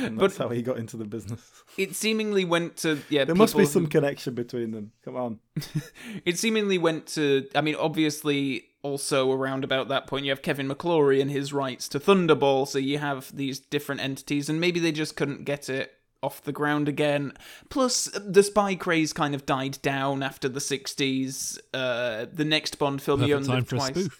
And 0.00 0.16
But- 0.16 0.26
that's 0.28 0.36
how 0.36 0.48
he 0.50 0.62
got 0.62 0.76
into 0.76 0.96
the 0.96 1.06
business. 1.06 1.50
It 1.78 1.96
seemingly 1.96 2.44
went 2.44 2.76
to 2.78 2.98
yeah. 3.08 3.24
There 3.24 3.34
must 3.34 3.56
be 3.56 3.64
some 3.64 3.84
who- 3.84 3.88
connection 3.88 4.34
between 4.34 4.70
them. 4.70 4.92
Come 5.04 5.16
on. 5.16 5.38
It 6.24 6.38
seemingly 6.38 6.76
went 6.78 7.06
to. 7.14 7.48
I 7.54 7.62
mean, 7.62 7.74
obviously, 7.74 8.64
also 8.82 9.32
around 9.32 9.64
about 9.64 9.88
that 9.88 10.06
point, 10.06 10.24
you 10.26 10.30
have 10.30 10.42
Kevin 10.42 10.68
McClory 10.68 11.20
and 11.22 11.30
his 11.30 11.52
rights 11.52 11.88
to 11.88 11.98
Thunderball. 12.00 12.68
So 12.68 12.78
you 12.78 12.98
have 12.98 13.34
these 13.34 13.58
different 13.60 14.02
entities, 14.02 14.48
and 14.48 14.60
maybe 14.60 14.78
they 14.78 14.92
just 14.92 15.16
couldn't 15.16 15.44
get 15.44 15.68
it 15.70 15.94
off 16.22 16.42
the 16.42 16.52
ground 16.52 16.88
again. 16.88 17.32
Plus, 17.68 18.06
the 18.14 18.42
spy 18.42 18.74
craze 18.74 19.12
kind 19.12 19.34
of 19.34 19.46
died 19.46 19.78
down 19.82 20.22
after 20.22 20.48
the 20.48 20.60
'60s. 20.60 21.58
Uh, 21.72 22.26
the 22.32 22.44
next 22.44 22.78
Bond 22.78 23.00
film, 23.02 23.22
You 23.22 23.36
Only 23.36 23.48
Live 23.48 23.68
Twice. 23.68 24.08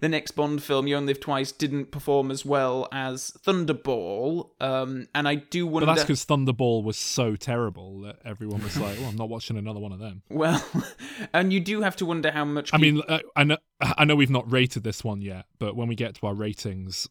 The 0.00 0.08
next 0.08 0.30
Bond 0.30 0.62
film, 0.62 0.86
You 0.86 0.96
Only 0.96 1.08
Live 1.12 1.20
Twice, 1.20 1.50
didn't 1.52 1.90
perform 1.90 2.30
as 2.30 2.44
well 2.46 2.88
as 2.92 3.32
Thunderball. 3.44 4.50
Um, 4.60 5.08
and 5.14 5.26
I 5.28 5.34
do 5.34 5.66
But 5.66 5.72
wonder. 5.72 5.86
that's 5.86 6.02
because 6.02 6.24
Thunderball 6.24 6.84
was 6.84 6.96
so 6.96 7.34
terrible 7.36 8.00
that 8.02 8.20
everyone 8.24 8.62
was 8.62 8.78
like, 8.78 8.98
"Well, 8.98 9.08
I'm 9.08 9.16
not 9.16 9.28
watching 9.28 9.56
another 9.58 9.80
one 9.80 9.92
of 9.92 9.98
them." 9.98 10.22
Well, 10.30 10.64
and 11.34 11.52
you 11.52 11.60
do 11.60 11.82
have 11.82 11.96
to 11.96 12.06
wonder 12.06 12.30
how 12.30 12.44
much. 12.44 12.70
I 12.72 12.78
mean, 12.78 13.02
uh, 13.08 13.18
I 13.34 13.44
know, 13.44 13.58
I 13.80 14.04
know 14.04 14.14
we've 14.14 14.30
not 14.30 14.50
rated 14.50 14.84
this 14.84 15.02
one 15.02 15.20
yet, 15.20 15.46
but 15.58 15.74
when 15.74 15.88
we 15.88 15.96
get 15.96 16.14
to 16.16 16.26
our 16.28 16.34
ratings, 16.34 17.08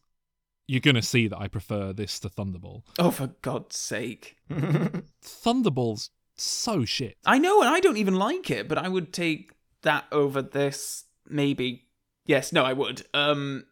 you're 0.66 0.80
gonna 0.80 1.02
see 1.02 1.28
that 1.28 1.38
I 1.38 1.48
prefer 1.48 1.92
this 1.92 2.18
to 2.20 2.28
Thunderball. 2.28 2.82
oh, 2.98 3.10
for 3.10 3.28
God's 3.42 3.76
sake! 3.76 4.36
Thunderball's 4.50 6.10
so 6.36 6.84
shit. 6.84 7.16
I 7.24 7.38
know, 7.38 7.60
and 7.60 7.68
I 7.70 7.80
don't 7.80 7.96
even 7.96 8.14
like 8.14 8.50
it, 8.50 8.68
but 8.68 8.78
I 8.78 8.88
would 8.88 9.12
take 9.12 9.52
that 9.82 10.04
over 10.12 10.42
this. 10.42 11.04
Maybe. 11.28 11.88
Yes, 12.24 12.52
no, 12.52 12.64
I 12.64 12.72
would. 12.72 13.06
Um, 13.14 13.64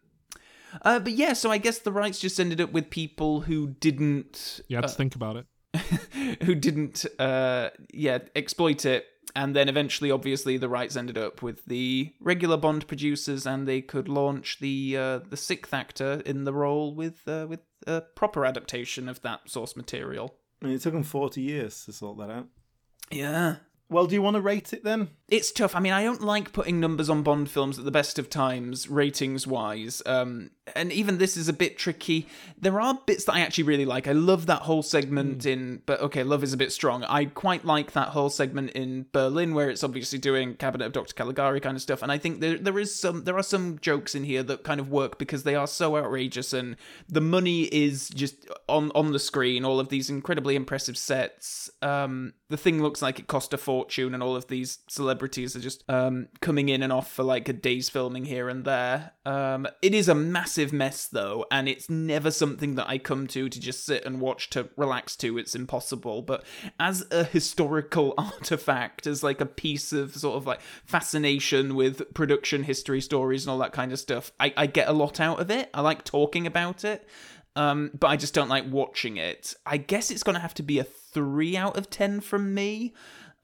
uh, 0.81 0.99
but 0.99 1.13
yeah, 1.13 1.33
so 1.33 1.51
I 1.51 1.57
guess 1.57 1.79
the 1.79 1.91
rights 1.91 2.19
just 2.19 2.39
ended 2.39 2.59
up 2.59 2.71
with 2.71 2.89
people 2.89 3.41
who 3.41 3.67
didn't, 3.67 4.61
You 4.67 4.77
had 4.77 4.85
uh, 4.85 4.87
to 4.89 4.93
think 4.93 5.15
about 5.15 5.37
it. 5.37 5.45
who 6.43 6.55
didn't, 6.55 7.05
uh, 7.19 7.69
yeah, 7.93 8.19
exploit 8.35 8.85
it, 8.85 9.05
and 9.35 9.55
then 9.55 9.67
eventually, 9.67 10.09
obviously, 10.09 10.57
the 10.57 10.69
rights 10.69 10.95
ended 10.95 11.17
up 11.17 11.41
with 11.41 11.65
the 11.65 12.13
regular 12.19 12.57
Bond 12.57 12.87
producers, 12.87 13.45
and 13.45 13.67
they 13.67 13.81
could 13.81 14.07
launch 14.07 14.59
the 14.59 14.95
uh, 14.97 15.19
the 15.19 15.37
sixth 15.37 15.73
actor 15.73 16.21
in 16.25 16.45
the 16.45 16.53
role 16.53 16.95
with 16.95 17.27
uh, 17.27 17.45
with 17.49 17.59
a 17.85 18.01
proper 18.01 18.45
adaptation 18.45 19.09
of 19.09 19.21
that 19.21 19.49
source 19.49 19.75
material. 19.75 20.35
I 20.61 20.67
mean, 20.67 20.75
it 20.75 20.81
took 20.81 20.93
them 20.93 21.03
40 21.03 21.41
years 21.41 21.85
to 21.85 21.93
sort 21.93 22.17
that 22.17 22.29
out. 22.29 22.47
Yeah. 23.11 23.57
Well, 23.89 24.07
do 24.07 24.15
you 24.15 24.21
want 24.21 24.35
to 24.35 24.41
rate 24.41 24.73
it 24.73 24.83
then? 24.83 25.09
It's 25.27 25.51
tough. 25.51 25.75
I 25.75 25.79
mean, 25.79 25.93
I 25.93 26.03
don't 26.03 26.23
like 26.23 26.53
putting 26.53 26.79
numbers 26.79 27.09
on 27.09 27.21
Bond 27.21 27.51
films 27.51 27.77
at 27.77 27.85
the 27.85 27.91
best 27.91 28.17
of 28.17 28.29
times, 28.29 28.89
ratings 28.89 29.45
wise. 29.45 30.01
Um, 30.05 30.51
and 30.73 30.91
even 30.91 31.19
this 31.19 31.37
is 31.37 31.47
a 31.47 31.53
bit 31.53 31.77
tricky. 31.77 32.27
There 32.59 32.81
are 32.81 32.99
bits 33.05 33.25
that 33.25 33.35
I 33.35 33.41
actually 33.41 33.65
really 33.65 33.85
like. 33.85 34.07
I 34.07 34.13
love 34.13 34.47
that 34.47 34.63
whole 34.63 34.81
segment 34.81 35.45
in, 35.45 35.81
but 35.85 36.01
okay, 36.01 36.23
love 36.23 36.43
is 36.43 36.53
a 36.53 36.57
bit 36.57 36.71
strong. 36.71 37.03
I 37.03 37.25
quite 37.25 37.65
like 37.65 37.91
that 37.91 38.09
whole 38.09 38.29
segment 38.29 38.71
in 38.71 39.05
Berlin 39.11 39.53
where 39.53 39.69
it's 39.69 39.83
obviously 39.83 40.17
doing 40.17 40.55
Cabinet 40.55 40.85
of 40.85 40.93
Dr. 40.93 41.13
Caligari 41.13 41.59
kind 41.59 41.75
of 41.75 41.83
stuff. 41.83 42.01
And 42.01 42.11
I 42.11 42.17
think 42.17 42.39
there 42.39 42.57
there 42.57 42.79
is 42.79 42.95
some 42.95 43.25
there 43.25 43.37
are 43.37 43.43
some 43.43 43.77
jokes 43.79 44.15
in 44.15 44.23
here 44.23 44.41
that 44.43 44.63
kind 44.63 44.79
of 44.79 44.89
work 44.89 45.19
because 45.19 45.43
they 45.43 45.55
are 45.55 45.67
so 45.67 45.97
outrageous 45.97 46.51
and 46.51 46.77
the 47.07 47.21
money 47.21 47.63
is 47.63 48.09
just 48.09 48.47
on 48.67 48.91
on 48.95 49.11
the 49.11 49.19
screen. 49.19 49.65
All 49.65 49.79
of 49.79 49.89
these 49.89 50.09
incredibly 50.09 50.55
impressive 50.55 50.97
sets. 50.97 51.69
Um, 51.83 52.33
the 52.49 52.57
thing 52.57 52.81
looks 52.81 53.01
like 53.01 53.19
it 53.19 53.27
cost 53.27 53.53
a 53.53 53.57
fortune, 53.57 54.13
and 54.13 54.21
all 54.21 54.35
of 54.35 54.47
these 54.47 54.79
celebrities 54.87 55.55
are 55.55 55.59
just 55.59 55.83
um, 55.89 56.27
coming 56.41 56.69
in 56.69 56.83
and 56.83 56.93
off 56.93 57.11
for 57.11 57.23
like 57.23 57.49
a 57.49 57.53
day's 57.53 57.89
filming 57.89 58.25
here 58.25 58.49
and 58.49 58.65
there. 58.65 59.11
Um, 59.25 59.67
it 59.81 59.95
is 59.95 60.07
a 60.07 60.15
massive 60.15 60.54
mess 60.73 61.07
though, 61.07 61.45
and 61.51 61.67
it's 61.67 61.89
never 61.89 62.31
something 62.31 62.75
that 62.75 62.89
I 62.89 62.97
come 62.97 63.27
to 63.27 63.49
to 63.49 63.59
just 63.59 63.85
sit 63.85 64.05
and 64.05 64.19
watch 64.21 64.49
to 64.51 64.69
relax 64.75 65.15
to. 65.17 65.37
It's 65.37 65.55
impossible. 65.55 66.21
But 66.21 66.43
as 66.79 67.05
a 67.11 67.23
historical 67.23 68.13
artifact, 68.17 69.07
as 69.07 69.23
like 69.23 69.41
a 69.41 69.45
piece 69.45 69.93
of 69.93 70.15
sort 70.15 70.37
of 70.37 70.45
like 70.47 70.61
fascination 70.85 71.75
with 71.75 72.13
production 72.13 72.63
history 72.63 73.01
stories 73.01 73.45
and 73.45 73.51
all 73.51 73.59
that 73.59 73.73
kind 73.73 73.91
of 73.91 73.99
stuff, 73.99 74.31
I, 74.39 74.53
I 74.55 74.65
get 74.67 74.87
a 74.87 74.93
lot 74.93 75.19
out 75.19 75.39
of 75.39 75.51
it. 75.51 75.69
I 75.73 75.81
like 75.81 76.03
talking 76.03 76.47
about 76.47 76.83
it. 76.83 77.07
Um, 77.57 77.91
but 77.97 78.07
I 78.07 78.17
just 78.17 78.33
don't 78.33 78.49
like 78.49 78.65
watching 78.69 79.17
it. 79.17 79.53
I 79.65 79.77
guess 79.77 80.11
it's 80.11 80.23
gonna 80.23 80.39
have 80.39 80.53
to 80.55 80.63
be 80.63 80.79
a 80.79 80.83
three 80.83 81.55
out 81.55 81.77
of 81.77 81.89
ten 81.89 82.19
from 82.19 82.53
me. 82.53 82.93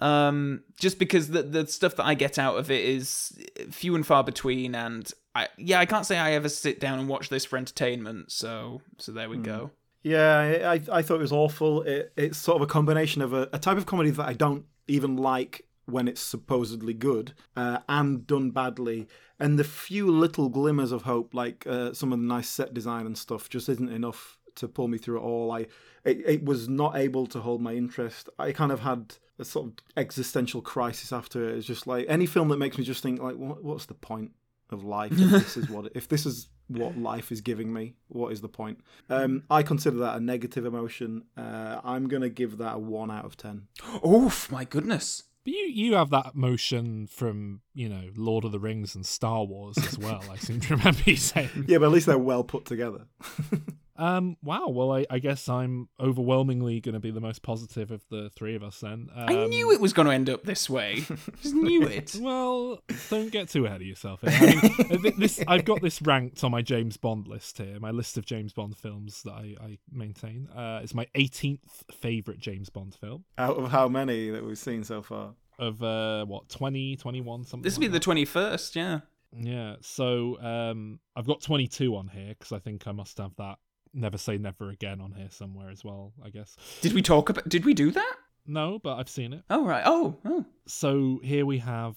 Um, 0.02 0.64
just 0.80 0.98
because 0.98 1.30
the 1.30 1.44
the 1.44 1.68
stuff 1.68 1.96
that 1.98 2.06
I 2.06 2.16
get 2.16 2.40
out 2.40 2.58
of 2.58 2.72
it 2.72 2.84
is 2.84 3.38
few 3.70 3.96
and 3.96 4.06
far 4.06 4.24
between, 4.24 4.76
and 4.76 5.10
I 5.36 5.48
yeah, 5.58 5.80
I 5.80 5.86
can't 5.86 6.06
say 6.06 6.18
I 6.18 6.34
ever 6.34 6.50
sit 6.50 6.80
down 6.80 7.00
and 7.00 7.08
watch 7.08 7.30
this 7.30 7.46
for 7.46 7.58
entertainment. 7.58 8.32
So 8.32 8.82
so 8.98 9.12
there 9.12 9.30
we 9.30 9.38
go. 9.38 9.72
Yeah, 10.04 10.72
I, 10.72 10.82
I, 10.92 11.02
thought 11.04 11.18
it 11.18 11.22
was 11.22 11.32
awful. 11.32 11.84
It, 11.84 12.12
it's 12.18 12.40
sort 12.40 12.56
of 12.56 12.64
a 12.64 12.66
combination 12.66 13.22
of 13.22 13.34
a, 13.34 13.48
a 13.54 13.60
type 13.60 13.78
of 13.78 13.86
comedy 13.86 14.10
that 14.10 14.28
I 14.28 14.34
don't 14.34 14.66
even 14.88 15.16
like 15.16 15.68
when 15.86 16.08
it's 16.08 16.22
supposedly 16.22 16.94
good 16.94 17.34
uh, 17.56 17.80
and 17.88 18.26
done 18.26 18.50
badly. 18.50 19.08
And 19.40 19.60
the 19.60 19.64
few 19.64 20.10
little 20.10 20.50
glimmers 20.50 20.92
of 20.92 21.04
hope, 21.04 21.36
like 21.36 21.66
uh, 21.68 21.94
some 21.94 22.12
of 22.14 22.20
the 22.20 22.26
nice 22.26 22.50
set 22.50 22.74
design 22.74 23.06
and 23.06 23.16
stuff, 23.16 23.48
just 23.50 23.70
isn't 23.70 23.90
enough 23.90 24.40
to 24.56 24.68
pull 24.68 24.88
me 24.88 24.98
through 24.98 25.18
it 25.18 25.24
all. 25.24 25.52
I 25.52 25.68
it, 26.04 26.22
it 26.26 26.46
was 26.46 26.68
not 26.68 26.96
able 26.96 27.28
to 27.28 27.40
hold 27.40 27.62
my 27.62 27.74
interest. 27.74 28.30
I 28.40 28.52
kind 28.52 28.72
of 28.72 28.80
had 28.80 29.16
a 29.42 29.46
sort 29.46 29.68
of 29.68 29.74
existential 29.98 30.62
crisis 30.62 31.12
after 31.12 31.50
it. 31.50 31.58
It's 31.58 31.68
just 31.68 31.88
like 31.88 32.06
any 32.08 32.26
film 32.26 32.50
that 32.50 32.58
makes 32.58 32.78
me 32.78 32.84
just 32.84 33.04
think 33.04 33.22
like, 33.22 33.36
what, 33.36 33.64
what's 33.64 33.86
the 33.86 33.94
point 33.94 34.32
of 34.70 34.86
life 34.86 35.12
if 35.12 35.30
this 35.32 35.58
is 35.58 35.70
what 35.70 35.92
if 35.96 36.08
this 36.08 36.26
is 36.26 36.48
what 36.68 36.98
life 36.98 37.32
is 37.32 37.42
giving 37.42 37.74
me? 37.74 37.96
What 38.08 38.32
is 38.32 38.42
the 38.42 38.48
point? 38.48 38.80
Um, 39.10 39.44
I 39.50 39.64
consider 39.64 39.98
that 39.98 40.18
a 40.18 40.20
negative 40.22 40.66
emotion. 40.66 41.24
Uh, 41.36 41.82
I'm 41.84 42.08
gonna 42.08 42.30
give 42.30 42.58
that 42.60 42.76
a 42.76 42.80
one 42.80 43.12
out 43.12 43.26
of 43.26 43.36
ten. 43.36 43.68
Oof, 44.06 44.50
my 44.52 44.64
goodness. 44.64 45.24
But 45.44 45.54
you, 45.54 45.64
you 45.74 45.94
have 45.96 46.12
that 46.12 46.34
emotion 46.36 47.08
from, 47.08 47.62
you 47.74 47.90
know, 47.90 48.12
Lord 48.16 48.46
of 48.46 48.52
the 48.52 48.60
Rings 48.60 48.94
and 48.94 49.04
Star 49.04 49.44
Wars 49.44 49.76
as 49.80 49.98
well, 49.98 50.24
I 50.32 50.36
seem 50.36 50.60
to 50.60 50.76
remember 50.76 51.02
you 51.06 51.16
saying. 51.16 51.50
Yeah, 51.68 51.80
but 51.80 51.86
at 51.86 51.92
least 51.92 52.06
they're 52.06 52.18
well 52.18 52.44
put 52.44 52.66
together. 52.66 53.06
Um, 54.02 54.36
wow, 54.42 54.68
well, 54.70 54.92
I, 54.92 55.06
I 55.12 55.20
guess 55.20 55.48
I'm 55.48 55.88
overwhelmingly 56.00 56.80
going 56.82 56.94
to 56.94 57.00
be 57.00 57.12
the 57.12 57.22
most 57.22 57.44
positive 57.44 57.92
of 57.92 58.02
the 58.10 58.32
three 58.32 58.56
of 58.56 58.64
us 58.64 58.80
then. 58.80 59.10
Um, 59.16 59.30
I 59.30 59.46
knew 59.46 59.72
it 59.72 59.80
was 59.80 59.94
going 59.94 60.08
to 60.08 60.14
end 60.14 60.28
up 60.28 60.44
this 60.44 60.68
way. 60.68 61.06
Just 61.42 61.54
knew 61.54 61.84
it. 61.84 62.16
Well, 62.22 62.82
don't 63.10 63.32
get 63.32 63.50
too 63.50 63.66
ahead 63.66 63.82
of 63.82 63.88
yourself. 63.88 64.22
Here. 64.22 64.32
I 64.34 64.46
mean, 64.46 65.02
th- 65.02 65.16
this, 65.18 65.44
I've 65.48 65.66
got 65.66 65.82
this 65.82 66.02
ranked 66.02 66.44
on 66.44 66.52
my 66.52 66.62
James 66.62 66.98
Bond 66.98 67.28
list 67.28 67.58
here, 67.58 67.80
my 67.80 67.92
list 67.92 68.18
of 68.18 68.26
James 68.26 68.54
Bond 68.54 68.76
films 68.78 69.22
that 69.24 69.34
I, 69.34 69.56
I 69.62 69.78
maintain. 69.92 70.48
Uh, 70.50 70.80
it's 70.84 70.94
my 70.94 71.08
18th 71.16 71.60
favourite 71.94 72.40
James 72.40 72.70
Bond 72.70 72.96
film 72.96 73.24
Out 73.38 73.58
of 73.58 73.72
how 73.72 73.88
many 73.88 74.30
that 74.30 74.44
we've 74.44 74.58
seen 74.58 74.84
so 74.84 75.02
far? 75.02 75.34
of, 75.60 75.82
uh, 75.84 76.26
what, 76.26 76.50
20, 76.50 76.96
21, 76.96 77.44
something 77.46 77.62
This 77.62 77.76
will 77.76 77.82
be 77.82 77.88
like 77.88 77.94
the 77.94 78.00
twenty 78.00 78.26
first. 78.26 78.76
Yeah. 78.76 79.02
Yeah, 79.36 79.76
so 79.82 80.42
um, 80.42 81.00
I've 81.16 81.28
got 81.28 81.42
22 81.42 81.96
on 81.96 82.08
here 82.08 82.30
because 82.38 82.52
I 82.52 82.60
think 82.60 82.88
I 82.88 82.92
must 82.92 83.18
have 83.20 83.36
that 83.38 83.58
Never 83.94 84.18
Say 84.18 84.38
Never 84.38 84.70
Again 84.70 85.02
on 85.02 85.12
here 85.14 85.30
somewhere 85.30 85.70
as 85.70 85.84
well, 85.84 86.14
I 86.24 86.30
guess. 86.30 86.56
Did 86.82 86.94
we 86.94 87.02
talk 87.02 87.30
about? 87.30 87.48
Did 87.50 87.66
we 87.66 87.74
do 87.74 87.92
that? 87.92 88.16
No, 88.48 88.80
but 88.80 88.96
I've 88.98 89.10
seen 89.10 89.34
it. 89.34 89.44
Oh 89.50 89.66
right. 89.66 89.84
Oh. 89.86 90.18
Oh. 90.26 90.46
So 90.66 91.20
here 91.24 91.46
we 91.46 91.60
have 91.60 91.96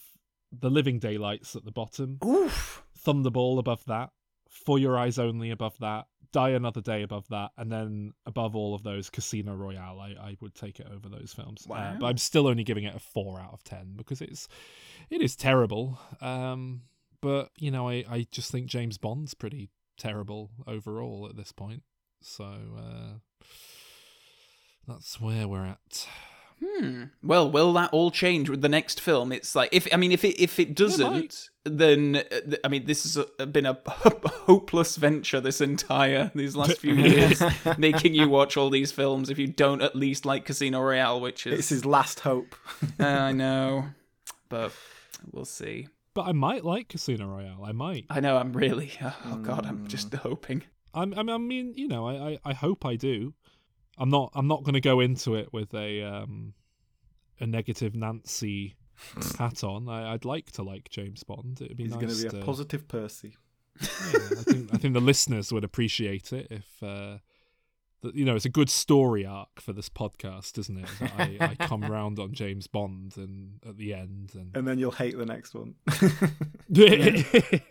The 0.52 0.70
Living 0.70 0.98
Daylights 0.98 1.56
at 1.56 1.64
the 1.64 1.70
bottom, 1.72 2.18
Oof. 2.24 2.82
Thunderball 3.06 3.58
above 3.58 3.84
that, 3.86 4.10
For 4.50 4.78
Your 4.78 4.98
Eyes 4.98 5.18
Only 5.18 5.50
above 5.50 5.78
that, 5.78 6.06
Die 6.32 6.50
Another 6.50 6.80
Day 6.80 7.02
above 7.02 7.26
that, 7.28 7.52
and 7.56 7.70
then 7.72 8.12
above 8.26 8.54
all 8.56 8.74
of 8.74 8.82
those, 8.82 9.08
Casino 9.08 9.54
Royale. 9.54 10.00
I, 10.00 10.08
I 10.20 10.36
would 10.40 10.54
take 10.54 10.80
it 10.80 10.86
over 10.92 11.08
those 11.08 11.32
films. 11.32 11.64
Uh, 11.66 11.70
Wow. 11.70 11.96
but 12.00 12.06
I'm 12.06 12.18
still 12.18 12.46
only 12.48 12.64
giving 12.64 12.84
it 12.84 12.94
a 12.94 12.98
four 12.98 13.38
out 13.40 13.52
of 13.52 13.62
ten 13.64 13.94
because 13.96 14.20
it's 14.20 14.48
it 15.10 15.22
is 15.22 15.36
terrible. 15.36 15.98
Um, 16.20 16.82
but 17.22 17.50
you 17.58 17.70
know, 17.70 17.88
I, 17.88 18.04
I 18.10 18.26
just 18.30 18.50
think 18.52 18.66
James 18.66 18.98
Bond's 18.98 19.32
pretty 19.34 19.70
terrible 19.96 20.50
overall 20.66 21.26
at 21.28 21.36
this 21.36 21.52
point. 21.52 21.82
So 22.20 22.44
uh, 22.44 23.44
that's 24.86 25.20
where 25.20 25.46
we're 25.48 25.66
at. 25.66 26.08
Hmm. 26.64 27.04
Well, 27.22 27.50
will 27.50 27.72
that 27.74 27.92
all 27.92 28.10
change 28.10 28.48
with 28.48 28.62
the 28.62 28.68
next 28.68 29.00
film? 29.00 29.32
It's 29.32 29.54
like 29.54 29.70
if 29.72 29.88
I 29.92 29.96
mean 29.96 30.12
if 30.12 30.24
it 30.24 30.40
if 30.40 30.60
it 30.60 30.74
doesn't, 30.74 31.50
then 31.64 32.22
uh, 32.30 32.56
I 32.62 32.68
mean 32.68 32.86
this 32.86 33.02
has 33.02 33.26
uh, 33.38 33.46
been 33.46 33.66
a 33.66 33.76
hopeless 33.86 34.96
venture 34.96 35.40
this 35.40 35.60
entire 35.60 36.30
these 36.34 36.54
last 36.54 36.78
few 36.78 36.94
years, 36.94 37.42
making 37.76 38.14
you 38.14 38.28
watch 38.28 38.56
all 38.56 38.70
these 38.70 38.92
films 38.92 39.30
if 39.30 39.38
you 39.38 39.48
don't 39.48 39.82
at 39.82 39.96
least 39.96 40.24
like 40.24 40.44
Casino 40.44 40.80
Royale, 40.80 41.20
which 41.20 41.46
is 41.46 41.58
It's 41.58 41.72
is 41.72 41.78
his 41.78 41.84
last 41.84 42.20
hope. 42.20 42.54
uh, 43.00 43.04
I 43.04 43.32
know, 43.32 43.86
but 44.48 44.72
we'll 45.32 45.44
see. 45.44 45.88
But 46.14 46.26
I 46.28 46.32
might 46.32 46.64
like 46.64 46.88
Casino 46.88 47.26
Royale. 47.26 47.64
I 47.64 47.72
might. 47.72 48.06
I 48.08 48.20
know 48.20 48.36
I'm 48.36 48.52
really 48.52 48.92
oh 49.02 49.36
god 49.42 49.66
I'm 49.66 49.86
just 49.86 50.14
hoping. 50.14 50.62
I'm, 50.94 51.12
I'm, 51.18 51.48
mean, 51.48 51.74
you 51.76 51.88
know, 51.88 52.06
I, 52.06 52.14
I, 52.14 52.38
I 52.44 52.52
hope 52.54 52.86
I 52.86 52.94
do. 52.94 53.34
I'm 53.98 54.10
not. 54.10 54.30
I'm 54.34 54.46
not 54.46 54.62
going 54.62 54.74
to 54.74 54.80
go 54.80 55.00
into 55.00 55.34
it 55.34 55.52
with 55.52 55.74
a 55.74 56.02
um, 56.02 56.54
a 57.40 57.46
negative 57.46 57.94
Nancy 57.94 58.76
hat 59.38 59.64
on. 59.64 59.88
I, 59.88 60.12
I'd 60.12 60.24
like 60.24 60.52
to 60.52 60.62
like 60.62 60.88
James 60.90 61.24
Bond. 61.24 61.60
It'd 61.60 61.76
be 61.76 61.84
He's 61.84 61.92
nice 61.92 62.00
going 62.00 62.14
to 62.14 62.30
be 62.30 62.40
a 62.40 62.44
positive 62.44 62.86
Percy. 62.86 63.36
yeah, 63.80 63.88
I 64.12 64.42
think 64.42 64.74
I 64.74 64.78
think 64.78 64.94
the 64.94 65.00
listeners 65.00 65.52
would 65.52 65.64
appreciate 65.64 66.32
it 66.32 66.46
if 66.50 66.82
uh, 66.82 67.18
that 68.04 68.14
you 68.14 68.24
know 68.24 68.36
it's 68.36 68.44
a 68.44 68.50
good 68.50 68.70
story 68.70 69.26
arc 69.26 69.60
for 69.60 69.72
this 69.72 69.88
podcast, 69.88 70.58
isn't 70.58 70.78
it? 70.78 70.88
I, 71.18 71.36
I 71.40 71.66
come 71.66 71.82
round 71.90 72.18
on 72.18 72.32
James 72.32 72.66
Bond 72.66 73.14
and 73.16 73.58
at 73.66 73.76
the 73.76 73.94
end 73.94 74.32
and 74.34 74.56
And 74.56 74.68
then 74.68 74.78
you'll 74.78 74.92
hate 74.92 75.18
the 75.18 75.26
next 75.26 75.54
one. 75.54 75.74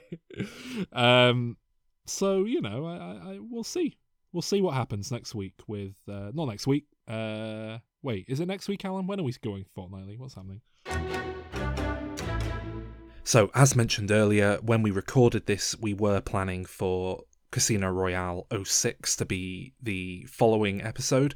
um, 0.93 1.57
so 2.05 2.43
you 2.43 2.61
know, 2.61 2.85
I, 2.85 2.95
I, 2.95 3.34
I 3.34 3.39
we'll 3.39 3.64
see. 3.64 3.97
We'll 4.34 4.41
see 4.41 4.61
what 4.61 4.73
happens 4.73 5.11
next 5.11 5.35
week 5.35 5.53
with 5.68 5.93
uh, 6.10 6.31
not 6.34 6.47
next 6.47 6.65
week. 6.65 6.85
Uh, 7.07 7.77
wait, 8.01 8.26
is 8.27 8.39
it 8.39 8.47
next 8.47 8.68
week, 8.68 8.84
Alan? 8.84 9.05
When 9.05 9.19
are 9.19 9.23
we 9.23 9.34
going 9.43 9.65
fortnightly? 9.76 10.18
What's 10.18 10.34
happening? 10.34 10.61
So, 13.26 13.51
as 13.53 13.76
mentioned 13.76 14.11
earlier, 14.11 14.57
when 14.61 14.81
we 14.81 14.91
recorded 14.91 15.45
this, 15.45 15.80
we 15.80 15.93
were 15.93 16.19
planning 16.19 16.65
for 16.65 17.23
Casino 17.53 17.91
Royale 17.91 18.47
06 18.65 19.15
to 19.17 19.25
be 19.25 19.73
the 19.80 20.25
following 20.25 20.81
episode. 20.81 21.35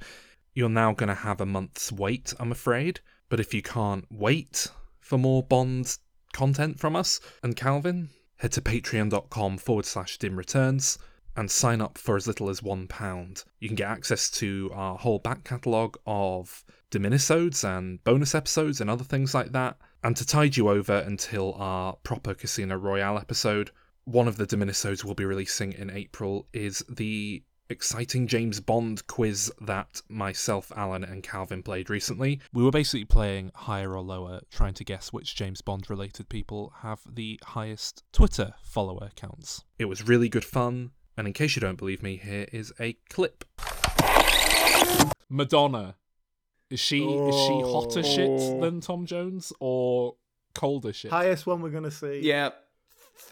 You're 0.55 0.67
now 0.67 0.91
going 0.91 1.09
to 1.09 1.13
have 1.13 1.39
a 1.39 1.45
month's 1.45 1.91
wait, 1.91 2.33
I'm 2.39 2.51
afraid. 2.51 3.01
But 3.29 3.39
if 3.39 3.53
you 3.53 3.61
can't 3.61 4.03
wait 4.09 4.67
for 4.99 5.19
more 5.19 5.43
Bond 5.43 5.95
content 6.33 6.79
from 6.79 6.95
us 6.95 7.21
and 7.43 7.55
Calvin, 7.55 8.09
head 8.37 8.51
to 8.53 8.61
patreon.com 8.61 9.59
forward 9.59 9.85
slash 9.85 10.17
dim 10.17 10.37
returns 10.37 10.97
and 11.35 11.51
sign 11.51 11.81
up 11.81 11.99
for 11.99 12.15
as 12.15 12.25
little 12.25 12.49
as 12.49 12.61
£1. 12.61 13.45
You 13.59 13.69
can 13.69 13.75
get 13.75 13.87
access 13.87 14.31
to 14.31 14.71
our 14.73 14.97
whole 14.97 15.19
back 15.19 15.43
catalogue 15.43 15.97
of 16.07 16.65
diminisodes 16.89 17.63
and 17.63 18.03
bonus 18.03 18.33
episodes 18.33 18.81
and 18.81 18.89
other 18.89 19.03
things 19.03 19.35
like 19.35 19.51
that. 19.51 19.77
And 20.03 20.17
to 20.17 20.25
tide 20.25 20.57
you 20.57 20.69
over 20.69 20.97
until 20.97 21.53
our 21.59 21.93
proper 21.97 22.33
Casino 22.33 22.75
Royale 22.75 23.19
episode, 23.19 23.69
one 24.07 24.27
of 24.29 24.37
the 24.37 24.45
diminisodes 24.45 25.03
we'll 25.03 25.13
be 25.15 25.25
releasing 25.25 25.73
in 25.73 25.89
April 25.89 26.47
is 26.53 26.81
the 26.87 27.43
exciting 27.69 28.25
James 28.25 28.61
Bond 28.61 29.05
quiz 29.07 29.51
that 29.59 30.01
myself, 30.07 30.71
Alan, 30.77 31.03
and 31.03 31.21
Calvin 31.21 31.61
played 31.61 31.89
recently. 31.89 32.39
We 32.53 32.63
were 32.63 32.71
basically 32.71 33.03
playing 33.03 33.51
higher 33.53 33.91
or 33.93 34.01
lower, 34.01 34.39
trying 34.49 34.75
to 34.75 34.85
guess 34.85 35.11
which 35.11 35.35
James 35.35 35.59
Bond 35.59 35.89
related 35.89 36.29
people 36.29 36.71
have 36.83 37.01
the 37.05 37.37
highest 37.43 38.05
Twitter 38.13 38.53
follower 38.63 39.09
counts. 39.17 39.65
It 39.77 39.85
was 39.85 40.07
really 40.07 40.29
good 40.29 40.45
fun, 40.45 40.91
and 41.17 41.27
in 41.27 41.33
case 41.33 41.57
you 41.57 41.59
don't 41.59 41.77
believe 41.77 42.01
me, 42.01 42.15
here 42.15 42.47
is 42.53 42.71
a 42.79 42.93
clip. 43.09 43.43
Madonna. 45.29 45.95
Is 46.69 46.79
she 46.79 47.03
is 47.03 47.35
she 47.35 47.61
hotter 47.61 48.03
shit 48.03 48.29
Oh. 48.29 48.61
than 48.61 48.79
Tom 48.79 49.05
Jones 49.05 49.51
or 49.59 50.15
colder 50.55 50.93
shit? 50.93 51.11
Highest 51.11 51.45
one 51.45 51.61
we're 51.61 51.71
going 51.71 51.83
to 51.83 51.91
see. 51.91 52.21
Yeah. 52.23 52.51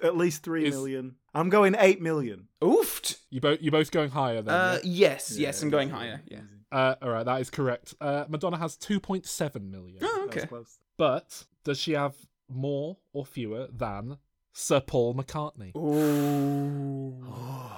At 0.03 0.17
least 0.17 0.43
three 0.43 0.65
Is- 0.65 0.73
million. 0.73 1.15
I'm 1.33 1.49
going 1.49 1.75
8 1.77 2.01
million. 2.01 2.47
Oofed. 2.61 3.17
You 3.29 3.41
both 3.41 3.61
you 3.61 3.69
both 3.69 3.91
going 3.91 4.09
higher 4.09 4.41
then? 4.41 4.53
Uh, 4.53 4.79
yeah? 4.83 5.09
yes, 5.09 5.37
yes, 5.37 5.61
I'm 5.61 5.69
going 5.69 5.89
higher. 5.89 6.21
Yeah. 6.27 6.41
Uh, 6.71 6.95
all 7.01 7.09
right, 7.09 7.25
that 7.25 7.41
is 7.41 7.49
correct. 7.49 7.93
Uh, 7.99 8.25
Madonna 8.29 8.57
has 8.57 8.77
2.7 8.77 9.69
million. 9.69 9.99
Oh, 10.01 10.23
okay. 10.25 10.39
That's 10.41 10.49
close. 10.49 10.79
But 10.97 11.45
does 11.63 11.77
she 11.79 11.91
have 11.91 12.15
more 12.49 12.97
or 13.13 13.25
fewer 13.25 13.67
than 13.71 14.17
Sir 14.53 14.79
Paul 14.79 15.13
McCartney? 15.15 15.75
Ooh. 15.75 17.23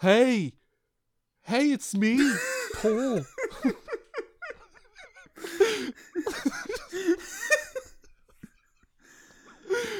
Hey, 0.00 0.52
hey, 1.42 1.72
it's 1.72 1.92
me, 1.92 2.32
Paul. 2.74 3.22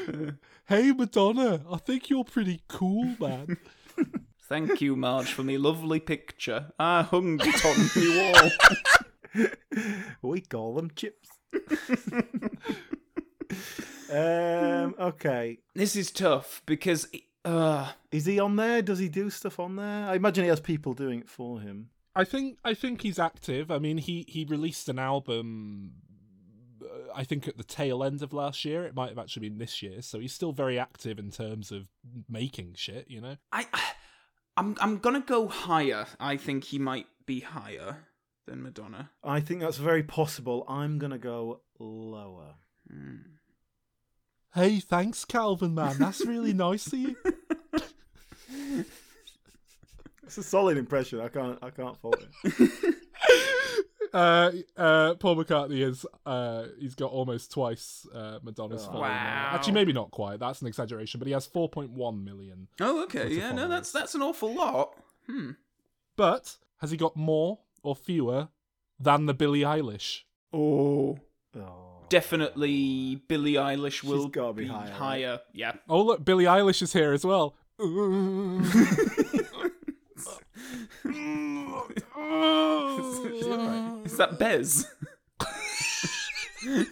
hey, 0.69 0.93
Madonna, 0.93 1.63
I 1.71 1.79
think 1.79 2.11
you're 2.11 2.25
pretty 2.25 2.63
cool, 2.69 3.17
man. 3.19 3.57
Thank 4.49 4.81
you, 4.81 4.97
Marge, 4.97 5.33
for 5.33 5.43
me 5.43 5.59
lovely 5.59 6.01
picture. 6.01 6.73
I 6.79 7.03
hung 7.03 7.41
it 7.43 7.65
on 7.65 7.77
the 7.95 8.51
wall. 9.35 9.47
We 10.23 10.41
call 10.41 10.75
them 10.75 10.91
chips. 10.97 11.29
um. 14.11 14.95
Okay. 14.99 15.59
This 15.75 15.95
is 15.97 16.11
tough 16.11 16.63
because 16.67 17.07
uh, 17.45 17.93
Is 18.11 18.27
he 18.27 18.41
on 18.41 18.57
there? 18.57 18.83
Does 18.83 18.99
he 18.99 19.09
do 19.09 19.31
stuff 19.31 19.61
on 19.61 19.77
there? 19.77 20.09
I 20.09 20.17
imagine 20.17 20.45
he 20.45 20.51
has 20.51 20.61
people 20.61 20.95
doing 20.95 21.21
it 21.21 21.29
for 21.29 21.61
him. 21.61 21.91
I 22.17 22.25
think 22.25 22.59
I 22.65 22.75
think 22.75 23.03
he's 23.03 23.19
active. 23.19 23.71
I 23.71 23.79
mean, 23.79 23.99
he 23.99 24.25
he 24.27 24.45
released 24.45 24.89
an 24.89 24.99
album. 24.99 25.93
Uh, 26.83 27.13
I 27.15 27.25
think 27.25 27.49
at 27.49 27.57
the 27.57 27.65
tail 27.65 28.03
end 28.05 28.23
of 28.23 28.33
last 28.33 28.65
year. 28.65 28.85
It 28.85 28.95
might 28.95 29.09
have 29.09 29.19
actually 29.19 29.49
been 29.49 29.59
this 29.59 29.83
year. 29.83 30.03
So 30.03 30.21
he's 30.21 30.33
still 30.33 30.53
very 30.53 30.79
active 30.79 31.19
in 31.19 31.31
terms 31.31 31.71
of 31.73 31.89
making 32.29 32.75
shit. 32.77 33.07
You 33.09 33.21
know. 33.21 33.37
I, 33.53 33.67
I'm 34.57 34.77
I'm 34.81 34.99
gonna 34.99 35.21
go 35.21 35.49
higher. 35.49 36.07
I 36.19 36.37
think 36.37 36.65
he 36.65 36.79
might 36.79 37.07
be 37.27 37.41
higher 37.41 37.99
than 38.47 38.63
Madonna. 38.63 39.11
I 39.23 39.41
think 39.41 39.61
that's 39.61 39.79
very 39.79 40.03
possible. 40.03 40.65
I'm 40.69 40.99
gonna 40.99 41.19
go 41.19 41.61
lower. 41.79 42.55
Hey, 44.55 44.81
thanks, 44.81 45.25
Calvin, 45.25 45.75
man. 45.75 45.99
That's 45.99 46.25
really 46.25 46.55
nice 46.55 46.87
of 46.87 46.99
you. 46.99 47.17
It's 50.29 50.37
a 50.37 50.43
solid 50.43 50.77
impression. 50.77 51.23
I 51.23 51.29
can't. 51.29 51.59
I 51.63 51.71
can't 51.71 51.97
fault 51.97 52.23
it. 52.45 52.95
uh, 54.19 54.53
uh, 54.77 55.15
Paul 55.15 55.37
McCartney 55.37 55.87
is 55.87 56.05
uh, 56.27 56.65
he's 56.79 56.95
got 56.95 57.11
almost 57.11 57.53
twice 57.53 58.07
uh, 58.15 58.39
Madonna's 58.43 58.83
Oh. 58.83 58.87
following. 58.93 59.11
Wow. 59.11 59.51
Actually, 59.53 59.75
maybe 59.75 59.93
not 59.93 60.11
quite. 60.11 60.41
That's 60.41 60.61
an 60.63 60.69
exaggeration, 60.69 61.19
but 61.19 61.27
he 61.27 61.33
has 61.35 61.47
4.1 61.47 62.25
million. 62.25 62.69
Oh, 62.81 63.03
okay. 63.05 63.21
Lots 63.25 63.33
of 63.33 63.37
Yeah, 63.39 63.53
no, 63.53 63.69
that's 63.69 63.93
that's 63.93 64.15
an 64.15 64.23
awful 64.23 64.55
lot. 64.55 64.95
Hmm. 65.27 65.53
But 66.17 66.57
has 66.79 66.91
he 66.91 66.97
got 66.97 67.17
more 67.17 67.59
or 67.83 67.95
fewer 67.95 68.49
than 68.99 69.27
the 69.27 69.35
Billie 69.35 69.61
Eilish? 69.63 70.23
Oh. 70.53 71.19
Oh. 71.57 71.85
Definitely 72.09 73.17
Billie 73.29 73.55
Eilish 73.55 74.03
will 74.03 74.29
gotta 74.29 74.55
be 74.55 74.67
higher, 74.67 74.81
right? 74.85 74.91
higher. 74.93 75.41
Yeah. 75.53 75.73
Oh 75.89 76.03
look, 76.03 76.25
Billie 76.25 76.47
Eilish 76.47 76.83
is 76.83 76.93
here 76.93 77.13
as 77.13 77.25
well. 77.25 77.55
Is 84.05 84.08
that 84.19 84.39
Bez? 84.39 84.87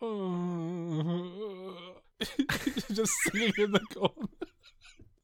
Just 2.92 3.12
singing 3.30 3.52
in 3.58 3.72
the 3.72 3.80
corner. 3.94 4.28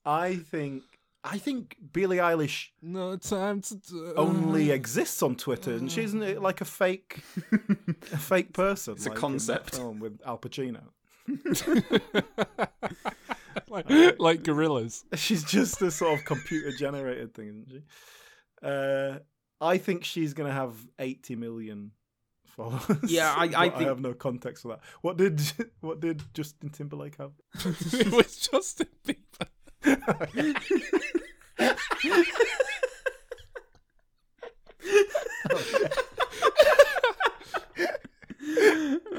I 0.05 0.37
think. 0.37 0.83
I 1.25 1.37
think 1.39 1.77
Billie 1.93 2.19
Eilish 2.19 2.69
No 2.81 3.17
time 3.17 3.61
to 3.63 3.75
do- 3.77 4.13
only 4.17 4.71
exists 4.71 5.21
on 5.23 5.35
Twitter, 5.37 5.73
and 5.73 5.91
she 5.91 6.03
isn't 6.03 6.23
it 6.23 6.41
like 6.41 6.61
a 6.61 6.65
fake, 6.65 7.19
a 8.13 8.17
fake 8.17 8.53
person. 8.53 8.95
It's 8.95 9.07
a 9.07 9.11
like 9.11 9.17
in 9.17 9.21
that 9.21 9.21
concept. 9.21 9.75
film 9.75 9.99
with 10.01 10.21
Al 10.25 10.39
Pacino. 10.39 10.83
like, 13.69 13.91
like 14.19 14.43
Gorillaz. 14.45 15.05
She's 15.17 15.43
just 15.45 15.83
a 15.83 15.91
sort 15.91 16.19
of 16.21 16.25
computer 16.25 16.71
generated 16.77 17.35
thing, 17.35 17.49
isn't 17.49 17.69
she? 17.69 17.83
Uh, 18.63 19.19
I 19.60 19.78
think 19.78 20.05
she's 20.05 20.35
gonna 20.35 20.52
have 20.52 20.74
80 20.98 21.36
million 21.36 21.93
followers. 22.47 22.82
Yeah, 23.10 23.32
I- 23.36 23.44
I 23.56 23.68
but 23.68 23.78
think- 23.78 23.89
have 23.89 24.01
no 24.01 24.14
context 24.14 24.62
for 24.62 24.68
that. 24.68 24.80
What 25.02 25.16
did 25.16 25.40
what 25.80 26.01
did 26.01 26.22
Justin 26.35 26.70
Timberlake 26.70 27.16
have? 27.16 27.32
it 27.93 28.12
was 28.12 28.36
Justin 28.36 28.89
Bieber. 29.06 29.48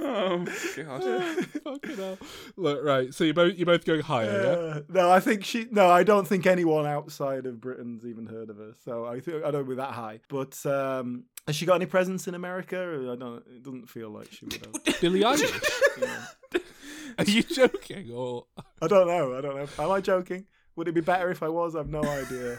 Oh 0.09 0.45
god. 0.75 1.45
Fucking 1.63 1.95
hell. 1.95 2.17
Look, 2.57 2.83
right. 2.83 3.13
So 3.13 3.23
you 3.23 3.33
both 3.33 3.57
you 3.57 3.65
both 3.65 3.85
going 3.85 4.01
higher, 4.01 4.25
yeah? 4.25 4.49
Uh, 4.49 4.81
no, 4.89 5.11
I 5.11 5.19
think 5.19 5.45
she. 5.45 5.67
No, 5.71 5.89
I 5.89 6.03
don't 6.03 6.27
think 6.27 6.45
anyone 6.45 6.85
outside 6.85 7.45
of 7.45 7.61
Britain's 7.61 8.05
even 8.05 8.25
heard 8.25 8.49
of 8.49 8.57
her. 8.57 8.73
So 8.83 9.05
I 9.05 9.19
think 9.19 9.43
I 9.43 9.51
don't 9.51 9.67
be 9.67 9.75
that 9.75 9.93
high. 9.93 10.19
But 10.29 10.65
um, 10.65 11.25
has 11.47 11.55
she 11.55 11.65
got 11.65 11.75
any 11.75 11.85
presence 11.85 12.27
in 12.27 12.35
America? 12.35 12.77
I 12.77 13.15
don't. 13.15 13.43
It 13.55 13.63
doesn't 13.63 13.89
feel 13.89 14.09
like 14.09 14.31
she 14.31 14.45
would 14.45 14.53
have. 14.53 15.01
Billie 15.01 15.21
Eilish. 15.21 16.01
Yeah. 16.01 16.59
Are 17.17 17.25
you 17.25 17.43
joking 17.43 18.11
or? 18.11 18.45
I 18.81 18.87
don't 18.87 19.07
know. 19.07 19.37
I 19.37 19.41
don't 19.41 19.55
know. 19.55 19.67
Am 19.83 19.91
I 19.91 20.01
joking? 20.01 20.45
Would 20.75 20.87
it 20.87 20.93
be 20.93 21.01
better 21.01 21.29
if 21.29 21.43
I 21.43 21.49
was? 21.49 21.75
I've 21.75 21.89
no 21.89 22.01
idea. 22.03 22.57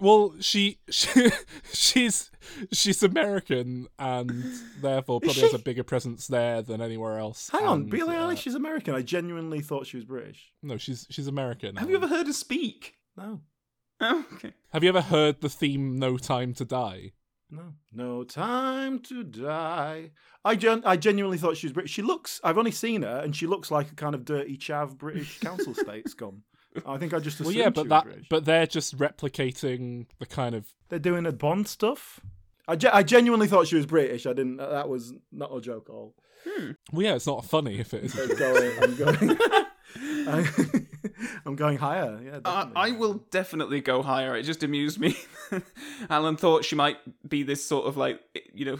Well, 0.00 0.34
she, 0.40 0.78
she 0.88 1.30
she's 1.72 2.30
she's 2.72 3.02
American 3.02 3.86
and 3.98 4.32
therefore 4.80 5.20
probably 5.20 5.42
has 5.42 5.54
a 5.54 5.58
bigger 5.58 5.84
presence 5.84 6.26
there 6.26 6.62
than 6.62 6.80
anywhere 6.80 7.18
else. 7.18 7.50
Hang 7.50 7.66
on, 7.66 7.80
and, 7.82 7.90
Billie 7.90 8.16
uh, 8.16 8.28
Eilish 8.28 8.46
is 8.46 8.54
American. 8.54 8.94
I 8.94 9.02
genuinely 9.02 9.60
thought 9.60 9.86
she 9.86 9.96
was 9.96 10.04
British. 10.04 10.52
No, 10.62 10.76
she's 10.78 11.06
she's 11.10 11.26
American. 11.26 11.76
Have 11.76 11.90
you 11.90 11.96
ever 11.96 12.08
heard 12.08 12.26
her 12.26 12.32
speak? 12.32 12.96
No, 13.16 13.42
Oh, 14.00 14.24
okay. 14.34 14.52
Have 14.72 14.82
you 14.82 14.88
ever 14.88 15.02
heard 15.02 15.42
the 15.42 15.50
theme 15.50 15.98
"No 15.98 16.16
Time 16.16 16.54
to 16.54 16.64
Die"? 16.64 17.12
no, 17.50 17.74
no 17.92 18.22
time 18.24 19.00
to 19.00 19.24
die. 19.24 20.12
I 20.44 20.54
gen- 20.54 20.82
I 20.86 20.96
genuinely 20.96 21.36
thought 21.36 21.56
she 21.56 21.66
was 21.66 21.72
British. 21.72 21.90
She 21.92 22.02
looks. 22.02 22.40
I've 22.44 22.58
only 22.58 22.70
seen 22.70 23.02
her, 23.02 23.20
and 23.22 23.34
she 23.34 23.46
looks 23.46 23.70
like 23.70 23.90
a 23.90 23.94
kind 23.94 24.14
of 24.14 24.24
dirty 24.24 24.56
chav 24.56 24.96
British 24.96 25.38
council 25.40 25.74
state 25.84 26.08
scum. 26.08 26.44
I 26.86 26.98
think 26.98 27.12
I 27.14 27.18
just 27.18 27.40
Well, 27.40 27.48
assumed 27.50 27.58
yeah, 27.58 27.64
she 27.66 27.70
but 27.70 27.82
was 27.84 27.88
that 27.90 28.04
British. 28.04 28.26
but 28.30 28.44
they're 28.44 28.66
just 28.66 28.96
replicating 28.98 30.06
the 30.18 30.26
kind 30.26 30.54
of 30.54 30.72
They're 30.88 30.98
doing 30.98 31.26
a 31.26 31.32
Bond 31.32 31.66
stuff. 31.68 32.20
I, 32.68 32.76
ge- 32.76 32.84
I 32.86 33.02
genuinely 33.02 33.48
thought 33.48 33.66
she 33.66 33.76
was 33.76 33.86
British. 33.86 34.26
I 34.26 34.32
didn't. 34.32 34.58
That 34.58 34.88
was 34.88 35.12
not 35.32 35.54
a 35.54 35.60
joke 35.60 35.86
at 35.88 35.92
all. 35.92 36.14
well, 36.92 37.02
yeah, 37.04 37.14
it's 37.16 37.26
not 37.26 37.44
funny 37.44 37.80
if 37.80 37.92
it 37.92 38.04
is. 38.04 38.18
I'm 38.18 38.36
going. 38.36 38.72
I'm 38.82 38.96
going. 38.96 39.38
I- 40.28 40.50
I'm 41.46 41.56
going 41.56 41.78
higher. 41.78 42.20
Yeah, 42.24 42.38
Uh. 42.44 42.68
I 42.76 42.92
will 42.92 43.14
definitely 43.30 43.80
go 43.80 44.02
higher. 44.02 44.36
It 44.36 44.44
just 44.44 44.62
amused 44.62 45.00
me. 45.00 45.16
Alan 46.10 46.36
thought 46.36 46.64
she 46.64 46.76
might 46.76 46.98
be 47.28 47.42
this 47.42 47.64
sort 47.64 47.86
of 47.86 47.96
like, 47.96 48.20
you 48.54 48.64
know, 48.66 48.78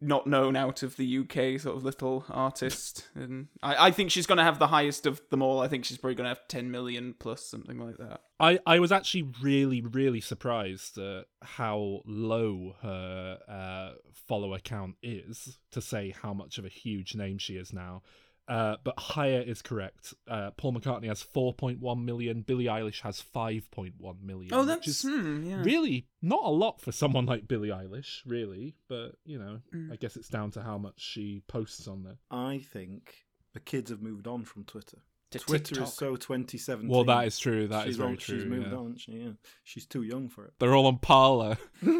not 0.00 0.26
known 0.26 0.56
out 0.56 0.82
of 0.82 0.96
the 0.96 1.18
UK 1.18 1.60
sort 1.60 1.76
of 1.76 1.84
little 1.84 2.24
artist, 2.30 3.08
and 3.14 3.48
I, 3.62 3.88
I 3.88 3.90
think 3.90 4.10
she's 4.10 4.26
going 4.26 4.38
to 4.38 4.44
have 4.44 4.58
the 4.58 4.68
highest 4.68 5.06
of 5.06 5.20
them 5.30 5.42
all. 5.42 5.60
I 5.60 5.68
think 5.68 5.84
she's 5.84 5.98
probably 5.98 6.14
going 6.14 6.24
to 6.24 6.30
have 6.30 6.48
10 6.48 6.70
million 6.70 7.14
plus 7.18 7.44
something 7.44 7.78
like 7.78 7.98
that. 7.98 8.20
I, 8.38 8.58
I 8.66 8.78
was 8.78 8.92
actually 8.92 9.32
really, 9.40 9.80
really 9.80 10.20
surprised 10.20 10.98
at 10.98 11.26
how 11.42 12.02
low 12.04 12.76
her 12.82 13.38
uh, 13.48 14.12
follower 14.12 14.58
count 14.58 14.96
is 15.02 15.58
to 15.70 15.80
say 15.80 16.14
how 16.22 16.34
much 16.34 16.58
of 16.58 16.64
a 16.64 16.70
huge 16.70 17.14
name 17.14 17.38
she 17.38 17.56
is 17.56 17.72
now. 17.72 18.02
Uh, 18.48 18.76
but 18.84 18.98
higher 18.98 19.40
is 19.40 19.60
correct. 19.60 20.14
Uh, 20.28 20.50
Paul 20.56 20.74
McCartney 20.74 21.08
has 21.08 21.22
4.1 21.22 22.04
million. 22.04 22.42
Billie 22.42 22.66
Eilish 22.66 23.00
has 23.02 23.22
5.1 23.34 23.92
million. 24.22 24.54
Oh, 24.54 24.60
which 24.60 24.68
that's 24.68 24.86
is 24.88 25.02
hmm, 25.02 25.42
yeah. 25.42 25.62
really 25.62 26.06
not 26.22 26.44
a 26.44 26.50
lot 26.50 26.80
for 26.80 26.92
someone 26.92 27.26
like 27.26 27.48
Billie 27.48 27.70
Eilish, 27.70 28.20
really. 28.24 28.76
But 28.88 29.16
you 29.24 29.38
know, 29.38 29.60
Mm. 29.74 29.92
I 29.92 29.96
guess 29.96 30.16
it's 30.16 30.28
down 30.28 30.50
to 30.52 30.62
how 30.62 30.78
much 30.78 30.94
she 30.98 31.42
posts 31.48 31.88
on 31.88 32.04
there. 32.04 32.18
I 32.30 32.58
think 32.72 33.14
the 33.52 33.60
kids 33.60 33.90
have 33.90 34.00
moved 34.02 34.26
on 34.26 34.44
from 34.44 34.64
Twitter. 34.64 34.98
To 35.32 35.38
Twitter 35.40 35.74
TikTok. 35.74 35.88
is 35.88 35.94
so 35.94 36.14
2017. 36.16 36.88
Well, 36.88 37.04
that 37.04 37.26
is 37.26 37.38
true. 37.38 37.66
That 37.66 37.80
is 37.80 37.86
she's 37.86 37.96
very 37.96 38.10
on, 38.10 38.16
true. 38.16 38.38
She's 38.38 38.48
moved 38.48 38.70
yeah. 38.70 38.78
on. 38.78 38.96
She, 38.96 39.12
yeah. 39.12 39.30
She's 39.64 39.86
too 39.86 40.02
young 40.02 40.28
for 40.28 40.44
it. 40.44 40.52
They're 40.60 40.74
all 40.74 40.86
on 40.86 40.98
Parler. 40.98 41.58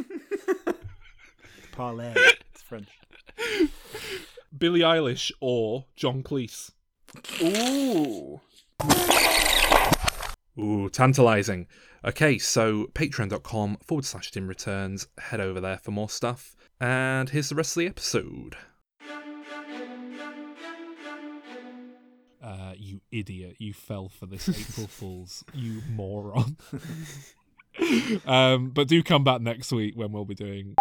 Parlay. 1.73 2.13
it's 2.15 2.63
French. 2.63 2.89
Billie 4.59 4.81
Eilish 4.81 5.33
or 5.41 5.87
John 5.97 6.23
Cleese. 6.23 6.71
Ooh. 7.43 8.41
Ooh, 10.59 10.89
tantalizing. 10.89 11.67
Okay, 12.05 12.39
so 12.39 12.87
patreon.com 12.95 13.79
forward 13.87 14.05
slash 14.05 14.31
dim 14.31 14.47
returns. 14.47 15.09
Head 15.19 15.41
over 15.41 15.61
there 15.61 15.79
for 15.79 15.91
more 15.91 16.09
stuff. 16.09 16.57
And 16.81 17.31
here's 17.31 17.49
the 17.49 17.55
rest 17.55 17.77
of 17.77 17.81
the 17.81 17.87
episode. 17.87 18.57
Uh, 22.43 22.75
you 22.77 23.01
idiot. 23.11 23.57
You 23.59 23.75
fell 23.75 24.09
for 24.09 24.27
this 24.27 24.49
April 24.49 24.87
Fool's. 24.91 25.43
You 25.53 25.83
moron. 25.91 26.57
um, 28.25 28.71
but 28.71 28.89
do 28.89 29.03
come 29.03 29.25
back 29.25 29.41
next 29.41 29.73
week 29.73 29.95
when 29.97 30.13
we'll 30.13 30.25
be 30.25 30.35
doing. 30.35 30.77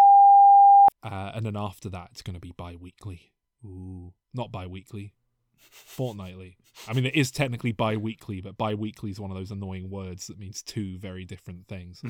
Uh, 1.02 1.32
and 1.34 1.44
then 1.44 1.56
after 1.56 1.88
that, 1.88 2.08
it's 2.12 2.22
going 2.22 2.34
to 2.34 2.40
be 2.40 2.52
bi 2.56 2.76
weekly. 2.76 3.32
Ooh. 3.66 4.12
Not 4.32 4.52
bi 4.52 4.66
weekly. 4.66 5.14
Fortnightly. 5.58 6.56
I 6.86 6.92
mean, 6.92 7.06
it 7.06 7.14
is 7.14 7.30
technically 7.30 7.72
bi 7.72 7.96
weekly, 7.96 8.40
but 8.40 8.56
bi 8.56 8.74
weekly 8.74 9.10
is 9.10 9.20
one 9.20 9.30
of 9.30 9.36
those 9.36 9.50
annoying 9.50 9.90
words 9.90 10.28
that 10.28 10.38
means 10.38 10.62
two 10.62 10.98
very 10.98 11.24
different 11.24 11.66
things. 11.66 12.02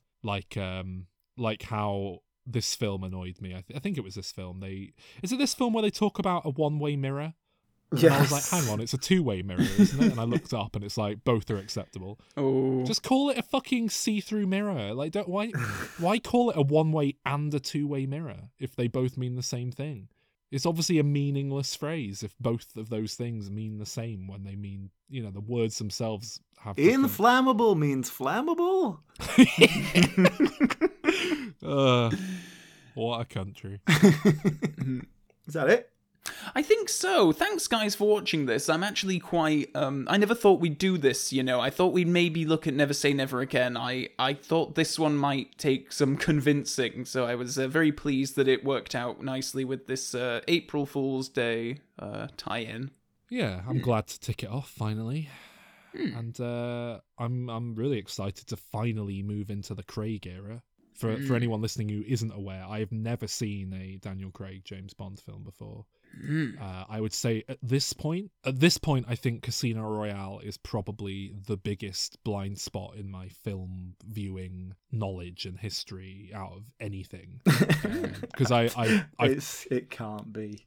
like, 0.22 0.56
um, 0.56 1.06
like 1.36 1.62
how 1.62 2.20
this 2.46 2.74
film 2.74 3.04
annoyed 3.04 3.40
me. 3.40 3.50
I, 3.50 3.62
th- 3.66 3.76
I 3.76 3.78
think 3.78 3.98
it 3.98 4.04
was 4.04 4.14
this 4.14 4.32
film. 4.32 4.60
They 4.60 4.92
is 5.22 5.32
it 5.32 5.38
this 5.38 5.54
film 5.54 5.72
where 5.72 5.82
they 5.82 5.90
talk 5.90 6.18
about 6.18 6.44
a 6.44 6.50
one 6.50 6.78
way 6.78 6.96
mirror? 6.96 7.34
And 7.90 8.06
I 8.06 8.20
was 8.22 8.32
like, 8.32 8.48
hang 8.48 8.72
on, 8.72 8.80
it's 8.80 8.94
a 8.94 8.98
two 8.98 9.22
way 9.22 9.42
mirror, 9.42 9.60
isn't 9.60 10.02
it? 10.02 10.12
And 10.12 10.20
I 10.20 10.24
looked 10.24 10.54
up 10.54 10.74
and 10.74 10.84
it's 10.84 10.96
like 10.96 11.24
both 11.24 11.50
are 11.50 11.58
acceptable. 11.58 12.18
Oh. 12.38 12.84
Just 12.84 13.02
call 13.02 13.28
it 13.28 13.36
a 13.36 13.42
fucking 13.42 13.90
see 13.90 14.20
through 14.20 14.46
mirror. 14.46 14.94
Like 14.94 15.12
don't 15.12 15.28
why 15.28 15.50
why 15.98 16.18
call 16.18 16.50
it 16.50 16.56
a 16.56 16.62
one 16.62 16.92
way 16.92 17.16
and 17.26 17.52
a 17.52 17.60
two 17.60 17.86
way 17.86 18.06
mirror 18.06 18.50
if 18.58 18.74
they 18.74 18.88
both 18.88 19.16
mean 19.16 19.34
the 19.34 19.42
same 19.42 19.70
thing? 19.70 20.08
It's 20.52 20.66
obviously 20.66 20.98
a 20.98 21.02
meaningless 21.02 21.74
phrase 21.74 22.22
if 22.22 22.34
both 22.38 22.76
of 22.76 22.90
those 22.90 23.14
things 23.14 23.50
mean 23.50 23.78
the 23.78 23.86
same 23.86 24.28
when 24.28 24.44
they 24.44 24.54
mean 24.54 24.90
you 25.08 25.22
know, 25.22 25.30
the 25.30 25.40
words 25.40 25.78
themselves 25.78 26.40
have 26.58 26.76
different- 26.76 27.04
Inflammable 27.04 27.74
means 27.74 28.10
flammable. 28.10 28.98
uh, 31.66 32.10
what 32.94 33.20
a 33.20 33.24
country. 33.24 33.80
Is 35.46 35.54
that 35.54 35.70
it? 35.70 35.90
I 36.54 36.62
think 36.62 36.88
so. 36.88 37.32
Thanks, 37.32 37.66
guys, 37.66 37.94
for 37.94 38.08
watching 38.08 38.46
this. 38.46 38.68
I'm 38.68 38.84
actually 38.84 39.18
quite. 39.18 39.74
Um, 39.74 40.06
I 40.10 40.16
never 40.16 40.34
thought 40.34 40.60
we'd 40.60 40.78
do 40.78 40.98
this. 40.98 41.32
You 41.32 41.42
know, 41.42 41.60
I 41.60 41.70
thought 41.70 41.92
we'd 41.92 42.08
maybe 42.08 42.44
look 42.44 42.66
at 42.66 42.74
Never 42.74 42.94
Say 42.94 43.12
Never 43.12 43.40
Again. 43.40 43.76
I 43.76 44.08
I 44.18 44.34
thought 44.34 44.74
this 44.74 44.98
one 44.98 45.16
might 45.16 45.58
take 45.58 45.92
some 45.92 46.16
convincing. 46.28 47.04
So 47.04 47.24
I 47.24 47.34
was 47.34 47.58
uh, 47.58 47.68
very 47.68 47.92
pleased 47.92 48.36
that 48.36 48.48
it 48.48 48.64
worked 48.64 48.94
out 48.94 49.22
nicely 49.22 49.64
with 49.64 49.86
this 49.86 50.14
uh, 50.14 50.40
April 50.48 50.86
Fool's 50.86 51.28
Day 51.28 51.78
uh, 51.98 52.28
tie-in. 52.36 52.90
Yeah, 53.28 53.62
I'm 53.66 53.80
glad 53.80 54.06
to 54.08 54.20
tick 54.20 54.42
it 54.42 54.50
off 54.50 54.68
finally. 54.68 55.28
And 55.94 56.38
uh, 56.40 57.00
I'm 57.18 57.48
I'm 57.50 57.74
really 57.74 57.98
excited 57.98 58.46
to 58.48 58.56
finally 58.56 59.22
move 59.22 59.50
into 59.50 59.74
the 59.74 59.82
Craig 59.82 60.26
era. 60.26 60.62
For 60.94 61.16
for 61.22 61.34
anyone 61.34 61.60
listening 61.62 61.88
who 61.88 62.02
isn't 62.06 62.32
aware, 62.32 62.64
I 62.68 62.78
have 62.80 62.92
never 62.92 63.26
seen 63.26 63.72
a 63.72 63.96
Daniel 63.96 64.30
Craig 64.30 64.62
James 64.64 64.94
Bond 64.94 65.18
film 65.18 65.42
before. 65.42 65.86
Uh, 66.60 66.84
I 66.88 67.00
would 67.00 67.12
say 67.12 67.44
at 67.48 67.58
this 67.62 67.92
point, 67.92 68.30
at 68.44 68.60
this 68.60 68.78
point, 68.78 69.06
I 69.08 69.14
think 69.14 69.42
Casino 69.42 69.82
Royale 69.82 70.40
is 70.42 70.56
probably 70.56 71.32
the 71.46 71.56
biggest 71.56 72.22
blind 72.24 72.58
spot 72.58 72.96
in 72.96 73.10
my 73.10 73.28
film 73.28 73.94
viewing 74.06 74.74
knowledge 74.90 75.46
and 75.46 75.58
history 75.58 76.30
out 76.34 76.52
of 76.52 76.64
anything. 76.80 77.40
Because 78.22 78.50
I, 78.50 78.64
I, 78.76 79.04
I 79.18 79.26
It's, 79.26 79.66
it 79.70 79.90
can't 79.90 80.32
be. 80.32 80.66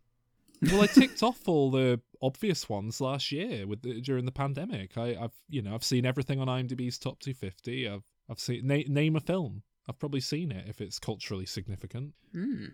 well, 0.61 0.81
I 0.81 0.87
ticked 0.87 1.23
off 1.23 1.47
all 1.47 1.71
the 1.71 1.99
obvious 2.21 2.69
ones 2.69 3.01
last 3.01 3.31
year 3.31 3.65
with 3.65 3.81
the, 3.81 4.01
during 4.01 4.25
the 4.25 4.31
pandemic. 4.31 4.97
I, 4.97 5.15
I've 5.19 5.33
you 5.49 5.61
know 5.61 5.73
I've 5.73 5.83
seen 5.83 6.05
everything 6.05 6.39
on 6.39 6.47
IMDb's 6.47 6.97
top 6.97 7.19
250. 7.19 7.89
I've 7.89 8.03
I've 8.29 8.39
seen 8.39 8.67
na- 8.67 8.83
name 8.87 9.15
a 9.15 9.19
film. 9.19 9.63
I've 9.87 9.99
probably 9.99 10.21
seen 10.21 10.51
it 10.51 10.65
if 10.67 10.81
it's 10.81 10.97
culturally 10.97 11.45
significant. 11.45 12.13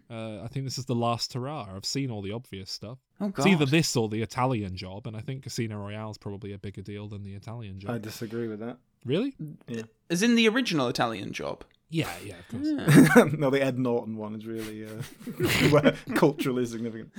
Uh, 0.09 0.41
I 0.41 0.47
think 0.47 0.65
this 0.65 0.77
is 0.77 0.85
the 0.85 0.95
last 0.95 1.33
hurrah. 1.33 1.67
I've 1.75 1.85
seen 1.85 2.09
all 2.09 2.21
the 2.21 2.31
obvious 2.31 2.71
stuff. 2.71 2.99
Oh 3.19 3.27
It's 3.27 3.45
either 3.45 3.65
this 3.65 3.95
or 3.95 4.09
the 4.09 4.21
Italian 4.21 4.75
job, 4.75 5.07
and 5.07 5.15
I 5.15 5.19
think 5.19 5.43
Casino 5.43 5.77
Royale 5.77 6.11
is 6.11 6.17
probably 6.17 6.53
a 6.53 6.57
bigger 6.57 6.81
deal 6.81 7.07
than 7.07 7.23
the 7.23 7.33
Italian 7.33 7.79
job. 7.79 7.91
I 7.91 7.97
disagree 7.97 8.47
with 8.47 8.59
that. 8.59 8.77
Really? 9.05 9.35
Yeah. 9.67 9.83
As 10.09 10.23
in 10.23 10.35
the 10.35 10.47
original 10.47 10.87
Italian 10.87 11.33
job. 11.33 11.63
Yeah, 11.89 12.09
yeah, 12.23 12.35
of 12.39 12.47
course. 12.47 13.33
no, 13.37 13.49
the 13.49 13.61
Ed 13.61 13.77
Norton 13.77 14.15
one 14.15 14.33
is 14.35 14.45
really 14.45 14.85
uh, 14.85 15.91
culturally 16.15 16.65
significant. 16.65 17.11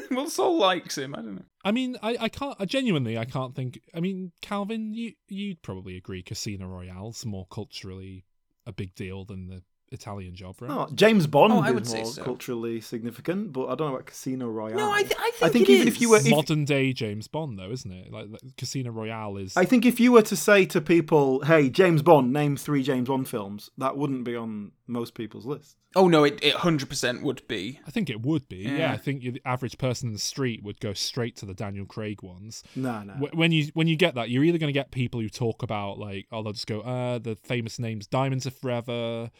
well, 0.10 0.28
Saul 0.28 0.58
likes 0.58 0.98
him. 0.98 1.14
I 1.14 1.22
don't 1.22 1.36
know. 1.36 1.44
I 1.64 1.72
mean, 1.72 1.96
I, 2.02 2.16
I 2.20 2.28
can't. 2.28 2.54
I 2.60 2.66
genuinely, 2.66 3.16
I 3.16 3.24
can't 3.24 3.54
think. 3.54 3.80
I 3.94 4.00
mean, 4.00 4.32
Calvin, 4.42 4.92
you 4.92 5.12
you'd 5.28 5.62
probably 5.62 5.96
agree. 5.96 6.22
Casino 6.22 6.66
Royale's 6.66 7.24
more 7.24 7.46
culturally 7.50 8.26
a 8.68 8.72
big 8.72 8.94
deal 8.94 9.24
than 9.24 9.48
the 9.48 9.62
Italian 9.90 10.34
job, 10.34 10.56
right? 10.60 10.68
No, 10.68 10.88
James 10.94 11.26
Bond 11.26 11.52
Oh, 11.52 11.60
I 11.60 11.70
would 11.70 11.84
is 11.84 11.90
say 11.90 12.02
more 12.02 12.12
so. 12.12 12.22
culturally 12.24 12.80
significant, 12.80 13.52
but 13.52 13.66
I 13.66 13.74
don't 13.74 13.88
know 13.88 13.94
about 13.94 14.06
Casino 14.06 14.46
Royale. 14.48 14.76
No, 14.76 14.90
I, 14.92 15.02
th- 15.02 15.14
I 15.18 15.30
think 15.30 15.42
I 15.42 15.48
think 15.48 15.68
it 15.68 15.72
even 15.72 15.88
is. 15.88 15.94
if 15.94 16.00
you 16.00 16.10
were- 16.10 16.16
if- 16.18 16.28
Modern 16.30 16.64
day 16.64 16.92
James 16.92 17.28
Bond, 17.28 17.58
though, 17.58 17.70
isn't 17.70 17.90
it? 17.90 18.12
Like 18.12 18.26
like, 18.30 18.40
Casino 18.56 18.90
Royale 18.90 19.36
is. 19.38 19.56
I 19.56 19.64
think 19.64 19.84
if 19.86 19.98
you 20.00 20.12
were 20.12 20.22
to 20.22 20.36
say 20.36 20.64
to 20.66 20.80
people, 20.80 21.40
"Hey, 21.44 21.70
James 21.70 22.02
Bond, 22.02 22.32
name 22.32 22.56
three 22.56 22.82
James 22.82 23.08
Bond 23.08 23.28
films," 23.28 23.70
that 23.78 23.96
wouldn't 23.96 24.24
be 24.24 24.36
on 24.36 24.72
most 24.86 25.14
people's 25.14 25.44
list. 25.46 25.76
Oh 25.96 26.06
no, 26.06 26.22
it 26.24 26.38
it 26.42 26.52
hundred 26.54 26.88
percent 26.90 27.22
would 27.22 27.46
be. 27.48 27.80
I 27.86 27.90
think 27.90 28.10
it 28.10 28.20
would 28.20 28.46
be. 28.48 28.58
Yeah, 28.58 28.76
Yeah. 28.76 28.92
I 28.92 28.98
think 28.98 29.22
the 29.22 29.40
average 29.46 29.78
person 29.78 30.08
in 30.08 30.12
the 30.12 30.18
street 30.18 30.62
would 30.62 30.80
go 30.80 30.92
straight 30.92 31.34
to 31.36 31.46
the 31.46 31.54
Daniel 31.54 31.86
Craig 31.86 32.22
ones. 32.22 32.62
No, 32.76 33.02
no. 33.02 33.14
Wh- 33.14 33.34
When 33.34 33.52
you 33.52 33.68
when 33.74 33.86
you 33.88 33.96
get 33.96 34.14
that, 34.16 34.28
you're 34.28 34.44
either 34.44 34.58
going 34.58 34.68
to 34.68 34.78
get 34.78 34.90
people 34.90 35.20
who 35.20 35.28
talk 35.30 35.62
about 35.62 35.98
like, 35.98 36.26
oh, 36.30 36.42
they'll 36.42 36.52
just 36.52 36.66
go, 36.66 36.80
uh, 36.82 37.18
the 37.18 37.36
famous 37.36 37.78
names, 37.78 38.06
Diamonds 38.06 38.46
Are 38.46 38.50
Forever, 38.50 39.30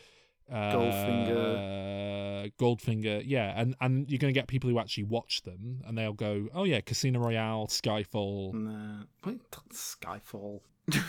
uh, 0.50 0.72
Goldfinger. 0.72 2.52
Goldfinger, 2.58 3.22
yeah, 3.26 3.52
and 3.56 3.74
and 3.80 4.10
you're 4.10 4.18
going 4.18 4.32
to 4.32 4.38
get 4.38 4.46
people 4.48 4.70
who 4.70 4.78
actually 4.78 5.04
watch 5.04 5.42
them, 5.42 5.82
and 5.86 5.98
they'll 5.98 6.12
go, 6.12 6.48
oh 6.54 6.64
yeah, 6.64 6.80
Casino 6.80 7.20
Royale, 7.20 7.66
Skyfall. 7.66 8.54
Nah. 8.54 9.04
Wait, 9.24 9.40
Skyfall. 9.72 10.60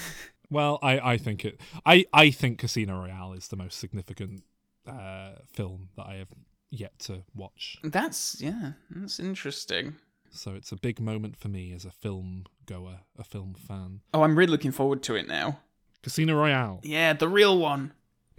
Well, 0.49 0.79
I 0.81 1.13
I 1.13 1.17
think 1.17 1.45
it, 1.45 1.61
I 1.85 2.05
I 2.11 2.31
think 2.31 2.59
Casino 2.59 2.99
Royale 2.99 3.33
is 3.33 3.49
the 3.49 3.55
most 3.55 3.77
significant 3.79 4.43
uh, 4.87 5.33
film 5.51 5.89
that 5.95 6.07
I 6.07 6.15
have 6.15 6.29
yet 6.71 6.97
to 6.99 7.23
watch. 7.35 7.77
That's 7.83 8.41
yeah, 8.41 8.71
that's 8.89 9.19
interesting. 9.19 9.95
So 10.31 10.53
it's 10.55 10.71
a 10.71 10.75
big 10.75 10.99
moment 10.99 11.37
for 11.37 11.47
me 11.47 11.73
as 11.73 11.85
a 11.85 11.91
film 11.91 12.45
goer, 12.65 13.01
a 13.17 13.23
film 13.23 13.55
fan. 13.55 14.01
Oh, 14.13 14.23
I'm 14.23 14.37
really 14.37 14.51
looking 14.51 14.71
forward 14.71 15.01
to 15.03 15.15
it 15.15 15.27
now. 15.27 15.59
Casino 16.01 16.35
Royale. 16.35 16.79
Yeah, 16.83 17.13
the 17.13 17.27
real 17.27 17.57
one, 17.57 17.93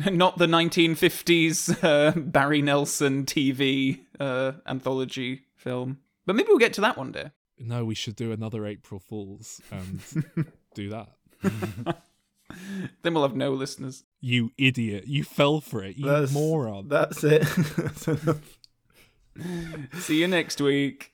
not 0.13 0.39
the 0.39 0.47
1950s 0.47 1.83
uh, 1.85 2.13
Barry 2.19 2.63
Nelson 2.63 3.25
TV 3.25 4.01
uh, 4.19 4.53
anthology 4.67 5.43
film. 5.57 5.99
But 6.27 6.37
maybe 6.37 6.49
we'll 6.49 6.59
get 6.59 6.73
to 6.75 6.81
that 6.83 6.97
one 6.97 7.13
day. 7.13 7.31
No, 7.59 7.85
we 7.85 7.95
should 7.95 8.17
do 8.17 8.33
another 8.33 8.67
April 8.67 9.01
Fools 9.01 9.61
and 9.71 10.01
do 10.75 10.89
that. 10.91 11.09
then 13.03 13.15
we'll 13.15 13.23
have 13.23 13.37
no 13.37 13.53
listeners. 13.53 14.05
You 14.21 14.53
idiot. 14.59 15.07
You 15.07 15.25
fell 15.25 15.61
for 15.61 15.83
it. 15.83 15.97
You 15.97 16.07
That's- 16.07 16.33
moron. 16.33 16.89
That's 16.89 17.23
it. 17.25 17.43
That's 17.77 18.09
enough. 18.09 18.59
See 20.01 20.21
you 20.21 20.29
next 20.29 20.61
week. 20.61 21.13